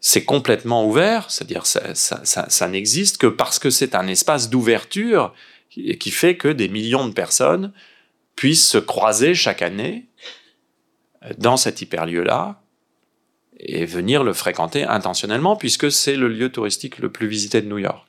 c'est 0.00 0.24
complètement 0.24 0.86
ouvert, 0.86 1.30
c'est-à-dire 1.30 1.66
ça, 1.66 1.94
ça, 1.94 2.24
ça, 2.24 2.68
n'existe 2.68 3.18
que 3.18 3.26
parce 3.26 3.58
que 3.58 3.68
c'est 3.68 3.94
un 3.94 4.06
espace 4.06 4.48
d'ouverture 4.48 5.34
qui, 5.68 5.96
qui 5.98 6.10
fait 6.10 6.36
que 6.38 6.48
des 6.48 6.68
millions 6.68 7.06
de 7.06 7.12
personnes 7.12 7.72
puissent 8.34 8.66
se 8.66 8.78
croiser 8.78 9.34
chaque 9.34 9.60
année 9.60 10.08
dans 11.36 11.58
cet 11.58 11.82
hyperlieu-là 11.82 12.62
et 13.58 13.84
venir 13.84 14.24
le 14.24 14.32
fréquenter 14.32 14.84
intentionnellement 14.84 15.56
puisque 15.56 15.92
c'est 15.92 16.16
le 16.16 16.28
lieu 16.28 16.50
touristique 16.50 16.98
le 16.98 17.12
plus 17.12 17.28
visité 17.28 17.60
de 17.60 17.68
New 17.68 17.78
York. 17.78 18.06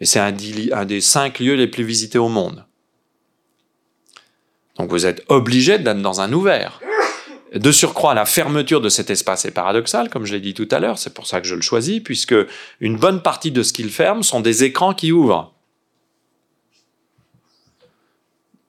Et 0.00 0.06
c'est 0.06 0.20
un, 0.20 0.34
un 0.72 0.84
des 0.84 1.00
cinq 1.00 1.38
lieux 1.38 1.54
les 1.54 1.68
plus 1.68 1.84
visités 1.84 2.18
au 2.18 2.28
monde. 2.28 2.67
Donc 4.78 4.90
vous 4.90 5.06
êtes 5.06 5.24
obligé 5.28 5.78
d'être 5.78 6.02
dans 6.02 6.20
un 6.20 6.32
ouvert. 6.32 6.80
De 7.54 7.72
surcroît, 7.72 8.14
la 8.14 8.26
fermeture 8.26 8.80
de 8.80 8.90
cet 8.90 9.10
espace 9.10 9.44
est 9.46 9.50
paradoxale, 9.50 10.10
comme 10.10 10.26
je 10.26 10.34
l'ai 10.34 10.40
dit 10.40 10.54
tout 10.54 10.68
à 10.70 10.78
l'heure, 10.78 10.98
c'est 10.98 11.14
pour 11.14 11.26
ça 11.26 11.40
que 11.40 11.46
je 11.46 11.54
le 11.54 11.62
choisis, 11.62 12.00
puisque 12.00 12.34
une 12.80 12.96
bonne 12.96 13.22
partie 13.22 13.50
de 13.50 13.62
ce 13.62 13.72
qu'il 13.72 13.90
ferme 13.90 14.22
sont 14.22 14.40
des 14.40 14.64
écrans 14.64 14.92
qui 14.92 15.12
ouvrent. 15.12 15.54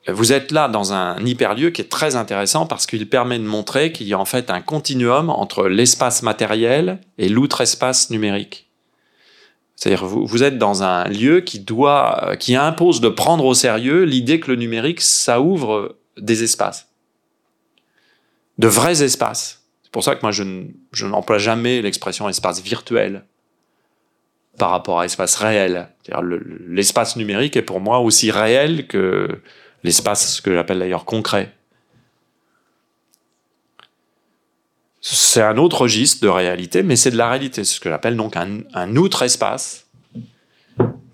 Vous 0.07 0.31
êtes 0.31 0.51
là 0.51 0.67
dans 0.69 0.93
un 0.93 1.23
hyperlieu 1.23 1.69
qui 1.69 1.81
est 1.81 1.89
très 1.89 2.15
intéressant 2.15 2.65
parce 2.65 2.87
qu'il 2.87 3.07
permet 3.09 3.37
de 3.37 3.43
montrer 3.43 3.91
qu'il 3.91 4.07
y 4.07 4.13
a 4.13 4.19
en 4.19 4.25
fait 4.25 4.49
un 4.49 4.61
continuum 4.61 5.29
entre 5.29 5.67
l'espace 5.67 6.23
matériel 6.23 6.99
et 7.17 7.29
l'outre-espace 7.29 8.09
numérique. 8.09 8.69
C'est-à-dire 9.75 10.05
vous, 10.05 10.25
vous 10.25 10.41
êtes 10.41 10.57
dans 10.57 10.83
un 10.83 11.03
lieu 11.05 11.41
qui 11.41 11.59
doit, 11.59 12.35
qui 12.39 12.55
impose 12.55 13.01
de 13.01 13.09
prendre 13.09 13.45
au 13.45 13.53
sérieux 13.53 14.03
l'idée 14.03 14.39
que 14.39 14.51
le 14.51 14.57
numérique, 14.57 15.01
ça 15.01 15.41
ouvre 15.41 15.98
des 16.19 16.43
espaces 16.43 16.89
de 18.59 18.67
vrais 18.67 19.01
espaces. 19.01 19.63
C'est 19.81 19.91
pour 19.91 20.03
ça 20.03 20.15
que 20.15 20.21
moi, 20.21 20.31
je, 20.31 21.05
n'emploie 21.05 21.39
jamais 21.39 21.81
l'expression 21.81 22.29
espace 22.29 22.61
virtuel 22.61 23.25
par 24.59 24.69
rapport 24.69 24.99
à 24.99 25.05
espace 25.05 25.35
réel. 25.37 25.87
L'espace 26.67 27.15
numérique 27.15 27.55
est 27.55 27.63
pour 27.63 27.79
moi 27.79 27.99
aussi 27.99 28.29
réel 28.29 28.85
que 28.85 29.41
l'espace 29.83 30.41
que 30.41 30.53
j'appelle 30.53 30.79
d'ailleurs 30.79 31.05
concret. 31.05 31.55
C'est 35.01 35.41
un 35.41 35.57
autre 35.57 35.81
registre 35.81 36.21
de 36.21 36.27
réalité, 36.27 36.83
mais 36.83 36.97
c'est 36.97 37.11
de 37.11 37.17
la 37.17 37.29
réalité. 37.29 37.63
C'est 37.63 37.75
ce 37.75 37.79
que 37.79 37.89
j'appelle 37.89 38.17
donc 38.17 38.35
un, 38.35 38.95
outre 38.97 39.23
espace 39.23 39.87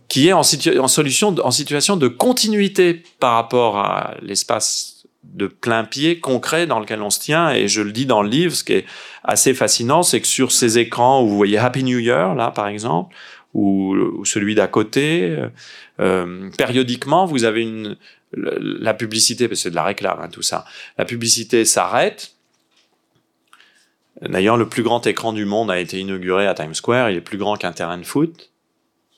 qui 0.08 0.28
est 0.28 0.34
en, 0.34 0.42
solution, 0.44 1.36
en 1.44 1.52
situation 1.52 1.96
de 1.96 2.08
continuité 2.08 3.04
par 3.20 3.34
rapport 3.34 3.78
à 3.78 4.16
l'espace 4.22 4.95
de 5.34 5.48
plein 5.48 5.84
pied 5.84 6.20
concret 6.20 6.68
dans 6.68 6.80
lequel 6.80 7.02
on 7.02 7.10
se 7.10 7.20
tient. 7.20 7.52
Et 7.52 7.68
je 7.68 7.82
le 7.82 7.92
dis 7.92 8.06
dans 8.06 8.22
le 8.22 8.30
livre, 8.30 8.54
ce 8.54 8.64
qui 8.64 8.74
est 8.74 8.86
assez 9.24 9.54
fascinant, 9.54 10.04
c'est 10.04 10.22
que 10.22 10.28
sur 10.28 10.52
ces 10.52 10.78
écrans 10.78 11.24
où 11.24 11.28
vous 11.28 11.36
voyez 11.36 11.58
Happy 11.58 11.84
New 11.84 12.00
Year, 12.00 12.36
là 12.36 12.52
par 12.52 12.68
exemple, 12.68 13.16
ou, 13.54 14.24
celui 14.26 14.54
d'à 14.54 14.68
côté, 14.68 15.38
euh, 16.00 16.50
périodiquement, 16.58 17.26
vous 17.26 17.46
avez 17.46 17.62
une, 17.62 17.98
la 18.34 18.94
publicité, 18.94 19.48
parce 19.48 19.60
que 19.60 19.64
c'est 19.64 19.70
de 19.70 19.76
la 19.76 19.84
réclame, 19.84 20.20
hein, 20.22 20.30
tout 20.30 20.42
ça. 20.42 20.66
La 20.98 21.06
publicité 21.06 21.66
s'arrête. 21.66 22.34
D'ailleurs, 24.22 24.58
le 24.58 24.68
plus 24.68 24.84
grand 24.84 25.06
écran 25.08 25.34
du 25.34 25.46
monde 25.46 25.72
a 25.72 25.80
été 25.80 26.00
inauguré 26.00 26.48
à 26.48 26.54
Times 26.54 26.74
Square. 26.74 27.10
Il 27.10 27.18
est 27.18 27.22
plus 27.22 27.38
grand 27.38 27.58
qu'un 27.58 27.72
terrain 27.72 27.98
de 27.98 28.06
foot. 28.06 28.52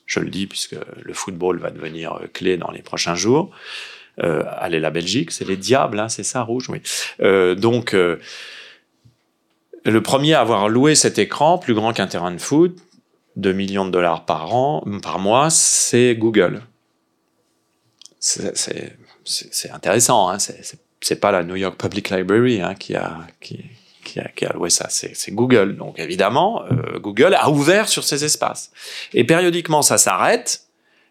Je 0.06 0.20
le 0.20 0.30
dis 0.30 0.46
puisque 0.46 0.76
le 1.02 1.12
football 1.12 1.58
va 1.58 1.70
devenir 1.70 2.14
euh, 2.14 2.26
clé 2.32 2.56
dans 2.56 2.70
les 2.70 2.82
prochains 2.82 3.14
jours. 3.14 3.50
Euh, 4.22 4.42
allez, 4.58 4.80
la 4.80 4.90
Belgique, 4.90 5.30
c'est 5.30 5.46
les 5.46 5.56
diables, 5.56 5.98
hein, 6.00 6.08
c'est 6.08 6.24
ça, 6.24 6.42
rouge, 6.42 6.68
oui. 6.68 6.80
Euh, 7.20 7.54
donc, 7.54 7.94
euh, 7.94 8.18
le 9.84 10.02
premier 10.02 10.34
à 10.34 10.40
avoir 10.40 10.68
loué 10.68 10.94
cet 10.94 11.18
écran, 11.18 11.58
plus 11.58 11.74
grand 11.74 11.92
qu'un 11.92 12.06
terrain 12.06 12.32
de 12.32 12.38
foot, 12.38 12.76
2 13.36 13.52
millions 13.52 13.86
de 13.86 13.90
dollars 13.90 14.24
par 14.24 14.54
an, 14.54 14.84
par 15.02 15.18
mois, 15.18 15.50
c'est 15.50 16.16
Google. 16.16 16.62
C'est 18.18 19.70
intéressant, 19.72 20.28
hein, 20.28 20.38
c'est 21.00 21.20
pas 21.20 21.30
la 21.30 21.44
New 21.44 21.56
York 21.56 21.80
Public 21.80 22.10
Library 22.10 22.60
hein, 22.60 22.74
qui, 22.74 22.96
a, 22.96 23.18
qui, 23.40 23.64
qui, 24.04 24.18
a, 24.18 24.28
qui 24.28 24.44
a 24.44 24.52
loué 24.52 24.70
ça, 24.70 24.88
c'est 24.88 25.30
Google. 25.30 25.76
Donc 25.76 25.98
évidemment, 25.98 26.64
euh, 26.64 26.98
Google 26.98 27.34
a 27.34 27.50
ouvert 27.50 27.88
sur 27.88 28.02
ces 28.02 28.24
espaces. 28.24 28.72
Et 29.12 29.24
périodiquement, 29.24 29.82
ça 29.82 29.98
s'arrête, 29.98 30.64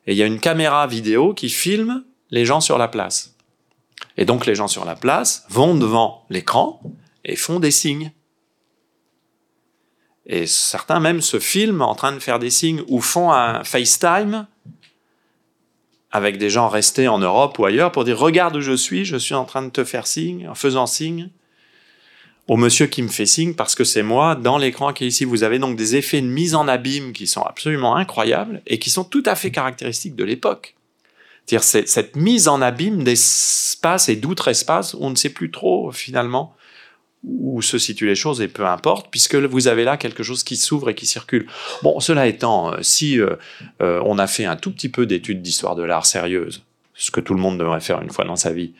et 0.05 0.11
il 0.11 0.17
y 0.17 0.23
a 0.23 0.25
une 0.25 0.39
caméra 0.39 0.85
vidéo 0.87 1.33
qui 1.33 1.49
filme 1.49 2.03
les 2.31 2.45
gens 2.45 2.61
sur 2.61 2.77
la 2.77 2.87
place. 2.87 3.35
Et 4.17 4.25
donc 4.25 4.45
les 4.45 4.55
gens 4.55 4.67
sur 4.67 4.85
la 4.85 4.95
place 4.95 5.45
vont 5.49 5.75
devant 5.75 6.25
l'écran 6.29 6.81
et 7.23 7.35
font 7.35 7.59
des 7.59 7.71
signes. 7.71 8.11
Et 10.25 10.45
certains 10.45 10.99
même 10.99 11.21
se 11.21 11.39
filment 11.39 11.83
en 11.83 11.95
train 11.95 12.11
de 12.11 12.19
faire 12.19 12.39
des 12.39 12.49
signes 12.49 12.83
ou 12.87 12.99
font 12.99 13.31
un 13.31 13.63
FaceTime 13.63 14.47
avec 16.11 16.37
des 16.37 16.49
gens 16.49 16.67
restés 16.67 17.07
en 17.07 17.19
Europe 17.19 17.59
ou 17.59 17.65
ailleurs 17.65 17.91
pour 17.91 18.03
dire 18.03 18.17
regarde 18.17 18.55
où 18.55 18.61
je 18.61 18.73
suis, 18.73 19.05
je 19.05 19.17
suis 19.17 19.35
en 19.35 19.45
train 19.45 19.61
de 19.61 19.69
te 19.69 19.83
faire 19.83 20.07
signe, 20.07 20.47
en 20.47 20.55
faisant 20.55 20.87
signe 20.87 21.29
au 22.47 22.55
monsieur 22.55 22.87
qui 22.87 23.01
me 23.01 23.09
fait 23.09 23.25
signe 23.25 23.53
parce 23.53 23.75
que 23.75 23.83
c'est 23.83 24.03
moi 24.03 24.35
dans 24.35 24.57
l'écran 24.57 24.93
qui 24.93 25.03
est 25.03 25.07
ici. 25.07 25.25
Vous 25.25 25.43
avez 25.43 25.59
donc 25.59 25.75
des 25.75 25.95
effets 25.95 26.21
de 26.21 26.27
mise 26.27 26.55
en 26.55 26.67
abîme 26.67 27.11
qui 27.11 27.27
sont 27.27 27.43
absolument 27.43 27.95
incroyables 27.95 28.61
et 28.65 28.79
qui 28.79 28.89
sont 28.89 29.03
tout 29.03 29.23
à 29.25 29.35
fait 29.35 29.51
caractéristiques 29.51 30.15
de 30.15 30.23
l'époque. 30.23 30.76
C'est-à-dire 31.47 31.87
cette 31.87 32.15
mise 32.17 32.49
en 32.49 32.61
abîme 32.61 33.03
d'espace 33.03 34.09
et 34.09 34.17
d'outre-espace, 34.17 34.95
on 34.99 35.09
ne 35.09 35.15
sait 35.15 35.29
plus 35.29 35.49
trop 35.49 35.91
finalement 35.93 36.53
où 37.23 37.61
se 37.61 37.77
situent 37.77 38.05
les 38.05 38.15
choses 38.15 38.41
et 38.41 38.47
peu 38.47 38.65
importe, 38.65 39.07
puisque 39.09 39.35
vous 39.35 39.67
avez 39.67 39.83
là 39.83 39.97
quelque 39.97 40.23
chose 40.23 40.43
qui 40.43 40.57
s'ouvre 40.57 40.89
et 40.89 40.95
qui 40.95 41.05
circule. 41.05 41.47
Bon, 41.83 41.99
cela 41.99 42.27
étant, 42.27 42.73
euh, 42.73 42.77
si 42.81 43.19
euh, 43.19 43.35
euh, 43.81 44.01
on 44.05 44.19
a 44.19 44.27
fait 44.27 44.45
un 44.45 44.55
tout 44.55 44.71
petit 44.71 44.89
peu 44.89 45.05
d'études 45.05 45.41
d'histoire 45.41 45.75
de 45.75 45.83
l'art 45.83 46.05
sérieuse, 46.05 46.63
ce 46.93 47.11
que 47.11 47.19
tout 47.21 47.33
le 47.33 47.39
monde 47.39 47.57
devrait 47.57 47.79
faire 47.79 48.01
une 48.01 48.09
fois 48.09 48.25
dans 48.25 48.35
sa 48.35 48.51
vie, 48.51 48.73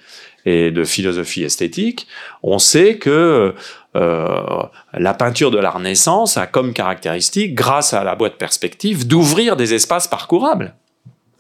et 0.46 0.72
de 0.72 0.84
philosophie 0.84 1.44
esthétique, 1.44 2.08
on 2.42 2.58
sait 2.58 2.98
que 2.98 3.54
la 3.94 5.14
peinture 5.14 5.52
de 5.52 5.58
la 5.58 5.72
Renaissance 5.72 6.38
a 6.38 6.48
comme 6.48 6.74
caractéristique, 6.74 7.54
grâce 7.54 7.94
à 7.94 8.04
la 8.04 8.16
boîte 8.16 8.38
perspective, 8.38 9.08
d'ouvrir 9.08 9.58
des 9.58 9.74
espaces 9.74 10.08
parcourables 10.08 10.74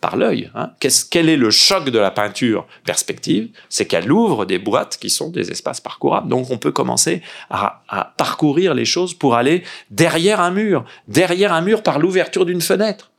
par 0.01 0.15
l'œil. 0.15 0.51
Hein. 0.55 0.71
quel 1.09 1.29
est 1.29 1.37
le 1.37 1.49
choc 1.49 1.89
de 1.89 1.99
la 1.99 2.11
peinture 2.11 2.67
perspective? 2.85 3.49
C'est 3.69 3.85
qu'elle 3.85 4.11
ouvre 4.11 4.45
des 4.45 4.59
boîtes 4.59 4.97
qui 4.97 5.09
sont 5.09 5.29
des 5.29 5.51
espaces 5.51 5.81
parcourables. 5.81 6.29
Donc 6.29 6.51
on 6.51 6.57
peut 6.57 6.71
commencer 6.71 7.21
à, 7.49 7.83
parcourir 8.17 8.73
les 8.73 8.85
choses 8.85 9.13
pour 9.13 9.35
aller 9.35 9.63
derrière 9.89 10.39
un 10.39 10.51
mur, 10.51 10.85
derrière 11.07 11.53
un 11.53 11.61
mur 11.61 11.83
par 11.83 11.99
l'ouverture 11.99 12.45
d'une 12.45 12.61
fenêtre, 12.61 13.11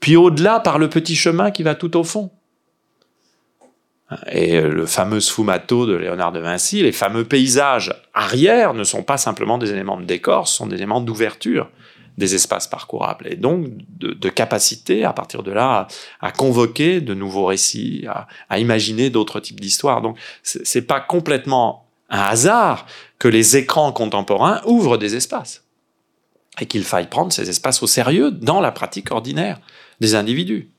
puis 0.00 0.16
au-delà 0.16 0.60
par 0.60 0.78
le 0.78 0.88
petit 0.88 1.16
chemin 1.16 1.50
qui 1.50 1.62
va 1.62 1.74
tout 1.74 1.96
au 1.96 2.04
fond. 2.04 2.30
Et 4.32 4.60
le 4.60 4.86
fameux 4.86 5.20
sfumato 5.20 5.86
de 5.86 5.94
Léonard 5.94 6.32
de 6.32 6.40
Vinci, 6.40 6.82
les 6.82 6.90
fameux 6.90 7.24
paysages 7.24 7.94
arrière 8.12 8.74
ne 8.74 8.82
sont 8.82 9.04
pas 9.04 9.16
simplement 9.16 9.56
des 9.56 9.70
éléments 9.70 10.00
de 10.00 10.04
décor, 10.04 10.48
ce 10.48 10.56
sont 10.56 10.66
des 10.66 10.76
éléments 10.76 11.00
d'ouverture 11.00 11.70
des 12.20 12.36
espaces 12.36 12.68
parcourables 12.68 13.26
et 13.26 13.34
donc 13.34 13.66
de, 13.98 14.28
capacité 14.28 15.04
à 15.04 15.12
partir 15.12 15.42
de 15.42 15.50
là 15.50 15.88
à, 16.20 16.30
convoquer 16.30 17.00
de 17.00 17.14
nouveaux 17.14 17.46
récits, 17.46 18.06
à, 18.48 18.58
imaginer 18.58 19.10
d'autres 19.10 19.40
types 19.40 19.58
d'histoires. 19.58 20.02
Donc 20.02 20.16
c'est 20.44 20.82
pas 20.82 21.00
complètement 21.00 21.88
un 22.10 22.20
hasard 22.20 22.86
que 23.18 23.26
les 23.26 23.56
écrans 23.56 23.92
contemporains 23.92 24.60
ouvrent 24.66 24.98
des 24.98 25.16
espaces 25.16 25.64
et 26.60 26.66
qu'il 26.66 26.84
faille 26.84 27.08
prendre 27.08 27.32
ces 27.32 27.48
espaces 27.48 27.82
au 27.82 27.86
sérieux 27.86 28.30
dans 28.30 28.60
la 28.60 28.70
pratique 28.70 29.10
ordinaire 29.10 29.58
des 30.00 30.14
individus. 30.14 30.70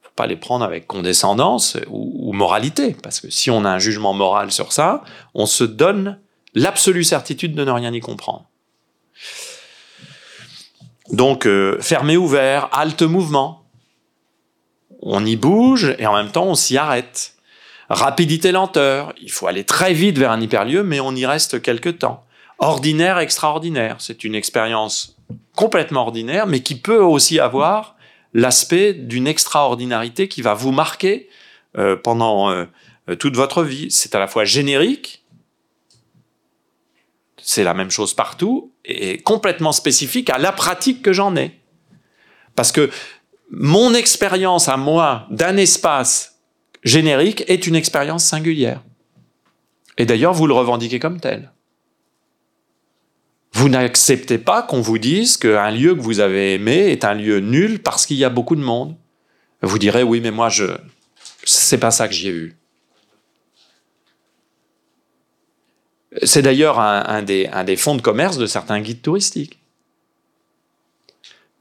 Faut 0.00 0.10
pas 0.16 0.26
les 0.26 0.36
prendre 0.36 0.64
avec 0.64 0.86
condescendance 0.86 1.76
ou 1.88 2.32
moralité, 2.32 2.96
parce 3.02 3.20
que 3.20 3.30
si 3.30 3.50
on 3.50 3.64
a 3.64 3.70
un 3.70 3.78
jugement 3.78 4.14
moral 4.14 4.50
sur 4.50 4.72
ça, 4.72 5.04
on 5.34 5.46
se 5.46 5.64
donne 5.64 6.18
l'absolue 6.54 7.04
certitude 7.04 7.54
de 7.54 7.64
ne 7.64 7.70
rien 7.70 7.92
y 7.92 8.00
comprendre. 8.00 8.46
Donc 11.12 11.46
euh, 11.46 11.78
fermé 11.80 12.16
ouvert, 12.16 12.68
halte 12.72 13.02
mouvement. 13.02 13.64
On 15.02 15.24
y 15.24 15.36
bouge 15.36 15.94
et 15.98 16.06
en 16.06 16.14
même 16.14 16.30
temps 16.30 16.46
on 16.46 16.54
s'y 16.54 16.78
arrête. 16.78 17.34
Rapidité 17.88 18.52
lenteur, 18.52 19.12
il 19.20 19.30
faut 19.30 19.46
aller 19.46 19.64
très 19.64 19.92
vite 19.92 20.18
vers 20.18 20.30
un 20.30 20.40
hyperlieu 20.40 20.82
mais 20.82 21.00
on 21.00 21.14
y 21.14 21.26
reste 21.26 21.60
quelque 21.60 21.90
temps. 21.90 22.24
Ordinaire 22.58 23.18
extraordinaire, 23.18 23.96
c'est 23.98 24.24
une 24.24 24.34
expérience 24.34 25.16
complètement 25.54 26.02
ordinaire 26.02 26.46
mais 26.46 26.60
qui 26.60 26.76
peut 26.76 27.02
aussi 27.02 27.38
avoir 27.38 27.96
l'aspect 28.32 28.94
d'une 28.94 29.26
extraordinarité 29.26 30.28
qui 30.28 30.40
va 30.40 30.54
vous 30.54 30.72
marquer 30.72 31.28
euh, 31.76 31.96
pendant 31.96 32.50
euh, 32.50 32.64
toute 33.18 33.36
votre 33.36 33.62
vie. 33.62 33.90
C'est 33.90 34.14
à 34.14 34.18
la 34.18 34.28
fois 34.28 34.44
générique 34.44 35.21
c'est 37.42 37.64
la 37.64 37.74
même 37.74 37.90
chose 37.90 38.14
partout, 38.14 38.72
et 38.84 39.18
complètement 39.18 39.72
spécifique 39.72 40.30
à 40.30 40.38
la 40.38 40.52
pratique 40.52 41.02
que 41.02 41.12
j'en 41.12 41.36
ai. 41.36 41.60
Parce 42.54 42.72
que 42.72 42.90
mon 43.50 43.94
expérience 43.94 44.68
à 44.68 44.76
moi 44.76 45.26
d'un 45.30 45.56
espace 45.56 46.40
générique 46.82 47.44
est 47.48 47.66
une 47.66 47.76
expérience 47.76 48.24
singulière. 48.24 48.82
Et 49.98 50.06
d'ailleurs, 50.06 50.32
vous 50.32 50.46
le 50.46 50.54
revendiquez 50.54 50.98
comme 50.98 51.20
tel. 51.20 51.52
Vous 53.52 53.68
n'acceptez 53.68 54.38
pas 54.38 54.62
qu'on 54.62 54.80
vous 54.80 54.98
dise 54.98 55.36
qu'un 55.36 55.70
lieu 55.70 55.94
que 55.94 56.00
vous 56.00 56.20
avez 56.20 56.54
aimé 56.54 56.90
est 56.90 57.04
un 57.04 57.14
lieu 57.14 57.40
nul 57.40 57.82
parce 57.82 58.06
qu'il 58.06 58.16
y 58.16 58.24
a 58.24 58.30
beaucoup 58.30 58.56
de 58.56 58.62
monde. 58.62 58.96
Vous 59.60 59.78
direz 59.78 60.02
oui, 60.02 60.20
mais 60.20 60.30
moi 60.30 60.48
je 60.48 60.64
c'est 61.44 61.78
pas 61.78 61.90
ça 61.90 62.08
que 62.08 62.14
j'ai 62.14 62.32
vu. 62.32 62.56
C'est 66.22 66.42
d'ailleurs 66.42 66.78
un, 66.78 67.22
des, 67.22 67.76
fonds 67.76 67.94
de 67.94 68.02
commerce 68.02 68.36
de 68.36 68.46
certains 68.46 68.80
guides 68.80 69.02
touristiques. 69.02 69.58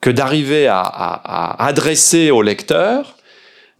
Que 0.01 0.09
d'arriver 0.09 0.67
à, 0.67 1.55
adresser 1.59 2.31
au 2.31 2.41
lecteur 2.41 3.17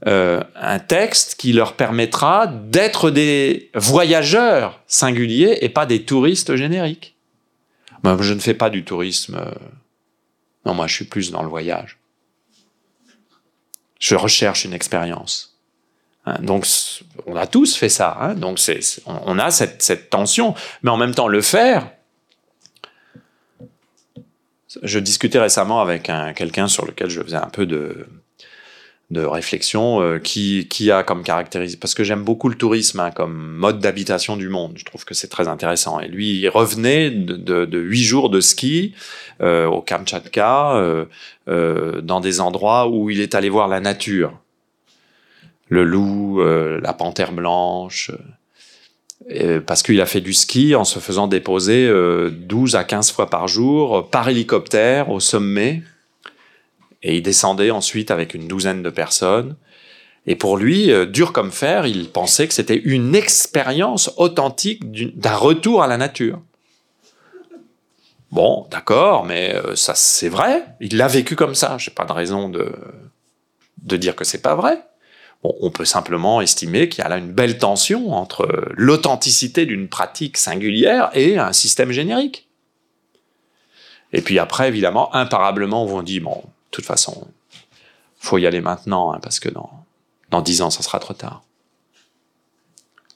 euh, 0.08 0.42
un 0.56 0.80
texte 0.80 1.36
qui 1.36 1.52
leur 1.54 1.74
permettra 1.74 2.48
d'être 2.48 3.12
des 3.12 3.70
voyageurs 3.76 4.82
singuliers 4.88 5.60
et 5.62 5.70
pas 5.70 5.86
des 5.86 6.04
touristes 6.04 6.56
génériques. 6.56 7.16
Moi, 8.04 8.18
je 8.22 8.34
ne 8.34 8.40
fais 8.40 8.54
pas 8.54 8.70
du 8.70 8.84
tourisme. 8.84 9.36
euh, 9.36 9.52
Non, 10.66 10.74
moi, 10.74 10.88
je 10.88 10.96
suis 10.96 11.06
plus 11.06 11.32
dans 11.32 11.44
le 11.44 11.50
voyage. 11.50 11.98
Je 14.00 14.16
recherche 14.16 14.66
une 14.66 14.74
expérience. 14.74 15.51
Hein, 16.26 16.38
donc, 16.42 16.68
on 17.26 17.36
a 17.36 17.48
tous 17.48 17.76
fait 17.76 17.90
ça. 17.90 18.18
hein, 18.20 18.34
donc, 18.36 18.60
on 19.06 19.40
a 19.40 19.52
cette, 19.52 20.10
tension, 20.10 20.54
mais 20.84 20.92
en 20.92 20.98
même 20.98 21.14
temps, 21.14 21.28
le 21.28 21.42
faire. 21.42 21.90
Je 24.84 25.00
discutais 25.00 25.40
récemment 25.40 25.82
avec 25.82 26.10
un, 26.10 26.34
quelqu'un 26.34 26.68
sur 26.68 26.86
lequel 26.86 27.10
je 27.10 27.22
faisais 27.22 27.36
un 27.36 27.50
peu 27.50 27.66
de, 27.66 28.08
réflexion 29.14 30.02
euh, 30.02 30.20
qui, 30.20 30.90
a 30.90 31.04
comme 31.04 31.24
caractéristique, 31.24 31.82
parce 31.82 31.94
que 31.94 32.06
j'aime 32.06 32.24
beaucoup 32.24 32.48
le 32.48 32.56
tourisme 32.56 33.02
hein, 33.02 33.12
comme 33.12 33.58
mode 33.58 33.80
d'habitation 33.80 34.38
du 34.38 34.48
monde, 34.48 34.76
je 34.78 34.86
trouve 34.86 35.04
que 35.04 35.14
c'est 35.14 35.28
très 35.28 35.50
intéressant. 35.50 36.00
Et 36.00 36.08
lui, 36.08 36.40
il 36.40 36.48
revenait 36.48 37.12
de, 37.12 37.78
huit 37.78 38.04
jours 38.04 38.30
de 38.30 38.40
ski 38.40 38.96
euh, 39.42 39.66
au 39.66 39.82
Kamtchatka, 39.82 40.76
euh, 40.76 41.06
euh, 41.50 42.00
dans 42.00 42.22
des 42.22 42.40
endroits 42.40 42.88
où 42.88 43.10
il 43.10 43.20
est 43.20 43.36
allé 43.36 43.50
voir 43.50 43.68
la 43.68 43.82
nature. 43.82 44.40
Le 45.72 45.86
loup, 45.86 46.42
euh, 46.42 46.80
la 46.82 46.92
panthère 46.94 47.32
blanche, 47.32 48.12
euh, 49.30 49.62
parce 49.62 49.84
qu'il 49.84 50.02
a 50.02 50.06
fait 50.06 50.22
du 50.22 50.34
ski 50.34 50.76
en 50.76 50.84
se 50.84 51.00
faisant 51.00 51.28
déposer 51.28 51.88
euh, 51.88 52.30
12 52.32 52.76
à 52.76 52.84
15 52.84 53.12
fois 53.12 53.30
par 53.30 53.48
jour 53.48 53.98
euh, 53.98 54.02
par 54.02 54.28
hélicoptère 54.28 55.10
au 55.10 55.20
sommet. 55.20 55.84
Et 57.04 57.18
il 57.18 57.22
descendait 57.22 57.72
ensuite 57.72 58.12
avec 58.12 58.34
une 58.34 58.48
douzaine 58.48 58.84
de 58.84 58.90
personnes. 58.90 59.56
Et 60.28 60.36
pour 60.36 60.58
lui, 60.58 60.92
euh, 60.92 61.06
dur 61.06 61.34
comme 61.34 61.52
fer, 61.52 61.86
il 61.86 62.10
pensait 62.10 62.48
que 62.48 62.54
c'était 62.54 62.78
une 62.78 63.16
expérience 63.16 64.12
authentique 64.18 64.92
d'un 65.18 65.36
retour 65.36 65.82
à 65.82 65.88
la 65.88 65.98
nature. 65.98 66.40
Bon, 68.32 68.68
d'accord, 68.72 69.26
mais 69.26 69.56
euh, 69.56 69.76
ça 69.76 69.94
c'est 69.96 70.30
vrai. 70.30 70.66
Il 70.80 70.98
l'a 70.98 71.08
vécu 71.08 71.36
comme 71.36 71.56
ça. 71.56 71.78
J'ai 71.78 71.92
pas 71.92 72.06
de 72.06 72.12
raison 72.12 72.50
de 72.50 72.72
de 73.84 73.98
dire 73.98 74.16
que 74.16 74.24
c'est 74.24 74.42
pas 74.42 74.54
vrai. 74.54 74.84
On 75.44 75.72
peut 75.72 75.86
simplement 75.86 76.40
estimer 76.40 76.88
qu'il 76.88 77.04
y 77.04 77.06
a 77.06 77.10
là 77.10 77.18
une 77.18 77.32
belle 77.32 77.58
tension 77.58 78.14
entre 78.14 78.48
l'authenticité 78.76 79.66
d'une 79.66 79.88
pratique 79.88 80.38
singulière 80.38 81.10
et 81.14 81.40
un 81.40 81.52
système 81.52 81.92
générique. 81.92 82.48
Et 84.14 84.22
puis 84.22 84.38
après, 84.38 84.68
évidemment, 84.68 85.14
imparablement, 85.16 85.86
on 85.86 86.04
dit 86.04 86.20
bon, 86.20 86.36
de 86.36 86.70
toute 86.70 86.86
façon, 86.86 87.28
faut 88.20 88.38
y 88.38 88.46
aller 88.46 88.62
maintenant, 88.62 89.14
hein, 89.14 89.20
parce 89.22 89.40
que 89.40 89.50
dans, 89.50 89.86
dans 90.30 90.42
10 90.42 90.62
ans, 90.62 90.70
ça 90.70 90.84
sera 90.84 91.00
trop 91.00 91.16
tard. 91.16 91.44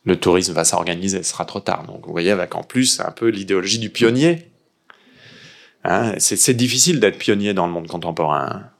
Le 0.03 0.19
tourisme 0.19 0.53
va 0.53 0.63
s'organiser, 0.63 1.21
ce 1.21 1.31
sera 1.31 1.45
trop 1.45 1.59
tard. 1.59 1.83
Donc 1.83 2.05
vous 2.05 2.11
voyez, 2.11 2.31
avec 2.31 2.55
en 2.55 2.63
plus 2.63 2.99
un 3.01 3.11
peu 3.11 3.27
l'idéologie 3.27 3.79
du 3.79 3.89
pionnier. 3.89 4.49
Hein, 5.83 6.13
c'est 6.17 6.37
c'est 6.37 6.53
difficile 6.55 6.99
d'être 6.99 7.19
pionnier 7.19 7.53
dans 7.53 7.67
le 7.67 7.73
monde 7.73 7.87
contemporain. 7.87 8.49
hein. 8.51 8.71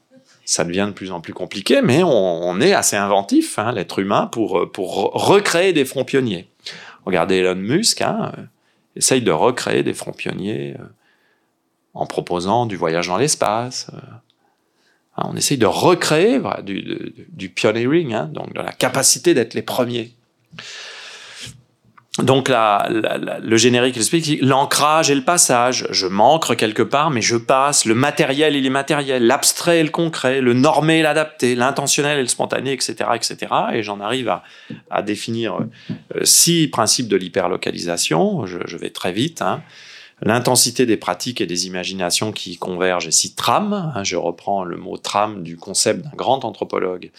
Ça 0.46 0.64
devient 0.64 0.86
de 0.88 0.94
plus 0.94 1.12
en 1.12 1.22
plus 1.22 1.34
compliqué, 1.34 1.82
mais 1.82 2.04
on, 2.04 2.62
est 2.62 2.74
assez 2.74 2.96
inventif, 2.96 3.58
hein, 3.58 3.72
l'être 3.72 3.98
humain, 4.00 4.28
pour, 4.28 4.60
euh, 4.60 4.72
pour 4.72 4.96
re- 4.96 5.10
recréer 5.14 5.74
des 5.74 5.86
fronts 5.86 6.06
pionniers. 6.06 6.48
Regardez 7.06 7.38
Elon 7.38 7.56
Musk, 7.56 8.02
hein, 8.02 8.32
euh, 8.38 8.42
essaye 8.96 9.22
de 9.22 9.32
recréer 9.32 9.82
des 9.82 9.96
fronts 9.96 10.12
pionniers 10.12 10.76
euh, 10.80 10.84
en 11.96 12.06
proposant 12.06 12.68
du 12.68 12.76
voyage 12.76 13.08
dans 13.08 13.18
l'espace. 13.18 13.90
Hein, 15.18 15.24
on 15.32 15.36
essaye 15.36 15.58
de 15.58 15.66
recréer 15.66 16.40
du, 16.64 16.82
du, 16.84 17.14
du 17.28 17.50
pioneering, 17.50 18.14
hein, 18.14 18.30
donc 18.32 18.54
de 18.54 18.62
la 18.62 18.72
capacité 18.72 19.34
d'être 19.34 19.56
les 19.56 19.64
premiers. 19.64 20.14
Donc 22.24 22.48
la, 22.48 22.88
le 23.44 23.58
générique 23.58 23.98
explique 23.98 24.40
l'ancrage 24.42 25.12
et 25.12 25.16
le 25.16 25.22
passage. 25.22 25.86
Je 25.90 26.08
m'ancre 26.08 26.56
quelque 26.56 26.82
part, 26.82 27.12
mais 27.12 27.22
je 27.22 27.36
passe. 27.36 27.84
Le 27.84 27.94
matériel 27.94 28.56
et 28.56 28.62
l'immatériel, 28.62 29.28
l'abstrait 29.28 29.80
et 29.80 29.84
le 29.84 29.90
concret, 29.90 30.40
le 30.40 30.54
normé 30.54 31.00
et 31.00 31.02
l'adapté, 31.02 31.56
l'intentionnel 31.56 32.20
et 32.20 32.22
le 32.22 32.30
spontané, 32.30 32.72
etc., 32.72 33.10
etc. 33.16 33.38
Et 33.74 33.84
j'en 33.84 34.00
arrive 34.00 34.34
à, 34.90 35.02
définir 35.02 35.58
euh, 35.60 36.22
six 36.24 36.70
principes 36.70 37.10
de 37.10 37.18
l'hyperlocalisation. 37.18 38.46
Je, 38.46 38.78
vais 38.78 38.92
très 38.92 39.12
vite. 39.12 39.42
hein. 39.42 39.62
L'intensité 40.22 40.86
des 40.86 40.96
pratiques 40.96 41.42
et 41.42 41.46
des 41.46 41.68
imaginations 41.68 42.32
qui 42.32 42.56
convergent, 42.56 43.08
et 43.08 43.12
six 43.12 43.36
trames. 43.36 43.92
hein. 43.94 44.04
je 44.06 44.16
reprends 44.16 44.64
le 44.64 44.78
mot 44.78 44.98
trame 44.98 45.44
du 45.44 45.58
concept 45.58 46.06
d'un 46.06 46.16
grand 46.16 46.46
anthropologue 46.46 47.12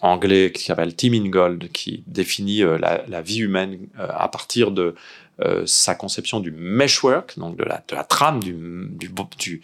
anglais 0.00 0.52
qui 0.52 0.64
s'appelle 0.64 0.94
Tim 0.96 1.12
Ingold, 1.12 1.70
qui 1.72 2.02
définit 2.06 2.62
euh, 2.62 2.78
la, 2.78 3.02
la 3.08 3.22
vie 3.22 3.38
humaine 3.40 3.78
euh, 3.98 4.06
à 4.10 4.28
partir 4.28 4.70
de 4.70 4.94
euh, 5.40 5.62
sa 5.66 5.94
conception 5.94 6.40
du 6.40 6.50
meshwork, 6.50 7.38
donc 7.38 7.56
de 7.56 7.64
la, 7.64 7.82
de 7.88 7.94
la 7.94 8.04
trame, 8.04 8.42
du, 8.42 8.52
du, 8.90 9.10
du- 9.38 9.62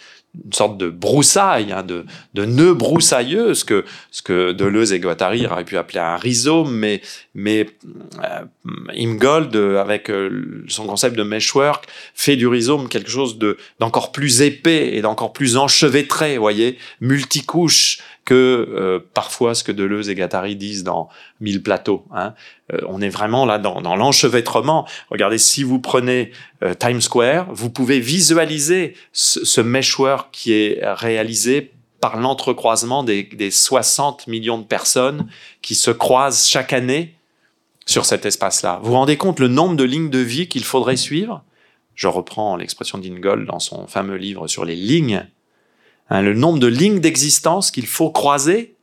sorte 0.53 0.79
de 0.79 0.89
broussaille, 0.89 1.73
hein, 1.73 1.83
de, 1.83 2.05
de 2.35 2.45
nœud 2.45 2.73
broussailleux, 2.75 3.55
ce 3.55 3.65
que, 3.65 3.85
ce 4.11 4.23
que 4.23 4.53
Deleuze 4.53 4.93
et 4.93 5.01
Guattari 5.01 5.47
auraient 5.47 5.65
pu 5.65 5.77
appeler 5.77 6.01
un 6.01 6.17
rhizome, 6.17 6.75
mais, 6.75 7.01
mais 7.35 7.67
euh, 8.25 8.45
Ingold, 8.97 9.55
euh, 9.57 9.81
avec 9.81 10.11
euh, 10.11 10.65
son 10.69 10.87
concept 10.87 11.17
de 11.17 11.23
meshwork, 11.23 11.87
fait 12.15 12.37
du 12.37 12.47
rhizome 12.47 12.89
quelque 12.89 13.11
chose 13.11 13.39
de 13.39 13.59
d'encore 13.79 14.11
plus 14.13 14.41
épais 14.43 14.95
et 14.97 15.03
d'encore 15.03 15.33
plus 15.33 15.57
enchevêtré, 15.57 16.39
voyez, 16.39 16.79
multicouche 17.01 17.99
que 18.29 18.35
euh, 18.35 18.99
parfois 19.15 19.55
ce 19.55 19.65
que 19.65 19.73
Deleuze 19.73 20.11
et 20.11 20.15
Guattari 20.15 20.55
disent 20.55 20.85
dans 20.85 21.09
Mille 21.41 21.63
plateaux. 21.63 22.05
Hein. 22.15 22.35
Euh, 22.75 22.79
on 22.87 23.01
est 23.01 23.09
vraiment 23.09 23.47
là 23.47 23.59
dans, 23.59 23.97
l'enchevêtrement. 23.97 24.87
Regardez, 25.09 25.39
si 25.39 25.63
vous 25.63 25.79
prenez 25.79 26.33
euh, 26.63 26.75
Times 26.75 27.01
Square, 27.01 27.47
vous 27.51 27.71
pouvez 27.71 28.01
visualiser 28.01 28.93
ce, 29.15 29.47
ce 29.47 29.63
meshwork 29.63 30.29
qui 30.31 30.53
est 30.53 30.79
réalisé 30.83 31.73
par 32.03 32.19
l'entrecroisement 32.19 33.03
des, 33.03 33.23
des 33.23 33.51
60 33.51 34.27
millions 34.27 34.59
de 34.59 34.67
personnes 34.67 35.27
qui 35.63 35.75
se 35.75 35.91
croisent 35.91 36.47
chaque 36.47 36.75
année 36.75 37.15
sur 37.87 38.05
cet 38.05 38.27
espace-là. 38.27 38.79
Vous 38.83 38.91
vous 38.91 38.97
rendez 38.97 39.17
compte 39.17 39.41
le 39.41 39.49
nombre 39.49 39.75
de 39.75 39.85
lignes 39.85 40.11
de 40.11 40.19
vie 40.19 40.49
qu'il 40.49 40.65
faudrait 40.65 40.97
suivre? 40.97 41.43
Je 41.95 42.09
reprends 42.09 42.57
l'expression 42.57 42.99
d'Ingold 42.99 43.47
dans 43.47 43.59
son 43.59 43.87
fameux 43.87 44.17
livre 44.17 44.49
sur 44.49 44.67
les 44.67 44.77
lignes. 44.77 45.27
Hein, 46.11 46.23
le 46.23 46.35
nombre 46.35 46.59
de 46.59 46.67
lignes 46.67 47.01
d'existence 47.01 47.71
qu'il 47.71 47.87
faut 47.87 48.11
croiser 48.11 48.77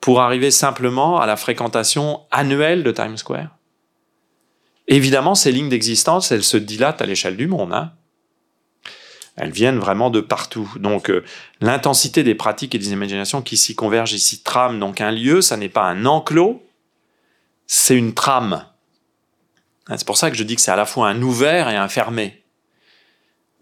pour 0.00 0.20
arriver 0.20 0.50
simplement 0.50 1.20
à 1.20 1.26
la 1.26 1.36
fréquentation 1.36 2.20
annuelle 2.30 2.84
de 2.84 2.92
Times 2.92 3.16
Square. 3.16 3.56
Évidemment, 4.88 5.34
ces 5.34 5.50
lignes 5.50 5.68
d'existence, 5.68 6.30
elles 6.30 6.44
se 6.44 6.56
dilatent 6.56 7.02
à 7.02 7.06
l'échelle 7.06 7.36
du 7.36 7.48
monde. 7.48 7.72
Hein. 7.72 7.92
Elles 9.34 9.50
viennent 9.50 9.78
vraiment 9.78 10.10
de 10.10 10.20
partout. 10.20 10.72
Donc, 10.76 11.10
euh, 11.10 11.24
l'intensité 11.60 12.22
des 12.22 12.36
pratiques 12.36 12.74
et 12.76 12.78
des 12.78 12.92
imaginations 12.92 13.42
qui 13.42 13.56
s'y 13.56 13.74
convergent 13.74 14.16
s'y 14.16 14.42
trament. 14.44 14.78
Donc, 14.78 15.00
un 15.00 15.10
lieu, 15.10 15.42
ça 15.42 15.56
n'est 15.56 15.68
pas 15.68 15.82
un 15.82 16.06
enclos, 16.06 16.64
c'est 17.66 17.96
une 17.96 18.14
trame. 18.14 18.64
Hein, 19.88 19.96
C'est 19.98 20.06
pour 20.06 20.16
ça 20.16 20.30
que 20.30 20.36
je 20.36 20.44
dis 20.44 20.54
que 20.54 20.62
c'est 20.62 20.70
à 20.70 20.76
la 20.76 20.86
fois 20.86 21.08
un 21.08 21.20
ouvert 21.20 21.68
et 21.68 21.76
un 21.76 21.88
fermé. 21.88 22.44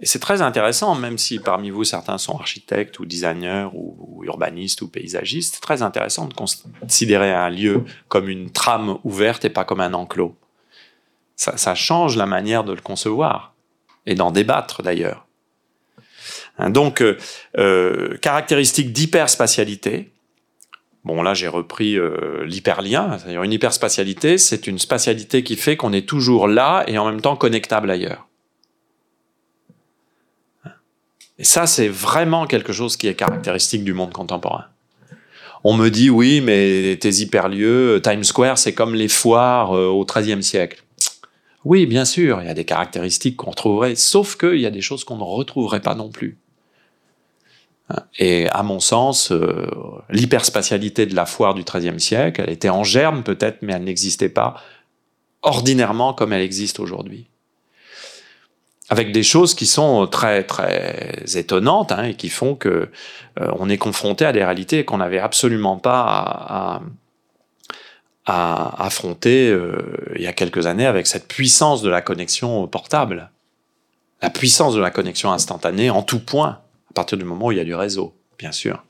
Et 0.01 0.07
c'est 0.07 0.19
très 0.19 0.43
intéressant, 0.43 0.95
même 0.97 1.19
si 1.19 1.39
parmi 1.39 1.71
vous 1.71 1.85
certains 1.85 2.19
sont 2.19 2.37
architectes 2.37 2.99
ou 2.99 3.07
designers 3.07 3.69
ou, 3.73 4.23
urbanistes 4.25 4.83
ou 4.83 4.89
paysagistes, 4.89 5.55
c'est 5.55 5.61
très 5.61 5.83
intéressant 5.83 6.27
de 6.27 6.35
considérer 6.35 7.33
un 7.33 7.49
lieu 7.49 7.85
comme 8.09 8.29
une 8.29 8.51
trame 8.51 8.99
ouverte 9.05 9.45
et 9.45 9.51
pas 9.51 9.65
comme 9.65 9.81
un 9.81 9.95
enclos. 9.95 10.37
Ça, 11.37 11.57
ça 11.57 11.75
change 11.75 12.17
la 12.17 12.27
manière 12.27 12.65
de 12.65 12.73
le 12.73 12.81
concevoir 12.81 13.55
et 14.07 14.15
d'en 14.15 14.31
débattre 14.31 14.83
d'ailleurs. 14.83 15.27
Hein, 16.59 16.71
donc, 16.71 17.01
euh, 17.01 17.17
euh, 17.59 18.17
caractéristique 18.19 18.93
d'hyperspatialité. 18.93 20.11
Bon, 21.05 21.23
là, 21.23 21.35
j'ai 21.35 21.49
repris 21.49 21.99
euh, 21.99 22.45
l'hyperlien. 22.45 23.19
C'est-à-dire 23.19 23.43
une 23.43 23.53
hyperspatialité, 23.53 24.39
c'est 24.39 24.67
une 24.67 24.79
spatialité 24.79 25.43
qui 25.43 25.57
fait 25.57 25.77
qu'on 25.77 25.93
est 25.93 26.09
toujours 26.09 26.49
là 26.49 26.85
et 26.87 26.99
en 26.99 27.07
même 27.07 27.21
temps 27.21 27.37
connectable 27.37 27.91
ailleurs. 27.91 28.27
Et 31.39 31.45
ça, 31.45 31.67
c'est 31.67 31.89
vraiment 31.89 32.47
quelque 32.47 32.73
chose 32.73 32.97
qui 32.97 33.09
est 33.09 33.15
caractéristique 33.15 33.85
du 33.85 33.93
monde 33.93 34.13
contemporain. 34.13 34.67
On 35.65 35.75
me 35.75 35.89
dit, 35.89 36.11
oui, 36.11 36.41
mais 36.41 36.97
tes 37.01 37.11
hyperlieux, 37.23 38.01
Times 38.03 38.25
Square, 38.25 38.59
c'est 38.59 38.75
comme 38.75 38.95
les 38.95 39.09
foires 39.09 39.75
euh, 39.75 39.87
au 39.87 40.05
XIIIe 40.05 40.43
siècle. 40.43 40.85
Oui, 41.65 41.87
bien 41.87 42.05
sûr, 42.05 42.43
il 42.43 42.47
y 42.47 42.51
a 42.51 42.55
des 42.55 42.67
caractéristiques 42.67 43.37
qu'on 43.37 43.51
retrouverait, 43.51 43.95
sauf 43.95 44.37
qu'il 44.37 44.61
y 44.61 44.67
a 44.67 44.71
des 44.71 44.83
choses 44.83 45.05
qu'on 45.05 45.17
ne 45.17 45.23
retrouverait 45.23 45.81
pas 45.81 45.95
non 45.95 46.11
plus. 46.11 46.39
Et 48.19 48.49
à 48.49 48.63
mon 48.63 48.81
sens, 48.81 49.31
euh, 49.31 49.67
l'hyperspatialité 50.11 51.07
de 51.07 51.15
la 51.15 51.27
foire 51.27 51.55
du 51.55 51.65
XIIIe 51.65 52.01
siècle, 52.01 52.43
elle 52.45 52.53
était 52.53 52.71
en 52.71 52.85
germe 52.85 53.23
peut-être, 53.23 53.59
mais 53.63 53.75
elle 53.75 53.85
n'existait 53.85 54.29
pas 54.29 54.57
ordinairement 55.43 56.15
comme 56.15 56.33
elle 56.33 56.43
existe 56.43 56.81
aujourd'hui. 56.81 57.27
Avec 58.95 59.11
des 59.11 59.25
choses 59.25 59.55
qui 59.55 59.67
sont 59.67 60.07
très 60.07 60.45
très 60.45 61.25
étonnantes 61.35 61.91
hein, 61.91 62.05
et 62.05 62.15
qui 62.15 62.29
font 62.29 62.55
que 62.55 62.69
euh, 63.41 63.51
on 63.59 63.69
est 63.69 63.77
confronté 63.77 64.25
à 64.25 64.31
des 64.33 64.45
réalités 64.45 64.85
qu'on 64.85 64.99
n'avait 64.99 65.19
absolument 65.19 65.79
pas 65.79 66.81
à, 68.25 68.85
affronter 68.87 69.51
euh, 69.51 69.75
il 70.15 70.23
y 70.23 70.29
a 70.29 70.33
quelques 70.33 70.69
années 70.69 70.87
avec 70.87 71.09
cette 71.09 71.27
puissance 71.27 71.83
de 71.83 71.91
la 71.91 72.03
connexion 72.03 72.69
portable, 72.69 73.33
la 74.23 74.31
puissance 74.31 74.77
de 74.77 74.81
la 74.81 74.93
connexion 74.93 75.33
instantanée 75.33 75.91
en 75.91 76.03
tout 76.03 76.21
point, 76.21 76.61
à 76.91 76.93
partir 76.95 77.19
du 77.19 77.25
moment 77.25 77.47
où 77.47 77.53
il 77.53 77.59
y 77.59 77.61
a 77.61 77.65
du 77.65 77.75
réseau, 77.75 78.15
bien 78.39 78.53
sûr. 78.53 78.85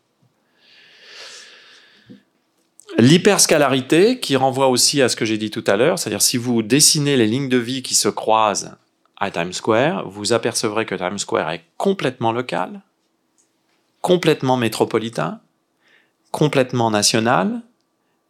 L'hyperscalarité, 2.98 4.20
qui 4.20 4.36
renvoie 4.36 4.68
aussi 4.68 5.00
à 5.00 5.08
ce 5.08 5.16
que 5.16 5.24
j'ai 5.24 5.38
dit 5.38 5.50
tout 5.50 5.64
à 5.66 5.76
l'heure, 5.76 5.98
c'est-à-dire 5.98 6.22
si 6.22 6.36
vous 6.36 6.62
dessinez 6.62 7.16
les 7.16 7.26
lignes 7.26 7.48
de 7.48 7.56
vie 7.56 7.82
qui 7.82 7.94
se 7.94 8.10
croisent 8.10 8.76
à 9.24 9.30
Times 9.30 9.52
Square, 9.52 10.08
vous 10.08 10.32
apercevrez 10.32 10.86
que 10.86 10.94
Times 10.94 11.18
Square 11.18 11.50
est 11.50 11.64
complètement 11.76 12.32
local, 12.32 12.82
complètement 14.00 14.56
métropolitain, 14.56 15.40
complètement 16.30 16.90
national 16.90 17.62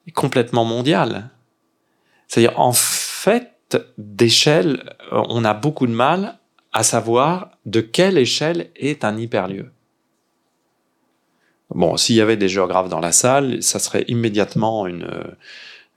et 0.06 0.12
complètement 0.12 0.64
mondial. 0.64 1.30
C'est-à-dire, 2.28 2.58
en 2.58 2.72
fait, 2.72 3.50
d'échelle, 3.98 4.94
on 5.10 5.44
a 5.44 5.54
beaucoup 5.54 5.86
de 5.86 5.92
mal 5.92 6.38
à 6.72 6.82
savoir 6.82 7.50
de 7.66 7.80
quelle 7.80 8.18
échelle 8.18 8.70
est 8.76 9.04
un 9.04 9.16
hyperlieu. 9.16 9.70
Bon, 11.70 11.96
s'il 11.96 12.16
y 12.16 12.20
avait 12.20 12.36
des 12.36 12.48
géographes 12.48 12.88
dans 12.88 13.00
la 13.00 13.12
salle, 13.12 13.62
ça 13.62 13.78
serait 13.78 14.04
immédiatement 14.06 14.86
une, 14.86 15.08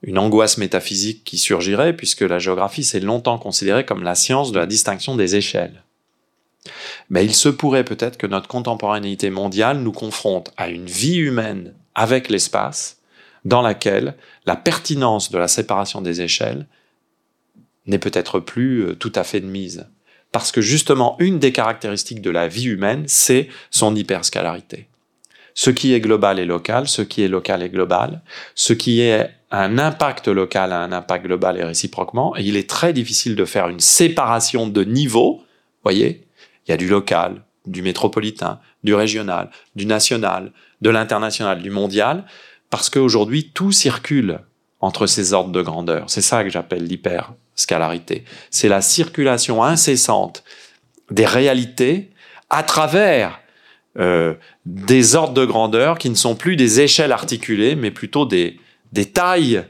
une 0.03 0.17
angoisse 0.19 0.57
métaphysique 0.57 1.23
qui 1.23 1.37
surgirait, 1.37 1.95
puisque 1.95 2.21
la 2.21 2.39
géographie 2.39 2.83
s'est 2.83 2.99
longtemps 2.99 3.37
considérée 3.37 3.85
comme 3.85 4.03
la 4.03 4.15
science 4.15 4.51
de 4.51 4.59
la 4.59 4.65
distinction 4.65 5.15
des 5.15 5.35
échelles. 5.35 5.83
Mais 7.09 7.25
il 7.25 7.33
se 7.33 7.49
pourrait 7.49 7.85
peut-être 7.85 8.17
que 8.17 8.27
notre 8.27 8.47
contemporanéité 8.47 9.29
mondiale 9.29 9.79
nous 9.79 9.91
confronte 9.91 10.51
à 10.57 10.69
une 10.69 10.85
vie 10.85 11.17
humaine 11.17 11.73
avec 11.95 12.29
l'espace, 12.29 12.97
dans 13.45 13.61
laquelle 13.61 14.15
la 14.45 14.55
pertinence 14.55 15.31
de 15.31 15.37
la 15.37 15.47
séparation 15.47 16.01
des 16.01 16.21
échelles 16.21 16.67
n'est 17.85 17.99
peut-être 17.99 18.39
plus 18.39 18.83
euh, 18.83 18.95
tout 18.95 19.13
à 19.15 19.23
fait 19.23 19.39
de 19.39 19.45
mise. 19.45 19.87
Parce 20.33 20.51
que 20.51 20.61
justement, 20.61 21.15
une 21.19 21.39
des 21.39 21.53
caractéristiques 21.53 22.21
de 22.21 22.29
la 22.29 22.47
vie 22.47 22.65
humaine, 22.65 23.05
c'est 23.07 23.47
son 23.71 23.95
hyperscalarité. 23.95 24.89
Ce 25.53 25.69
qui 25.69 25.93
est 25.93 26.01
global 26.01 26.39
est 26.39 26.45
local, 26.45 26.87
ce 26.87 27.01
qui 27.01 27.23
est 27.23 27.29
local 27.29 27.63
est 27.63 27.69
global, 27.69 28.21
ce 28.53 28.73
qui 28.73 28.99
est 29.01 29.31
un 29.51 29.77
impact 29.77 30.27
local 30.27 30.73
a 30.73 30.81
un 30.81 30.91
impact 30.91 31.25
global 31.25 31.57
et 31.57 31.63
réciproquement, 31.63 32.35
et 32.35 32.43
il 32.43 32.57
est 32.57 32.69
très 32.69 32.93
difficile 32.93 33.35
de 33.35 33.45
faire 33.45 33.69
une 33.69 33.79
séparation 33.79 34.67
de 34.67 34.83
niveau. 34.83 35.43
Voyez, 35.83 36.27
il 36.65 36.71
y 36.71 36.73
a 36.73 36.77
du 36.77 36.87
local, 36.87 37.43
du 37.65 37.81
métropolitain, 37.81 38.59
du 38.83 38.93
régional, 38.93 39.49
du 39.75 39.85
national, 39.85 40.51
de 40.81 40.89
l'international, 40.89 41.61
du 41.61 41.69
mondial, 41.69 42.25
parce 42.69 42.89
qu'aujourd'hui 42.89 43.51
tout 43.53 43.71
circule 43.71 44.39
entre 44.79 45.07
ces 45.07 45.33
ordres 45.33 45.51
de 45.51 45.61
grandeur. 45.61 46.09
C'est 46.09 46.21
ça 46.21 46.43
que 46.43 46.49
j'appelle 46.49 46.83
l'hyperscalarité. 46.83 48.25
C'est 48.51 48.67
la 48.67 48.81
circulation 48.81 49.63
incessante 49.63 50.43
des 51.09 51.25
réalités 51.25 52.11
à 52.49 52.63
travers 52.63 53.39
euh, 53.97 54.35
des 54.65 55.15
ordres 55.15 55.33
de 55.33 55.45
grandeur 55.45 55.97
qui 55.97 56.09
ne 56.09 56.15
sont 56.15 56.35
plus 56.35 56.57
des 56.57 56.81
échelles 56.81 57.11
articulées, 57.11 57.75
mais 57.75 57.91
plutôt 57.91 58.25
des, 58.25 58.59
des 58.91 59.11
tailles 59.11 59.65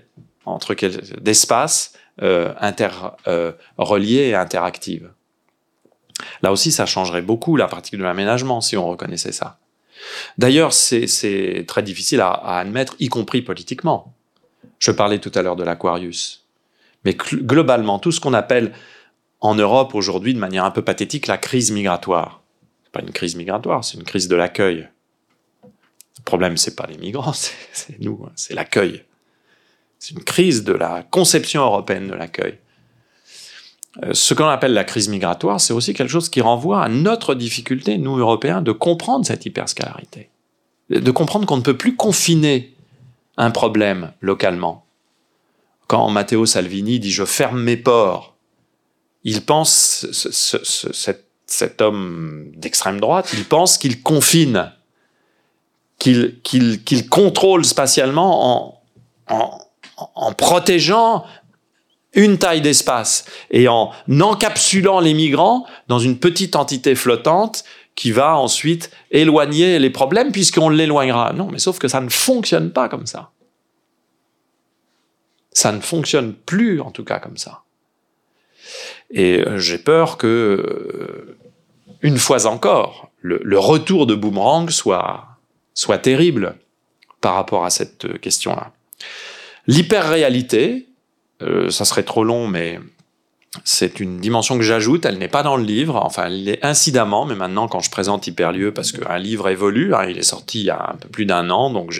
entre 0.45 0.75
d'espaces 1.19 1.93
euh, 2.21 2.53
interreliés 2.59 4.27
euh, 4.27 4.29
et 4.29 4.35
interactives. 4.35 5.11
Là 6.41 6.51
aussi, 6.51 6.71
ça 6.71 6.85
changerait 6.85 7.21
beaucoup 7.21 7.57
la 7.57 7.67
pratique 7.67 7.97
de 7.97 8.03
l'aménagement 8.03 8.61
si 8.61 8.75
on 8.75 8.87
reconnaissait 8.87 9.31
ça. 9.31 9.59
D'ailleurs, 10.37 10.73
c'est 10.73 11.65
très 11.67 11.83
difficile 11.83 12.21
à, 12.21 12.29
à, 12.29 12.59
admettre, 12.59 12.95
y 12.99 13.07
compris 13.07 13.41
politiquement. 13.41 14.13
Je 14.79 14.91
parlais 14.91 15.19
tout 15.19 15.31
à 15.35 15.41
l'heure 15.41 15.55
de 15.55 15.63
l'Aquarius. 15.63 16.45
Mais 17.03 17.13
globalement, 17.13 17.99
tout 17.99 18.11
ce 18.11 18.19
qu'on 18.19 18.33
appelle 18.33 18.73
en 19.41 19.55
Europe 19.55 19.93
aujourd'hui, 19.95 20.33
de 20.33 20.39
manière 20.39 20.65
un 20.65 20.71
peu 20.71 20.81
pathétique, 20.81 21.27
la 21.27 21.37
crise 21.37 21.71
migratoire, 21.71 22.41
pas 22.91 23.01
une 23.01 23.11
crise 23.11 23.35
migratoire, 23.35 23.83
c'est 23.83 23.97
une 23.97 24.03
crise 24.03 24.27
de 24.27 24.35
l'accueil. 24.35 24.89
Problème, 26.27 26.57
c'est 26.57 26.75
pas 26.75 26.85
les 26.87 26.97
migrants, 26.97 27.31
c'est 27.71 28.01
nous, 28.01 28.21
hein, 28.25 28.31
c'est 28.35 28.53
l'accueil. 28.53 29.05
C'est 29.97 30.13
une 30.13 30.25
crise 30.25 30.65
de 30.65 30.73
la 30.73 31.01
conception 31.09 31.61
européenne 31.61 32.07
de 32.07 32.13
l'accueil. 32.13 32.59
Euh, 34.03 34.13
ce 34.13 34.33
qu'on 34.33 34.49
appelle 34.49 34.73
la 34.73 34.83
crise 34.83 35.07
migratoire, 35.07 35.61
c'est 35.61 35.71
aussi 35.71 35.93
quelque 35.93 36.09
chose 36.09 36.27
qui 36.27 36.41
renvoie 36.41 36.83
à 36.83 36.89
notre 36.89 37.33
difficulté, 37.33 37.97
nous 37.97 38.17
Européens, 38.17 38.61
de 38.61 38.73
comprendre 38.73 39.25
cette 39.25 39.45
hyperscalarité. 39.45 40.29
De 40.89 41.11
comprendre 41.11 41.45
qu'on 41.45 41.57
ne 41.57 41.61
peut 41.61 41.77
plus 41.77 41.95
confiner 41.95 42.75
un 43.37 43.49
problème 43.49 44.11
localement. 44.19 44.85
Quand 45.87 46.09
Matteo 46.09 46.45
Salvini 46.45 46.99
dit 46.99 47.11
je 47.11 47.23
ferme 47.23 47.61
mes 47.61 47.77
ports, 47.77 48.35
il 49.23 49.45
pense 49.45 50.05
cet 50.11 51.27
cet 51.47 51.81
homme 51.81 52.51
d'extrême 52.55 52.99
droite, 52.99 53.29
il 53.33 53.45
pense 53.45 53.77
qu'il 53.77 54.03
confine, 54.03 54.73
qu'il 55.99 57.09
contrôle 57.09 57.65
spatialement 57.65 58.79
en, 59.29 59.61
en, 60.15 60.31
protégeant 60.33 61.25
une 62.13 62.37
taille 62.37 62.61
d'espace 62.61 63.25
et 63.51 63.67
en 63.67 63.91
encapsulant 64.09 64.99
les 64.99 65.13
migrants 65.13 65.65
dans 65.87 65.99
une 65.99 66.17
petite 66.17 66.55
entité 66.55 66.95
flottante 66.95 67.63
qui 67.95 68.11
va 68.11 68.37
ensuite 68.37 68.91
éloigner 69.11 69.79
les 69.79 69.89
problèmes 69.89 70.31
puisqu'on 70.31 70.69
l'éloignera. 70.69 71.33
Non, 71.33 71.49
mais 71.51 71.59
sauf 71.59 71.79
que 71.79 71.87
ça 71.87 71.99
ne 71.99 72.09
fonctionne 72.09 72.71
pas 72.71 72.89
comme 72.89 73.07
ça. 73.07 73.31
Ça 75.51 75.71
ne 75.71 75.79
fonctionne 75.79 76.33
plus 76.33 76.79
en 76.79 76.91
tout 76.91 77.03
cas 77.03 77.19
comme 77.19 77.37
ça. 77.37 77.63
Et 79.09 79.39
euh, 79.39 79.57
j'ai 79.57 79.77
peur 79.77 80.17
que, 80.17 80.27
euh, 80.27 81.37
une 82.01 82.17
fois 82.17 82.45
encore, 82.45 83.09
le, 83.21 83.59
retour 83.59 84.05
de 84.05 84.15
Boomerang 84.15 84.69
soit, 84.69 85.26
soit 85.77 85.99
terrible 85.99 86.55
par 87.21 87.35
rapport 87.35 87.63
à 87.63 87.69
cette 87.69 88.19
question-là. 88.19 88.71
L'hyperréalité, 89.67 90.87
euh, 91.43 91.69
ça 91.69 91.85
serait 91.85 92.03
trop 92.03 92.23
long, 92.23 92.47
mais 92.47 92.79
c'est 93.63 93.99
une 93.99 94.19
dimension 94.19 94.57
que 94.57 94.63
j'ajoute, 94.63 95.05
elle 95.05 95.19
n'est 95.19 95.27
pas 95.27 95.43
dans 95.43 95.55
le 95.55 95.63
livre, 95.63 95.95
enfin 96.03 96.25
elle 96.25 96.49
est 96.49 96.65
incidemment, 96.65 97.25
mais 97.25 97.35
maintenant 97.35 97.67
quand 97.67 97.79
je 97.79 97.91
présente 97.91 98.25
Hyperlieu, 98.25 98.73
parce 98.73 98.91
qu'un 98.91 99.19
livre 99.19 99.49
évolue, 99.49 99.93
hein, 99.93 100.05
il 100.09 100.17
est 100.17 100.23
sorti 100.23 100.61
il 100.61 100.65
y 100.65 100.69
a 100.71 100.93
un 100.93 100.95
peu 100.95 101.09
plus 101.09 101.27
d'un 101.27 101.51
an, 101.51 101.69
donc 101.69 101.95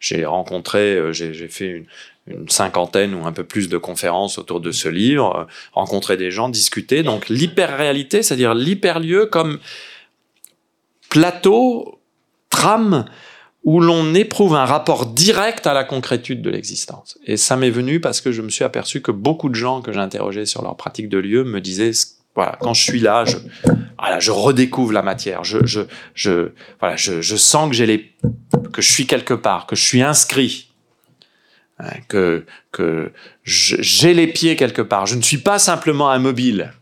j'ai 0.00 0.24
rencontré, 0.24 1.12
j'ai 1.12 1.48
fait 1.48 1.84
une, 2.26 2.48
cinquantaine 2.48 3.14
ou 3.14 3.26
un 3.26 3.32
peu 3.32 3.44
plus 3.44 3.68
de 3.68 3.78
conférences 3.78 4.38
autour 4.38 4.60
de 4.60 4.72
ce 4.72 4.88
livre, 4.88 5.36
euh, 5.36 5.44
rencontrer 5.72 6.16
des 6.16 6.30
gens, 6.30 6.48
discuter. 6.48 7.02
Donc 7.02 7.28
l'hyperréalité, 7.28 8.22
c'est-à-dire 8.22 8.54
l'hyperlieu 8.54 9.26
comme 9.26 9.58
plateau, 11.10 12.00
trame, 12.54 13.04
où 13.64 13.80
l'on 13.80 14.14
éprouve 14.14 14.54
un 14.54 14.64
rapport 14.66 15.06
direct 15.06 15.66
à 15.66 15.74
la 15.74 15.84
concrétude 15.84 16.42
de 16.42 16.50
l'existence. 16.50 17.18
Et 17.26 17.36
ça 17.36 17.56
m'est 17.56 17.70
venu 17.70 18.00
parce 18.00 18.20
que 18.20 18.30
je 18.30 18.42
me 18.42 18.50
suis 18.50 18.64
aperçu 18.64 19.00
que 19.00 19.10
beaucoup 19.10 19.48
de 19.48 19.54
gens 19.54 19.80
que 19.80 19.92
j'interrogeais 19.92 20.46
sur 20.46 20.62
leur 20.62 20.76
pratique 20.76 21.08
de 21.08 21.18
lieu 21.18 21.44
me 21.44 21.60
disaient, 21.60 21.92
voilà, 22.34 22.58
quand 22.60 22.74
je 22.74 22.82
suis 22.82 23.00
là, 23.00 23.24
je, 23.24 24.30
redécouvre 24.30 24.92
la 24.92 25.02
matière. 25.02 25.44
Je, 25.44 25.86
voilà, 26.78 26.96
je, 26.96 27.36
sens 27.36 27.70
que 27.70 27.74
j'ai 27.74 27.86
les, 27.86 28.12
que 28.72 28.82
je 28.82 28.92
suis 28.92 29.06
quelque 29.06 29.34
part, 29.34 29.66
que 29.66 29.76
je 29.76 29.82
suis 29.82 30.02
inscrit 30.02 30.68
Hein, 31.80 31.90
que, 32.08 33.12
j'ai 33.44 34.14
les 34.14 34.28
pieds 34.28 34.56
quelque 34.56 34.82
part. 34.82 35.06
Je 35.06 35.16
ne 35.16 35.22
suis 35.22 35.38
pas 35.38 35.58
simplement 35.58 36.10
un 36.10 36.18
mobile 36.18 36.72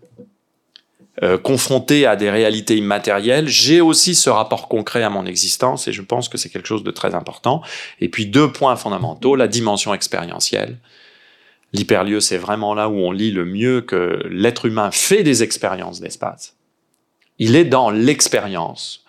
euh, 1.22 1.36
confronté 1.36 2.06
à 2.06 2.16
des 2.16 2.30
réalités 2.30 2.76
immatérielles. 2.76 3.46
J'ai 3.46 3.82
aussi 3.82 4.14
ce 4.14 4.30
rapport 4.30 4.66
concret 4.68 5.02
à 5.02 5.10
mon 5.10 5.26
existence 5.26 5.86
et 5.86 5.92
je 5.92 6.00
pense 6.00 6.30
que 6.30 6.38
c'est 6.38 6.48
quelque 6.48 6.66
chose 6.66 6.84
de 6.84 6.90
très 6.90 7.14
important. 7.14 7.60
Et 8.00 8.08
puis 8.08 8.24
deux 8.24 8.50
points 8.50 8.76
fondamentaux, 8.76 9.36
la 9.36 9.46
dimension 9.46 9.92
expérientielle. 9.92 10.78
L'hyperlieu, 11.74 12.20
c'est 12.20 12.38
vraiment 12.38 12.72
là 12.72 12.88
où 12.88 12.94
on 12.94 13.12
lit 13.12 13.30
le 13.30 13.44
mieux 13.44 13.82
que 13.82 14.22
l'être 14.30 14.64
humain 14.64 14.90
fait 14.90 15.22
des 15.22 15.42
expériences 15.42 16.00
d'espace. 16.00 16.56
Il 17.38 17.56
est 17.56 17.66
dans 17.66 17.90
l'expérience. 17.90 19.01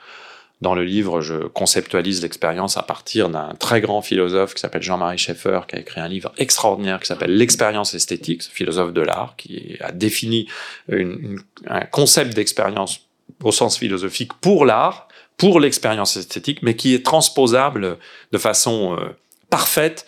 Dans 0.63 0.75
le 0.75 0.85
livre, 0.85 1.19
je 1.19 1.35
conceptualise 1.35 2.21
l'expérience 2.21 2.77
à 2.77 2.83
partir 2.83 3.27
d'un 3.27 3.53
très 3.59 3.81
grand 3.81 4.01
philosophe 4.01 4.53
qui 4.53 4.61
s'appelle 4.61 4.81
Jean-Marie 4.81 5.17
Schaeffer, 5.17 5.59
qui 5.67 5.75
a 5.75 5.79
écrit 5.79 5.99
un 5.99 6.07
livre 6.07 6.31
extraordinaire 6.37 7.01
qui 7.01 7.07
s'appelle 7.07 7.35
L'expérience 7.35 7.93
esthétique, 7.93 8.41
philosophe 8.43 8.93
de 8.93 9.01
l'art, 9.01 9.35
qui 9.35 9.75
a 9.81 9.91
défini 9.91 10.47
un 10.87 11.81
concept 11.91 12.33
d'expérience 12.33 13.01
au 13.43 13.51
sens 13.51 13.77
philosophique 13.77 14.31
pour 14.35 14.65
l'art, 14.65 15.09
pour 15.35 15.59
l'expérience 15.59 16.15
esthétique, 16.15 16.59
mais 16.61 16.77
qui 16.77 16.93
est 16.93 17.03
transposable 17.03 17.97
de 18.31 18.37
façon 18.37 18.97
euh, 18.97 19.09
parfaite 19.49 20.05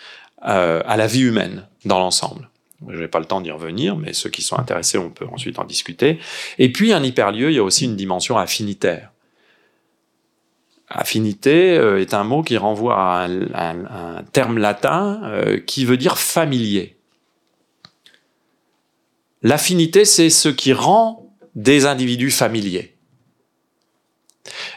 euh, 0.48 0.82
à 0.86 0.95
la 0.95 1.07
vie 1.07 1.23
humaine 1.23 1.68
dans 1.84 1.99
l'ensemble. 1.99 2.49
Je 2.88 3.02
n'ai 3.02 3.10
pas 3.10 3.19
le 3.19 3.26
temps 3.26 3.41
d'y 3.41 3.52
revenir, 3.52 3.98
mais 3.98 4.14
ceux 4.14 4.30
qui 4.30 4.41
sont 4.41 4.57
intéressés, 4.57 4.98
on 4.98 5.10
peut 5.10 5.27
ensuite 5.30 5.60
en 5.60 5.65
discuter. 5.65 6.18
Et 6.60 6.72
puis, 6.72 6.94
un 6.94 7.03
hyperlieu, 7.03 7.52
il 7.52 7.56
y 7.56 7.60
a 7.60 7.64
aussi 7.64 7.84
une 7.84 7.98
dimension 7.98 8.38
affinitaire. 8.38 9.11
Affinité 10.88 11.78
euh, 11.78 11.99
est 11.99 12.14
un 12.14 12.24
mot 12.24 12.44
qui 12.44 12.57
renvoie 12.57 12.95
à 12.95 13.28
un, 13.28 14.24
terme 14.32 14.60
latin 14.60 15.20
euh, 15.24 15.60
qui 15.60 15.84
veut 15.84 15.98
dire 15.98 16.20
familier. 16.20 16.98
L'affinité, 19.41 20.06
c'est 20.06 20.30
ce 20.30 20.49
qui 20.49 20.74
rend 20.74 21.36
des 21.56 21.86
individus 21.86 22.32
familiers. 22.32 22.95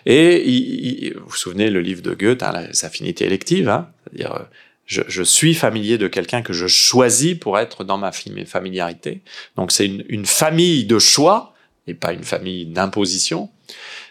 Et 0.06 1.12
vous 1.16 1.28
vous 1.28 1.36
souvenez 1.36 1.68
le 1.68 1.80
livre 1.80 2.00
de 2.00 2.14
Goethe, 2.14 2.42
hein, 2.42 2.66
les 2.68 2.84
affinités 2.86 3.26
électives, 3.26 3.68
hein, 3.68 3.90
c'est-à-dire 4.04 4.34
euh, 4.34 4.44
je, 4.86 5.22
suis 5.22 5.54
familier 5.54 5.98
de 5.98 6.08
quelqu'un 6.08 6.40
que 6.40 6.54
je 6.54 6.66
choisis 6.66 7.34
pour 7.34 7.58
être 7.58 7.84
dans 7.84 7.98
ma 7.98 8.12
familiarité. 8.12 9.20
Donc 9.56 9.72
c'est 9.72 9.84
une, 9.84 10.04
une 10.08 10.24
famille 10.24 10.86
de 10.86 10.98
choix 10.98 11.54
et 11.86 11.92
pas 11.92 12.14
une 12.14 12.24
famille 12.24 12.64
d'imposition. 12.64 13.50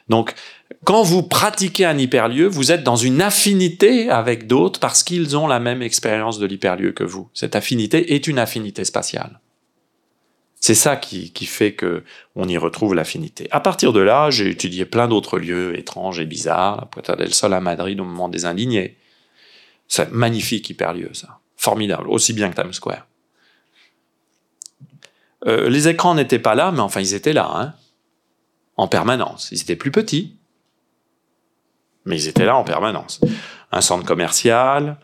Donc 0.09 0.35
quand 0.87 1.03
vous 1.03 1.21
pratiquez 1.21 1.83
un 1.83 1.97
hyperlieu, 1.97 2.47
vous 2.47 2.71
êtes 2.71 2.83
dans 2.83 2.95
une 2.95 3.21
affinité 3.21 4.09
avec 4.09 4.47
d'autres 4.47 4.79
parce 4.79 5.03
qu'ils 5.03 5.35
ont 5.35 5.45
la 5.45 5.59
même 5.59 5.81
expérience 5.81 6.39
de 6.39 6.45
l'hyperlieu 6.45 6.93
que 6.93 7.03
vous. 7.03 7.29
Cette 7.33 7.57
affinité 7.57 8.15
est 8.15 8.25
une 8.25 8.39
affinité 8.39 8.85
spatiale. 8.85 9.41
C'est 10.61 10.75
ça 10.75 10.95
qui, 10.95 11.29
fait 11.45 11.73
que 11.73 12.05
on 12.37 12.47
y 12.47 12.57
retrouve 12.57 12.95
l'affinité. 12.95 13.49
À 13.51 13.59
partir 13.59 13.91
de 13.91 13.99
là, 13.99 14.29
j'ai 14.29 14.49
étudié 14.49 14.85
plein 14.85 15.09
d'autres 15.09 15.39
lieux 15.39 15.77
étranges 15.77 16.21
et 16.21 16.25
bizarres, 16.25 16.77
la 16.77 16.85
Puerta 16.85 17.17
del 17.17 17.33
Sol 17.33 17.53
à 17.53 17.59
Madrid 17.59 17.99
au 17.99 18.05
moment 18.05 18.29
des 18.29 18.45
Indignés. 18.45 18.95
C'est 19.89 20.09
magnifique 20.13 20.69
hyperlieu, 20.69 21.09
ça. 21.11 21.39
Formidable, 21.57 22.07
aussi 22.07 22.31
bien 22.31 22.49
que 22.49 22.61
Times 22.61 22.71
Square. 22.71 23.05
Euh, 25.47 25.67
les 25.67 25.89
écrans 25.89 26.15
n'étaient 26.15 26.39
pas 26.39 26.55
là, 26.55 26.71
mais 26.71 26.79
enfin 26.79 27.01
ils 27.01 27.13
étaient 27.13 27.33
là, 27.33 27.51
hein, 27.53 27.73
en 28.77 28.87
permanence. 28.87 29.49
Ils 29.51 29.59
étaient 29.59 29.75
plus 29.75 29.91
petits, 29.91 30.36
mais 32.07 32.19
ils 32.19 32.27
étaient 32.27 32.45
là 32.45 32.55
en 32.55 32.63
permanence. 32.63 33.19
Un 33.71 33.81
centre 33.81 34.05
commercial, 34.05 34.97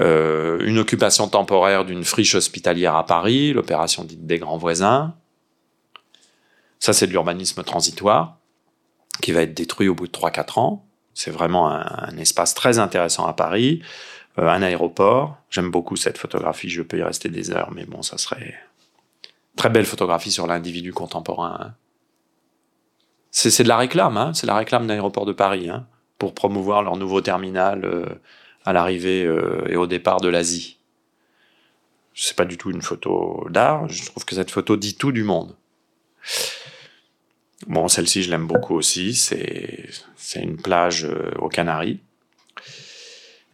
euh, 0.00 0.58
une 0.64 0.78
occupation 0.78 1.28
temporaire 1.28 1.84
d'une 1.84 2.04
friche 2.04 2.34
hospitalière 2.34 2.96
à 2.96 3.06
Paris, 3.06 3.52
l'opération 3.52 4.04
dite 4.04 4.26
des 4.26 4.38
grands 4.38 4.56
voisins. 4.56 5.14
Ça, 6.80 6.92
c'est 6.92 7.06
de 7.06 7.12
l'urbanisme 7.12 7.62
transitoire, 7.62 8.38
qui 9.20 9.30
va 9.32 9.42
être 9.42 9.54
détruit 9.54 9.88
au 9.88 9.94
bout 9.94 10.06
de 10.06 10.12
3-4 10.12 10.58
ans. 10.58 10.86
C'est 11.14 11.30
vraiment 11.30 11.68
un, 11.68 12.16
espace 12.16 12.54
très 12.54 12.78
intéressant 12.78 13.26
à 13.26 13.34
Paris. 13.34 13.82
Euh, 14.38 14.48
un 14.48 14.62
aéroport. 14.62 15.36
J'aime 15.50 15.70
beaucoup 15.70 15.96
cette 15.96 16.16
photographie, 16.16 16.70
je 16.70 16.80
peux 16.80 16.98
y 16.98 17.02
rester 17.02 17.28
des 17.28 17.50
heures, 17.50 17.70
mais 17.72 17.84
bon, 17.84 18.02
ça 18.02 18.16
serait... 18.16 18.54
Très 19.54 19.68
belle 19.68 19.84
photographie 19.84 20.30
sur 20.30 20.46
l'individu 20.46 20.94
contemporain. 20.94 21.58
Hein. 21.60 21.74
C'est 23.30 23.62
de 23.62 23.68
la 23.68 23.76
réclame, 23.76 24.16
hein. 24.16 24.32
c'est 24.32 24.46
la 24.46 24.56
réclame 24.56 24.86
d'aéroport 24.86 25.26
de 25.26 25.32
Paris. 25.32 25.68
Hein 25.68 25.86
pour 26.22 26.34
promouvoir 26.34 26.84
leur 26.84 26.96
nouveau 26.96 27.20
terminal 27.20 27.84
euh, 27.84 28.06
à 28.64 28.72
l'arrivée 28.72 29.24
euh, 29.24 29.66
et 29.68 29.74
au 29.74 29.88
départ 29.88 30.20
de 30.20 30.28
l'Asie. 30.28 30.78
C'est 32.14 32.36
pas 32.36 32.44
du 32.44 32.56
tout 32.56 32.70
une 32.70 32.80
photo 32.80 33.44
d'art, 33.50 33.88
je 33.88 34.06
trouve 34.06 34.24
que 34.24 34.36
cette 34.36 34.52
photo 34.52 34.76
dit 34.76 34.94
tout 34.94 35.10
du 35.10 35.24
monde. 35.24 35.56
Bon, 37.66 37.88
celle-ci, 37.88 38.22
je 38.22 38.30
l'aime 38.30 38.46
beaucoup 38.46 38.76
aussi, 38.76 39.16
c'est 39.16 40.40
une 40.40 40.58
plage 40.62 41.06
euh, 41.06 41.32
aux 41.40 41.48
Canaries. 41.48 41.98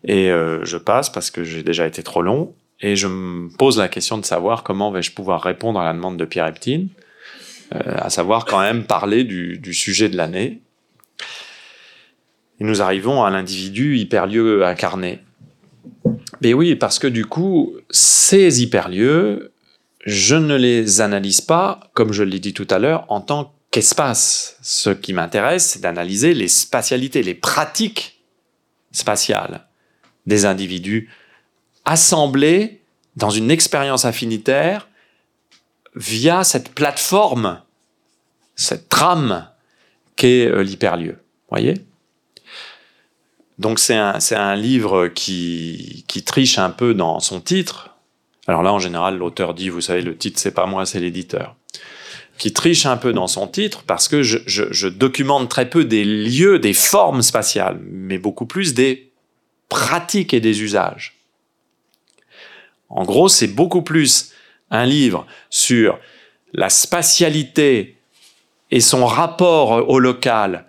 Et 0.04 0.28
je 0.28 0.76
passe 0.76 1.10
parce 1.10 1.30
que 1.30 1.42
j'ai 1.42 1.62
déjà 1.62 1.86
été 1.86 2.02
trop 2.02 2.20
long, 2.20 2.54
et 2.80 2.94
je 2.94 3.06
me 3.06 3.48
pose 3.48 3.78
la 3.78 3.88
question 3.88 4.18
de 4.18 4.26
savoir 4.26 4.62
comment 4.62 4.92
vais-je 4.92 5.12
pouvoir 5.12 5.42
répondre 5.42 5.80
à 5.80 5.84
la 5.84 5.94
demande 5.94 6.18
de 6.18 6.24
Pierre 6.26 6.46
Eptine, 6.46 6.88
à 7.72 8.10
savoir 8.10 8.44
quand 8.44 8.60
même 8.60 8.84
parler 8.84 9.24
du 9.24 9.74
sujet 9.74 10.08
de 10.08 10.16
l'année, 10.16 10.60
et 12.60 12.64
nous 12.64 12.82
arrivons 12.82 13.22
à 13.22 13.30
l'individu 13.30 13.98
hyperlieu 13.98 14.64
incarné. 14.64 15.20
Mais 16.40 16.54
oui, 16.54 16.74
parce 16.74 16.98
que 16.98 17.06
du 17.06 17.24
coup, 17.24 17.74
ces 17.90 18.62
hyperlieux, 18.62 19.52
je 20.04 20.36
ne 20.36 20.56
les 20.56 21.00
analyse 21.00 21.40
pas, 21.40 21.80
comme 21.94 22.12
je 22.12 22.22
l'ai 22.22 22.38
dit 22.38 22.54
tout 22.54 22.66
à 22.70 22.78
l'heure, 22.78 23.04
en 23.08 23.20
tant 23.20 23.52
qu'espace. 23.70 24.56
Ce 24.62 24.90
qui 24.90 25.12
m'intéresse, 25.12 25.66
c'est 25.66 25.80
d'analyser 25.80 26.34
les 26.34 26.48
spatialités, 26.48 27.22
les 27.22 27.34
pratiques 27.34 28.20
spatiales 28.92 29.66
des 30.26 30.44
individus 30.44 31.10
assemblés 31.84 32.82
dans 33.16 33.30
une 33.30 33.50
expérience 33.50 34.04
affinitaire 34.04 34.88
via 35.94 36.44
cette 36.44 36.70
plateforme, 36.70 37.60
cette 38.54 38.88
trame 38.88 39.48
qu'est 40.16 40.46
euh, 40.46 40.62
l'hyperlieu. 40.62 41.18
Voyez? 41.50 41.74
Donc 43.58 43.78
c'est 43.80 43.96
un, 43.96 44.18
un, 44.30 44.56
livre 44.56 45.08
qui, 45.08 46.04
qui, 46.06 46.22
triche 46.22 46.58
un 46.58 46.70
peu 46.70 46.94
dans 46.94 47.18
son 47.18 47.40
titre. 47.40 47.96
Alors 48.46 48.62
là, 48.62 48.72
en 48.72 48.78
général, 48.78 49.18
l'auteur 49.18 49.52
dit, 49.52 49.68
vous 49.68 49.80
savez, 49.80 50.00
le 50.02 50.16
titre, 50.16 50.38
c'est 50.38 50.54
pas 50.54 50.66
moi, 50.66 50.86
c'est 50.86 51.00
l'éditeur. 51.00 51.56
Qui 52.38 52.52
triche 52.52 52.86
un 52.86 52.96
peu 52.96 53.12
dans 53.12 53.26
son 53.26 53.48
titre 53.48 53.82
parce 53.84 54.06
que 54.06 54.22
je, 54.22 54.38
je, 54.46 54.64
je, 54.70 54.86
documente 54.86 55.48
très 55.48 55.68
peu 55.68 55.84
des 55.84 56.04
lieux, 56.04 56.60
des 56.60 56.72
formes 56.72 57.22
spatiales, 57.22 57.80
mais 57.82 58.18
beaucoup 58.18 58.46
plus 58.46 58.74
des 58.74 59.10
pratiques 59.68 60.32
et 60.32 60.40
des 60.40 60.62
usages. 60.62 61.16
En 62.88 63.04
gros, 63.04 63.28
c'est 63.28 63.48
beaucoup 63.48 63.82
plus 63.82 64.32
un 64.70 64.86
livre 64.86 65.26
sur 65.50 65.98
la 66.52 66.70
spatialité 66.70 67.96
et 68.70 68.80
son 68.80 69.04
rapport 69.04 69.88
au 69.88 69.98
local 69.98 70.67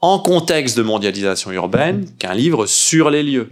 en 0.00 0.18
contexte 0.18 0.76
de 0.76 0.82
mondialisation 0.82 1.50
urbaine 1.50 2.08
qu'un 2.18 2.34
livre 2.34 2.66
sur 2.66 3.10
les 3.10 3.22
lieux. 3.22 3.50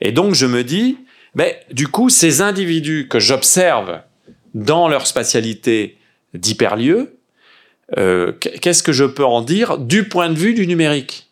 Et 0.00 0.12
donc 0.12 0.34
je 0.34 0.46
me 0.46 0.62
dis, 0.64 0.98
mais 1.34 1.60
du 1.70 1.88
coup, 1.88 2.08
ces 2.08 2.42
individus 2.42 3.08
que 3.08 3.20
j'observe 3.20 4.00
dans 4.54 4.88
leur 4.88 5.06
spatialité 5.06 5.98
d'hyperlieu, 6.34 7.18
euh, 7.96 8.32
qu'est-ce 8.32 8.82
que 8.82 8.92
je 8.92 9.04
peux 9.04 9.24
en 9.24 9.40
dire 9.40 9.78
du 9.78 10.08
point 10.08 10.28
de 10.28 10.34
vue 10.34 10.52
du 10.52 10.66
numérique? 10.66 11.28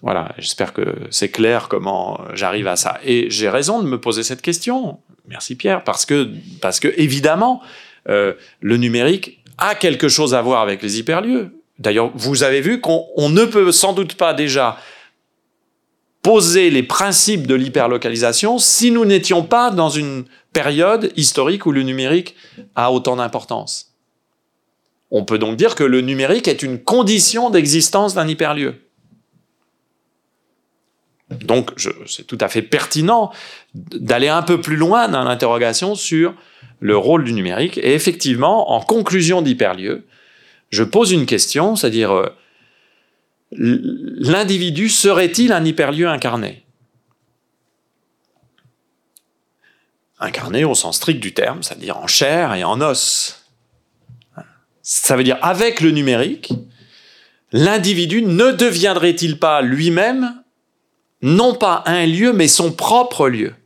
Voilà, 0.00 0.34
j'espère 0.38 0.72
que 0.72 0.94
c'est 1.10 1.28
clair 1.28 1.68
comment 1.68 2.20
j'arrive 2.34 2.66
à 2.66 2.76
ça. 2.76 2.98
Et 3.04 3.30
j'ai 3.30 3.48
raison 3.48 3.82
de 3.82 3.86
me 3.86 4.00
poser 4.00 4.22
cette 4.22 4.42
question. 4.42 4.98
Merci 5.28 5.54
Pierre, 5.54 5.84
parce 5.84 6.06
que, 6.06 6.28
parce 6.60 6.80
que 6.80 6.88
évidemment, 6.96 7.62
euh, 8.08 8.34
le 8.60 8.76
numérique 8.78 9.42
a 9.58 9.74
quelque 9.74 10.08
chose 10.08 10.34
à 10.34 10.42
voir 10.42 10.62
avec 10.62 10.82
les 10.82 10.98
hyperlieux. 10.98 11.54
D'ailleurs, 11.82 12.12
vous 12.14 12.44
avez 12.44 12.60
vu 12.60 12.80
qu'on 12.80 13.28
ne 13.28 13.44
peut 13.44 13.72
sans 13.72 13.92
doute 13.92 14.14
pas 14.14 14.34
déjà 14.34 14.78
poser 16.22 16.70
les 16.70 16.84
principes 16.84 17.48
de 17.48 17.56
l'hyperlocalisation 17.56 18.58
si 18.58 18.92
nous 18.92 19.04
n'étions 19.04 19.42
pas 19.42 19.72
dans 19.72 19.88
une 19.88 20.24
période 20.52 21.12
historique 21.16 21.66
où 21.66 21.72
le 21.72 21.82
numérique 21.82 22.36
a 22.76 22.92
autant 22.92 23.16
d'importance. 23.16 23.96
On 25.10 25.24
peut 25.24 25.38
donc 25.38 25.56
dire 25.56 25.74
que 25.74 25.82
le 25.82 26.02
numérique 26.02 26.46
est 26.46 26.62
une 26.62 26.78
condition 26.78 27.50
d'existence 27.50 28.14
d'un 28.14 28.28
hyperlieu. 28.28 28.76
Donc, 31.30 31.72
c'est 32.06 32.26
tout 32.26 32.38
à 32.40 32.48
fait 32.48 32.62
pertinent 32.62 33.32
d'aller 33.74 34.28
un 34.28 34.42
peu 34.42 34.60
plus 34.60 34.76
loin 34.76 35.08
dans 35.08 35.24
l'interrogation 35.24 35.96
sur 35.96 36.34
le 36.78 36.96
rôle 36.96 37.24
du 37.24 37.32
numérique. 37.32 37.78
Et 37.78 37.94
effectivement, 37.94 38.70
en 38.70 38.80
conclusion 38.80 39.42
d'hyperlieu, 39.42 40.06
je 40.72 40.82
pose 40.82 41.12
une 41.12 41.26
question, 41.26 41.76
c'est-à-dire 41.76 42.12
euh, 42.12 42.34
l'individu 43.52 44.88
serait-il 44.88 45.52
un 45.52 45.64
hyperlieu 45.64 46.08
incarné? 46.08 46.64
Incarné 50.18 50.64
au 50.64 50.74
sens 50.74 50.96
strict 50.96 51.20
du 51.20 51.34
terme, 51.34 51.62
c'est-à-dire 51.62 51.98
en 51.98 52.06
chair 52.06 52.54
et 52.54 52.64
en 52.64 52.80
os. 52.80 53.44
Ça 54.80 55.16
veut 55.16 55.24
dire 55.24 55.38
avec 55.42 55.80
le 55.80 55.90
numérique, 55.90 56.52
l'individu 57.52 58.22
ne 58.22 58.50
deviendrait-il 58.50 59.38
pas 59.38 59.60
lui-même 59.60 60.42
non 61.20 61.54
pas 61.54 61.84
un 61.86 62.06
lieu, 62.06 62.32
mais 62.32 62.48
son 62.48 62.72
propre 62.72 63.28
lieu 63.28 63.52
Hein, 63.52 63.56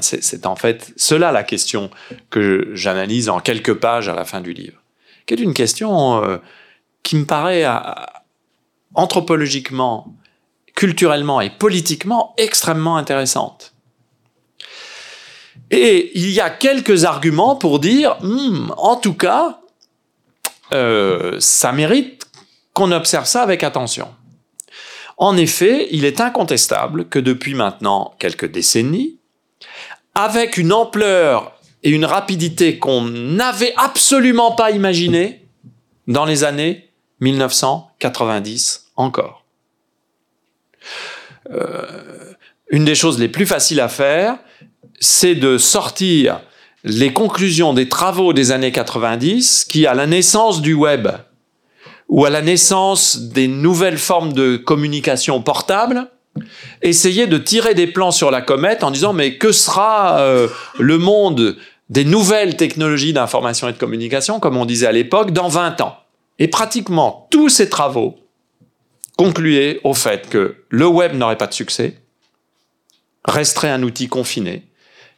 c'est 0.00 0.46
en 0.46 0.56
fait 0.56 0.92
cela 0.96 1.32
la 1.32 1.42
question 1.42 1.90
que 2.30 2.70
j'analyse 2.74 3.28
en 3.28 3.40
quelques 3.40 3.74
pages 3.74 4.08
à 4.08 4.14
la 4.14 4.24
fin 4.24 4.40
du 4.40 4.52
livre, 4.52 4.82
qui 5.26 5.34
est 5.34 5.40
une 5.40 5.54
question 5.54 6.22
euh, 6.22 6.38
qui 7.02 7.16
me 7.16 7.24
paraît 7.24 7.64
anthropologiquement, 8.94 10.14
culturellement 10.74 11.40
et 11.40 11.50
politiquement 11.50 12.34
extrêmement 12.36 12.96
intéressante. 12.96 13.74
Et 15.70 16.10
il 16.18 16.30
y 16.30 16.40
a 16.40 16.50
quelques 16.50 17.04
arguments 17.04 17.56
pour 17.56 17.78
dire, 17.78 18.16
hmm, 18.20 18.72
en 18.76 18.96
tout 18.96 19.14
cas, 19.14 19.60
euh, 20.72 21.36
ça 21.40 21.72
mérite 21.72 22.26
qu'on 22.74 22.92
observe 22.92 23.26
ça 23.26 23.42
avec 23.42 23.62
attention. 23.62 24.08
En 25.16 25.36
effet, 25.36 25.88
il 25.90 26.04
est 26.04 26.20
incontestable 26.20 27.08
que 27.08 27.18
depuis 27.18 27.54
maintenant 27.54 28.14
quelques 28.18 28.50
décennies, 28.50 29.17
avec 30.14 30.56
une 30.56 30.72
ampleur 30.72 31.58
et 31.82 31.90
une 31.90 32.04
rapidité 32.04 32.78
qu'on 32.78 33.02
n'avait 33.02 33.74
absolument 33.76 34.52
pas 34.52 34.70
imaginé 34.70 35.46
dans 36.06 36.24
les 36.24 36.44
années 36.44 36.90
1990 37.20 38.90
encore. 38.96 39.44
Euh, 41.50 42.34
une 42.70 42.84
des 42.84 42.94
choses 42.94 43.18
les 43.18 43.28
plus 43.28 43.46
faciles 43.46 43.80
à 43.80 43.88
faire, 43.88 44.38
c'est 45.00 45.34
de 45.34 45.56
sortir 45.56 46.40
les 46.84 47.12
conclusions 47.12 47.74
des 47.74 47.88
travaux 47.88 48.32
des 48.32 48.52
années 48.52 48.72
90 48.72 49.64
qui, 49.64 49.86
à 49.86 49.94
la 49.94 50.06
naissance 50.06 50.60
du 50.60 50.74
web 50.74 51.08
ou 52.08 52.24
à 52.24 52.30
la 52.30 52.42
naissance 52.42 53.18
des 53.18 53.48
nouvelles 53.48 53.98
formes 53.98 54.32
de 54.32 54.56
communication 54.56 55.42
portable, 55.42 56.10
essayaient 56.82 57.26
de 57.26 57.38
tirer 57.38 57.74
des 57.74 57.86
plans 57.86 58.10
sur 58.10 58.30
la 58.30 58.40
comète 58.40 58.84
en 58.84 58.90
disant 58.90 59.12
mais 59.12 59.36
que 59.38 59.52
sera 59.52 60.20
euh, 60.20 60.48
le 60.78 60.98
monde 60.98 61.56
des 61.88 62.04
nouvelles 62.04 62.56
technologies 62.56 63.12
d'information 63.12 63.68
et 63.68 63.72
de 63.72 63.78
communication, 63.78 64.40
comme 64.40 64.56
on 64.56 64.66
disait 64.66 64.86
à 64.86 64.92
l'époque, 64.92 65.32
dans 65.32 65.48
20 65.48 65.80
ans? 65.80 65.96
Et 66.38 66.48
pratiquement 66.48 67.26
tous 67.30 67.48
ces 67.48 67.68
travaux 67.68 68.18
concluaient 69.16 69.80
au 69.84 69.94
fait 69.94 70.28
que 70.28 70.56
le 70.68 70.86
web 70.86 71.14
n'aurait 71.14 71.38
pas 71.38 71.48
de 71.48 71.54
succès, 71.54 71.98
resterait 73.24 73.70
un 73.70 73.82
outil 73.82 74.08
confiné. 74.08 74.64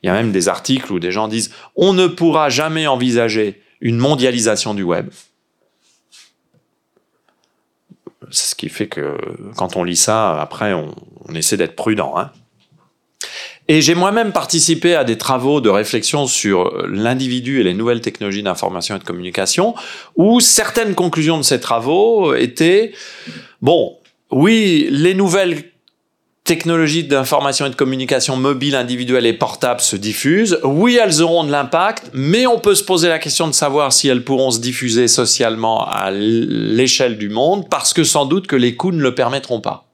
Il 0.02 0.06
y 0.06 0.10
a 0.10 0.14
même 0.14 0.32
des 0.32 0.48
articles 0.48 0.90
où 0.92 0.98
des 0.98 1.12
gens 1.12 1.28
disent 1.28 1.52
on 1.76 1.92
ne 1.92 2.06
pourra 2.06 2.48
jamais 2.48 2.86
envisager 2.86 3.62
une 3.80 3.98
mondialisation 3.98 4.74
du 4.74 4.82
web. 4.82 5.10
C'est 8.19 8.19
ce 8.30 8.54
qui 8.54 8.68
fait 8.68 8.88
que 8.88 9.16
quand 9.56 9.76
on 9.76 9.84
lit 9.84 9.96
ça, 9.96 10.40
après, 10.40 10.72
on, 10.72 10.94
essaie 11.34 11.56
d'être 11.56 11.76
prudent. 11.76 12.14
Hein. 12.16 12.30
Et 13.68 13.82
j'ai 13.82 13.94
moi-même 13.94 14.32
participé 14.32 14.96
à 14.96 15.04
des 15.04 15.16
travaux 15.16 15.60
de 15.60 15.68
réflexion 15.68 16.26
sur 16.26 16.86
l'individu 16.88 17.60
et 17.60 17.62
les 17.62 17.74
nouvelles 17.74 18.00
technologies 18.00 18.42
d'information 18.42 18.96
et 18.96 18.98
de 18.98 19.04
communication, 19.04 19.76
où 20.16 20.40
certaines 20.40 20.96
conclusions 20.96 21.38
de 21.38 21.42
ces 21.42 21.60
travaux 21.60 22.34
étaient, 22.34 22.92
bon, 23.62 23.96
oui, 24.32 24.88
les 24.90 25.14
nouvelles 25.14 25.69
technologies 26.50 27.04
d'information 27.04 27.66
et 27.66 27.70
de 27.70 27.76
communication 27.76 28.34
mobile, 28.36 28.74
individuelle 28.74 29.24
et 29.24 29.32
portable 29.32 29.80
se 29.80 29.94
diffusent. 29.94 30.58
Oui, 30.64 30.98
elles 31.00 31.22
auront 31.22 31.44
de 31.44 31.52
l'impact, 31.52 32.10
mais 32.12 32.44
on 32.48 32.58
peut 32.58 32.74
se 32.74 32.82
poser 32.82 33.08
la 33.08 33.20
question 33.20 33.46
de 33.46 33.52
savoir 33.52 33.92
si 33.92 34.08
elles 34.08 34.24
pourront 34.24 34.50
se 34.50 34.58
diffuser 34.58 35.06
socialement 35.06 35.86
à 35.86 36.10
l'échelle 36.10 37.18
du 37.18 37.28
monde, 37.28 37.68
parce 37.68 37.92
que 37.92 38.02
sans 38.02 38.26
doute 38.26 38.48
que 38.48 38.56
les 38.56 38.74
coûts 38.74 38.90
ne 38.90 39.00
le 39.00 39.14
permettront 39.14 39.60
pas. 39.60 39.86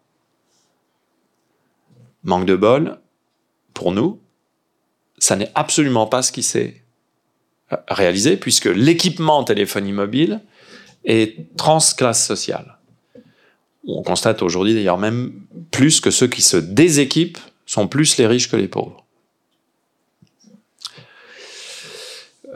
Manque 2.24 2.46
de 2.46 2.56
bol, 2.56 3.00
pour 3.74 3.92
nous, 3.92 4.18
ça 5.18 5.36
n'est 5.36 5.52
absolument 5.54 6.06
pas 6.06 6.22
ce 6.22 6.32
qui 6.32 6.42
s'est 6.42 6.82
euh, 7.70 7.76
réalisé, 7.88 8.38
puisque 8.38 8.64
l'équipement 8.64 9.40
en 9.40 9.44
téléphonie 9.44 9.92
mobile 9.92 10.40
est 11.04 11.54
transclasse 11.58 12.26
sociale. 12.26 12.75
On 13.86 14.02
constate 14.02 14.42
aujourd'hui 14.42 14.74
d'ailleurs 14.74 14.98
même 14.98 15.32
plus 15.70 16.00
que 16.00 16.10
ceux 16.10 16.26
qui 16.26 16.42
se 16.42 16.56
déséquipent 16.56 17.38
sont 17.66 17.88
plus 17.88 18.16
les 18.18 18.26
riches 18.26 18.50
que 18.50 18.56
les 18.56 18.68
pauvres. 18.68 19.04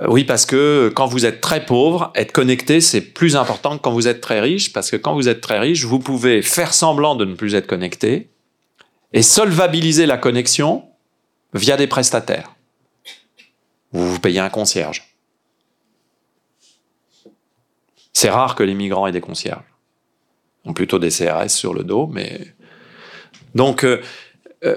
Euh, 0.00 0.06
oui, 0.08 0.24
parce 0.24 0.46
que 0.46 0.90
quand 0.94 1.06
vous 1.06 1.26
êtes 1.26 1.40
très 1.40 1.64
pauvre, 1.64 2.10
être 2.14 2.32
connecté, 2.32 2.80
c'est 2.80 3.00
plus 3.00 3.36
important 3.36 3.76
que 3.76 3.82
quand 3.82 3.92
vous 3.92 4.08
êtes 4.08 4.20
très 4.20 4.40
riche, 4.40 4.72
parce 4.72 4.90
que 4.90 4.96
quand 4.96 5.14
vous 5.14 5.28
êtes 5.28 5.40
très 5.40 5.58
riche, 5.58 5.84
vous 5.84 5.98
pouvez 5.98 6.42
faire 6.42 6.74
semblant 6.74 7.14
de 7.14 7.24
ne 7.24 7.34
plus 7.34 7.54
être 7.54 7.66
connecté 7.66 8.30
et 9.12 9.22
solvabiliser 9.22 10.06
la 10.06 10.16
connexion 10.16 10.84
via 11.54 11.76
des 11.76 11.86
prestataires. 11.86 12.54
Vous 13.92 14.12
vous 14.12 14.20
payez 14.20 14.38
un 14.38 14.50
concierge. 14.50 15.16
C'est 18.12 18.30
rare 18.30 18.54
que 18.54 18.62
les 18.62 18.74
migrants 18.74 19.06
aient 19.06 19.12
des 19.12 19.20
concierges. 19.20 19.69
Ont 20.64 20.72
plutôt 20.72 20.98
des 20.98 21.10
CRS 21.10 21.48
sur 21.48 21.74
le 21.74 21.84
dos, 21.84 22.08
mais... 22.12 22.40
Donc, 23.54 23.84
euh, 23.84 24.00
euh, 24.64 24.76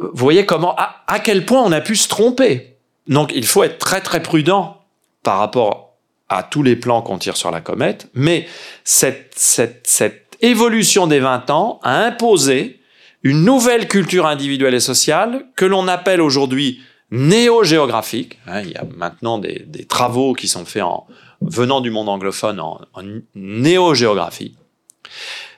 vous 0.00 0.10
voyez 0.14 0.46
comment, 0.46 0.74
à, 0.76 1.18
quel 1.20 1.44
point 1.44 1.62
on 1.62 1.72
a 1.72 1.80
pu 1.80 1.96
se 1.96 2.08
tromper. 2.08 2.76
Donc, 3.06 3.32
il 3.34 3.46
faut 3.46 3.62
être 3.62 3.78
très 3.78 4.00
très 4.00 4.22
prudent 4.22 4.82
par 5.22 5.38
rapport 5.38 5.96
à 6.28 6.42
tous 6.42 6.62
les 6.62 6.76
plans 6.76 7.02
qu'on 7.02 7.18
tire 7.18 7.36
sur 7.36 7.50
la 7.50 7.60
comète, 7.60 8.08
mais 8.14 8.46
cette, 8.84 9.32
cette, 9.36 9.86
cette 9.86 10.36
évolution 10.40 11.06
des 11.06 11.20
20 11.20 11.50
ans 11.50 11.80
a 11.82 12.04
imposé 12.04 12.80
une 13.22 13.44
nouvelle 13.44 13.88
culture 13.88 14.26
individuelle 14.26 14.74
et 14.74 14.80
sociale 14.80 15.46
que 15.56 15.64
l'on 15.64 15.88
appelle 15.88 16.20
aujourd'hui 16.20 16.80
néo-géographique. 17.10 18.38
Hein, 18.46 18.62
il 18.62 18.70
y 18.70 18.76
a 18.76 18.84
maintenant 18.96 19.38
des, 19.38 19.66
travaux 19.88 20.34
qui 20.34 20.48
sont 20.48 20.64
faits 20.64 20.82
en 20.82 21.06
venant 21.40 21.80
du 21.80 21.90
monde 21.90 22.08
anglophone 22.08 22.60
en, 22.60 22.80
en 22.94 23.02
néo-géographie. 23.34 24.56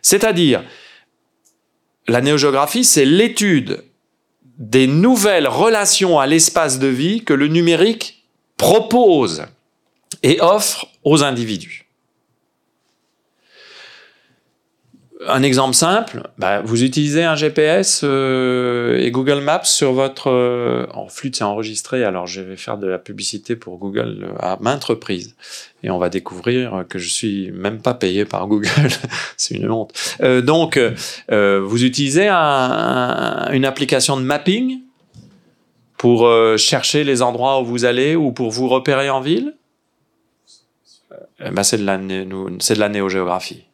C'est-à-dire, 0.03 0.65
la 2.09 2.21
néo-géographie, 2.21 2.85
c'est 2.85 3.05
l'étude 3.05 3.85
des 4.59 4.87
nouvelles 4.87 5.49
relations 5.49 6.19
à 6.19 6.27
l'espace 6.27 6.79
de 6.79 6.87
vie 6.87 7.25
que 7.25 7.35
le 7.35 7.49
numérique 7.49 8.25
propose 8.57 9.47
et 10.23 10.41
offre 10.41 10.87
aux 11.05 11.23
individus. 11.23 11.86
Un 15.27 15.43
exemple 15.43 15.75
simple, 15.75 16.29
bah, 16.37 16.61
vous 16.61 16.85
utilisez 16.85 17.25
un 17.25 17.37
GPS 17.37 18.03
euh, 18.05 18.99
et 18.99 19.11
Google 19.11 19.41
Maps 19.41 19.65
sur 19.65 19.93
votre... 19.93 20.31
Euh, 20.31 20.87
en 20.93 21.09
flûte, 21.09 21.37
c'est 21.37 21.45
enregistré, 21.45 22.05
alors 22.05 22.27
je 22.27 22.43
vais 22.43 22.57
faire 22.57 22.77
de 22.77 22.87
la 22.87 22.99
publicité 22.99 23.57
pour 23.57 23.79
Google 23.79 24.25
euh, 24.25 24.39
à 24.39 24.59
maintes 24.61 24.85
reprises. 24.85 25.35
Et 25.83 25.91
on 25.91 25.99
va 25.99 26.11
découvrir 26.11 26.85
que 26.89 26.99
je 26.99 27.09
suis 27.09 27.51
même 27.53 27.81
pas 27.81 27.95
payé 27.95 28.25
par 28.25 28.47
Google. 28.49 28.91
c'est 29.37 29.55
une 29.55 29.71
honte. 29.71 29.93
donc, 30.43 30.79
vous 31.29 31.85
utilisez 31.85 32.29
une 32.29 33.65
application 33.65 34.17
de 34.17 34.23
mapping 34.23 34.81
pour 35.97 36.29
chercher 36.59 37.05
les 37.05 37.23
endroits 37.23 37.61
où 37.61 37.65
vous 37.65 37.85
allez 37.85 38.17
ou 38.17 38.33
pour 38.33 38.51
vous 38.51 38.69
repérer 38.69 39.11
en 39.11 39.21
ville? 39.21 39.55
Bah, 41.53 41.63
C'est 41.63 41.79
de, 41.79 41.85
la, 41.85 41.99
de 41.99 42.81
la 42.81 42.89
néogéographie. 42.89 43.66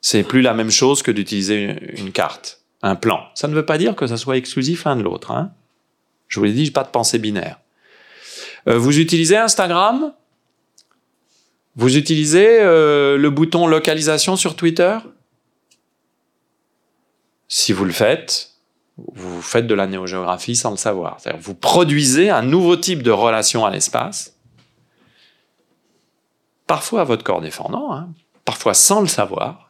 C'est 0.00 0.22
plus 0.22 0.40
la 0.40 0.54
même 0.54 0.70
chose 0.70 1.02
que 1.02 1.10
d'utiliser 1.10 1.98
une 1.98 2.12
carte, 2.12 2.60
un 2.82 2.96
plan. 2.96 3.24
Ça 3.34 3.48
ne 3.48 3.54
veut 3.54 3.66
pas 3.66 3.78
dire 3.78 3.94
que 3.94 4.06
ça 4.06 4.16
soit 4.16 4.36
exclusif 4.36 4.84
l'un 4.84 4.96
de 4.96 5.02
l'autre. 5.02 5.30
Hein. 5.30 5.52
Je 6.28 6.38
vous 6.40 6.46
l'ai 6.46 6.52
dit, 6.52 6.70
pas 6.70 6.84
de 6.84 6.88
pensée 6.88 7.18
binaire. 7.18 7.58
Euh, 8.68 8.78
vous 8.78 8.98
utilisez 8.98 9.36
Instagram? 9.36 10.12
Vous 11.76 11.96
utilisez 11.96 12.60
euh, 12.60 13.16
le 13.16 13.30
bouton 13.30 13.66
localisation 13.66 14.36
sur 14.36 14.56
Twitter? 14.56 14.98
Si 17.48 17.72
vous 17.72 17.84
le 17.84 17.92
faites, 17.92 18.52
vous 18.96 19.42
faites 19.42 19.66
de 19.66 19.74
la 19.74 19.86
néogéographie 19.86 20.56
sans 20.56 20.70
le 20.70 20.76
savoir. 20.76 21.18
Vous 21.40 21.54
produisez 21.54 22.30
un 22.30 22.42
nouveau 22.42 22.76
type 22.76 23.02
de 23.02 23.10
relation 23.10 23.64
à 23.64 23.70
l'espace, 23.70 24.36
parfois 26.66 27.00
à 27.00 27.04
votre 27.04 27.24
corps 27.24 27.40
défendant, 27.40 27.92
hein, 27.92 28.08
parfois 28.44 28.74
sans 28.74 29.00
le 29.00 29.08
savoir, 29.08 29.69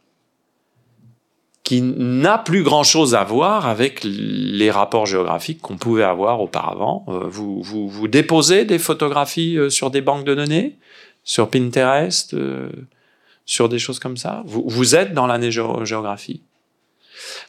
qui 1.71 1.83
n'a 1.83 2.37
plus 2.37 2.65
grand-chose 2.65 3.15
à 3.15 3.23
voir 3.23 3.69
avec 3.69 4.01
les 4.03 4.73
rapports 4.73 5.07
géographiques 5.07 5.61
qu'on 5.61 5.77
pouvait 5.77 6.03
avoir 6.03 6.41
auparavant. 6.41 7.05
Euh, 7.07 7.29
vous, 7.29 7.63
vous, 7.63 8.09
déposez 8.09 8.65
des 8.65 8.81
photographies 8.81 9.57
euh, 9.57 9.71
sur 9.71 9.93
des 9.93 10.01
banques 10.01 10.25
de 10.25 10.35
données, 10.35 10.79
sur 11.23 11.49
Pinterest, 11.49 12.35
euh, 12.35 12.71
sur 13.47 13.69
des 13.69 13.79
choses 13.79 14.01
comme 14.01 14.17
ça? 14.17 14.43
Vous, 14.47 14.65
vous 14.67 14.97
êtes 14.97 15.15
dans 15.15 15.29
la 15.29 15.39
néogéographie? 15.39 16.43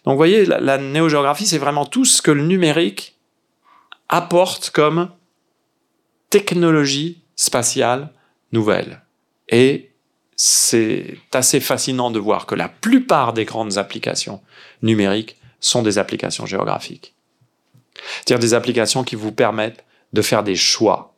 Donc 0.06 0.12
vous 0.12 0.18
voyez, 0.18 0.46
la, 0.46 0.60
la 0.60 0.78
néogéographie, 0.78 1.48
c'est 1.48 1.58
vraiment 1.58 1.88
tout 1.88 2.06
ce 2.06 2.22
que 2.22 2.30
le 2.30 2.44
numérique 2.44 3.16
apporte 4.08 4.70
comme 4.70 5.10
technologie 6.30 7.24
spatiale 7.36 8.12
nouvelle. 8.52 9.02
Et 9.50 9.90
c'est 10.36 11.18
assez 11.34 11.60
fascinant 11.60 12.12
de 12.12 12.20
voir 12.20 12.46
que 12.46 12.56
la 12.56 12.70
plupart 12.70 13.34
des 13.34 13.46
grandes 13.46 13.78
applications 13.78 14.42
numériques 14.82 15.38
sont 15.60 15.84
des 15.84 15.98
applications 15.98 16.46
géographiques. 16.46 17.14
C'est-à-dire 18.18 18.40
des 18.40 18.54
applications 18.54 19.04
qui 19.04 19.16
vous 19.16 19.32
permettent 19.32 19.86
de 20.14 20.22
faire 20.22 20.44
des 20.44 20.56
choix 20.56 21.14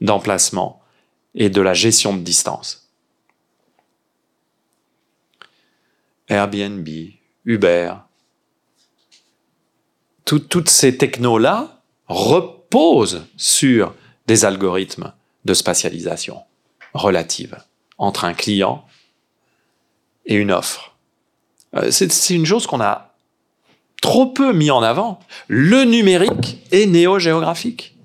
d'emplacement 0.00 0.82
et 1.34 1.50
de 1.50 1.60
la 1.60 1.74
gestion 1.74 2.16
de 2.16 2.20
distance. 2.20 2.88
Airbnb, 6.28 6.88
Uber, 7.44 7.94
toutes 10.24 10.68
ces 10.68 10.98
technos-là 10.98 11.80
reposent 12.06 13.26
sur 13.36 13.94
des 14.26 14.44
algorithmes 14.44 15.12
de 15.44 15.54
spatialisation 15.54 16.42
relative 16.92 17.56
entre 17.98 18.24
un 18.24 18.34
client 18.34 18.84
et 20.26 20.34
une 20.34 20.52
offre. 20.52 20.96
Euh, 21.74 21.90
c'est 21.90 22.30
une 22.30 22.46
chose 22.46 22.66
qu'on 22.66 22.80
a 22.80 23.14
trop 24.00 24.26
peu 24.26 24.52
mis 24.52 24.70
en 24.70 24.82
avant. 24.82 25.18
Le 25.48 25.84
numérique 25.84 26.58
est 26.72 26.86
néo-géographique. 26.86 27.96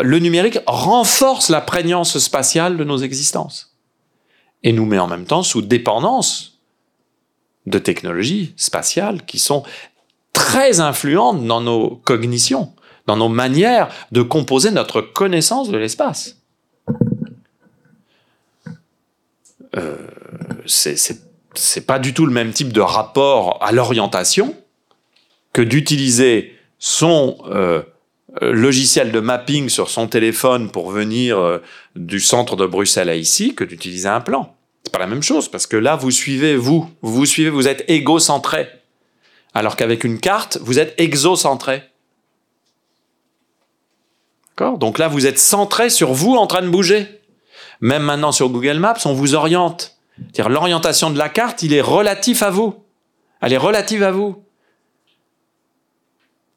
Le 0.00 0.18
numérique 0.18 0.58
renforce 0.66 1.50
la 1.50 1.60
prégnance 1.60 2.18
spatiale 2.18 2.76
de 2.76 2.84
nos 2.84 2.98
existences 2.98 3.76
et 4.62 4.72
nous 4.72 4.86
met 4.86 4.98
en 4.98 5.06
même 5.06 5.26
temps 5.26 5.42
sous 5.42 5.60
dépendance 5.60 6.60
de 7.66 7.78
technologies 7.78 8.54
spatiales 8.56 9.24
qui 9.24 9.38
sont 9.38 9.64
très 10.32 10.80
influentes 10.80 11.46
dans 11.46 11.60
nos 11.60 11.96
cognitions, 12.04 12.74
dans 13.06 13.16
nos 13.16 13.28
manières 13.28 13.88
de 14.12 14.22
composer 14.22 14.70
notre 14.70 15.00
connaissance 15.00 15.68
de 15.68 15.76
l'espace. 15.76 16.41
Euh, 19.76 19.96
c'est 20.66 21.86
pas 21.86 21.98
du 21.98 22.14
tout 22.14 22.26
le 22.26 22.32
même 22.32 22.52
type 22.52 22.72
de 22.72 22.80
rapport 22.80 23.58
à 23.62 23.72
l'orientation 23.72 24.54
que 25.52 25.62
d'utiliser 25.62 26.56
son 26.78 27.38
euh, 27.50 27.82
logiciel 28.40 29.12
de 29.12 29.20
mapping 29.20 29.68
sur 29.68 29.90
son 29.90 30.08
téléphone 30.08 30.70
pour 30.70 30.90
venir 30.90 31.38
euh, 31.38 31.58
du 31.96 32.20
centre 32.20 32.56
de 32.56 32.66
Bruxelles 32.66 33.08
à 33.08 33.16
ici 33.16 33.54
que 33.54 33.64
d'utiliser 33.64 34.08
un 34.08 34.20
plan. 34.20 34.56
C'est 34.84 34.92
pas 34.92 34.98
la 34.98 35.06
même 35.06 35.22
chose 35.22 35.48
parce 35.48 35.66
que 35.66 35.76
là 35.76 35.96
vous 35.96 36.10
suivez 36.10 36.56
vous, 36.56 36.88
vous 37.02 37.26
suivez, 37.26 37.50
vous 37.50 37.68
êtes 37.68 37.84
égocentré, 37.88 38.68
alors 39.54 39.76
qu'avec 39.76 40.04
une 40.04 40.18
carte 40.18 40.58
vous 40.62 40.78
êtes 40.78 40.94
exocentré. 40.98 41.82
D'accord? 44.50 44.78
Donc 44.78 44.98
là 44.98 45.08
vous 45.08 45.26
êtes 45.26 45.38
centré 45.38 45.90
sur 45.90 46.12
vous 46.12 46.34
en 46.34 46.46
train 46.46 46.62
de 46.62 46.68
bouger. 46.68 47.21
Même 47.82 48.04
maintenant 48.04 48.32
sur 48.32 48.48
Google 48.48 48.78
Maps 48.78 49.04
on 49.04 49.12
vous 49.12 49.34
oriente. 49.34 49.98
C'est-à-dire 50.16 50.48
l'orientation 50.48 51.10
de 51.10 51.18
la 51.18 51.28
carte, 51.28 51.62
il 51.62 51.74
est 51.74 51.80
relatif 51.80 52.42
à 52.42 52.50
vous. 52.50 52.82
Elle 53.40 53.52
est 53.52 53.58
relative 53.58 54.02
à 54.02 54.12
vous. 54.12 54.42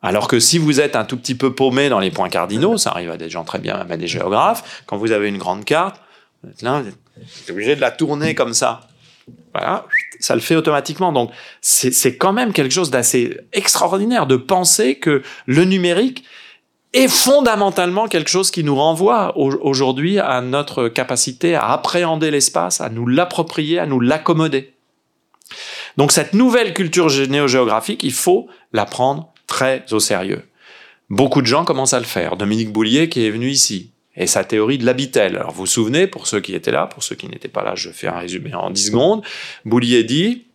Alors 0.01 0.27
que 0.27 0.39
si 0.39 0.59
vous 0.59 0.79
êtes 0.79 0.95
un 0.95 1.03
tout 1.03 1.17
petit 1.17 1.33
peu 1.33 1.55
paumé 1.55 1.89
dans 1.89 1.99
les 1.99 2.11
points 2.11 2.29
cardinaux, 2.29 2.77
ça 2.77 2.91
arrive 2.91 3.09
à 3.09 3.17
des 3.17 3.29
gens 3.29 3.43
très 3.43 3.57
bien, 3.57 3.75
même 3.75 3.91
à 3.91 3.97
des 3.97 4.07
géographes, 4.07 4.83
quand 4.85 4.97
vous 4.97 5.11
avez 5.11 5.27
une 5.29 5.39
grande 5.39 5.65
carte, 5.65 5.99
vous 6.43 6.51
êtes 6.51 6.61
là, 6.61 6.81
vous 6.81 6.89
êtes 6.89 7.49
obligé 7.49 7.75
de 7.75 7.81
la 7.81 7.89
tourner 7.89 8.35
comme 8.35 8.53
ça. 8.53 8.81
Voilà, 9.55 9.87
ça 10.19 10.35
le 10.35 10.41
fait 10.41 10.55
automatiquement. 10.55 11.11
Donc 11.11 11.31
c'est 11.59 12.17
quand 12.17 12.33
même 12.33 12.53
quelque 12.53 12.73
chose 12.73 12.91
d'assez 12.91 13.39
extraordinaire 13.51 14.27
de 14.27 14.35
penser 14.35 14.99
que 14.99 15.23
le 15.47 15.65
numérique 15.65 16.23
est 16.95 17.07
fondamentalement 17.07 18.07
quelque 18.07 18.29
chose 18.29 18.51
qui 18.51 18.63
nous 18.63 18.75
renvoie 18.75 19.37
aujourd'hui 19.37 20.17
à 20.19 20.41
notre 20.41 20.87
capacité 20.87 21.55
à 21.55 21.69
appréhender 21.69 22.31
l'espace, 22.31 22.81
à 22.81 22.89
nous 22.89 23.05
l'approprier, 23.05 23.79
à 23.79 23.85
nous 23.85 23.99
l'accommoder. 23.99 24.73
Donc 25.97 26.11
cette 26.11 26.33
nouvelle 26.33 26.73
culture 26.73 27.07
néo-géographique, 27.27 28.03
il 28.03 28.13
faut 28.13 28.47
la 28.73 28.85
prendre 28.85 29.33
très 29.47 29.85
au 29.91 29.99
sérieux. 29.99 30.43
Beaucoup 31.09 31.41
de 31.41 31.47
gens 31.47 31.65
commencent 31.65 31.93
à 31.93 31.99
le 31.99 32.05
faire. 32.05 32.37
Dominique 32.37 32.71
Boulier 32.71 33.09
qui 33.09 33.25
est 33.25 33.29
venu 33.29 33.49
ici, 33.49 33.91
et 34.15 34.27
sa 34.27 34.43
théorie 34.43 34.77
de 34.77 34.85
l'habitel. 34.85 35.35
Alors 35.35 35.51
vous 35.51 35.61
vous 35.61 35.65
souvenez, 35.65 36.07
pour 36.07 36.27
ceux 36.27 36.39
qui 36.39 36.55
étaient 36.55 36.71
là, 36.71 36.87
pour 36.87 37.03
ceux 37.03 37.15
qui 37.15 37.27
n'étaient 37.27 37.47
pas 37.47 37.63
là, 37.63 37.75
je 37.75 37.89
fais 37.89 38.07
un 38.07 38.19
résumé 38.19 38.53
en 38.55 38.71
10 38.71 38.87
secondes. 38.87 39.23
Boulier 39.65 40.03
dit, 40.03 40.47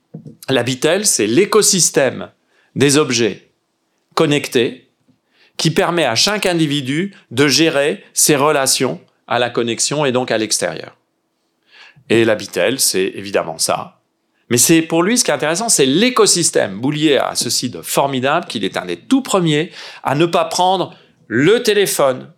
l'habitel, 0.49 1.07
c'est 1.07 1.27
l'écosystème 1.27 2.31
des 2.75 2.97
objets 2.97 3.51
connectés 4.15 4.90
qui 5.61 5.71
permet 5.71 6.07
à 6.07 6.15
chaque 6.15 6.47
individu 6.47 7.15
de 7.31 7.47
gérer 7.47 8.03
ses 8.15 8.35
relations 8.35 8.99
à 9.29 9.39
la 9.39 9.51
connexion 9.51 10.07
et 10.07 10.11
donc 10.11 10.31
à 10.31 10.39
l'extérieur. 10.39 10.97
Et 12.09 12.25
l'habitel, 12.25 12.81
c'est 12.81 13.13
évidemment 13.15 13.59
ça. 13.59 14.01
Mais 14.49 14.57
c'est 14.57 14.81
pour 14.81 15.03
lui 15.03 15.19
ce 15.19 15.23
qui 15.23 15.31
est 15.31 15.35
intéressant, 15.35 15.69
c'est 15.69 15.85
l'écosystème. 15.85 16.81
Boulier 16.81 17.19
a 17.19 17.35
ceci 17.35 17.69
de 17.69 17.83
formidable 17.83 18.47
qu'il 18.47 18.65
est 18.65 18.79
un 18.79 18.87
des 18.87 18.97
tout 18.97 19.21
premiers 19.21 19.71
à 20.03 20.15
ne 20.15 20.25
pas 20.25 20.47
prendre 20.47 20.97
le 21.27 21.63
téléphone, 21.63 22.33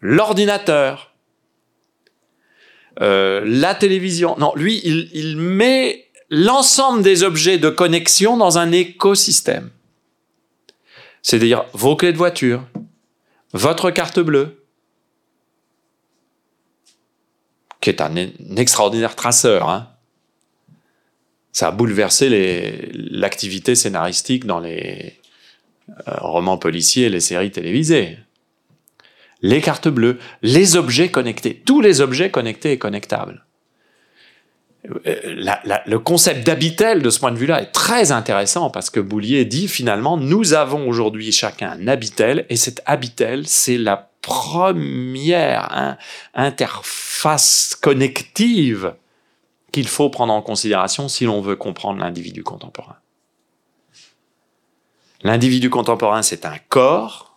l'ordinateur, 0.00 1.12
euh, 3.02 3.42
la 3.44 3.74
télévision. 3.74 4.36
Non, 4.38 4.54
lui, 4.56 4.80
il, 4.84 5.10
il 5.12 5.36
met 5.36 6.06
l'ensemble 6.30 7.02
des 7.02 7.24
objets 7.24 7.58
de 7.58 7.68
connexion 7.68 8.38
dans 8.38 8.56
un 8.56 8.72
écosystème. 8.72 9.68
C'est-à-dire 11.24 11.64
vos 11.72 11.96
clés 11.96 12.12
de 12.12 12.18
voiture, 12.18 12.62
votre 13.54 13.90
carte 13.90 14.20
bleue, 14.20 14.62
qui 17.80 17.88
est 17.88 18.02
un, 18.02 18.14
extraordinaire 18.56 19.16
traceur. 19.16 19.68
Hein. 19.70 19.88
Ça 21.50 21.68
a 21.68 21.70
bouleversé 21.70 22.90
l'activité 22.92 23.74
scénaristique 23.74 24.44
dans 24.44 24.60
les 24.60 25.18
euh, 26.08 26.14
romans 26.18 26.58
policiers 26.58 27.06
et 27.06 27.10
les 27.10 27.20
séries 27.20 27.50
télévisées. 27.50 28.18
Les 29.40 29.62
cartes 29.62 29.88
bleues, 29.88 30.18
les 30.42 30.76
objets 30.76 31.10
connectés, 31.10 31.62
tous 31.64 31.80
les 31.80 32.02
objets 32.02 32.30
connectés 32.30 32.72
et 32.72 32.78
connectables. 32.78 33.43
Euh, 35.06 35.50
le 35.86 35.98
concept 35.98 36.46
d'habitel 36.46 37.00
de 37.00 37.08
ce 37.08 37.18
point 37.18 37.32
de 37.32 37.38
vue-là 37.38 37.62
est 37.62 37.72
très 37.72 38.12
intéressant 38.12 38.68
parce 38.68 38.90
que 38.90 39.00
Boulier 39.00 39.46
dit 39.46 39.66
finalement 39.66 40.18
nous 40.18 40.52
avons 40.52 40.86
aujourd'hui 40.86 41.32
chacun 41.32 41.70
un 41.70 41.88
habitel 41.88 42.44
et 42.50 42.56
cet 42.56 42.82
habitel 42.84 43.46
c'est 43.46 43.78
la 43.78 44.10
première 44.20 45.96
interface 46.34 47.78
connective 47.80 48.94
qu'il 49.72 49.88
faut 49.88 50.10
prendre 50.10 50.32
en 50.32 50.42
considération 50.42 51.08
si 51.08 51.24
l'on 51.24 51.40
veut 51.40 51.56
comprendre 51.56 52.00
l'individu 52.00 52.42
contemporain. 52.42 52.96
L'individu 55.22 55.70
contemporain, 55.70 56.22
c'est 56.22 56.44
un 56.44 56.56
corps 56.68 57.33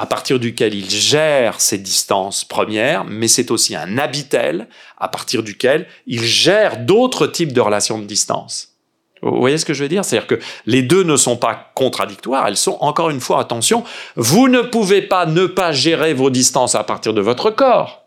à 0.00 0.06
partir 0.06 0.40
duquel 0.40 0.72
il 0.72 0.88
gère 0.88 1.60
ses 1.60 1.76
distances 1.76 2.42
premières, 2.42 3.04
mais 3.04 3.28
c'est 3.28 3.50
aussi 3.50 3.76
un 3.76 3.98
habitel 3.98 4.66
à 4.96 5.08
partir 5.08 5.42
duquel 5.42 5.86
il 6.06 6.22
gère 6.22 6.78
d'autres 6.78 7.26
types 7.26 7.52
de 7.52 7.60
relations 7.60 7.98
de 7.98 8.06
distance. 8.06 8.78
Vous 9.20 9.38
voyez 9.38 9.58
ce 9.58 9.66
que 9.66 9.74
je 9.74 9.82
veux 9.82 9.90
dire? 9.90 10.02
C'est-à-dire 10.02 10.26
que 10.26 10.40
les 10.64 10.80
deux 10.80 11.02
ne 11.02 11.18
sont 11.18 11.36
pas 11.36 11.70
contradictoires, 11.74 12.48
elles 12.48 12.56
sont 12.56 12.78
encore 12.80 13.10
une 13.10 13.20
fois, 13.20 13.40
attention, 13.40 13.84
vous 14.16 14.48
ne 14.48 14.62
pouvez 14.62 15.02
pas 15.02 15.26
ne 15.26 15.44
pas 15.44 15.70
gérer 15.70 16.14
vos 16.14 16.30
distances 16.30 16.74
à 16.74 16.82
partir 16.82 17.12
de 17.12 17.20
votre 17.20 17.50
corps, 17.50 18.06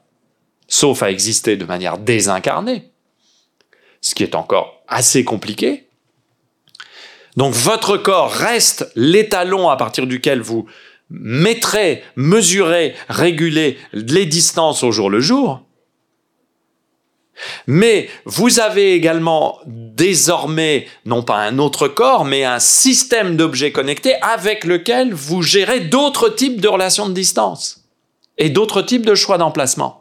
sauf 0.68 1.04
à 1.04 1.12
exister 1.12 1.58
de 1.58 1.66
manière 1.66 2.00
désincarnée, 2.00 2.90
ce 4.02 4.16
qui 4.16 4.24
est 4.24 4.34
encore 4.34 4.82
assez 4.88 5.24
compliqué. 5.24 5.86
Donc 7.38 7.54
votre 7.54 7.98
corps 7.98 8.32
reste 8.32 8.92
l'étalon 8.96 9.70
à 9.70 9.78
partir 9.78 10.08
duquel 10.08 10.42
vous 10.42 10.68
mettrez, 11.10 12.04
mesurez, 12.16 12.96
régulez 13.10 13.78
les 13.94 14.26
distances 14.26 14.84
au 14.84 14.92
jour 14.92 15.10
le 15.10 15.20
jour, 15.20 15.64
mais 17.68 18.10
vous 18.26 18.60
avez 18.60 18.94
également 18.94 19.60
désormais, 19.66 20.88
non 21.06 21.24
pas 21.24 21.38
un 21.38 21.58
autre 21.60 21.88
corps, 21.88 22.26
mais 22.26 22.44
un 22.44 22.60
système 22.60 23.36
d'objets 23.38 23.72
connectés 23.72 24.16
avec 24.22 24.66
lequel 24.66 25.14
vous 25.14 25.42
gérez 25.42 25.82
d'autres 25.82 26.30
types 26.30 26.62
de 26.62 26.68
relations 26.68 27.10
de 27.10 27.14
distance 27.14 27.86
et 28.38 28.50
d'autres 28.50 28.82
types 28.82 29.06
de 29.06 29.16
choix 29.16 29.38
d'emplacement. 29.38 30.00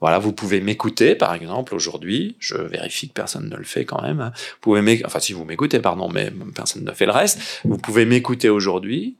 Voilà, 0.00 0.18
vous 0.18 0.32
pouvez 0.32 0.60
m'écouter, 0.60 1.14
par 1.14 1.34
exemple, 1.34 1.74
aujourd'hui. 1.74 2.36
Je 2.38 2.56
vérifie 2.56 3.08
que 3.08 3.14
personne 3.14 3.48
ne 3.48 3.56
le 3.56 3.64
fait 3.64 3.86
quand 3.86 4.02
même. 4.02 4.20
Hein. 4.20 4.32
Vous 4.36 4.58
pouvez 4.60 5.02
enfin, 5.06 5.20
si 5.20 5.32
vous 5.32 5.44
m'écoutez, 5.44 5.80
pardon, 5.80 6.10
mais 6.10 6.30
personne 6.54 6.84
ne 6.84 6.92
fait 6.92 7.06
le 7.06 7.12
reste. 7.12 7.40
Vous 7.64 7.78
pouvez 7.78 8.04
m'écouter 8.04 8.50
aujourd'hui, 8.50 9.16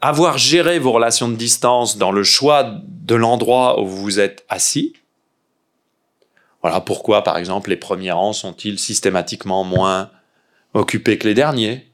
avoir 0.00 0.38
géré 0.38 0.78
vos 0.78 0.92
relations 0.92 1.28
de 1.28 1.36
distance 1.36 1.98
dans 1.98 2.12
le 2.12 2.22
choix 2.22 2.64
de 2.84 3.14
l'endroit 3.14 3.80
où 3.80 3.86
vous 3.86 4.20
êtes 4.20 4.44
assis, 4.48 4.94
voilà 6.62 6.80
pourquoi, 6.80 7.22
par 7.22 7.38
exemple, 7.38 7.70
les 7.70 7.76
premiers 7.76 8.10
rangs 8.10 8.32
sont-ils 8.32 8.78
systématiquement 8.78 9.64
moins 9.64 10.10
occupés 10.74 11.18
que 11.18 11.28
les 11.28 11.34
derniers. 11.34 11.86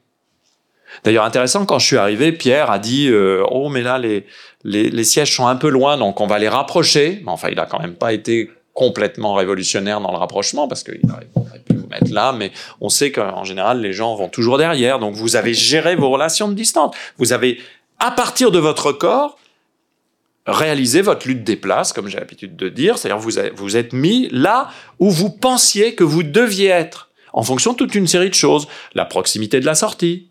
D'ailleurs, 1.03 1.25
intéressant, 1.25 1.65
quand 1.65 1.79
je 1.79 1.85
suis 1.85 1.97
arrivé, 1.97 2.31
Pierre 2.31 2.71
a 2.71 2.79
dit 2.79 3.07
euh, 3.09 3.43
Oh, 3.51 3.69
mais 3.69 3.81
là, 3.81 3.97
les, 3.99 4.25
les, 4.63 5.03
sièges 5.03 5.35
sont 5.35 5.47
un 5.47 5.55
peu 5.55 5.69
loin, 5.69 5.97
donc 5.97 6.21
on 6.21 6.27
va 6.27 6.39
les 6.39 6.49
rapprocher. 6.49 7.21
Mais 7.23 7.31
enfin, 7.31 7.49
il 7.49 7.55
n'a 7.55 7.65
quand 7.65 7.79
même 7.79 7.95
pas 7.95 8.13
été 8.13 8.49
complètement 8.73 9.33
révolutionnaire 9.33 10.01
dans 10.01 10.11
le 10.11 10.17
rapprochement, 10.17 10.67
parce 10.67 10.83
qu'il 10.83 10.99
aurait 11.09 11.59
pu 11.59 11.75
vous 11.75 11.87
mettre 11.87 12.11
là, 12.11 12.33
mais 12.33 12.51
on 12.81 12.89
sait 12.89 13.11
qu'en 13.11 13.43
général, 13.43 13.81
les 13.81 13.93
gens 13.93 14.15
vont 14.15 14.29
toujours 14.29 14.57
derrière. 14.57 14.99
Donc, 14.99 15.15
vous 15.15 15.35
avez 15.35 15.53
géré 15.53 15.95
vos 15.95 16.09
relations 16.09 16.47
de 16.47 16.53
distance. 16.53 16.95
Vous 17.17 17.33
avez, 17.33 17.59
à 17.99 18.11
partir 18.11 18.51
de 18.51 18.59
votre 18.59 18.91
corps, 18.91 19.37
réaliser 20.47 21.01
votre 21.01 21.27
lutte 21.27 21.43
des 21.43 21.55
places, 21.55 21.93
comme 21.93 22.07
j'ai 22.07 22.19
l'habitude 22.19 22.55
de 22.55 22.69
dire, 22.69 22.97
c'est-à-dire 22.97 23.17
vous 23.17 23.31
vous 23.55 23.77
êtes 23.77 23.93
mis 23.93 24.29
là 24.31 24.69
où 24.99 25.09
vous 25.09 25.29
pensiez 25.29 25.95
que 25.95 26.03
vous 26.03 26.23
deviez 26.23 26.67
être, 26.67 27.09
en 27.33 27.43
fonction 27.43 27.73
de 27.73 27.77
toute 27.77 27.95
une 27.95 28.07
série 28.07 28.29
de 28.29 28.35
choses, 28.35 28.67
la 28.93 29.05
proximité 29.05 29.59
de 29.59 29.65
la 29.65 29.75
sortie, 29.75 30.29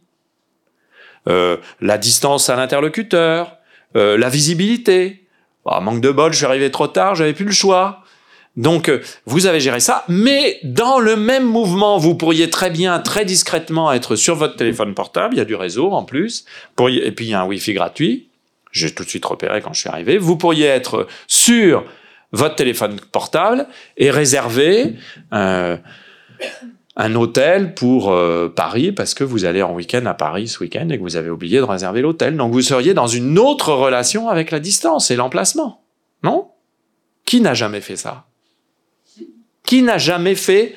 euh, 1.28 1.56
la 1.80 1.98
distance 1.98 2.48
à 2.48 2.56
l'interlocuteur, 2.56 3.56
euh, 3.96 4.18
la 4.18 4.28
visibilité. 4.28 5.26
Ah, 5.66 5.80
manque 5.80 6.02
de 6.02 6.10
bol, 6.10 6.32
je 6.32 6.36
suis 6.36 6.46
arrivé 6.46 6.70
trop 6.70 6.86
tard, 6.86 7.14
j'avais 7.14 7.32
plus 7.32 7.46
le 7.46 7.52
choix. 7.52 8.03
Donc, 8.56 8.88
euh, 8.88 9.02
vous 9.26 9.46
avez 9.46 9.58
géré 9.58 9.80
ça, 9.80 10.04
mais 10.08 10.60
dans 10.62 11.00
le 11.00 11.16
même 11.16 11.44
mouvement, 11.44 11.98
vous 11.98 12.14
pourriez 12.14 12.50
très 12.50 12.70
bien, 12.70 13.00
très 13.00 13.24
discrètement 13.24 13.92
être 13.92 14.14
sur 14.14 14.36
votre 14.36 14.54
téléphone 14.54 14.94
portable, 14.94 15.34
il 15.34 15.38
y 15.38 15.40
a 15.40 15.44
du 15.44 15.56
réseau 15.56 15.90
en 15.90 16.04
plus, 16.04 16.44
et 16.78 17.12
puis 17.12 17.26
il 17.26 17.30
y 17.30 17.34
a 17.34 17.40
un 17.40 17.46
Wi-Fi 17.46 17.72
gratuit, 17.72 18.28
j'ai 18.70 18.94
tout 18.94 19.04
de 19.04 19.08
suite 19.08 19.24
repéré 19.24 19.60
quand 19.60 19.72
je 19.72 19.80
suis 19.80 19.88
arrivé, 19.88 20.18
vous 20.18 20.36
pourriez 20.36 20.66
être 20.66 21.08
sur 21.26 21.84
votre 22.32 22.56
téléphone 22.56 23.00
portable 23.12 23.66
et 23.96 24.10
réserver 24.10 24.94
euh, 25.32 25.76
un 26.96 27.14
hôtel 27.14 27.74
pour 27.74 28.10
euh, 28.10 28.48
Paris 28.48 28.92
parce 28.92 29.14
que 29.14 29.24
vous 29.24 29.44
allez 29.44 29.62
en 29.62 29.72
week-end 29.72 30.04
à 30.06 30.14
Paris 30.14 30.48
ce 30.48 30.60
week-end 30.60 30.88
et 30.90 30.98
que 30.98 31.02
vous 31.02 31.16
avez 31.16 31.30
oublié 31.30 31.58
de 31.58 31.64
réserver 31.64 32.02
l'hôtel. 32.02 32.36
Donc 32.36 32.52
vous 32.52 32.62
seriez 32.62 32.94
dans 32.94 33.06
une 33.06 33.38
autre 33.38 33.72
relation 33.72 34.28
avec 34.28 34.50
la 34.50 34.60
distance 34.60 35.10
et 35.10 35.16
l'emplacement. 35.16 35.82
Non? 36.22 36.48
Qui 37.24 37.40
n'a 37.40 37.54
jamais 37.54 37.80
fait 37.80 37.96
ça? 37.96 38.26
Qui 39.64 39.82
n'a 39.82 39.98
jamais 39.98 40.34
fait 40.34 40.76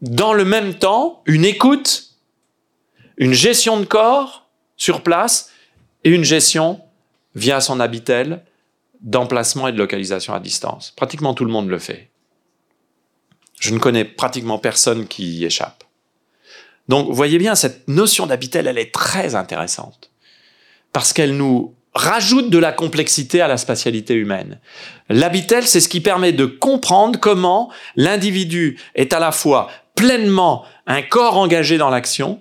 dans 0.00 0.32
le 0.32 0.44
même 0.44 0.74
temps 0.74 1.22
une 1.26 1.44
écoute, 1.44 2.14
une 3.16 3.32
gestion 3.32 3.80
de 3.80 3.84
corps 3.84 4.48
sur 4.76 5.02
place 5.02 5.50
et 6.04 6.10
une 6.10 6.24
gestion 6.24 6.80
via 7.34 7.60
son 7.60 7.80
habitel 7.80 8.44
d'emplacement 9.00 9.68
et 9.68 9.72
de 9.72 9.78
localisation 9.78 10.34
à 10.34 10.40
distance? 10.40 10.92
Pratiquement 10.96 11.34
tout 11.34 11.44
le 11.44 11.52
monde 11.52 11.68
le 11.68 11.78
fait. 11.78 12.10
Je 13.58 13.74
ne 13.74 13.78
connais 13.78 14.04
pratiquement 14.04 14.58
personne 14.58 15.06
qui 15.06 15.24
y 15.24 15.44
échappe. 15.44 15.84
Donc, 16.88 17.10
voyez 17.10 17.38
bien, 17.38 17.54
cette 17.54 17.86
notion 17.88 18.26
d'habitel, 18.26 18.66
elle 18.66 18.78
est 18.78 18.92
très 18.92 19.34
intéressante. 19.34 20.10
Parce 20.92 21.12
qu'elle 21.12 21.36
nous 21.36 21.74
rajoute 21.94 22.50
de 22.50 22.58
la 22.58 22.72
complexité 22.72 23.40
à 23.40 23.48
la 23.48 23.56
spatialité 23.56 24.14
humaine. 24.14 24.60
L'habitel, 25.08 25.66
c'est 25.66 25.80
ce 25.80 25.88
qui 25.88 26.00
permet 26.00 26.32
de 26.32 26.46
comprendre 26.46 27.18
comment 27.18 27.70
l'individu 27.96 28.78
est 28.94 29.12
à 29.12 29.18
la 29.18 29.32
fois 29.32 29.68
pleinement 29.96 30.64
un 30.86 31.02
corps 31.02 31.36
engagé 31.36 31.78
dans 31.78 31.90
l'action, 31.90 32.40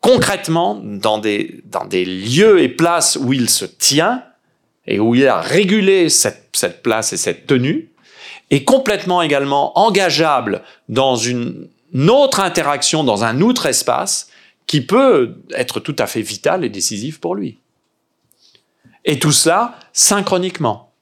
concrètement 0.00 0.80
dans 0.82 1.18
des, 1.18 1.60
dans 1.66 1.84
des 1.84 2.04
lieux 2.04 2.60
et 2.60 2.68
places 2.68 3.16
où 3.20 3.32
il 3.32 3.50
se 3.50 3.64
tient, 3.64 4.24
et 4.86 4.98
où 4.98 5.14
il 5.14 5.26
a 5.26 5.40
régulé 5.40 6.08
cette, 6.08 6.48
cette 6.54 6.82
place 6.82 7.12
et 7.12 7.18
cette 7.18 7.46
tenue, 7.46 7.90
est 8.50 8.64
complètement 8.64 9.20
également 9.20 9.78
engageable 9.78 10.62
dans 10.88 11.16
une 11.16 11.68
autre 12.08 12.40
interaction, 12.40 13.04
dans 13.04 13.24
un 13.24 13.42
autre 13.42 13.66
espace, 13.66 14.27
qui 14.68 14.82
peut 14.82 15.34
être 15.50 15.80
tout 15.80 15.96
à 15.98 16.06
fait 16.06 16.22
vital 16.22 16.64
et 16.64 16.68
décisif 16.68 17.18
pour 17.18 17.34
lui. 17.34 17.58
Et 19.04 19.18
tout 19.18 19.32
cela 19.32 19.74
synchroniquement. 19.92 20.92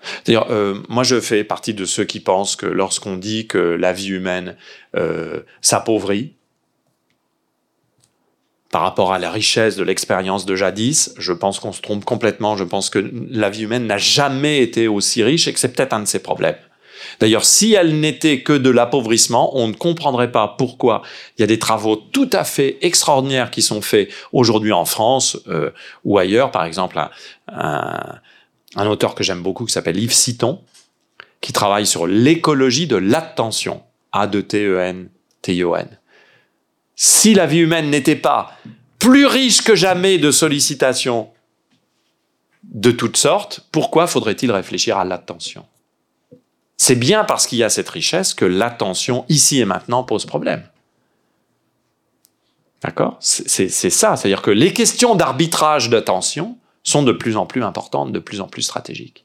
C'est-à-dire, 0.00 0.46
euh, 0.50 0.82
moi 0.88 1.04
je 1.04 1.20
fais 1.20 1.44
partie 1.44 1.74
de 1.74 1.84
ceux 1.84 2.04
qui 2.04 2.20
pensent 2.20 2.56
que 2.56 2.66
lorsqu'on 2.66 3.16
dit 3.16 3.46
que 3.46 3.58
la 3.58 3.92
vie 3.92 4.08
humaine 4.08 4.56
euh, 4.96 5.42
s'appauvrit, 5.60 6.32
par 8.70 8.82
rapport 8.82 9.12
à 9.12 9.18
la 9.18 9.30
richesse 9.30 9.76
de 9.76 9.84
l'expérience 9.84 10.46
de 10.46 10.56
jadis, 10.56 11.14
je 11.18 11.32
pense 11.32 11.60
qu'on 11.60 11.72
se 11.72 11.80
trompe 11.80 12.04
complètement. 12.04 12.56
Je 12.56 12.64
pense 12.64 12.90
que 12.90 12.98
la 13.30 13.48
vie 13.48 13.62
humaine 13.62 13.86
n'a 13.86 13.98
jamais 13.98 14.60
été 14.60 14.88
aussi 14.88 15.22
riche 15.22 15.48
et 15.48 15.52
que 15.52 15.60
c'est 15.60 15.74
peut-être 15.74 15.92
un 15.92 16.00
de 16.00 16.06
ses 16.06 16.18
problèmes. 16.18 16.56
D'ailleurs, 17.20 17.44
si 17.44 17.74
elle 17.74 18.00
n'était 18.00 18.42
que 18.42 18.52
de 18.52 18.70
l'appauvrissement, 18.70 19.56
on 19.56 19.68
ne 19.68 19.72
comprendrait 19.72 20.32
pas 20.32 20.54
pourquoi 20.58 21.02
il 21.36 21.42
y 21.42 21.44
a 21.44 21.46
des 21.46 21.58
travaux 21.58 21.96
tout 21.96 22.30
à 22.32 22.44
fait 22.44 22.78
extraordinaires 22.82 23.50
qui 23.50 23.62
sont 23.62 23.80
faits 23.80 24.08
aujourd'hui 24.32 24.72
en 24.72 24.84
France 24.84 25.38
euh, 25.48 25.70
ou 26.04 26.18
ailleurs. 26.18 26.50
Par 26.50 26.64
exemple, 26.64 26.98
un, 27.48 28.18
un 28.76 28.86
auteur 28.86 29.14
que 29.14 29.24
j'aime 29.24 29.42
beaucoup 29.42 29.64
qui 29.64 29.72
s'appelle 29.72 29.98
Yves 29.98 30.14
Citon, 30.14 30.60
qui 31.40 31.52
travaille 31.52 31.86
sur 31.86 32.06
l'écologie 32.06 32.86
de 32.86 32.96
l'attention. 32.96 33.82
A-D-T-E-N-T-I-O-N 34.12 35.98
si 36.96 37.34
la 37.34 37.46
vie 37.46 37.58
humaine 37.58 37.90
n'était 37.90 38.16
pas 38.16 38.56
plus 38.98 39.26
riche 39.26 39.62
que 39.62 39.76
jamais 39.76 40.18
de 40.18 40.30
sollicitations 40.30 41.28
de 42.64 42.90
toutes 42.90 43.18
sortes, 43.18 43.60
pourquoi 43.70 44.06
faudrait-il 44.06 44.50
réfléchir 44.50 44.96
à 44.96 45.04
l'attention? 45.04 45.66
C'est 46.76 46.94
bien 46.94 47.24
parce 47.24 47.46
qu'il 47.46 47.58
y 47.58 47.64
a 47.64 47.70
cette 47.70 47.88
richesse 47.88 48.34
que 48.34 48.44
l'attention, 48.44 49.24
ici 49.28 49.60
et 49.60 49.64
maintenant, 49.64 50.04
pose 50.04 50.26
problème. 50.26 50.62
D'accord? 52.82 53.16
C'est 53.20 53.68
ça, 53.68 54.16
c'est-à-dire 54.16 54.42
que 54.42 54.50
les 54.50 54.72
questions 54.72 55.14
d'arbitrage 55.14 55.88
d'attention 55.88 56.58
sont 56.82 57.02
de 57.02 57.12
plus 57.12 57.36
en 57.36 57.46
plus 57.46 57.64
importantes, 57.64 58.12
de 58.12 58.18
plus 58.18 58.40
en 58.40 58.46
plus 58.46 58.62
stratégiques. 58.62 59.24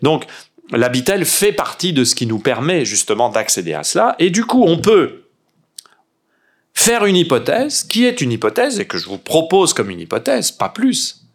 Donc, 0.00 0.24
l'habitel 0.70 1.26
fait 1.26 1.52
partie 1.52 1.92
de 1.92 2.04
ce 2.04 2.14
qui 2.14 2.26
nous 2.26 2.38
permet 2.38 2.84
justement 2.84 3.28
d'accéder 3.28 3.74
à 3.74 3.82
cela, 3.82 4.14
et 4.18 4.30
du 4.30 4.46
coup, 4.46 4.64
on 4.64 4.78
peut 4.78 5.24
faire 6.72 7.04
une 7.04 7.16
hypothèse 7.16 7.82
qui 7.82 8.06
est 8.06 8.20
une 8.20 8.32
hypothèse 8.32 8.80
et 8.80 8.86
que 8.86 8.96
je 8.96 9.06
vous 9.06 9.18
propose 9.18 9.74
comme 9.74 9.90
une 9.90 10.00
hypothèse, 10.00 10.52
pas 10.52 10.70
plus. 10.70 11.26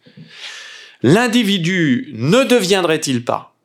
L'individu 1.04 2.12
ne 2.16 2.44
deviendrait-il 2.44 3.24
pas, 3.24 3.56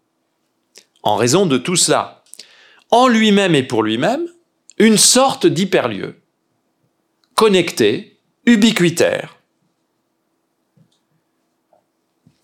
en 1.02 1.16
raison 1.16 1.46
de 1.46 1.58
tout 1.58 1.76
cela, 1.76 2.24
en 2.90 3.08
lui-même 3.08 3.54
et 3.54 3.62
pour 3.62 3.82
lui-même, 3.82 4.26
une 4.78 4.96
sorte 4.96 5.46
d'hyperlieu, 5.46 6.20
connecté, 7.34 8.20
ubiquitaire. 8.46 9.36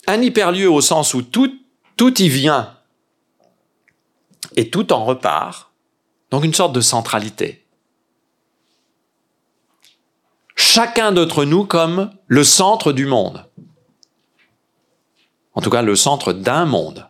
Un 0.07 0.23
hyperlieu 0.23 0.71
au 0.71 0.81
sens 0.81 1.15
où 1.15 1.23
tout, 1.23 1.53
tout 1.97 2.21
y 2.23 2.29
vient 2.29 2.77
et 4.57 4.71
tout 4.71 4.93
en 4.93 5.05
repart, 5.05 5.73
donc 6.31 6.45
une 6.45 6.55
sorte 6.55 6.73
de 6.73 6.81
centralité 6.81 7.69
chacun 10.59 11.13
d'entre 11.13 11.45
nous 11.45 11.65
comme 11.65 12.11
le 12.27 12.45
centre 12.45 12.93
du 12.93 13.07
monde. 13.07 13.47
En 15.55 15.61
tout 15.61 15.71
cas, 15.71 15.83
le 15.83 15.97
centre 15.97 16.33
d'un 16.33 16.67
monde, 16.67 17.09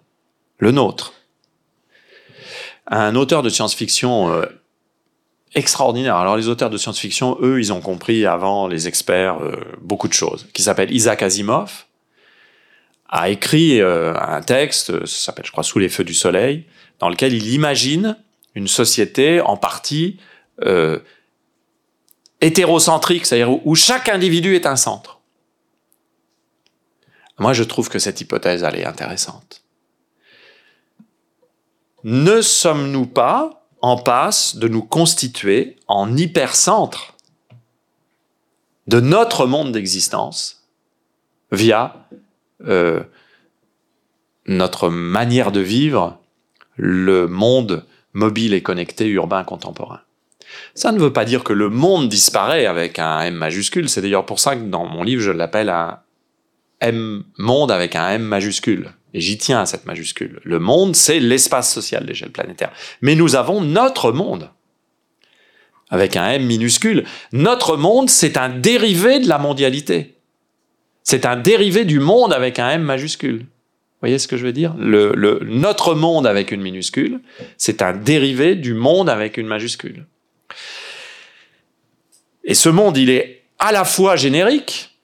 le 0.59 0.71
nôtre. 0.71 1.13
Un 2.91 3.15
auteur 3.17 3.43
de 3.43 3.51
science-fiction 3.51 4.33
euh, 4.33 4.47
extraordinaire. 5.55 6.17
Alors 6.17 6.37
les 6.37 6.49
auteurs 6.49 6.71
de 6.71 6.79
science-fiction, 6.79 7.37
eux, 7.43 7.61
ils 7.61 7.73
ont 7.73 7.81
compris 7.81 8.25
avant 8.25 8.67
les 8.67 8.89
experts 8.89 9.43
euh, 9.43 9.57
beaucoup 9.83 10.09
de 10.09 10.15
choses. 10.15 10.49
Qui 10.55 10.63
s'appelle 10.63 10.91
Isaac 10.93 11.23
Asimov, 11.23 11.85
a 13.11 13.29
écrit 13.29 13.81
euh, 13.81 14.15
un 14.19 14.41
texte, 14.41 15.07
ça 15.07 15.27
s'appelle, 15.27 15.47
je 15.47 15.53
crois, 15.53 15.65
Sous 15.65 15.79
les 15.79 15.89
feux 15.89 16.05
du 16.05 16.15
soleil, 16.15 16.65
dans 16.99 17.09
lequel 17.09 17.35
il 17.35 17.53
imagine 17.53 18.17
une 18.55 18.69
société 18.69 19.41
en 19.41 19.57
partie 19.57 20.19
hétérocentrique, 22.41 23.27
c'est-à-dire 23.27 23.65
où 23.65 23.77
chaque 23.77 24.09
individu 24.09 24.57
est 24.57 24.67
un 24.67 24.75
centre. 24.75 25.21
Moi, 27.39 27.53
je 27.53 27.63
trouve 27.63 27.89
que 27.89 28.01
cette 28.01 28.21
hypothèse, 28.21 28.65
elle 28.65 28.75
est 28.75 28.85
intéressante. 28.85 29.63
Ne 32.05 32.43
sommes-nous 32.43 33.07
pas 33.07 33.67
en 33.81 33.97
passe 33.97 34.57
de 34.57 34.69
nous 34.69 34.83
constituer 34.83 35.77
en 35.89 36.17
hypercentre 36.17 37.15
de 38.87 39.01
notre 39.01 39.47
monde 39.47 39.73
d'existence 39.73 40.69
via 41.51 42.07
euh, 42.67 43.03
notre 44.47 44.89
manière 44.89 45.53
de 45.53 45.61
vivre 45.61 46.19
le 46.77 47.27
monde 47.27 47.85
mobile 48.13 48.55
et 48.55 48.63
connecté 48.63 49.07
urbain 49.09 49.45
contemporain? 49.45 50.01
Ça 50.75 50.93
ne 50.93 50.99
veut 50.99 51.13
pas 51.13 51.25
dire 51.25 51.45
que 51.45 51.53
le 51.53 51.69
monde 51.69 52.09
disparaît 52.09 52.67
avec 52.67 52.99
un 52.99 53.21
M 53.23 53.35
majuscule. 53.35 53.89
C'est 53.89 54.01
d'ailleurs 54.01 54.27
pour 54.27 54.41
ça 54.41 54.57
que 54.57 54.63
dans 54.63 54.87
mon 54.87 55.03
livre, 55.03 55.23
je 55.23 55.31
l'appelle 55.31 55.69
un 55.69 56.01
M 56.81 57.25
monde 57.39 57.71
avec 57.71 57.97
un 57.97 58.09
M 58.11 58.23
majuscule. 58.23 58.93
Et 59.15 59.21
j'y 59.21 59.39
tiens 59.39 59.61
à 59.61 59.67
cette 59.67 59.87
majuscule. 59.87 60.41
Le 60.45 60.59
monde, 60.59 60.95
c'est 60.95 61.21
l'espace 61.21 61.73
social 61.73 62.05
d'échelle 62.05 62.31
planétaire. 62.31 62.73
Mais 63.01 63.15
nous 63.15 63.37
avons 63.37 63.61
notre 63.61 64.13
monde 64.13 64.51
avec 65.91 66.17
un 66.17 66.31
M 66.31 66.45
minuscule. 66.45 67.05
Notre 67.33 67.77
monde, 67.77 68.11
c'est 68.11 68.37
un 68.37 68.49
dérivé 68.49 69.21
de 69.21 69.29
la 69.29 69.39
mondialité. 69.39 70.17
C'est 71.03 71.25
un 71.25 71.37
dérivé 71.37 71.85
du 71.85 72.01
monde 72.01 72.33
avec 72.33 72.59
un 72.59 72.71
M 72.71 72.83
majuscule. 72.83 73.39
Vous 73.39 74.03
voyez 74.03 74.19
ce 74.19 74.29
que 74.29 74.37
je 74.37 74.45
veux 74.45 74.53
dire? 74.53 74.75
Le, 74.79 75.41
Notre 75.43 75.95
monde 75.95 76.27
avec 76.27 76.53
une 76.53 76.61
minuscule, 76.61 77.21
c'est 77.57 77.83
un 77.83 77.93
dérivé 77.93 78.55
du 78.55 78.75
monde 78.75 79.09
avec 79.09 79.39
une 79.39 79.47
majuscule. 79.47 80.07
Et 82.45 82.55
ce 82.55 82.69
monde, 82.69 82.97
il 82.97 83.11
est 83.11 83.43
à 83.59 83.73
la 83.73 83.85
fois 83.85 84.17
générique, 84.17 84.98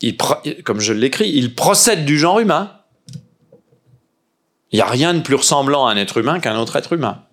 il, 0.00 0.16
comme 0.64 0.80
je 0.80 0.92
l'écris, 0.92 1.30
il 1.30 1.54
procède 1.54 2.04
du 2.04 2.18
genre 2.18 2.40
humain. 2.40 2.76
Il 4.72 4.76
n'y 4.76 4.82
a 4.82 4.86
rien 4.86 5.14
de 5.14 5.20
plus 5.20 5.34
ressemblant 5.34 5.86
à 5.86 5.92
un 5.92 5.96
être 5.96 6.18
humain 6.18 6.40
qu'un 6.40 6.58
autre 6.58 6.76
être 6.76 6.92
humain. 6.92 7.24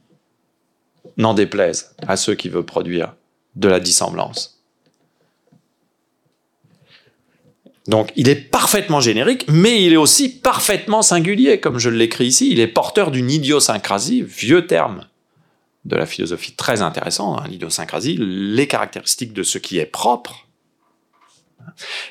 N'en 1.18 1.34
déplaise 1.34 1.96
à 2.08 2.18
ceux 2.18 2.36
qui 2.36 2.50
veulent 2.50 2.66
produire 2.66 3.14
de 3.56 3.68
la 3.68 3.80
dissemblance. 3.80 4.58
Donc 7.88 8.12
il 8.16 8.28
est 8.28 8.36
parfaitement 8.36 9.00
générique, 9.00 9.46
mais 9.48 9.84
il 9.84 9.94
est 9.94 9.98
aussi 9.98 10.30
parfaitement 10.30 11.02
singulier, 11.02 11.60
comme 11.60 11.80
je 11.80 11.90
l'écris 11.90 12.28
ici. 12.28 12.50
Il 12.52 12.60
est 12.60 12.68
porteur 12.68 13.12
d'une 13.12 13.32
idiosyncrasie, 13.32 14.22
vieux 14.22 14.68
terme 14.68 15.08
de 15.86 15.96
la 15.96 16.06
philosophie 16.06 16.54
très 16.54 16.82
intéressant, 16.82 17.38
hein, 17.38 17.46
l'idiosyncrasie, 17.48 18.18
les 18.20 18.68
caractéristiques 18.68 19.32
de 19.32 19.44
ce 19.44 19.58
qui 19.58 19.78
est 19.78 19.86
propre. 19.86 20.47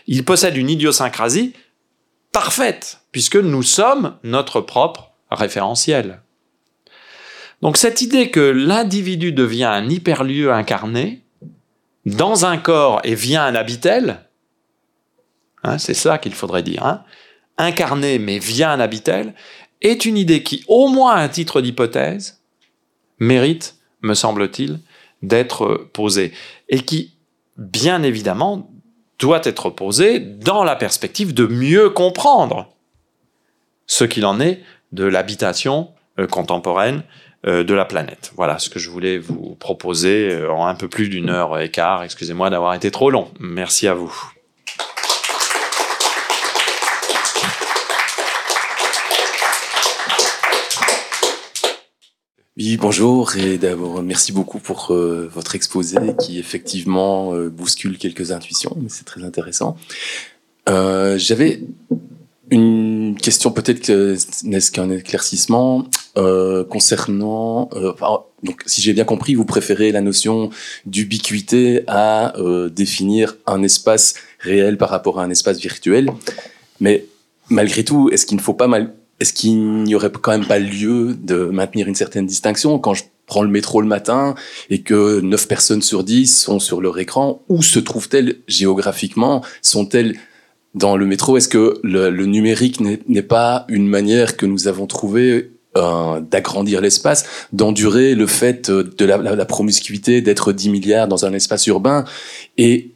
Il 0.07 0.25
possède 0.25 0.57
une 0.57 0.71
idiosyncrasie 0.71 1.55
parfaite, 2.33 3.01
puisque 3.13 3.37
nous 3.37 3.63
sommes 3.63 4.17
notre 4.23 4.61
propre 4.61 5.13
référentiel. 5.31 6.23
Donc 7.63 7.77
cette 7.77 8.03
idée 8.03 8.31
que 8.31 8.41
l'individu 8.41 9.33
devient 9.33 9.65
un 9.65 9.89
hyperlieu 9.89 10.53
incarné 10.53 11.23
dans 12.05 12.45
un 12.45 12.59
corps 12.59 13.01
et 13.05 13.15
vient 13.15 13.45
un 13.45 13.55
habitel, 13.55 14.27
Hein, 15.67 15.79
c'est 15.79 15.95
ça 15.95 16.19
qu'il 16.19 16.35
faudrait 16.35 16.63
dire. 16.63 16.87
Hein. 16.87 17.03
Incarné 17.59 18.19
mais 18.19 18.39
via 18.39 18.71
un 18.71 18.79
habitel 18.79 19.35
est 19.83 20.05
une 20.05 20.17
idée 20.17 20.43
qui, 20.43 20.65
au 20.69 20.89
moins 20.89 21.17
à 21.17 21.29
titre 21.29 21.61
d'hypothèse, 21.61 22.43
mérite, 23.19 23.77
me 24.01 24.15
semble-t-il, 24.15 24.79
d'être 25.23 25.89
posée. 25.93 26.33
Et 26.69 26.81
qui, 26.81 27.17
bien 27.57 28.05
évidemment, 28.05 28.71
doit 29.19 29.41
être 29.45 29.71
posée 29.71 30.21
dans 30.21 30.65
la 30.65 30.77
perspective 30.77 31.35
de 31.35 31.47
mieux 31.47 31.91
comprendre 31.91 32.69
ce 33.87 34.05
qu'il 34.05 34.27
en 34.27 34.41
est 34.41 34.61
de 34.93 35.05
l'habitation 35.05 35.91
euh, 36.19 36.27
contemporaine 36.27 37.03
euh, 37.47 37.65
de 37.65 37.75
la 37.75 37.85
planète. 37.85 38.33
Voilà 38.37 38.59
ce 38.59 38.69
que 38.69 38.79
je 38.79 38.91
voulais 38.91 39.19
vous 39.19 39.55
proposer 39.55 40.33
euh, 40.33 40.51
en 40.51 40.67
un 40.67 40.75
peu 40.75 40.89
plus 40.89 41.09
d'une 41.09 41.31
heure 41.31 41.59
et 41.59 41.71
quart. 41.71 42.03
Excusez-moi 42.03 42.51
d'avoir 42.51 42.75
été 42.75 42.91
trop 42.91 43.11
long. 43.11 43.31
Merci 43.39 43.87
à 43.89 43.95
vous. 43.95 44.36
Oui, 52.59 52.79
bonjour 52.79 53.37
et 53.37 53.59
d'abord 53.59 54.03
merci 54.03 54.33
beaucoup 54.33 54.59
pour 54.59 54.91
euh, 54.91 55.31
votre 55.31 55.55
exposé 55.55 55.99
qui 56.19 56.39
effectivement 56.39 57.35
euh, 57.35 57.51
bouscule 57.51 57.99
quelques 57.99 58.33
intuitions, 58.33 58.75
mais 58.81 58.89
c'est 58.89 59.05
très 59.05 59.23
intéressant. 59.25 59.77
Euh, 60.71 61.19
J'avais 61.19 61.61
une 62.51 63.15
question 63.21 63.51
peut-être 63.51 63.81
que 63.81 64.17
n'est-ce 64.45 64.71
qu'un 64.71 64.89
éclaircissement 64.89 65.85
euh, 66.17 66.65
concernant 66.65 67.69
donc 68.43 68.63
si 68.65 68.81
j'ai 68.81 68.95
bien 68.95 69.05
compris, 69.05 69.35
vous 69.35 69.45
préférez 69.45 69.93
la 69.93 70.01
notion 70.01 70.49
d'ubiquité 70.87 71.83
à 71.89 72.33
définir 72.71 73.37
un 73.47 73.63
espace 73.63 74.15
réel 74.41 74.79
par 74.79 74.89
rapport 74.89 75.21
à 75.21 75.25
un 75.25 75.31
espace 75.31 75.59
virtuel, 75.59 76.11
mais 76.81 77.05
malgré 77.51 77.85
tout, 77.85 78.09
est-ce 78.11 78.25
qu'il 78.25 78.39
ne 78.39 78.43
faut 78.43 78.55
pas 78.55 78.69
mal 78.69 78.95
est-ce 79.21 79.33
qu'il 79.33 79.83
n'y 79.83 79.95
aurait 79.95 80.11
quand 80.11 80.33
même 80.33 80.47
pas 80.47 80.59
lieu 80.59 81.15
de 81.15 81.47
maintenir 81.47 81.89
une 81.89 81.95
certaine 81.95 82.27
distinction 82.27 82.79
quand 82.79 82.95
je 82.95 83.05
prends 83.27 83.43
le 83.43 83.49
métro 83.49 83.81
le 83.81 83.89
matin 83.89 84.35
et 84.71 84.83
que 84.83 85.21
9 85.21 85.49
personnes 85.49 85.83
sur 85.83 86.05
10 86.05 86.43
sont 86.43 86.61
sur 86.61 86.81
leur 86.81 86.99
écran? 86.99 87.43
Où 87.49 87.63
se 87.63 87.79
trouvent-elles 87.79 88.37
géographiquement? 88.47 89.43
Sont-elles 89.63 90.17
dans 90.75 90.97
le 90.97 91.07
métro? 91.07 91.37
Est-ce 91.37 91.49
que 91.49 91.81
le, 91.83 92.11
numérique 92.27 92.81
n'est 92.81 93.23
pas 93.23 93.65
une 93.69 93.89
manière 93.89 94.37
que 94.37 94.47
nous 94.47 94.69
avons 94.69 94.87
trouvé 94.87 95.51
euh, 95.77 96.21
d'agrandir 96.21 96.81
l'espace, 96.81 97.27
d'endurer 97.53 98.15
le 98.15 98.27
fait 98.27 98.71
de 98.71 99.05
la, 99.05 99.19
la 99.19 99.45
promiscuité, 99.45 100.21
d'être 100.21 100.53
10 100.53 100.69
milliards 100.71 101.09
dans 101.09 101.25
un 101.25 101.33
espace 101.33 101.67
urbain? 101.67 102.05
Et 102.59 102.93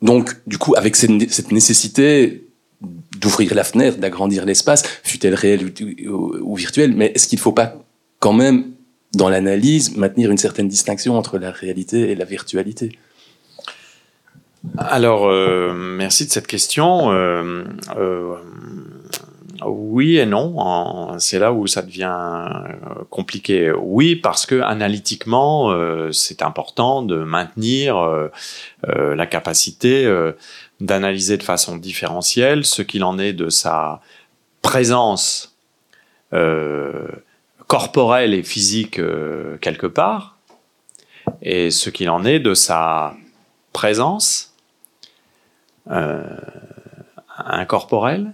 donc, 0.00 0.36
du 0.46 0.58
coup, 0.58 0.74
avec 0.76 0.96
cette 0.96 1.52
nécessité 1.52 2.47
d'ouvrir 3.18 3.54
la 3.54 3.64
fenêtre, 3.64 3.98
d'agrandir 3.98 4.44
l'espace, 4.44 4.82
fut-elle 5.02 5.34
réelle 5.34 5.72
ou, 6.08 6.54
virtuelle, 6.56 6.94
mais 6.94 7.12
est-ce 7.14 7.28
qu'il 7.28 7.38
ne 7.38 7.42
faut 7.42 7.52
pas 7.52 7.74
quand 8.20 8.32
même, 8.32 8.72
dans 9.14 9.28
l'analyse, 9.28 9.96
maintenir 9.96 10.30
une 10.30 10.38
certaine 10.38 10.68
distinction 10.68 11.16
entre 11.16 11.38
la 11.38 11.50
réalité 11.50 12.10
et 12.10 12.14
la 12.14 12.24
virtualité? 12.24 12.98
Alors, 14.76 15.28
euh, 15.28 15.72
merci 15.72 16.26
de 16.26 16.30
cette 16.30 16.46
question. 16.46 17.12
Euh, 17.12 17.64
euh, 17.96 18.34
oui 19.66 20.18
et 20.18 20.26
non, 20.26 21.18
c'est 21.18 21.38
là 21.38 21.52
où 21.52 21.66
ça 21.66 21.82
devient 21.82 22.14
compliqué. 23.10 23.72
Oui, 23.72 24.14
parce 24.14 24.46
que 24.46 24.60
analytiquement, 24.60 25.74
c'est 26.12 26.42
important 26.42 27.02
de 27.02 27.24
maintenir 27.24 27.96
la 28.86 29.26
capacité 29.26 30.06
d'analyser 30.80 31.36
de 31.36 31.42
façon 31.42 31.76
différentielle 31.76 32.64
ce 32.64 32.82
qu'il 32.82 33.04
en 33.04 33.18
est 33.18 33.32
de 33.32 33.48
sa 33.48 34.00
présence 34.62 35.56
euh, 36.32 37.08
corporelle 37.66 38.34
et 38.34 38.42
physique 38.42 38.98
euh, 38.98 39.56
quelque 39.58 39.86
part, 39.86 40.36
et 41.42 41.70
ce 41.70 41.90
qu'il 41.90 42.10
en 42.10 42.24
est 42.24 42.38
de 42.38 42.54
sa 42.54 43.14
présence 43.72 44.54
euh, 45.90 46.22
incorporelle 47.38 48.32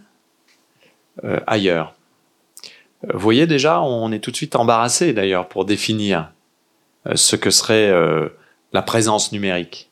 ailleurs. 1.47 1.95
Vous 3.03 3.21
voyez 3.21 3.47
déjà, 3.47 3.81
on 3.81 4.11
est 4.11 4.19
tout 4.19 4.33
de 4.33 4.37
suite 4.37 4.57
embarrassé 4.57 5.13
d'ailleurs 5.13 5.49
pour 5.49 5.65
définir 5.65 6.33
ce 7.15 7.37
que 7.37 7.51
serait 7.51 7.93
la 8.73 8.83
présence 8.83 9.31
numérique. 9.31 9.91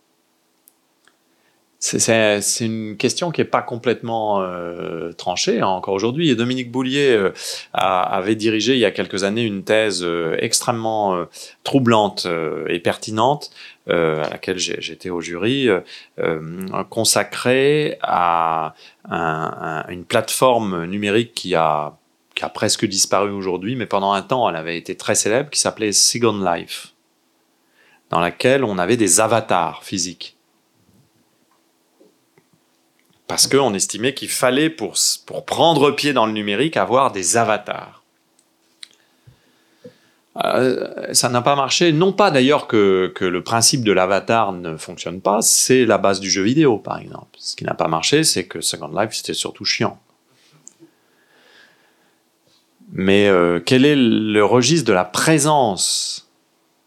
C'est 1.85 2.65
une 2.65 2.97
question 2.97 3.33
qui 3.33 3.41
n'est 3.41 3.45
pas 3.45 3.61
complètement 3.61 4.41
euh, 4.41 5.11
tranchée 5.15 5.61
hein, 5.61 5.67
encore 5.67 5.95
aujourd'hui. 5.95 6.31
Et 6.31 6.37
Dominique 6.37 6.71
Boulier 6.71 7.11
euh, 7.11 7.33
avait 7.73 8.37
dirigé 8.37 8.75
il 8.75 8.79
y 8.79 8.85
a 8.85 8.93
quelques 8.93 9.25
années 9.25 9.43
une 9.43 9.65
thèse 9.65 10.05
euh, 10.05 10.37
extrêmement 10.39 11.27
troublante 11.65 12.29
et 12.69 12.79
pertinente 12.79 13.51
à 13.89 14.29
laquelle 14.31 14.59
j'étais 14.59 15.11
au 15.11 15.21
jury, 15.21 15.69
consacrée 16.89 17.99
à 18.01 18.75
une 19.11 20.05
plateforme 20.05 20.87
numérique 20.87 21.35
qui 21.35 21.57
a, 21.57 21.97
qui 22.37 22.45
a 22.45 22.49
presque 22.49 22.87
disparu 22.87 23.31
aujourd'hui, 23.31 23.75
mais 23.75 23.87
pendant 23.87 24.13
un 24.13 24.23
temps 24.23 24.49
elle 24.49 24.57
avait 24.57 24.79
été 24.79 24.97
très 24.97 25.17
célèbre, 25.17 25.51
qui 25.51 25.59
s'appelait 25.59 25.91
Second 25.91 26.39
Life, 26.45 26.95
dans 28.11 28.21
laquelle 28.21 28.63
on 28.63 28.79
avait 28.79 28.97
des 28.97 29.21
avatars 29.21 29.83
physiques 29.83 30.37
parce 33.33 33.47
qu'on 33.47 33.73
estimait 33.73 34.13
qu'il 34.13 34.29
fallait, 34.29 34.69
pour, 34.69 34.93
pour 35.25 35.47
prendre 35.47 35.91
pied 35.91 36.13
dans 36.13 36.27
le 36.27 36.33
numérique, 36.33 36.77
avoir 36.77 37.13
des 37.13 37.39
avatars. 37.39 38.03
Euh, 40.45 41.15
ça 41.15 41.31
n'a 41.31 41.41
pas 41.41 41.57
marché. 41.57 41.93
Non 41.93 42.13
pas 42.13 42.31
d'ailleurs 42.31 42.67
que, 42.67 43.11
que, 43.15 43.25
le 43.25 43.43
principe 43.43 43.85
de 43.85 43.93
l'avatar 43.93 44.53
ne 44.53 44.77
fonctionne 44.77 45.23
pas, 45.23 45.41
c'est 45.41 45.87
la 45.87 45.97
base 45.97 46.21
du 46.21 46.31
jeu 46.31 46.43
vidéo 46.43 46.77
par 46.77 46.99
exemple. 46.99 47.31
Ce 47.39 47.57
qui 47.57 47.65
n'a 47.65 47.73
pas 47.73 47.89
marché, 47.89 48.23
c'est 48.23 48.45
que 48.45 48.61
Second 48.61 48.89
Life 48.95 49.13
c'était 49.13 49.33
surtout 49.33 49.65
chiant. 49.65 49.99
Mais 52.93 53.29
euh, 53.29 53.61
quel 53.65 53.87
est 53.87 53.97
le 53.97 54.45
registre 54.45 54.87
de 54.87 54.93
la 54.93 55.07
présence 55.07 56.22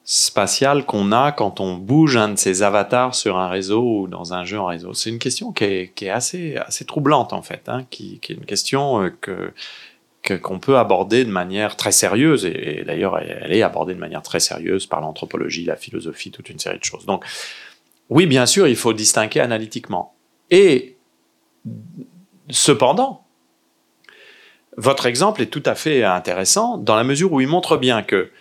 spatial 0.08 0.86
qu'on 0.86 1.12
a 1.12 1.32
quand 1.32 1.60
on 1.60 1.76
bouge 1.76 2.16
un 2.16 2.30
de 2.30 2.36
ces 2.38 2.62
avatars 2.62 3.16
sur 3.16 3.38
un 3.38 3.50
réseau 3.50 4.02
ou 4.02 4.08
dans 4.08 4.34
un 4.34 4.46
jeu 4.46 4.60
en 4.60 4.68
réseau 4.68 4.94
C'est 4.94 5.10
une 5.10 5.18
question 5.18 5.52
qui 5.52 5.64
est, 5.64 6.10
assez, 6.10 6.58
assez 6.58 6.86
troublante 6.86 7.34
en 7.34 7.42
fait, 7.42 7.68
hein, 7.68 7.86
qui, 7.90 8.22
est 8.22 8.34
une 8.34 8.46
question 8.46 9.04
euh, 9.04 9.10
que 9.20 9.52
qu'on 10.42 10.58
peut 10.58 10.78
aborder 10.80 11.24
de 11.24 11.30
manière 11.30 11.76
très 11.76 11.92
sérieuse, 11.92 12.46
et, 12.46 12.84
d'ailleurs 12.84 13.20
elle 13.20 13.52
est 13.52 13.62
abordée 13.62 13.94
de 13.94 14.00
manière 14.00 14.24
très 14.24 14.40
sérieuse 14.40 14.88
par 14.88 15.02
l'anthropologie, 15.02 15.66
la 15.66 15.76
philosophie, 15.76 16.32
toute 16.32 16.50
une 16.50 16.58
série 16.58 16.80
de 16.80 16.84
choses. 16.84 17.06
Donc 17.06 17.24
oui, 18.10 18.26
bien 18.26 18.46
sûr, 18.46 18.68
il 18.68 18.76
faut 18.76 18.94
distinguer 18.94 19.40
analytiquement. 19.40 20.16
Et 20.50 20.98
cependant, 22.50 23.24
votre 24.78 25.06
exemple 25.06 25.42
est 25.42 25.48
tout 25.48 25.64
à 25.66 25.76
fait 25.76 26.04
intéressant 26.04 26.78
dans 26.78 26.96
la 26.96 27.04
mesure 27.04 27.32
où 27.32 27.42
il 27.42 27.48
montre 27.48 27.78
bien 27.78 28.04
que 28.04 28.32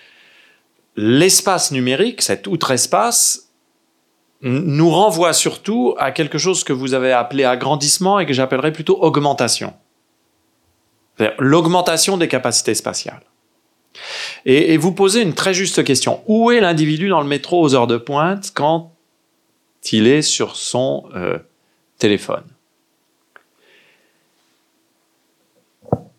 l'espace 0.97 1.71
numérique, 1.71 2.23
cet 2.23 2.47
outre-espace, 2.47 3.51
nous 4.43 4.91
renvoie 4.91 5.33
surtout 5.33 5.95
à 5.99 6.13
quelque 6.13 6.37
chose 6.37 6.65
que 6.65 6.73
vous 6.75 6.93
avez 6.93 7.13
appelé 7.13 7.45
agrandissement 7.45 8.19
et 8.19 8.27
que 8.27 8.35
j'appellerais 8.35 8.73
plutôt 8.73 9.03
augmentation. 9.03 9.73
L'augmentation 11.39 12.19
des 12.19 12.29
capacités 12.29 12.75
spatiales. 12.75 13.23
Et, 14.45 14.77
vous 14.77 14.93
posez 14.93 15.23
une 15.23 15.35
très 15.35 15.55
juste 15.55 15.85
question. 15.85 16.23
Où 16.27 16.51
est 16.51 16.61
l'individu 16.61 17.09
dans 17.09 17.21
le 17.21 17.27
métro 17.27 17.63
aux 17.63 17.75
heures 17.75 17.87
de 17.87 17.97
pointe 17.97 18.53
quand 18.55 18.93
il 19.93 20.07
est 20.07 20.23
sur 20.23 20.57
son 20.57 21.05
euh, 21.15 21.39
téléphone? 21.99 22.45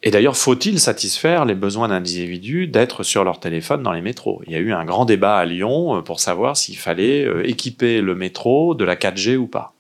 Et 0.08 0.12
d'ailleurs, 0.12 0.38
faut-il 0.38 0.80
satisfaire 0.80 1.46
les 1.46 1.56
besoins 1.56 1.88
d'individus 1.88 2.68
d'être 2.68 3.02
sur 3.02 3.24
leur 3.24 3.40
téléphone 3.40 3.82
dans 3.82 3.92
les 3.92 4.02
métros? 4.04 4.44
Il 4.46 4.54
y 4.54 4.56
a 4.56 4.60
eu 4.60 4.72
un 4.72 4.86
grand 4.86 5.06
débat 5.06 5.36
à 5.36 5.46
Lyon 5.46 5.98
euh, 5.98 6.02
pour 6.02 6.20
savoir 6.20 6.56
s'il 6.56 6.78
fallait 6.78 7.26
euh, 7.26 7.50
équiper 7.50 8.02
le 8.02 8.14
métro 8.14 8.76
de 8.76 8.86
la 8.86 8.96
4G 8.96 9.36
ou 9.36 9.48
pas. 9.48 9.74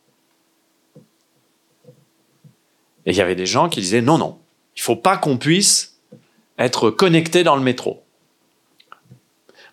Et 3.05 3.11
il 3.11 3.15
y 3.15 3.21
avait 3.21 3.35
des 3.35 3.45
gens 3.45 3.69
qui 3.69 3.81
disaient 3.81 4.01
non, 4.01 4.17
non, 4.17 4.39
il 4.75 4.81
faut 4.81 4.95
pas 4.95 5.15
qu'on 5.15 5.37
puisse 5.37 5.99
être 6.57 6.89
connecté 6.89 7.43
dans 7.43 7.55
le 7.55 7.61
métro. 7.61 8.01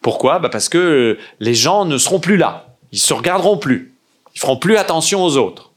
Pourquoi? 0.02 0.38
Bah 0.38 0.50
Parce 0.50 0.68
que 0.68 1.16
les 1.40 1.54
gens 1.54 1.86
ne 1.86 1.96
seront 1.96 2.20
plus 2.20 2.36
là. 2.36 2.76
Ils 2.90 2.98
se 2.98 3.14
regarderont 3.14 3.56
plus. 3.56 3.94
Ils 4.34 4.40
feront 4.40 4.58
plus 4.58 4.76
attention 4.76 5.24
aux 5.24 5.38
autres. 5.38 5.70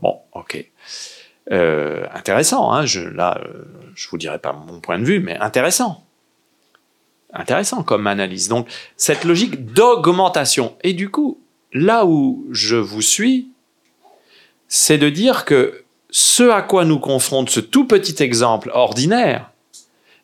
Bon, 0.00 0.16
ok. 0.32 0.64
Euh, 1.52 2.06
intéressant, 2.14 2.72
hein, 2.72 2.86
je, 2.86 3.00
là, 3.00 3.40
euh, 3.44 3.64
je 4.00 4.08
vous 4.08 4.16
dirai 4.16 4.38
pas 4.38 4.54
mon 4.54 4.80
point 4.80 4.98
de 4.98 5.04
vue, 5.04 5.20
mais 5.20 5.36
intéressant. 5.36 6.02
Intéressant 7.34 7.82
comme 7.82 8.06
analyse. 8.06 8.48
Donc, 8.48 8.66
cette 8.96 9.24
logique 9.24 9.74
d'augmentation. 9.74 10.74
Et 10.82 10.94
du 10.94 11.10
coup, 11.10 11.38
là 11.74 12.06
où 12.06 12.46
je 12.50 12.76
vous 12.76 13.02
suis, 13.02 13.50
c'est 14.68 14.96
de 14.96 15.10
dire 15.10 15.44
que 15.44 15.84
ce 16.08 16.44
à 16.44 16.62
quoi 16.62 16.86
nous 16.86 16.98
confronte 16.98 17.50
ce 17.50 17.60
tout 17.60 17.86
petit 17.86 18.22
exemple 18.22 18.70
ordinaire, 18.72 19.50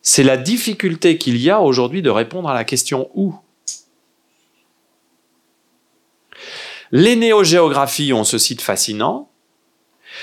c'est 0.01 0.25
la 0.25 0.39
difficulté 0.39 1.19
qu'il 1.19 1.37
y 1.37 1.51
a 1.51 1.61
aujourd'hui 1.61 2.01
de 2.01 2.09
répondre 2.09 2.49
à 2.49 2.55
la 2.55 2.65
question 2.65 3.11
où? 3.15 3.35
Les 6.93 7.15
néogéographies 7.15 8.15
ont 8.15 8.25
ce 8.25 8.39
site 8.39 8.63
fascinant, 8.63 9.29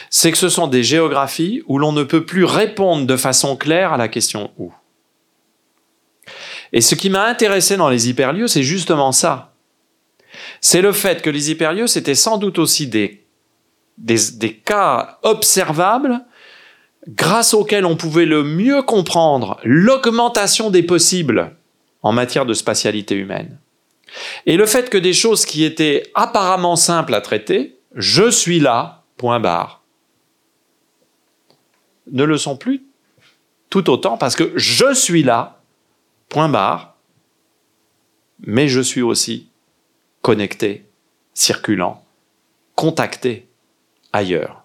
c'est 0.10 0.32
que 0.32 0.38
ce 0.38 0.50
sont 0.50 0.68
des 0.68 0.84
géographies 0.84 1.64
où 1.68 1.80
l'on 1.80 1.92
ne 1.92 2.04
peut 2.04 2.26
plus 2.26 2.46
répondre 2.46 3.06
de 3.06 3.18
façon 3.18 3.56
claire 3.56 3.94
à 3.94 3.98
la 3.98 4.08
question 4.08 4.52
où. 4.58 4.74
Et 6.72 6.82
ce 6.82 6.96
qui 6.96 7.10
m'a 7.10 7.26
intéressé 7.26 7.78
dans 7.78 7.90
les 7.90 8.10
hyperlieux, 8.10 8.48
c'est 8.48 8.64
justement 8.64 9.12
ça. 9.12 9.54
C'est 10.60 10.82
le 10.82 10.92
fait 10.92 11.22
que 11.22 11.30
les 11.30 11.52
hyperlieux, 11.52 11.88
c'était 11.88 12.16
sans 12.16 12.38
doute 12.38 12.58
aussi 12.58 12.88
des, 12.88 13.24
des, 13.98 14.54
cas 14.54 15.20
observables 15.22 16.22
grâce 17.08 17.54
auxquels 17.54 17.86
on 17.86 17.96
pouvait 17.96 18.26
le 18.26 18.44
mieux 18.44 18.82
comprendre 18.82 19.60
l'augmentation 19.64 20.70
des 20.70 20.84
possibles 20.84 21.56
en 22.02 22.12
matière 22.12 22.46
de 22.46 22.54
spatialité 22.54 23.16
humaine. 23.16 23.60
Et 24.46 24.58
le 24.58 24.66
fait 24.66 24.90
que 24.90 24.98
des 24.98 25.14
choses 25.14 25.46
qui 25.46 25.64
étaient 25.64 26.04
apparemment 26.16 26.76
simples 26.76 27.14
à 27.14 27.22
traiter, 27.22 27.78
je 27.96 28.30
suis 28.30 28.60
là, 28.60 29.04
point 29.18 29.40
barre, 29.40 29.83
ne 32.12 32.24
le 32.24 32.38
sont 32.38 32.58
plus 32.58 32.84
tout 33.70 33.90
autant 33.90 34.18
parce 34.18 34.36
que 34.36 34.52
je 34.56 34.94
suis 34.94 35.24
là, 35.24 35.60
point 36.30 36.50
barre, 36.50 36.96
mais 38.46 38.68
je 38.68 38.82
suis 38.82 39.02
aussi 39.02 39.48
connecté, 40.22 40.86
circulant, 41.34 42.04
contacté 42.76 43.48
ailleurs. 44.12 44.64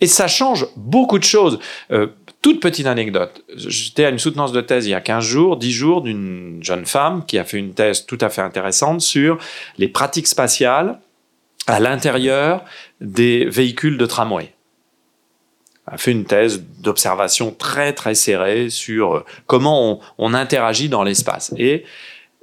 Et 0.00 0.06
ça 0.06 0.28
change 0.28 0.66
beaucoup 0.76 1.18
de 1.18 1.24
choses. 1.24 1.58
Euh, 1.90 2.08
toute 2.42 2.60
petite 2.60 2.86
anecdote. 2.86 3.42
J'étais 3.56 4.04
à 4.04 4.10
une 4.10 4.20
soutenance 4.20 4.52
de 4.52 4.60
thèse 4.60 4.86
il 4.86 4.90
y 4.90 4.94
a 4.94 5.00
15 5.00 5.24
jours, 5.24 5.56
10 5.56 5.72
jours, 5.72 6.02
d'une 6.02 6.62
jeune 6.62 6.86
femme 6.86 7.24
qui 7.26 7.38
a 7.38 7.44
fait 7.44 7.58
une 7.58 7.74
thèse 7.74 8.06
tout 8.06 8.18
à 8.20 8.28
fait 8.28 8.42
intéressante 8.42 9.00
sur 9.00 9.38
les 9.78 9.88
pratiques 9.88 10.28
spatiales 10.28 11.00
à 11.66 11.80
l'intérieur 11.80 12.64
des 13.00 13.46
véhicules 13.46 13.98
de 13.98 14.06
tramway 14.06 14.52
a 15.86 15.98
fait 15.98 16.12
une 16.12 16.24
thèse 16.24 16.64
d'observation 16.80 17.54
très 17.56 17.92
très 17.92 18.14
serrée 18.14 18.70
sur 18.70 19.24
comment 19.46 20.00
on, 20.18 20.34
interagit 20.34 20.88
dans 20.88 21.04
l'espace. 21.04 21.54
Et 21.58 21.84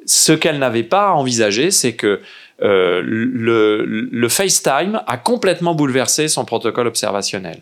ce 0.05 0.31
qu'elle 0.31 0.59
n'avait 0.59 0.83
pas 0.83 1.11
envisagé, 1.11 1.69
c'est 1.69 1.95
que 1.95 2.21
euh, 2.61 3.01
le, 3.03 4.29
FaceTime 4.29 5.01
a 5.05 5.17
complètement 5.17 5.75
bouleversé 5.75 6.27
son 6.29 6.45
protocole 6.45 6.87
observationnel. 6.87 7.61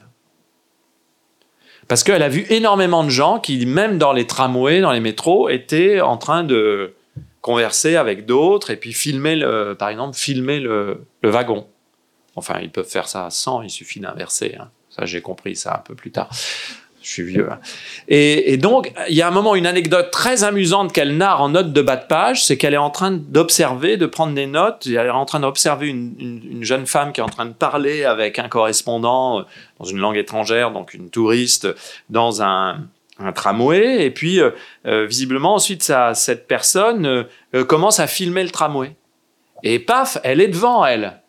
Parce 1.87 2.03
qu'elle 2.03 2.23
a 2.23 2.29
vu 2.29 2.45
énormément 2.49 3.03
de 3.03 3.09
gens 3.09 3.39
qui, 3.39 3.65
même 3.65 3.97
dans 3.97 4.13
les 4.13 4.27
tramways, 4.27 4.81
dans 4.81 4.91
les 4.91 4.99
métros, 4.99 5.49
étaient 5.49 5.99
en 5.99 6.17
train 6.17 6.43
de 6.43 6.93
converser 7.41 7.95
avec 7.95 8.27
d'autres 8.27 8.69
et 8.69 8.75
puis 8.75 8.93
filmer, 8.93 9.35
le, 9.35 9.73
par 9.73 9.89
exemple, 9.89 10.15
filmer 10.15 10.59
le, 10.59 11.03
le 11.23 11.29
wagon. 11.29 11.67
Enfin, 12.35 12.59
ils 12.61 12.69
peuvent 12.69 12.87
faire 12.87 13.07
ça 13.07 13.29
sans, 13.31 13.63
il 13.63 13.71
suffit 13.71 13.99
d'inverser. 13.99 14.55
Hein. 14.59 14.69
J'ai 15.05 15.21
compris 15.21 15.55
ça 15.55 15.75
un 15.75 15.83
peu 15.83 15.95
plus 15.95 16.11
tard. 16.11 16.29
Je 17.01 17.09
suis 17.09 17.23
vieux. 17.23 17.49
Hein. 17.51 17.59
Et, 18.07 18.57
donc, 18.57 18.93
il 19.09 19.15
y 19.15 19.23
a 19.23 19.27
un 19.27 19.31
moment, 19.31 19.55
une 19.55 19.65
anecdote 19.65 20.11
très 20.11 20.43
amusante 20.43 20.93
qu'elle 20.93 21.17
narre 21.17 21.41
en 21.41 21.49
note 21.49 21.73
de 21.73 21.81
bas 21.81 21.95
de 21.95 22.05
page, 22.05 22.45
c'est 22.45 22.57
qu'elle 22.57 22.75
est 22.75 22.77
en 22.77 22.91
train 22.91 23.11
d'observer, 23.11 23.97
de 23.97 24.05
prendre 24.05 24.35
des 24.35 24.45
notes. 24.45 24.85
Elle 24.85 25.07
est 25.07 25.09
en 25.09 25.25
train 25.25 25.39
d'observer 25.39 25.87
une, 25.87 26.59
jeune 26.61 26.85
femme 26.85 27.11
qui 27.11 27.19
est 27.19 27.23
en 27.23 27.29
train 27.29 27.47
de 27.47 27.53
parler 27.53 28.03
avec 28.05 28.37
un 28.37 28.47
correspondant 28.47 29.39
euh, 29.39 29.43
dans 29.79 29.85
une 29.85 29.97
langue 29.97 30.17
étrangère, 30.17 30.69
donc 30.69 30.93
une 30.93 31.09
touriste, 31.09 31.67
dans 32.09 32.43
un, 32.43 32.81
tramway. 33.33 34.05
Et 34.05 34.11
puis, 34.11 34.39
euh, 34.39 34.51
euh, 34.85 35.07
visiblement, 35.07 35.55
ensuite, 35.55 35.91
cette 36.13 36.47
personne 36.47 37.25
commence 37.67 37.99
à 37.99 38.05
filmer 38.05 38.43
le 38.43 38.51
tramway. 38.51 38.95
Et 39.63 39.79
paf, 39.79 40.19
elle 40.23 40.39
est 40.39 40.47
devant 40.47 40.85
elle. 40.85 41.19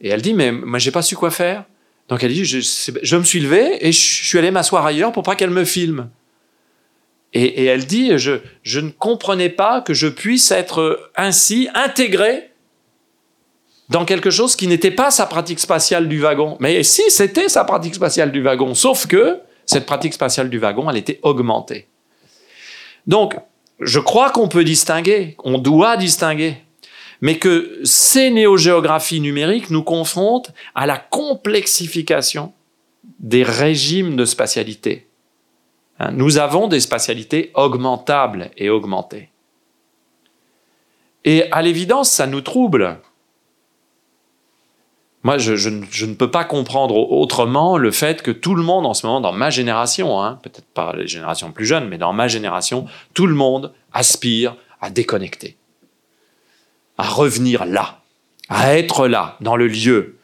Et 0.00 0.08
elle 0.08 0.22
dit, 0.22 0.34
mais 0.34 0.52
moi, 0.52 0.78
j'ai 0.78 0.92
pas 0.92 1.02
su 1.02 1.16
quoi 1.16 1.30
faire. 1.30 1.64
Donc 2.08 2.22
elle 2.22 2.32
dit, 2.32 2.44
je, 2.44 3.16
me 3.16 3.24
suis 3.24 3.40
levé 3.40 3.86
et 3.86 3.92
je 3.92 4.24
suis 4.24 4.38
allé 4.38 4.50
m'asseoir 4.50 4.86
ailleurs 4.86 5.12
pour 5.12 5.22
pas 5.22 5.34
qu'elle 5.34 5.50
me 5.50 5.64
filme. 5.64 6.08
Et, 7.32 7.66
elle 7.66 7.84
dit, 7.84 8.16
je, 8.16 8.36
je 8.62 8.80
ne 8.80 8.90
comprenais 8.90 9.50
pas 9.50 9.82
que 9.82 9.92
je 9.92 10.06
puisse 10.06 10.50
être 10.50 11.10
ainsi 11.16 11.68
intégré 11.74 12.50
dans 13.88 14.04
quelque 14.04 14.30
chose 14.30 14.56
qui 14.56 14.66
n'était 14.66 14.90
pas 14.90 15.10
sa 15.10 15.26
pratique 15.26 15.60
spatiale 15.60 16.08
du 16.08 16.20
wagon. 16.20 16.56
Mais 16.60 16.82
si, 16.82 17.02
c'était 17.10 17.48
sa 17.48 17.64
pratique 17.64 17.94
spatiale 17.94 18.32
du 18.32 18.40
wagon, 18.40 18.74
sauf 18.74 19.06
que 19.06 19.40
cette 19.66 19.86
pratique 19.86 20.14
spatiale 20.14 20.48
du 20.48 20.58
wagon, 20.58 20.88
elle 20.88 20.96
était 20.96 21.20
augmentée. 21.22 21.88
Donc, 23.06 23.36
je 23.80 23.98
crois 23.98 24.30
qu'on 24.30 24.48
peut 24.48 24.64
distinguer, 24.64 25.36
on 25.44 25.58
doit 25.58 25.96
distinguer 25.96 26.56
mais 27.20 27.38
que 27.38 27.80
ces 27.84 28.30
néogéographies 28.30 29.20
numériques 29.20 29.70
nous 29.70 29.82
confrontent 29.82 30.52
à 30.74 30.86
la 30.86 30.98
complexification 30.98 32.52
des 33.18 33.42
régimes 33.42 34.16
de 34.16 34.24
spatialité. 34.24 35.06
Hein, 35.98 36.12
nous 36.12 36.38
avons 36.38 36.68
des 36.68 36.80
spatialités 36.80 37.50
augmentables 37.54 38.50
et 38.56 38.68
augmentées. 38.68 39.30
Et 41.24 41.50
à 41.50 41.62
l'évidence, 41.62 42.10
ça 42.10 42.26
nous 42.26 42.40
trouble. 42.40 42.98
Moi, 45.24 45.38
je, 45.38 45.68
ne 45.68 46.14
peux 46.14 46.30
pas 46.30 46.44
comprendre 46.44 46.96
autrement 46.96 47.78
le 47.78 47.90
fait 47.90 48.22
que 48.22 48.30
tout 48.30 48.54
le 48.54 48.62
monde 48.62 48.86
en 48.86 48.94
ce 48.94 49.06
moment, 49.06 49.20
dans 49.20 49.32
ma 49.32 49.50
génération, 49.50 50.22
hein, 50.22 50.38
peut-être 50.42 50.68
pas 50.72 50.94
les 50.94 51.08
générations 51.08 51.50
plus 51.50 51.66
jeunes, 51.66 51.88
mais 51.88 51.98
dans 51.98 52.12
ma 52.12 52.28
génération, 52.28 52.86
tout 53.12 53.26
le 53.26 53.34
monde 53.34 53.72
aspire 53.92 54.54
à 54.80 54.88
déconnecter 54.90 55.56
à 56.98 57.08
revenir 57.08 57.64
là, 57.64 58.00
à 58.48 58.76
être 58.76 59.08
là, 59.08 59.36
dans 59.40 59.56
le 59.56 59.68
lieu. 59.68 60.16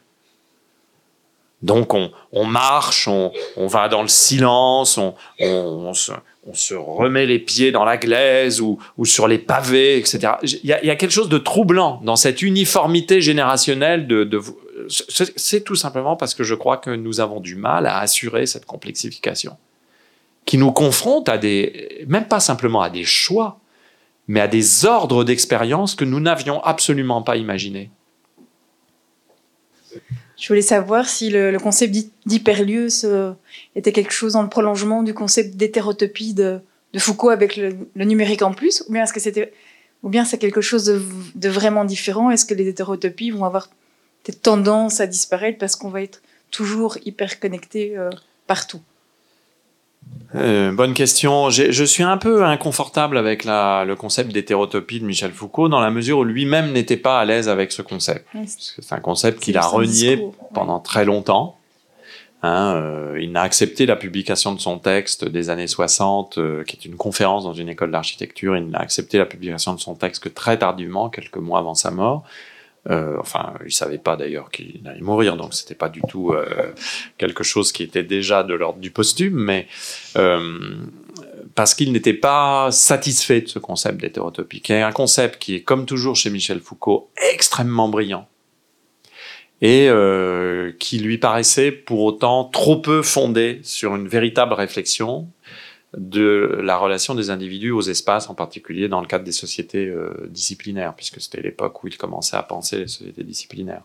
Donc 1.62 1.94
on, 1.94 2.44
marche, 2.44 3.06
on, 3.06 3.30
va 3.68 3.88
dans 3.88 4.02
le 4.02 4.08
silence, 4.08 4.98
on, 4.98 5.94
se, 5.94 6.74
remet 6.74 7.24
les 7.24 7.38
pieds 7.38 7.70
dans 7.70 7.84
la 7.84 7.96
glaise 7.96 8.60
ou, 8.60 8.78
sur 9.04 9.28
les 9.28 9.38
pavés, 9.38 9.96
etc. 9.96 10.32
Il 10.42 10.58
y, 10.64 10.72
a, 10.72 10.96
quelque 10.96 11.12
chose 11.12 11.28
de 11.28 11.38
troublant 11.38 12.00
dans 12.02 12.16
cette 12.16 12.42
uniformité 12.42 13.20
générationnelle 13.20 14.08
c'est 14.88 15.62
tout 15.62 15.76
simplement 15.76 16.16
parce 16.16 16.34
que 16.34 16.42
je 16.42 16.56
crois 16.56 16.76
que 16.76 16.90
nous 16.90 17.20
avons 17.20 17.38
du 17.38 17.54
mal 17.54 17.86
à 17.86 17.98
assurer 17.98 18.46
cette 18.46 18.66
complexification 18.66 19.56
qui 20.44 20.58
nous 20.58 20.72
confronte 20.72 21.28
à 21.28 21.38
des, 21.38 22.04
même 22.08 22.26
pas 22.26 22.40
simplement 22.40 22.82
à 22.82 22.90
des 22.90 23.04
choix, 23.04 23.58
mais 24.32 24.40
à 24.40 24.48
des 24.48 24.86
ordres 24.86 25.24
d'expérience 25.24 25.94
que 25.94 26.06
nous 26.06 26.18
n'avions 26.18 26.62
absolument 26.62 27.20
pas 27.20 27.36
imaginés. 27.36 27.90
Je 30.38 30.48
voulais 30.48 30.62
savoir 30.62 31.06
si 31.06 31.28
le, 31.28 31.54
concept 31.58 31.94
d'hyperlieu 32.24 32.88
était 33.76 33.92
quelque 33.92 34.14
chose 34.14 34.32
dans 34.32 34.40
le 34.42 34.48
prolongement 34.48 35.02
du 35.02 35.12
concept 35.12 35.56
d'hétérotopie 35.56 36.32
de, 36.32 36.60
Foucault 36.96 37.28
avec 37.28 37.58
le, 37.58 37.76
numérique 37.94 38.40
en 38.40 38.54
plus, 38.54 38.82
ou 38.88 38.92
bien 38.94 39.02
est-ce 39.02 39.12
que 39.12 39.20
c'était, 39.20 39.52
ou 40.02 40.08
bien 40.08 40.24
c'est 40.24 40.38
quelque 40.38 40.62
chose 40.62 40.86
de, 40.86 41.48
vraiment 41.50 41.84
différent? 41.84 42.30
Est-ce 42.30 42.46
que 42.46 42.54
les 42.54 42.66
hétérotopies 42.68 43.32
vont 43.32 43.44
avoir 43.44 43.68
des 44.24 44.32
tendances 44.32 45.00
à 45.00 45.06
disparaître 45.06 45.58
parce 45.58 45.76
qu'on 45.76 45.90
va 45.90 46.00
être 46.00 46.22
toujours 46.50 46.96
hyper 47.04 47.38
connecté 47.38 47.98
euh, 47.98 48.08
partout? 48.46 48.80
Euh, 50.34 50.72
bonne 50.72 50.94
question. 50.94 51.50
Je 51.50 51.84
suis 51.84 52.02
un 52.02 52.16
peu 52.16 52.44
inconfortable 52.44 53.18
avec 53.18 53.44
la, 53.44 53.84
le 53.84 53.96
concept 53.96 54.32
d'hétérotopie 54.32 55.00
de 55.00 55.04
Michel 55.04 55.32
Foucault 55.32 55.68
dans 55.68 55.80
la 55.80 55.90
mesure 55.90 56.18
où 56.18 56.24
lui-même 56.24 56.72
n'était 56.72 56.96
pas 56.96 57.20
à 57.20 57.24
l'aise 57.24 57.48
avec 57.48 57.70
ce 57.72 57.82
concept. 57.82 58.26
c'est 58.46 58.92
un 58.92 59.00
concept 59.00 59.40
qu'il 59.40 59.58
a 59.58 59.62
renié 59.62 60.24
pendant 60.54 60.80
très 60.80 61.04
longtemps. 61.04 61.58
Hein, 62.44 62.74
euh, 62.74 63.18
il 63.20 63.30
n'a 63.30 63.42
accepté 63.42 63.86
la 63.86 63.94
publication 63.94 64.52
de 64.52 64.58
son 64.58 64.78
texte 64.78 65.24
des 65.24 65.48
années 65.48 65.68
60, 65.68 66.38
euh, 66.38 66.64
qui 66.64 66.76
est 66.76 66.84
une 66.84 66.96
conférence 66.96 67.44
dans 67.44 67.52
une 67.52 67.68
école 67.68 67.92
d'architecture. 67.92 68.56
Il 68.56 68.68
n'a 68.68 68.80
accepté 68.80 69.18
la 69.18 69.26
publication 69.26 69.74
de 69.74 69.80
son 69.80 69.94
texte 69.94 70.24
que 70.24 70.28
très 70.28 70.58
tardivement, 70.58 71.08
quelques 71.08 71.36
mois 71.36 71.60
avant 71.60 71.76
sa 71.76 71.92
mort. 71.92 72.24
Euh, 72.90 73.16
enfin, 73.20 73.54
il 73.64 73.72
savait 73.72 73.98
pas 73.98 74.16
d'ailleurs 74.16 74.50
qu'il 74.50 74.82
allait 74.86 75.00
mourir, 75.00 75.36
donc 75.36 75.54
c'était 75.54 75.76
pas 75.76 75.88
du 75.88 76.00
tout 76.08 76.32
euh, 76.32 76.72
quelque 77.16 77.44
chose 77.44 77.70
qui 77.70 77.84
était 77.84 78.02
déjà 78.02 78.42
de 78.42 78.54
l'ordre 78.54 78.80
du 78.80 78.90
posthume, 78.90 79.36
mais 79.36 79.68
euh, 80.16 80.74
parce 81.54 81.74
qu'il 81.74 81.92
n'était 81.92 82.12
pas 82.12 82.70
satisfait 82.72 83.42
de 83.42 83.48
ce 83.48 83.60
concept 83.60 84.00
d'hétérotopie, 84.00 84.60
qui 84.60 84.72
est 84.72 84.82
un 84.82 84.92
concept 84.92 85.40
qui 85.40 85.56
est, 85.56 85.60
comme 85.60 85.86
toujours 85.86 86.16
chez 86.16 86.30
Michel 86.30 86.60
Foucault, 86.60 87.10
extrêmement 87.32 87.88
brillant. 87.88 88.26
Et 89.60 89.88
euh, 89.88 90.72
qui 90.80 90.98
lui 90.98 91.18
paraissait 91.18 91.70
pour 91.70 92.00
autant 92.00 92.46
trop 92.46 92.78
peu 92.78 93.00
fondé 93.00 93.60
sur 93.62 93.94
une 93.94 94.08
véritable 94.08 94.54
réflexion 94.54 95.28
de 95.96 96.58
la 96.62 96.78
relation 96.78 97.14
des 97.14 97.30
individus 97.30 97.70
aux 97.70 97.82
espaces, 97.82 98.30
en 98.30 98.34
particulier 98.34 98.88
dans 98.88 99.00
le 99.00 99.06
cadre 99.06 99.24
des 99.24 99.32
sociétés 99.32 99.86
euh, 99.86 100.26
disciplinaires, 100.30 100.94
puisque 100.94 101.20
c'était 101.20 101.42
l'époque 101.42 101.82
où 101.84 101.88
il 101.88 101.98
commençait 101.98 102.36
à 102.36 102.42
penser 102.42 102.78
les 102.78 102.88
sociétés 102.88 103.24
disciplinaires. 103.24 103.82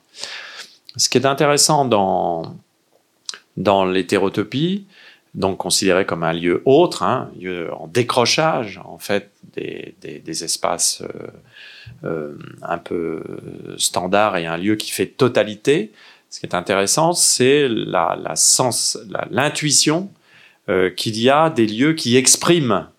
Ce 0.95 1.09
qui 1.09 1.17
est 1.17 1.25
intéressant 1.25 1.85
dans, 1.85 2.55
dans 3.57 3.85
l'hétérotopie, 3.85 4.85
donc 5.34 5.57
considéré 5.57 6.05
comme 6.05 6.23
un 6.23 6.34
lieu 6.34 6.61
autre, 6.65 7.03
hein, 7.03 7.29
un 7.35 7.39
lieu 7.39 7.73
en 7.73 7.88
décrochage 7.88 8.79
en 8.84 8.97
fait 8.97 9.29
des, 9.53 9.95
des, 10.01 10.43
espaces 10.43 11.01
euh, 11.01 11.27
euh, 12.05 12.38
un 12.61 12.77
peu 12.77 13.21
standards 13.77 14.38
et 14.38 14.45
un 14.45 14.57
lieu 14.57 14.75
qui 14.75 14.91
fait 14.91 15.07
totalité. 15.07 15.91
Ce 16.29 16.39
qui 16.39 16.45
est 16.45 16.55
intéressant, 16.55 17.13
c'est 17.13 17.67
la, 17.69 18.17
la 18.21 18.35
sens, 18.35 18.97
l'intuition 19.29 20.09
euh, 20.69 20.89
qu'il 20.89 21.18
y 21.18 21.30
a 21.30 21.49
des 21.49 21.65
lieux 21.65 21.94
qui 21.94 22.18
expriment 22.18 22.89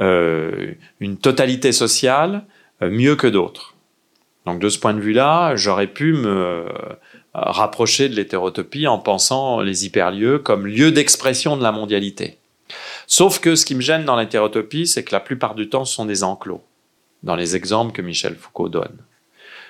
euh, 0.00 0.74
une 1.00 1.16
totalité 1.16 1.72
sociale 1.72 2.44
euh, 2.82 2.90
mieux 2.90 3.16
que 3.16 3.26
d'autres. 3.26 3.74
Donc 4.44 4.60
de 4.60 4.68
ce 4.68 4.78
point 4.78 4.92
de 4.92 5.00
vue-là, 5.00 5.56
j'aurais 5.56 5.86
pu 5.86 6.12
me 6.12 6.66
rapprocher 7.32 8.10
de 8.10 8.14
l'hétérotopie 8.14 8.86
en 8.86 8.98
pensant 8.98 9.60
les 9.60 9.86
hyperlieux 9.86 10.38
comme 10.38 10.66
lieu 10.66 10.92
d'expression 10.92 11.56
de 11.56 11.62
la 11.62 11.72
mondialité. 11.72 12.36
Sauf 13.06 13.40
que 13.40 13.56
ce 13.56 13.64
qui 13.64 13.74
me 13.74 13.80
gêne 13.80 14.04
dans 14.04 14.16
l'hétérotopie, 14.16 14.86
c'est 14.86 15.04
que 15.04 15.12
la 15.12 15.20
plupart 15.20 15.54
du 15.54 15.70
temps, 15.70 15.86
ce 15.86 15.94
sont 15.94 16.04
des 16.04 16.22
enclos, 16.22 16.62
dans 17.22 17.34
les 17.34 17.56
exemples 17.56 17.92
que 17.92 18.02
Michel 18.02 18.36
Foucault 18.36 18.68
donne. 18.68 18.96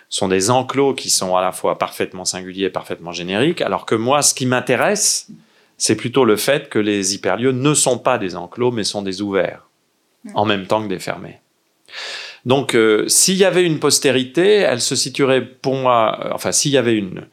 Sont 0.09 0.29
des 0.29 0.51
enclos 0.51 0.95
qui 0.95 1.11
sont 1.11 1.37
à 1.37 1.43
la 1.43 1.53
fois 1.53 1.79
parfaitement 1.79 2.25
singuliers 2.25 2.67
et 2.67 2.71
parfaitement 2.71 3.13
génériques, 3.13 3.63
alors 3.63 3.87
que 3.87 3.95
moi, 3.95 4.23
ce 4.23 4.35
qui 4.35 4.47
m'intéresse, 4.47 5.29
c'est 5.79 5.97
plutôt 5.97 6.25
le 6.25 6.37
fait 6.37 6.69
que 6.69 6.79
les 6.79 7.15
hyperlieux 7.15 7.53
ne 7.53 7.73
sont 7.73 7.99
pas 7.99 8.19
des 8.19 8.37
enclos, 8.37 8.73
mais 8.73 8.85
sont 8.85 9.03
des 9.03 9.23
ouverts, 9.23 9.69
en 10.35 10.45
même 10.45 10.67
temps 10.67 10.83
que 10.83 10.89
des 10.89 10.99
fermés. 10.99 11.41
Donc, 12.45 12.75
euh, 12.75 13.07
s'il 13.09 13.37
y 13.37 13.45
avait 13.45 13.65
une 13.65 13.79
postérité, 13.79 14.57
elle 14.57 14.81
se 14.81 14.97
situerait 14.97 15.45
pour 15.45 15.75
moi, 15.75 16.19
euh, 16.25 16.31
enfin, 16.33 16.53
s'il 16.53 16.73
y 16.73 16.77
avait 16.77 16.97
une, 16.97 17.27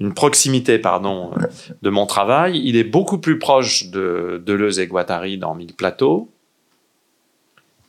une 0.00 0.14
proximité, 0.14 0.78
pardon, 0.78 1.32
euh, 1.36 1.46
de 1.82 1.90
mon 1.90 2.06
travail, 2.06 2.60
il 2.64 2.76
est 2.76 2.84
beaucoup 2.84 3.18
plus 3.18 3.38
proche 3.38 3.86
de 3.86 4.42
Deleuze 4.44 4.78
et 4.78 4.86
Guattari 4.86 5.38
dans 5.38 5.54
Mille 5.54 5.74
Plateaux 5.74 6.30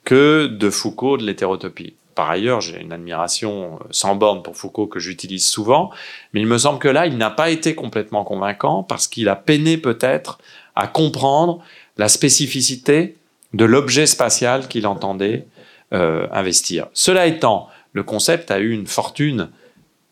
que 0.04 0.48
de 0.48 0.70
Foucault 0.70 1.18
de 1.18 1.26
l'hétérotopie. 1.26 1.96
Par 2.16 2.30
ailleurs, 2.30 2.62
j'ai 2.62 2.80
une 2.80 2.94
admiration 2.94 3.80
sans 3.92 4.16
borne 4.16 4.44
pour 4.44 4.56
Foucault 4.56 4.88
que 4.88 5.00
j'utilise 5.00 5.46
souvent, 5.46 5.92
mais 6.34 6.42
il 6.42 6.48
me 6.48 6.58
semble 6.58 6.80
que 6.80 6.88
là, 6.88 7.08
il 7.08 7.18
n'a 7.18 7.30
pas 7.30 7.50
été 7.50 7.76
complètement 7.76 8.24
convaincant 8.24 8.84
parce 8.84 9.08
qu'il 9.08 9.30
a 9.30 9.36
peiné 9.36 9.78
peut-être 9.78 10.38
à 10.76 10.88
comprendre 10.88 11.64
la 11.98 12.08
spécificité 12.08 13.18
de 13.54 13.66
l'objet 13.66 14.06
spatial 14.06 14.68
qu'il 14.68 14.88
entendait 14.88 15.46
euh, 15.94 16.28
investir. 16.32 16.88
Cela 16.94 17.28
étant, 17.28 17.70
le 17.94 18.04
concept 18.04 18.52
a 18.52 18.60
eu 18.60 18.72
une 18.72 18.88
fortune 18.88 19.50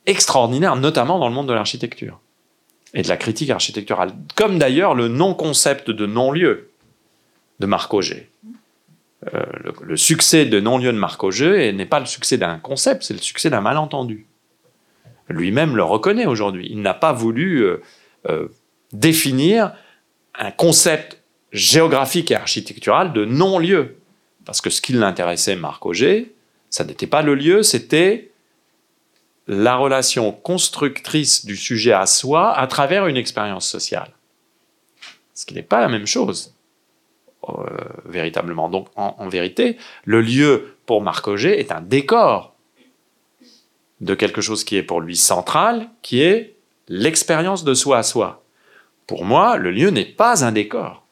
extraordinaire, 0.05 0.75
notamment 0.75 1.19
dans 1.19 1.27
le 1.27 1.33
monde 1.33 1.47
de 1.47 1.53
l'architecture 1.53 2.19
et 2.93 3.01
de 3.01 3.07
la 3.07 3.17
critique 3.17 3.49
architecturale, 3.49 4.11
comme 4.35 4.59
d'ailleurs 4.59 4.95
le 4.95 5.07
non-concept 5.07 5.89
de 5.89 6.05
non-lieu 6.05 6.71
de 7.59 7.65
Marc 7.65 7.93
Auger. 7.93 8.30
Euh, 9.33 9.43
le, 9.81 9.97
succès 9.97 10.45
de 10.45 10.59
non-lieu 10.59 10.91
de 10.91 10.97
Marc 10.97 11.23
Auger 11.23 11.71
n'est 11.73 11.85
pas 11.85 11.99
le 11.99 12.07
succès 12.07 12.37
d'un 12.37 12.57
concept, 12.57 13.03
c'est 13.03 13.13
le 13.13 13.19
succès 13.19 13.51
d'un 13.51 13.61
malentendu. 13.61 14.25
Lui-même 15.27 15.75
le 15.75 15.83
reconnaît 15.83 16.25
aujourd'hui. 16.25 16.67
Il 16.71 16.81
n'a 16.81 16.95
pas 16.95 17.13
voulu 17.13 17.59
euh, 17.59 17.81
euh, 18.27 18.47
définir 18.93 19.73
un 20.33 20.51
concept 20.51 21.21
géographique 21.51 22.31
et 22.31 22.35
architectural 22.35 23.13
de 23.13 23.25
non-lieu. 23.25 23.97
Parce 24.43 24.59
que 24.59 24.71
ce 24.71 24.81
qui 24.81 24.93
l'intéressait, 24.93 25.55
Marc 25.55 25.85
Auger, 25.85 26.33
ça 26.71 26.83
n'était 26.83 27.07
pas 27.07 27.21
le 27.21 27.35
lieu, 27.35 27.61
c'était 27.61 28.31
la 29.47 29.75
relation 29.75 30.31
constructrice 30.31 31.45
du 31.45 31.55
sujet 31.55 31.93
à 31.93 32.07
soi 32.07 32.57
à 32.57 32.65
travers 32.67 33.05
une 33.05 33.17
expérience 33.17 33.67
sociale. 33.67 34.11
Ce 35.35 35.45
qui 35.45 35.53
n'est 35.53 35.61
pas 35.61 35.79
la 35.79 35.89
même 35.89 36.07
chose. 36.07 36.55
Euh, 37.49 37.65
véritablement. 38.05 38.69
Donc, 38.69 38.89
en, 38.95 39.27
vérité, 39.27 39.77
le 40.05 40.21
lieu 40.21 40.75
pour 40.85 41.01
Marc 41.01 41.27
Auger 41.27 41.59
est 41.59 41.71
un 41.71 41.81
décor 41.81 42.53
de 43.99 44.13
quelque 44.13 44.41
chose 44.41 44.63
qui 44.63 44.75
est 44.75 44.83
pour 44.83 45.01
lui 45.01 45.15
central, 45.15 45.89
qui 46.03 46.21
est 46.21 46.55
l'expérience 46.87 47.63
de 47.63 47.73
soi 47.73 47.97
à 47.97 48.03
soi. 48.03 48.43
Pour 49.07 49.25
moi, 49.25 49.57
le 49.57 49.71
lieu 49.71 49.89
n'est 49.89 50.05
pas 50.05 50.45
un 50.45 50.51
décor. 50.51 51.03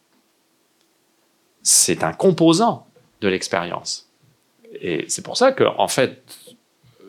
C'est 1.63 2.03
un 2.03 2.13
composant 2.13 2.85
de 3.21 3.27
l'expérience. 3.27 4.07
Et 4.81 5.05
c'est 5.07 5.23
pour 5.23 5.35
ça 5.35 5.51
que, 5.51 5.63
en 5.63 5.87
fait, 5.87 6.23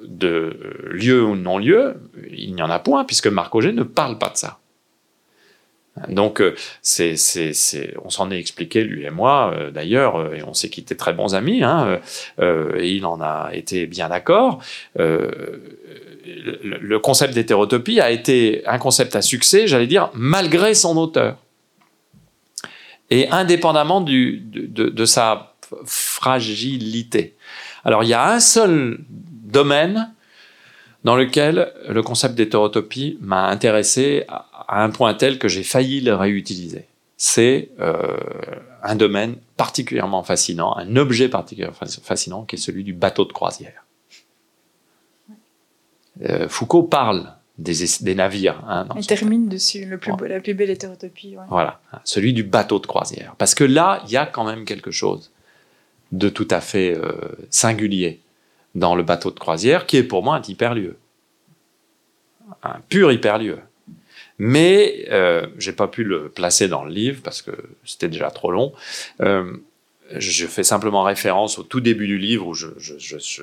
de 0.03 0.89
lieu 0.93 1.23
ou 1.23 1.37
non-lieu, 1.37 2.01
il 2.31 2.55
n'y 2.55 2.63
en 2.63 2.71
a 2.71 2.79
point, 2.79 3.05
puisque 3.05 3.27
Marc 3.27 3.55
Auger 3.55 3.73
ne 3.73 3.83
parle 3.83 4.17
pas 4.17 4.31
de 4.31 4.39
ça. 4.39 4.60
Donc, 6.09 6.40
euh, 6.40 6.55
c'est, 6.82 7.16
c'est, 7.16 7.52
c'est, 7.52 7.94
on 8.05 8.10
s'en 8.10 8.31
est 8.31 8.39
expliqué, 8.39 8.85
lui 8.85 9.05
et 9.05 9.10
moi, 9.10 9.52
euh, 9.55 9.70
d'ailleurs, 9.70 10.16
euh, 10.16 10.35
et 10.35 10.43
on 10.43 10.55
s'est 10.55 10.70
quittés 10.70 10.97
très 10.97 11.12
bons 11.12 11.35
amis, 11.35 11.62
hein, 11.62 12.01
euh, 12.40 12.72
et 12.78 12.90
il 12.93 13.05
en 13.05 13.20
a 13.20 13.51
été 13.52 13.86
bien 13.86 14.09
d'accord. 14.09 14.62
Le, 14.97 16.78
le, 16.81 16.98
concept 16.98 17.35
d'hétérotopie 17.35 18.01
a 18.01 18.10
été 18.10 18.62
un 18.66 18.78
concept 18.78 19.16
à 19.16 19.22
succès, 19.22 19.66
j'allais 19.66 19.86
dire, 19.86 20.10
malgré 20.14 20.74
son 20.74 20.97
auteur. 20.97 21.36
Et 23.10 23.28
indépendamment 23.31 24.01
du, 24.01 24.40
de, 24.40 24.89
de, 24.89 25.05
sa 25.05 25.55
fragilité. 25.85 27.35
Alors, 27.85 28.05
il 28.05 28.10
y 28.10 28.14
a 28.14 28.31
un 28.31 28.39
seul 28.39 28.98
domaine 29.09 30.12
dans 31.02 31.16
lequel 31.16 31.72
le 31.89 32.02
concept 32.02 32.35
d'hétérotopie 32.35 33.18
m'a 33.20 33.48
intéressé 33.48 34.24
un 34.79 34.91
point 34.91 35.15
tel 35.15 35.39
que 35.39 35.49
j'ai 35.49 35.63
failli 35.63 36.01
le 36.01 36.15
réutiliser. 36.15 36.87
C'est 37.17 37.71
euh, 37.81 38.17
un 38.83 38.97
domaine 38.97 39.37
particulièrement 39.57 40.23
fascinant, 40.23 40.75
un 40.77 40.97
objet 40.97 41.29
particulièrement 41.29 41.77
fascinant 42.03 42.45
qui 42.45 42.57
est 42.57 42.59
celui 42.59 42.85
du 42.85 42.95
bateau 42.95 43.25
de 43.25 43.33
croisière. 43.33 43.85
Euh, 46.23 46.49
Foucault 46.49 46.85
parle 46.85 47.33
des, 47.59 47.75
des 48.01 48.15
navires. 48.15 48.63
Hein, 48.67 48.87
Il 48.97 49.07
termine 49.07 49.49
dessus, 49.49 49.85
le 49.85 49.99
plus 49.99 50.13
beau, 50.13 50.25
la 50.25 50.41
plus 50.41 50.55
belle 50.55 50.71
hétérotopie. 50.71 51.37
Ouais. 51.37 51.45
Voilà, 51.49 51.81
celui 52.05 52.33
du 52.33 52.43
bateau 52.43 52.79
de 52.79 52.87
croisière. 52.87 53.35
Parce 53.39 53.55
que 53.55 53.65
là, 53.65 54.03
il 54.07 54.13
y 54.13 54.17
a 54.17 54.27
quand 54.27 54.45
même 54.45 54.65
quelque 54.65 54.91
chose 54.91 55.31
de 56.13 56.29
tout 56.29 56.49
à 56.51 56.61
fait 56.61 56.97
euh, 56.97 57.13
singulier 57.51 58.21
dans 58.75 58.95
le 58.95 59.03
bateau 59.03 59.31
de 59.31 59.39
croisière, 59.39 59.87
qui 59.87 59.97
est 59.97 60.05
pour 60.05 60.23
moi 60.23 60.37
un 60.37 60.43
hyperlieu. 60.43 60.97
Un 62.63 62.81
pur 62.89 63.13
hyperlieu. 63.13 63.61
Mais 64.43 65.05
euh, 65.11 65.47
j'ai 65.59 65.75
pas 65.75 65.87
pu 65.87 66.03
le 66.03 66.31
placer 66.31 66.67
dans 66.67 66.83
le 66.83 66.91
livre 66.91 67.21
parce 67.23 67.43
que 67.43 67.51
c'était 67.85 68.09
déjà 68.09 68.31
trop 68.31 68.51
long. 68.51 68.73
Euh, 69.21 69.53
je 70.17 70.47
fais 70.47 70.62
simplement 70.62 71.03
référence 71.03 71.59
au 71.59 71.62
tout 71.62 71.81
début 71.81 72.07
du 72.07 72.17
livre 72.17 72.47
où 72.47 72.55
je, 72.55 72.69
je, 72.79 72.95
je, 72.99 73.43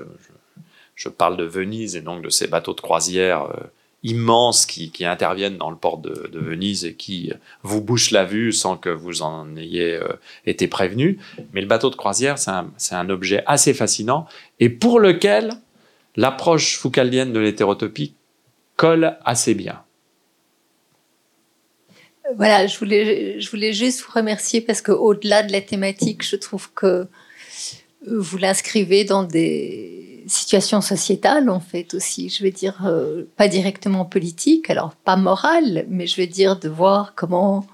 je 0.96 1.10
parle 1.10 1.38
de 1.38 1.44
Venise 1.44 1.96
et 1.96 2.02
donc 2.02 2.24
de 2.24 2.30
ces 2.30 2.48
bateaux 2.48 2.74
de 2.74 2.82
croisière 2.82 3.44
euh, 3.44 3.68
immenses 4.02 4.66
qui, 4.66 4.90
qui, 4.90 5.06
interviennent 5.06 5.58
dans 5.58 5.70
le 5.70 5.76
port 5.76 6.00
de, 6.00 6.30
de, 6.34 6.40
Venise 6.40 6.84
et 6.84 6.96
qui 6.96 7.32
vous 7.62 7.80
bouchent 7.80 8.10
la 8.10 8.26
vue 8.26 8.52
sans 8.52 8.76
que 8.76 8.90
vous 8.90 9.22
en 9.22 9.56
ayez 9.56 9.94
euh, 9.94 10.08
été 10.48 10.68
prévenu. 10.68 11.20
Mais 11.54 11.62
le 11.62 11.68
bateau 11.68 11.92
de 11.92 11.96
croisière, 11.96 12.40
c'est 12.40 12.50
un, 12.50 12.72
un, 12.90 13.10
objet 13.12 13.44
assez 13.46 13.76
fascinant 13.76 14.26
et 14.60 14.70
pour 14.70 15.00
lequel 15.00 15.52
l'approche 16.16 16.78
foucaldienne 16.78 17.34
de 17.34 17.40
l'hétérotopie 17.40 18.16
colle 18.76 19.16
assez 19.24 19.54
bien. 19.54 19.84
Voilà, 22.36 22.68
je 22.68 22.78
voulais, 22.78 23.74
juste 23.74 24.02
vous 24.02 24.12
remercier 24.14 24.60
parce 24.62 24.82
que 24.82 24.92
au-delà 24.92 25.44
de 25.44 25.52
la 25.52 25.62
thématique, 25.62 26.26
je 26.26 26.36
trouve 26.36 26.70
que 26.74 27.08
vous 28.06 28.38
l'inscrivez 28.38 29.06
dans 29.06 29.24
des 29.24 30.24
situations 30.28 30.82
sociétales 30.82 31.50
en 31.50 31.62
fait 31.62 31.94
aussi. 31.94 32.30
Je 32.30 32.44
vais 32.44 32.52
dire 32.52 32.86
euh, 32.86 33.24
pas 33.38 33.48
directement 33.48 34.04
politique, 34.04 34.70
alors 34.70 34.94
pas 34.94 35.16
morale, 35.16 35.86
mais 35.90 36.06
je 36.06 36.18
vais 36.18 36.28
dire 36.28 36.60
de 36.60 36.68
voir 36.68 37.14
comment 37.16 37.66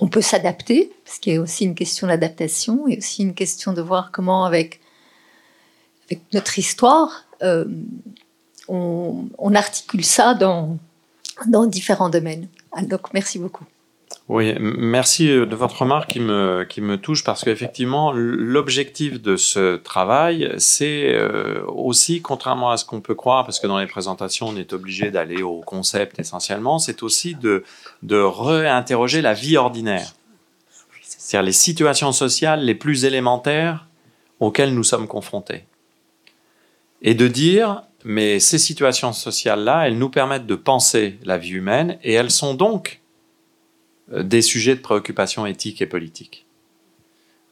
on 0.00 0.08
peut 0.08 0.22
s'adapter, 0.22 0.90
parce 1.04 1.18
qu'il 1.18 1.34
y 1.34 1.36
a 1.36 1.40
aussi 1.40 1.64
une 1.64 1.74
question 1.74 2.06
d'adaptation 2.06 2.88
et 2.88 2.98
aussi 2.98 3.22
une 3.22 3.34
question 3.34 3.72
de 3.72 3.82
voir 3.82 4.12
comment 4.12 4.44
avec 4.44 4.80
notre 6.32 6.58
histoire, 6.58 7.26
euh, 7.42 7.66
on, 8.68 9.54
articule 9.54 10.04
ça 10.04 10.34
dans 10.34 10.78
différents 11.66 12.08
domaines. 12.08 12.48
Ah, 12.72 12.82
donc, 12.82 13.12
merci 13.14 13.38
beaucoup. 13.38 13.64
Oui, 14.28 14.54
merci 14.60 15.26
de 15.28 15.54
votre 15.54 15.82
remarque 15.82 16.10
qui 16.10 16.20
me, 16.20 16.64
qui 16.68 16.82
me 16.82 16.98
touche 16.98 17.24
parce 17.24 17.44
qu'effectivement, 17.44 18.12
l'objectif 18.12 19.22
de 19.22 19.36
ce 19.36 19.76
travail, 19.76 20.54
c'est 20.58 21.14
euh, 21.14 21.62
aussi, 21.66 22.20
contrairement 22.20 22.70
à 22.70 22.76
ce 22.76 22.84
qu'on 22.84 23.00
peut 23.00 23.14
croire, 23.14 23.44
parce 23.46 23.58
que 23.58 23.66
dans 23.66 23.78
les 23.78 23.86
présentations, 23.86 24.48
on 24.48 24.56
est 24.56 24.74
obligé 24.74 25.10
d'aller 25.10 25.42
au 25.42 25.60
concept 25.60 26.18
essentiellement, 26.18 26.78
c'est 26.78 27.02
aussi 27.02 27.36
de, 27.36 27.64
de 28.02 28.18
réinterroger 28.18 29.22
la 29.22 29.32
vie 29.32 29.56
ordinaire. 29.56 30.12
C'est-à-dire 31.00 31.46
les 31.46 31.52
situations 31.52 32.12
sociales 32.12 32.64
les 32.64 32.74
plus 32.74 33.06
élémentaires 33.06 33.86
auxquelles 34.40 34.74
nous 34.74 34.84
sommes 34.84 35.08
confrontés. 35.08 35.64
Et 37.00 37.14
de 37.14 37.28
dire, 37.28 37.82
mais 38.08 38.40
ces 38.40 38.56
situations 38.56 39.12
sociales-là, 39.12 39.86
elles 39.86 39.98
nous 39.98 40.08
permettent 40.08 40.46
de 40.46 40.54
penser 40.54 41.18
la 41.24 41.36
vie 41.36 41.50
humaine 41.50 41.98
et 42.02 42.14
elles 42.14 42.30
sont 42.30 42.54
donc 42.54 43.02
euh, 44.12 44.22
des 44.22 44.40
sujets 44.40 44.74
de 44.74 44.80
préoccupation 44.80 45.44
éthique 45.44 45.82
et 45.82 45.86
politique. 45.86 46.46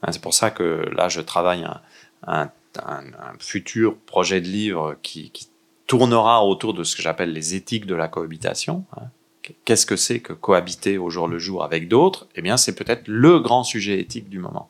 Hein, 0.01 0.13
c'est 0.13 0.23
pour 0.23 0.33
ça 0.33 0.51
que 0.51 0.89
là, 0.97 1.11
je 1.11 1.21
travaille 1.21 1.67
un, 2.27 2.51
futur 3.39 3.99
projet 3.99 4.41
de 4.41 4.49
livre 4.49 4.97
qui, 5.03 5.31
tournera 5.87 6.45
autour 6.45 6.75
de 6.75 6.83
ce 6.83 6.97
que 6.97 7.03
j'appelle 7.03 7.33
les 7.33 7.55
éthiques 7.55 7.87
de 7.87 7.95
la 7.95 8.09
cohabitation. 8.09 8.85
Hein. 8.97 9.05
Qu'est-ce 9.65 9.87
que 9.87 9.95
c'est 9.95 10.19
que 10.19 10.33
cohabiter 10.33 10.99
au 10.99 11.11
jour 11.11 11.29
le 11.29 11.39
jour 11.39 11.63
avec 11.63 11.87
d'autres? 11.87 12.27
Eh 12.35 12.43
bien, 12.43 12.57
c'est 12.57 12.75
peut-être 12.75 13.07
le 13.07 13.39
grand 13.39 13.63
sujet 13.63 14.01
éthique 14.01 14.29
du 14.29 14.41
moment. 14.41 14.69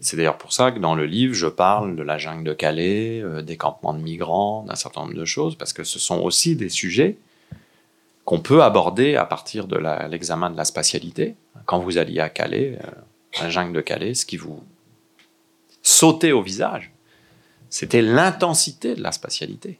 C'est 0.00 0.16
d'ailleurs 0.16 0.38
pour 0.38 0.52
ça 0.52 0.72
que 0.72 0.78
dans 0.78 0.94
le 0.94 1.06
livre, 1.06 1.34
je 1.34 1.46
parle 1.46 1.96
de 1.96 2.02
la 2.02 2.18
jungle 2.18 2.44
de 2.44 2.52
Calais, 2.52 3.20
euh, 3.22 3.42
des 3.42 3.56
campements 3.56 3.94
de 3.94 4.02
migrants, 4.02 4.62
d'un 4.64 4.74
certain 4.74 5.02
nombre 5.02 5.14
de 5.14 5.24
choses, 5.24 5.56
parce 5.56 5.72
que 5.72 5.84
ce 5.84 5.98
sont 5.98 6.20
aussi 6.20 6.56
des 6.56 6.68
sujets 6.68 7.18
qu'on 8.24 8.40
peut 8.40 8.62
aborder 8.62 9.16
à 9.16 9.24
partir 9.24 9.68
de 9.68 9.78
l'examen 10.08 10.50
de 10.50 10.56
la 10.56 10.64
spatialité. 10.64 11.36
Quand 11.64 11.78
vous 11.78 11.96
alliez 11.96 12.20
à 12.20 12.28
Calais, 12.28 12.78
euh, 12.82 12.90
la 13.40 13.50
jungle 13.50 13.72
de 13.72 13.80
Calais, 13.80 14.14
ce 14.14 14.26
qui 14.26 14.36
vous 14.36 14.62
sautait 15.82 16.32
au 16.32 16.42
visage, 16.42 16.92
c'était 17.70 18.02
l'intensité 18.02 18.94
de 18.94 19.02
la 19.02 19.12
spatialité. 19.12 19.78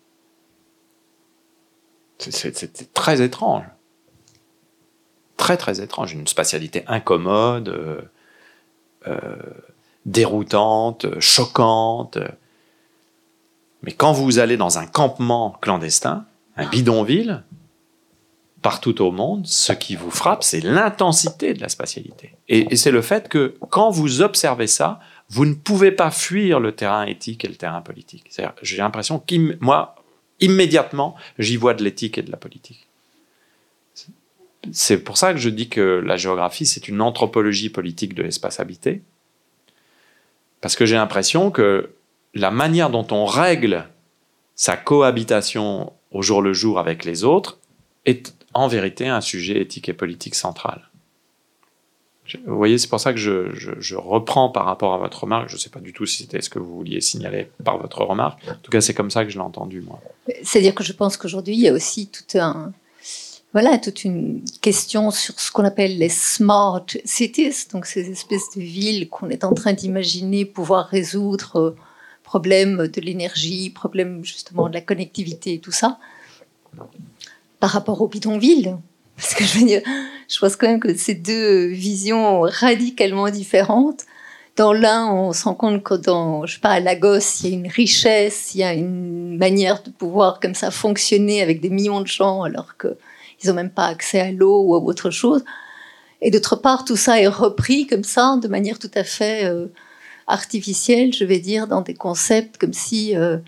C'était 2.18 2.84
très 2.94 3.20
étrange. 3.20 3.64
Très, 5.36 5.56
très 5.56 5.80
étrange. 5.82 6.12
Une 6.12 6.26
spatialité 6.26 6.84
incommode, 6.86 7.68
euh, 9.06 9.40
déroutante, 10.06 11.20
choquante. 11.20 12.18
Mais 13.82 13.92
quand 13.92 14.12
vous 14.12 14.38
allez 14.38 14.56
dans 14.56 14.78
un 14.78 14.86
campement 14.86 15.58
clandestin, 15.60 16.24
un 16.56 16.66
bidonville, 16.66 17.44
partout 18.62 19.02
au 19.02 19.12
monde, 19.12 19.46
ce 19.46 19.72
qui 19.72 19.96
vous 19.96 20.10
frappe, 20.10 20.42
c'est 20.42 20.60
l'intensité 20.60 21.54
de 21.54 21.60
la 21.60 21.68
spatialité. 21.68 22.34
Et, 22.48 22.74
c'est 22.76 22.90
le 22.90 23.02
fait 23.02 23.28
que 23.28 23.54
quand 23.68 23.90
vous 23.90 24.22
observez 24.22 24.66
ça, 24.66 24.98
vous 25.28 25.44
ne 25.44 25.54
pouvez 25.54 25.92
pas 25.92 26.10
fuir 26.10 26.60
le 26.60 26.72
terrain 26.72 27.04
éthique 27.04 27.44
et 27.44 27.48
le 27.48 27.56
terrain 27.56 27.82
politique. 27.82 28.30
J'ai 28.62 28.76
l'impression 28.78 29.18
que 29.18 29.56
moi, 29.60 29.96
immédiatement, 30.40 31.16
j'y 31.38 31.56
vois 31.56 31.74
de 31.74 31.84
l'éthique 31.84 32.16
et 32.18 32.22
de 32.22 32.30
la 32.30 32.36
politique. 32.36 32.86
C'est 34.72 34.98
pour 34.98 35.16
ça 35.16 35.32
que 35.32 35.38
je 35.38 35.48
dis 35.48 35.68
que 35.68 36.02
la 36.04 36.16
géographie, 36.16 36.66
c'est 36.66 36.88
une 36.88 37.00
anthropologie 37.00 37.70
politique 37.70 38.14
de 38.14 38.22
l'espace 38.22 38.58
habité. 38.58 39.02
Parce 40.60 40.76
que 40.76 40.86
j'ai 40.86 40.96
l'impression 40.96 41.50
que 41.50 41.90
la 42.34 42.50
manière 42.50 42.90
dont 42.90 43.06
on 43.10 43.24
règle 43.24 43.86
sa 44.54 44.76
cohabitation 44.76 45.92
au 46.10 46.22
jour 46.22 46.42
le 46.42 46.52
jour 46.52 46.78
avec 46.78 47.04
les 47.04 47.24
autres 47.24 47.58
est 48.04 48.34
en 48.54 48.68
vérité 48.68 49.08
un 49.08 49.20
sujet 49.20 49.60
éthique 49.60 49.88
et 49.88 49.92
politique 49.92 50.34
central. 50.34 50.88
Vous 52.44 52.56
voyez, 52.56 52.78
c'est 52.78 52.88
pour 52.88 52.98
ça 52.98 53.12
que 53.12 53.18
je, 53.18 53.94
reprends 53.94 54.48
par 54.48 54.64
rapport 54.64 54.94
à 54.94 54.98
votre 54.98 55.22
remarque. 55.22 55.48
Je 55.48 55.54
ne 55.54 55.60
sais 55.60 55.70
pas 55.70 55.80
du 55.80 55.92
tout 55.92 56.06
si 56.06 56.22
c'était 56.22 56.40
ce 56.40 56.50
que 56.50 56.58
vous 56.58 56.74
vouliez 56.74 57.00
signaler 57.00 57.50
par 57.64 57.78
votre 57.78 58.02
remarque. 58.02 58.40
En 58.48 58.54
tout 58.62 58.70
cas, 58.70 58.80
c'est 58.80 58.94
comme 58.94 59.10
ça 59.10 59.24
que 59.24 59.30
je 59.30 59.36
l'ai 59.36 59.44
entendu, 59.44 59.80
moi. 59.80 60.00
C'est-à-dire 60.42 60.74
que 60.74 60.82
je 60.82 60.92
pense 60.92 61.16
qu'aujourd'hui, 61.16 61.54
il 61.54 61.60
y 61.60 61.68
a 61.68 61.72
aussi 61.72 62.08
tout 62.08 62.38
un, 62.38 62.72
voilà, 63.58 63.78
toute 63.78 64.04
une 64.04 64.42
question 64.60 65.10
sur 65.10 65.40
ce 65.40 65.50
qu'on 65.50 65.64
appelle 65.64 65.96
les 65.96 66.10
smart 66.10 66.84
cities, 67.06 67.68
donc 67.72 67.86
ces 67.86 68.10
espèces 68.10 68.50
de 68.54 68.60
villes 68.60 69.08
qu'on 69.08 69.30
est 69.30 69.44
en 69.44 69.54
train 69.54 69.72
d'imaginer 69.72 70.44
pouvoir 70.44 70.88
résoudre 70.88 71.56
euh, 71.56 71.76
problèmes 72.22 72.86
de 72.86 73.00
l'énergie, 73.00 73.70
problèmes 73.70 74.22
justement 74.22 74.68
de 74.68 74.74
la 74.74 74.82
connectivité 74.82 75.54
et 75.54 75.58
tout 75.58 75.72
ça, 75.72 75.98
par 77.58 77.70
rapport 77.70 78.02
aux 78.02 78.08
bidonvilles. 78.08 78.76
Parce 79.16 79.32
que 79.32 79.42
je 79.42 79.58
veux 79.58 79.64
dire, 79.64 79.80
je 80.28 80.38
pense 80.38 80.54
quand 80.56 80.66
même 80.66 80.78
que 80.78 80.94
ces 80.94 81.14
deux 81.14 81.68
visions 81.68 82.42
radicalement 82.42 83.30
différentes. 83.30 84.04
Dans 84.56 84.74
l'un, 84.74 85.10
on 85.10 85.32
se 85.32 85.44
rend 85.44 85.54
compte 85.54 85.82
que 85.82 85.94
dans, 85.94 86.44
je 86.44 86.56
sais 86.56 86.60
pas, 86.60 86.72
à 86.72 86.80
Lagos, 86.80 87.40
il 87.40 87.48
y 87.48 87.52
a 87.54 87.56
une 87.56 87.68
richesse, 87.68 88.54
il 88.54 88.58
y 88.58 88.64
a 88.64 88.74
une 88.74 89.38
manière 89.38 89.82
de 89.82 89.88
pouvoir 89.88 90.40
comme 90.40 90.54
ça 90.54 90.70
fonctionner 90.70 91.40
avec 91.40 91.62
des 91.62 91.70
millions 91.70 92.02
de 92.02 92.06
gens, 92.06 92.42
alors 92.42 92.76
n'ont 93.46 93.54
même 93.54 93.70
pas 93.70 93.86
accès 93.86 94.20
à 94.20 94.32
l'eau 94.32 94.62
ou 94.62 94.74
à 94.74 94.78
autre 94.78 95.10
chose. 95.10 95.44
Et 96.22 96.30
d'autre 96.30 96.56
part, 96.56 96.84
tout 96.84 96.96
ça 96.96 97.20
est 97.20 97.26
repris 97.26 97.86
comme 97.86 98.04
ça, 98.04 98.38
de 98.42 98.48
manière 98.48 98.78
tout 98.78 98.90
à 98.94 99.04
fait 99.04 99.44
euh, 99.44 99.66
artificielle, 100.26 101.12
je 101.12 101.24
vais 101.24 101.38
dire, 101.38 101.66
dans 101.66 101.82
des 101.82 101.94
concepts 101.94 102.56
comme 102.58 102.72
si 102.72 103.16
euh, 103.16 103.38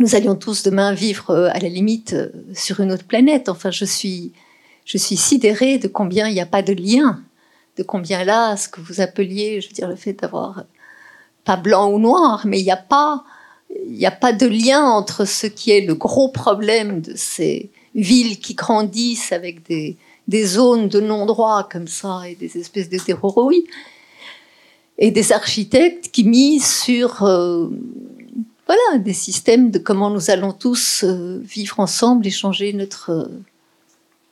nous 0.00 0.14
allions 0.14 0.34
tous 0.34 0.62
demain 0.62 0.92
vivre 0.92 1.30
euh, 1.30 1.50
à 1.52 1.58
la 1.58 1.68
limite 1.68 2.16
sur 2.54 2.80
une 2.80 2.92
autre 2.92 3.06
planète. 3.06 3.48
Enfin, 3.48 3.70
je 3.70 3.84
suis 3.84 4.32
je 4.84 4.98
suis 4.98 5.16
sidérée 5.16 5.78
de 5.78 5.88
combien 5.88 6.28
il 6.28 6.34
n'y 6.34 6.40
a 6.40 6.46
pas 6.46 6.62
de 6.62 6.72
lien, 6.72 7.22
de 7.76 7.82
combien 7.82 8.24
là, 8.24 8.56
ce 8.56 8.68
que 8.68 8.80
vous 8.80 9.00
appeliez, 9.00 9.60
je 9.60 9.68
veux 9.68 9.74
dire, 9.74 9.88
le 9.88 9.96
fait 9.96 10.12
d'avoir 10.12 10.64
pas 11.44 11.56
blanc 11.56 11.90
ou 11.90 11.98
noir, 11.98 12.42
mais 12.44 12.60
il 12.60 12.64
n'y 12.64 12.72
a 12.72 12.76
pas, 12.76 13.24
il 13.86 13.96
n'y 13.96 14.06
a 14.06 14.10
pas 14.10 14.32
de 14.32 14.46
lien 14.46 14.82
entre 14.82 15.24
ce 15.24 15.46
qui 15.46 15.70
est 15.70 15.80
le 15.80 15.94
gros 15.94 16.28
problème 16.28 17.00
de 17.00 17.14
ces 17.16 17.70
villes 17.94 18.38
qui 18.38 18.54
grandissent 18.54 19.32
avec 19.32 19.66
des, 19.66 19.96
des 20.28 20.44
zones 20.44 20.88
de 20.88 21.00
non-droit 21.00 21.68
comme 21.70 21.88
ça 21.88 22.22
et 22.28 22.34
des 22.34 22.58
espèces 22.58 22.88
de 22.88 22.98
terroriers 22.98 23.64
et 24.98 25.10
des 25.10 25.32
architectes 25.32 26.10
qui 26.10 26.24
misent 26.24 26.70
sur 26.82 27.22
euh, 27.22 27.68
voilà, 28.66 28.98
des 28.98 29.12
systèmes 29.12 29.70
de 29.70 29.78
comment 29.78 30.10
nous 30.10 30.30
allons 30.30 30.52
tous 30.52 31.04
euh, 31.04 31.40
vivre 31.42 31.80
ensemble 31.80 32.26
et 32.26 32.30
changer 32.30 32.72
notre, 32.72 33.28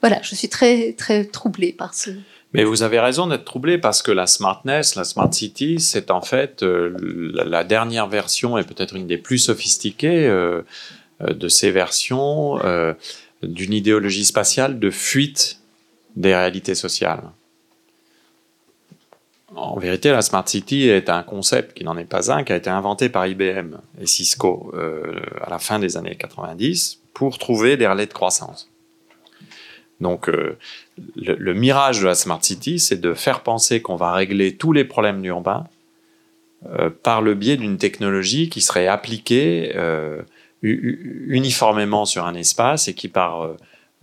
voilà, 0.01 0.20
je 0.23 0.35
suis 0.35 0.49
très, 0.49 0.93
très 0.93 1.24
troublée 1.24 1.73
par 1.73 1.95
ce. 1.95 2.11
Mais 2.53 2.65
vous 2.65 2.82
avez 2.82 2.99
raison 2.99 3.27
d'être 3.27 3.45
troublé 3.45 3.78
parce 3.78 4.03
que 4.03 4.11
la 4.11 4.27
smartness, 4.27 4.97
la 4.97 5.05
smart 5.05 5.32
city, 5.32 5.78
c'est 5.78 6.11
en 6.11 6.20
fait 6.23 6.62
euh, 6.62 6.97
la, 7.32 7.65
dernière 7.65 8.09
version 8.09 8.59
et 8.59 8.65
peut-être 8.65 8.97
une 8.97 9.07
des 9.07 9.19
plus 9.19 9.39
sophistiquées 9.39 10.27
euh, 10.27 10.62
euh, 11.20 11.32
de 11.32 11.49
ces 11.49 11.70
versions 11.70 12.59
d'une 13.42 13.72
idéologie 13.72 14.24
spatiale 14.24 14.78
de 14.78 14.90
fuite 14.90 15.60
des 16.16 16.34
réalités 16.34 16.74
sociales. 16.74 17.22
En 19.56 19.78
vérité, 19.78 20.10
la 20.10 20.22
Smart 20.22 20.48
City 20.48 20.88
est 20.88 21.08
un 21.08 21.22
concept 21.22 21.76
qui 21.76 21.84
n'en 21.84 21.96
est 21.96 22.04
pas 22.04 22.32
un, 22.32 22.44
qui 22.44 22.52
a 22.52 22.56
été 22.56 22.70
inventé 22.70 23.08
par 23.08 23.26
IBM 23.26 23.76
et 24.00 24.06
Cisco 24.06 24.72
à 25.40 25.50
la 25.50 25.58
fin 25.58 25.80
des 25.80 25.96
années 25.96 26.14
90 26.14 27.00
pour 27.14 27.38
trouver 27.38 27.76
des 27.76 27.88
relais 27.88 28.06
de 28.06 28.12
croissance. 28.12 28.70
Donc, 30.00 30.28
euh, 30.28 30.56
le, 31.16 31.54
mirage 31.54 32.00
de 32.00 32.06
la 32.06 32.14
Smart 32.14 32.42
City, 32.42 32.78
c'est 32.78 33.00
de 33.00 33.14
faire 33.14 33.42
penser 33.42 33.82
qu'on 33.82 33.96
va 33.96 34.12
régler 34.12 34.56
tous 34.56 34.72
les 34.72 34.84
problèmes 34.84 35.24
urbains 35.24 35.66
euh, 36.66 36.90
par 36.90 37.22
le 37.22 37.34
biais 37.34 37.56
d'une 37.56 37.76
technologie 37.76 38.48
qui 38.48 38.60
serait 38.60 38.86
appliquée 38.86 39.72
euh, 39.76 40.22
uniformément 40.62 42.05
sur 42.05 42.27
un 42.27 42.35
espace 42.35 42.89
et 42.89 42.95
qui, 42.95 43.09
par 43.09 43.49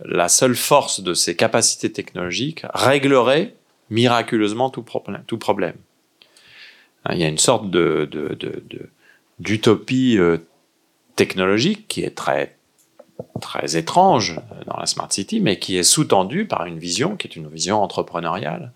la 0.04 0.28
seule 0.28 0.56
force 0.56 1.00
de 1.00 1.14
ses 1.14 1.36
capacités 1.36 1.92
technologiques, 1.92 2.64
réglerait 2.74 3.54
miraculeusement 3.90 4.70
tout, 4.70 4.82
problème. 4.82 5.76
Hein, 7.04 7.14
il 7.14 7.20
y 7.20 7.24
a 7.24 7.28
une 7.28 7.38
sorte 7.38 7.70
d'utopie 9.38 10.18
technologique 11.16 11.88
qui 11.88 12.02
est 12.02 12.14
très 12.14 12.58
très 13.40 13.76
étrange 13.76 14.40
dans 14.66 14.76
la 14.76 14.86
Smart 14.86 15.12
City, 15.12 15.40
mais 15.40 15.58
qui 15.58 15.76
est 15.76 15.82
sous-tendue 15.82 16.46
par 16.46 16.66
une 16.66 16.78
vision 16.78 17.16
qui 17.16 17.26
est 17.26 17.36
une 17.36 17.48
vision 17.48 17.82
entrepreneuriale 17.82 18.72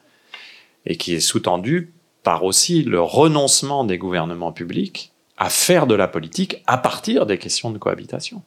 et 0.85 0.97
qui 0.97 1.15
est 1.15 1.21
sous-tendue 1.21 1.93
par 2.23 2.45
aussi 2.45 2.83
le 2.83 3.01
renoncement 3.01 3.85
des 3.85 3.99
gouvernements 3.99 4.53
publics 4.53 5.12
à 5.37 5.51
faire 5.51 5.87
de 5.87 5.95
la 5.95 6.09
politique 6.09 6.63
à 6.67 6.79
partir 6.79 7.27
des 7.27 7.39
questions 7.39 7.71
de 7.71 7.79
cohabitation. 7.79 8.43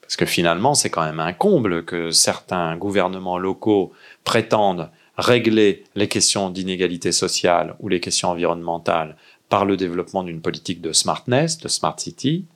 Parce 0.00 0.16
que 0.16 0.26
finalement, 0.26 0.74
c'est 0.74 0.90
quand 0.90 1.04
même 1.04 1.20
un 1.20 1.32
comble 1.32 1.84
que 1.84 2.10
certains 2.10 2.76
gouvernements 2.76 3.38
locaux 3.38 3.92
prétendent 4.22 4.90
régler 5.16 5.84
les 5.94 6.08
questions 6.08 6.50
d'inégalité 6.50 7.12
sociale 7.12 7.74
ou 7.80 7.88
les 7.88 8.00
questions 8.00 8.30
environnementales 8.30 9.16
par 9.48 9.64
le 9.64 9.76
développement 9.76 10.22
d'une 10.22 10.40
politique 10.40 10.80
de 10.80 10.92
smartness, 10.92 11.58
de 11.58 11.68
smart 11.68 11.98
city, 11.98 12.46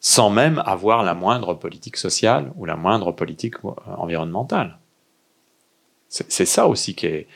sans 0.00 0.28
même 0.28 0.62
avoir 0.66 1.02
la 1.02 1.14
moindre 1.14 1.54
politique 1.54 1.96
sociale 1.96 2.52
ou 2.56 2.66
la 2.66 2.76
moindre 2.76 3.12
politique 3.12 3.56
euh, 3.64 3.70
environnementale. 3.96 4.78
C'est 6.08 6.46
ça 6.46 6.68
aussi 6.68 6.94
qui 6.94 7.06
est, 7.06 7.26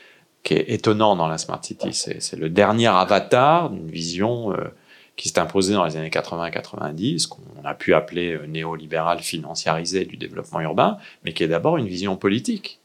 qui 0.49 0.55
est, 0.55 0.71
étonnant 0.71 1.15
dans 1.15 1.27
la 1.27 1.37
Smart 1.37 1.63
City. 1.63 1.93
C'est 1.93 2.35
le 2.35 2.49
dernier 2.49 2.87
avatar 2.87 3.69
d'une 3.69 3.89
vision 3.89 4.51
euh, 4.51 4.69
qui 5.15 5.29
s'est 5.29 5.37
imposée 5.37 5.75
dans 5.75 5.85
les 5.85 5.95
années 5.95 6.09
80-90, 6.09 7.27
qu'on 7.27 7.41
a 7.63 7.75
pu 7.75 7.93
appeler 7.93 8.33
euh, 8.33 8.47
néolibérale 8.47 9.19
financiarisée 9.19 10.05
du 10.05 10.17
développement 10.17 10.59
urbain, 10.61 10.97
mais 11.23 11.33
qui 11.33 11.43
est 11.43 11.47
d'abord 11.47 11.77
une 11.77 11.87
vision 11.87 12.15
politique. 12.15 12.79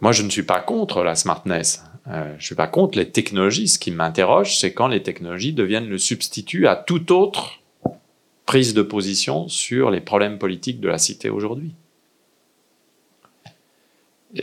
Moi, 0.00 0.12
je 0.12 0.22
ne 0.22 0.30
suis 0.30 0.44
pas 0.44 0.60
contre 0.60 1.02
la 1.02 1.16
smartness. 1.16 1.82
Euh, 2.06 2.28
je 2.32 2.36
ne 2.36 2.40
suis 2.42 2.54
pas 2.54 2.68
contre 2.68 2.98
les 2.98 3.10
technologies. 3.10 3.66
Ce 3.66 3.80
qui 3.80 3.90
m'interroge, 3.90 4.56
c'est 4.56 4.72
quand 4.72 4.86
les 4.86 5.02
technologies 5.02 5.52
deviennent 5.52 5.88
le 5.88 5.98
substitut 5.98 6.68
à 6.68 6.76
toute 6.76 7.10
autre 7.10 7.60
prise 8.44 8.72
de 8.72 8.82
position 8.82 9.48
sur 9.48 9.90
les 9.90 10.00
problèmes 10.00 10.38
politiques 10.38 10.80
de 10.80 10.88
la 10.88 10.98
cité 10.98 11.28
aujourd'hui. 11.28 11.74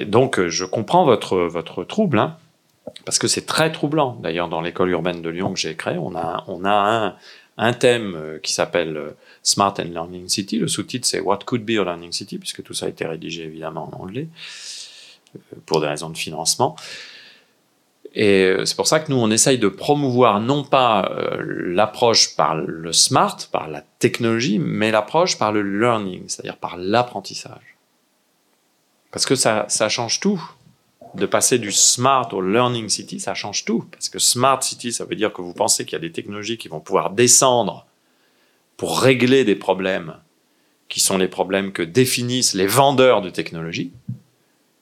Donc, 0.01 0.39
euh, 0.39 0.49
je 0.49 0.65
comprends 0.65 1.05
votre, 1.05 1.37
votre 1.37 1.83
trouble, 1.83 2.19
hein, 2.19 2.37
parce 3.05 3.19
que 3.19 3.27
c'est 3.27 3.45
très 3.45 3.71
troublant. 3.71 4.17
D'ailleurs, 4.21 4.49
dans 4.49 4.61
l'école 4.61 4.89
urbaine 4.89 5.21
de 5.21 5.29
Lyon 5.29 5.53
que 5.53 5.59
j'ai 5.59 5.75
créée, 5.75 5.97
on 5.97 6.15
a, 6.15 6.43
a 6.65 7.15
un, 7.57 7.73
thème 7.73 8.15
euh, 8.15 8.39
qui 8.39 8.53
s'appelle 8.53 9.13
Smart 9.41 9.73
and 9.79 9.89
Learning 9.91 10.27
City. 10.27 10.57
Le 10.57 10.67
sous-titre, 10.67 11.07
c'est 11.07 11.19
What 11.19 11.39
could 11.45 11.63
be 11.63 11.79
a 11.79 11.83
learning 11.83 12.11
city, 12.11 12.37
puisque 12.37 12.63
tout 12.63 12.73
ça 12.73 12.87
a 12.87 12.89
été 12.89 13.05
rédigé 13.05 13.43
évidemment 13.43 13.89
en 13.93 14.03
anglais, 14.03 14.27
pour 15.65 15.81
des 15.81 15.87
raisons 15.87 16.09
de 16.09 16.17
financement. 16.17 16.75
Et 18.15 18.43
euh, 18.43 18.65
c'est 18.65 18.75
pour 18.75 18.87
ça 18.87 18.99
que 18.99 19.11
nous, 19.11 19.17
on 19.17 19.31
essaye 19.31 19.57
de 19.57 19.67
promouvoir 19.67 20.39
non 20.39 20.63
pas 20.63 21.11
euh, 21.11 21.41
l'approche 21.73 22.35
par 22.35 22.55
le 22.55 22.93
smart, 22.93 23.37
par 23.51 23.67
la 23.67 23.83
technologie, 23.99 24.59
mais 24.59 24.91
l'approche 24.91 25.37
par 25.37 25.51
le 25.51 25.61
learning, 25.79 26.23
c'est-à-dire 26.27 26.57
par 26.57 26.77
l'apprentissage. 26.77 27.72
Parce 29.13 29.27
que 29.27 29.35
ça, 29.35 29.67
change 29.89 30.19
tout. 30.19 30.43
De 31.13 31.27
passer 31.27 31.59
du 31.59 31.71
smart 31.71 32.33
au 32.33 32.41
learning 32.41 32.89
city, 32.89 33.19
ça 33.19 33.35
change 33.35 33.63
tout. 33.63 33.85
Parce 33.91 34.09
que 34.09 34.17
smart 34.17 34.61
city, 34.63 34.91
ça 34.91 35.05
veut 35.05 35.15
dire 35.15 35.31
que 35.31 35.43
vous 35.43 35.53
pensez 35.53 35.85
qu'il 35.85 35.93
y 35.93 35.95
a 35.95 35.99
des 35.99 36.11
technologies 36.11 36.57
qui 36.57 36.67
vont 36.67 36.79
pouvoir 36.79 37.11
descendre 37.11 37.85
pour 38.75 38.99
régler 38.99 39.45
des 39.45 39.55
problèmes 39.55 40.15
qui 40.89 40.99
sont 40.99 41.19
les 41.19 41.27
problèmes 41.27 41.71
que 41.71 41.83
définissent 41.83 42.55
les 42.55 42.65
vendeurs 42.65 43.21
de 43.21 43.29
technologies. 43.29 43.91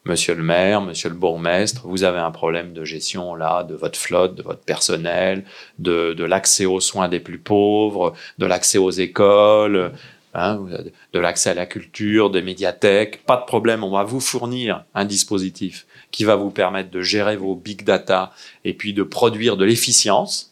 Monsieur 0.06 0.34
le 0.34 0.44
maire, 0.44 0.82
monsieur 0.82 1.10
le 1.10 1.16
bourgmestre, 1.16 1.86
vous 1.86 2.06
avez 2.06 2.20
un 2.20 2.32
problème 2.32 2.72
de 2.72 2.86
gestion 2.86 3.36
là, 3.36 3.64
de 3.64 3.76
votre 3.76 4.00
flotte, 4.00 4.34
de 4.34 4.42
votre 4.42 4.62
personnel, 4.62 5.44
de, 5.78 6.24
l'accès 6.24 6.66
aux 6.66 6.80
soins 6.80 7.10
des 7.10 7.20
plus 7.20 7.38
pauvres, 7.38 8.14
de 8.38 8.46
l'accès 8.46 8.78
aux 8.78 8.90
écoles, 8.90 9.92
hein, 10.34 10.60
de 11.14 11.20
l'accès 11.20 11.52
à 11.52 11.54
la 11.54 11.66
culture, 11.66 12.30
des 12.30 12.42
médiathèques. 12.42 13.26
Pas 13.26 13.38
de 13.38 13.46
problème, 13.46 13.84
on 13.84 13.92
va 13.92 14.04
vous 14.04 14.20
fournir 14.20 14.86
un 14.94 15.06
dispositif 15.06 15.86
qui 16.12 16.24
va 16.24 16.36
vous 16.36 16.52
permettre 16.52 16.92
de 16.92 17.02
gérer 17.02 17.38
vos 17.38 17.56
big 17.56 17.84
data 17.84 18.32
et 18.66 18.74
puis 18.74 18.94
de 18.94 19.04
produire 19.04 19.58
de 19.58 19.66
l'efficience 19.66 20.52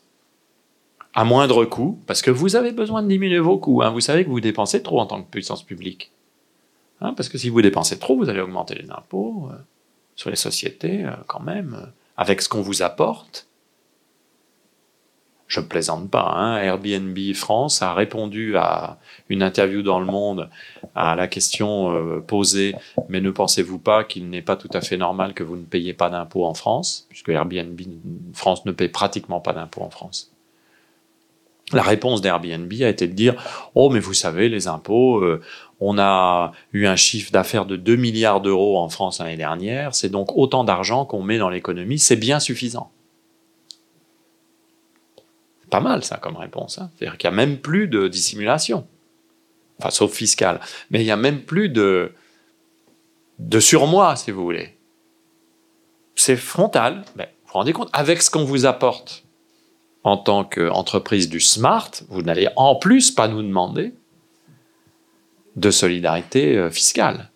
à 1.14 1.26
moindre 1.26 1.66
coût, 1.66 2.00
parce 2.06 2.22
que 2.22 2.32
vous 2.32 2.56
avez 2.56 2.72
besoin 2.72 3.02
de 3.04 3.08
diminuer 3.08 3.40
vos 3.40 3.58
coûts. 3.58 3.82
Hein. 3.82 3.90
Vous 3.90 4.00
savez 4.00 4.24
que 4.24 4.30
vous 4.30 4.40
dépensez 4.40 4.84
trop 4.84 5.00
en 5.00 5.06
tant 5.06 5.22
que 5.22 5.30
puissance 5.30 5.64
publique. 5.64 6.12
Hein, 7.02 7.14
parce 7.14 7.30
que 7.30 7.38
si 7.38 7.50
vous 7.50 7.62
dépensez 7.62 7.98
trop, 7.98 8.16
vous 8.16 8.30
allez 8.30 8.42
augmenter 8.42 8.76
les 8.76 8.90
impôts 8.92 9.50
euh, 9.52 9.58
sur 10.16 10.30
les 10.30 10.36
sociétés 10.36 11.04
euh, 11.06 11.12
quand 11.28 11.40
même, 11.40 11.78
euh, 11.82 11.88
avec 12.16 12.42
ce 12.42 12.50
qu'on 12.50 12.62
vous 12.62 12.84
apporte. 12.84 13.49
Je 15.50 15.60
plaisante 15.60 16.10
pas. 16.10 16.32
Hein. 16.38 16.58
Airbnb 16.62 17.18
France 17.34 17.82
a 17.82 17.94
répondu 17.94 18.56
à 18.56 19.00
une 19.28 19.44
interview 19.44 19.82
dans 19.82 20.00
Le 20.00 20.06
Monde 20.06 20.50
à 20.96 21.16
la 21.16 21.28
question 21.28 22.22
posée 22.28 22.76
Mais 23.10 23.20
ne 23.20 23.32
pensez-vous 23.32 23.80
pas 23.80 24.04
qu'il 24.04 24.30
n'est 24.30 24.44
pas 24.44 24.56
tout 24.56 24.70
à 24.74 24.80
fait 24.80 24.96
normal 24.96 25.34
que 25.34 25.44
vous 25.44 25.58
ne 25.58 25.64
payiez 25.64 25.94
pas 25.94 26.12
d'impôts 26.12 26.46
en 26.46 26.54
France 26.54 27.08
Puisque 27.10 27.30
Airbnb 27.30 27.82
France 28.34 28.64
ne 28.66 28.72
paye 28.72 28.90
pratiquement 28.90 29.42
pas 29.42 29.54
d'impôts 29.54 29.82
en 29.82 29.90
France? 29.90 30.32
La 31.72 31.84
réponse 31.84 32.22
d'Airbnb 32.22 32.72
a 32.82 32.88
été 32.88 33.08
de 33.08 33.14
dire 33.14 33.36
Oh, 33.76 33.90
mais 33.90 34.00
vous 34.00 34.14
savez, 34.14 34.50
les 34.50 34.68
impôts, 34.68 35.24
on 35.80 35.98
a 36.00 36.52
eu 36.74 36.88
un 36.88 36.96
chiffre 36.96 37.32
d'affaires 37.32 37.66
de 37.66 37.76
2 37.76 37.96
milliards 37.96 38.42
d'euros 38.42 38.80
en 38.80 38.90
France 38.90 39.20
l'année 39.20 39.38
dernière. 39.38 39.94
C'est 39.94 40.10
donc 40.10 40.36
autant 40.36 40.64
d'argent 40.64 41.06
qu'on 41.06 41.22
met 41.22 41.38
dans 41.38 41.50
l'économie. 41.50 42.00
C'est 42.00 42.16
bien 42.16 42.40
suffisant. 42.40 42.92
Pas 45.70 45.80
mal 45.80 46.04
ça 46.04 46.18
comme 46.18 46.38
réponse. 46.38 46.80
Hein. 46.80 46.90
C'est-à-dire 46.96 47.18
qu'il 47.18 47.30
n'y 47.30 47.34
a 47.34 47.38
même 47.38 47.58
plus 47.58 47.88
de 47.88 48.08
dissimulation. 48.08 48.88
Sauf 49.90 50.12
fiscal. 50.12 50.60
Mais 50.90 51.02
il 51.02 51.06
n'y 51.06 51.12
a 51.12 51.18
même 51.18 51.42
plus 51.42 51.70
de, 51.70 52.12
de 53.40 53.60
surmoi, 53.60 54.16
si 54.16 54.32
vous 54.32 54.44
voulez. 54.44 54.76
C'est 56.16 56.36
frontal. 56.36 57.04
Mais 57.16 57.26
vous 57.26 57.48
vous 57.48 57.54
rendez 57.54 57.74
compte, 57.74 57.90
avec 57.94 58.22
ce 58.22 58.30
qu'on 58.30 58.44
vous 58.44 58.66
apporte 58.66 59.24
en 60.04 60.18
tant 60.18 60.44
qu'entreprise 60.44 61.30
du 61.30 61.40
smart, 61.40 61.92
vous 62.10 62.22
n'allez 62.22 62.50
en 62.56 62.76
plus 62.76 63.12
pas 63.12 63.28
nous 63.28 63.42
demander 63.42 63.94
de 65.56 65.72
solidarité 65.72 66.58
euh, 66.58 66.70
fiscale. 66.70 67.30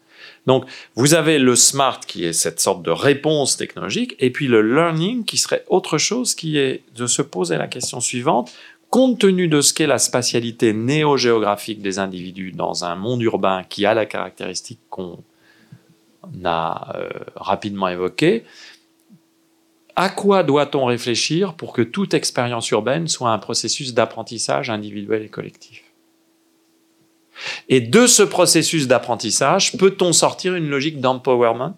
Donc, 0.45 0.65
vous 0.95 1.13
avez 1.13 1.39
le 1.39 1.55
smart 1.55 1.99
qui 2.01 2.25
est 2.25 2.33
cette 2.33 2.59
sorte 2.59 2.83
de 2.83 2.91
réponse 2.91 3.55
technologique, 3.55 4.15
et 4.19 4.29
puis 4.29 4.47
le 4.47 4.61
learning 4.61 5.23
qui 5.23 5.37
serait 5.37 5.63
autre 5.67 5.97
chose 5.97 6.35
qui 6.35 6.57
est 6.57 6.83
de 6.95 7.07
se 7.07 7.21
poser 7.21 7.57
la 7.57 7.67
question 7.67 7.99
suivante. 7.99 8.51
Compte 8.89 9.19
tenu 9.19 9.47
de 9.47 9.61
ce 9.61 9.73
qu'est 9.73 9.87
la 9.87 9.97
spatialité 9.97 10.73
néo-géographique 10.73 11.81
des 11.81 11.97
individus 11.97 12.51
dans 12.51 12.85
un 12.85 12.95
monde 12.95 13.21
urbain 13.23 13.63
qui 13.67 13.85
a 13.85 13.93
la 13.93 14.05
caractéristique 14.05 14.81
qu'on 14.89 15.23
a 16.43 16.95
euh, 16.95 17.09
rapidement 17.35 17.87
évoquée, 17.87 18.43
à 19.95 20.09
quoi 20.09 20.43
doit-on 20.43 20.85
réfléchir 20.85 21.53
pour 21.53 21.71
que 21.73 21.81
toute 21.81 22.13
expérience 22.13 22.69
urbaine 22.71 23.07
soit 23.07 23.31
un 23.31 23.37
processus 23.37 23.93
d'apprentissage 23.93 24.69
individuel 24.69 25.23
et 25.23 25.29
collectif? 25.29 25.82
Et 27.69 27.81
de 27.81 28.07
ce 28.07 28.23
processus 28.23 28.87
d'apprentissage, 28.87 29.77
peut-on 29.77 30.13
sortir 30.13 30.55
une 30.55 30.69
logique 30.69 30.99
d'empowerment, 30.99 31.77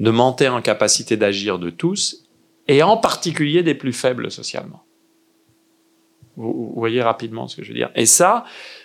de 0.00 0.10
monter 0.10 0.48
en 0.48 0.62
capacité 0.62 1.16
d'agir 1.16 1.58
de 1.58 1.70
tous, 1.70 2.24
et 2.68 2.82
en 2.82 2.96
particulier 2.96 3.62
des 3.62 3.74
plus 3.74 3.92
faibles 3.92 4.30
socialement? 4.30 4.82
Vous, 6.36 6.72
voyez 6.76 7.02
rapidement 7.02 7.48
ce 7.48 7.56
que 7.56 7.64
je 7.64 7.68
veux 7.68 7.74
dire. 7.74 7.90
Et 7.96 8.06
ça, 8.06 8.44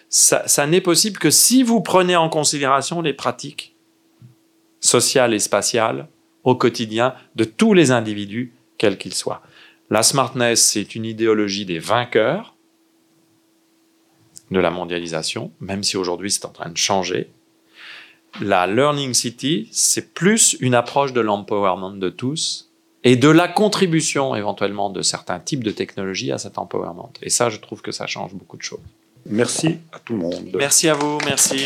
ça, 0.10 0.68
n'est 0.68 0.82
possible 0.82 1.20
que 1.20 1.30
si 1.30 1.62
vous 1.62 1.82
prenez 1.82 2.16
en 2.16 2.30
considération 2.30 3.02
les 3.02 3.14
pratiques 3.14 3.76
sociales 4.80 5.34
et 5.34 5.40
spatiales 5.40 6.08
au 6.44 6.56
quotidien 6.56 7.14
de 7.36 7.44
tous 7.44 7.74
les 7.74 7.92
individus, 7.92 8.54
quels 8.78 8.98
qu'ils 8.98 9.14
soient. 9.14 9.44
La 9.90 10.02
smartness, 10.02 10.62
c'est 10.62 10.96
une 10.96 11.06
idéologie 11.06 11.66
des 11.66 11.80
vainqueurs 11.80 12.53
de 14.54 14.60
la 14.60 14.72
mondialisation, 14.72 15.52
même 15.60 15.84
si 15.84 15.98
aujourd'hui 15.98 16.32
c'est 16.32 16.46
en 16.46 16.50
train 16.50 16.70
de 16.70 16.78
changer. 16.78 17.30
La 18.42 18.66
Learning 18.66 19.14
City, 19.14 19.70
c'est 19.72 20.14
plus 20.14 20.56
une 20.60 20.74
approche 20.74 21.14
de 21.14 21.22
l'empowerment 21.22 21.92
de 21.92 22.10
tous 22.10 22.72
et 23.04 23.16
de 23.16 23.30
la 23.30 23.48
contribution 23.48 24.36
éventuellement 24.36 24.90
de 24.90 25.02
certains 25.02 25.40
types 25.40 25.64
de 25.64 25.72
technologies 25.72 26.32
à 26.32 26.38
cet 26.38 26.58
empowerment. 26.58 27.12
Et 27.22 27.30
ça, 27.30 27.50
je 27.50 27.58
trouve 27.58 27.82
que 27.82 27.92
ça 27.92 28.08
change 28.08 28.34
beaucoup 28.34 28.58
de 28.58 28.64
choses. 28.64 28.80
Merci 29.26 29.78
à 29.92 30.00
tout 30.00 30.14
le 30.14 30.20
monde. 30.20 30.50
Merci 30.54 30.90
à 30.90 30.94
vous, 30.94 31.18
merci. 31.26 31.66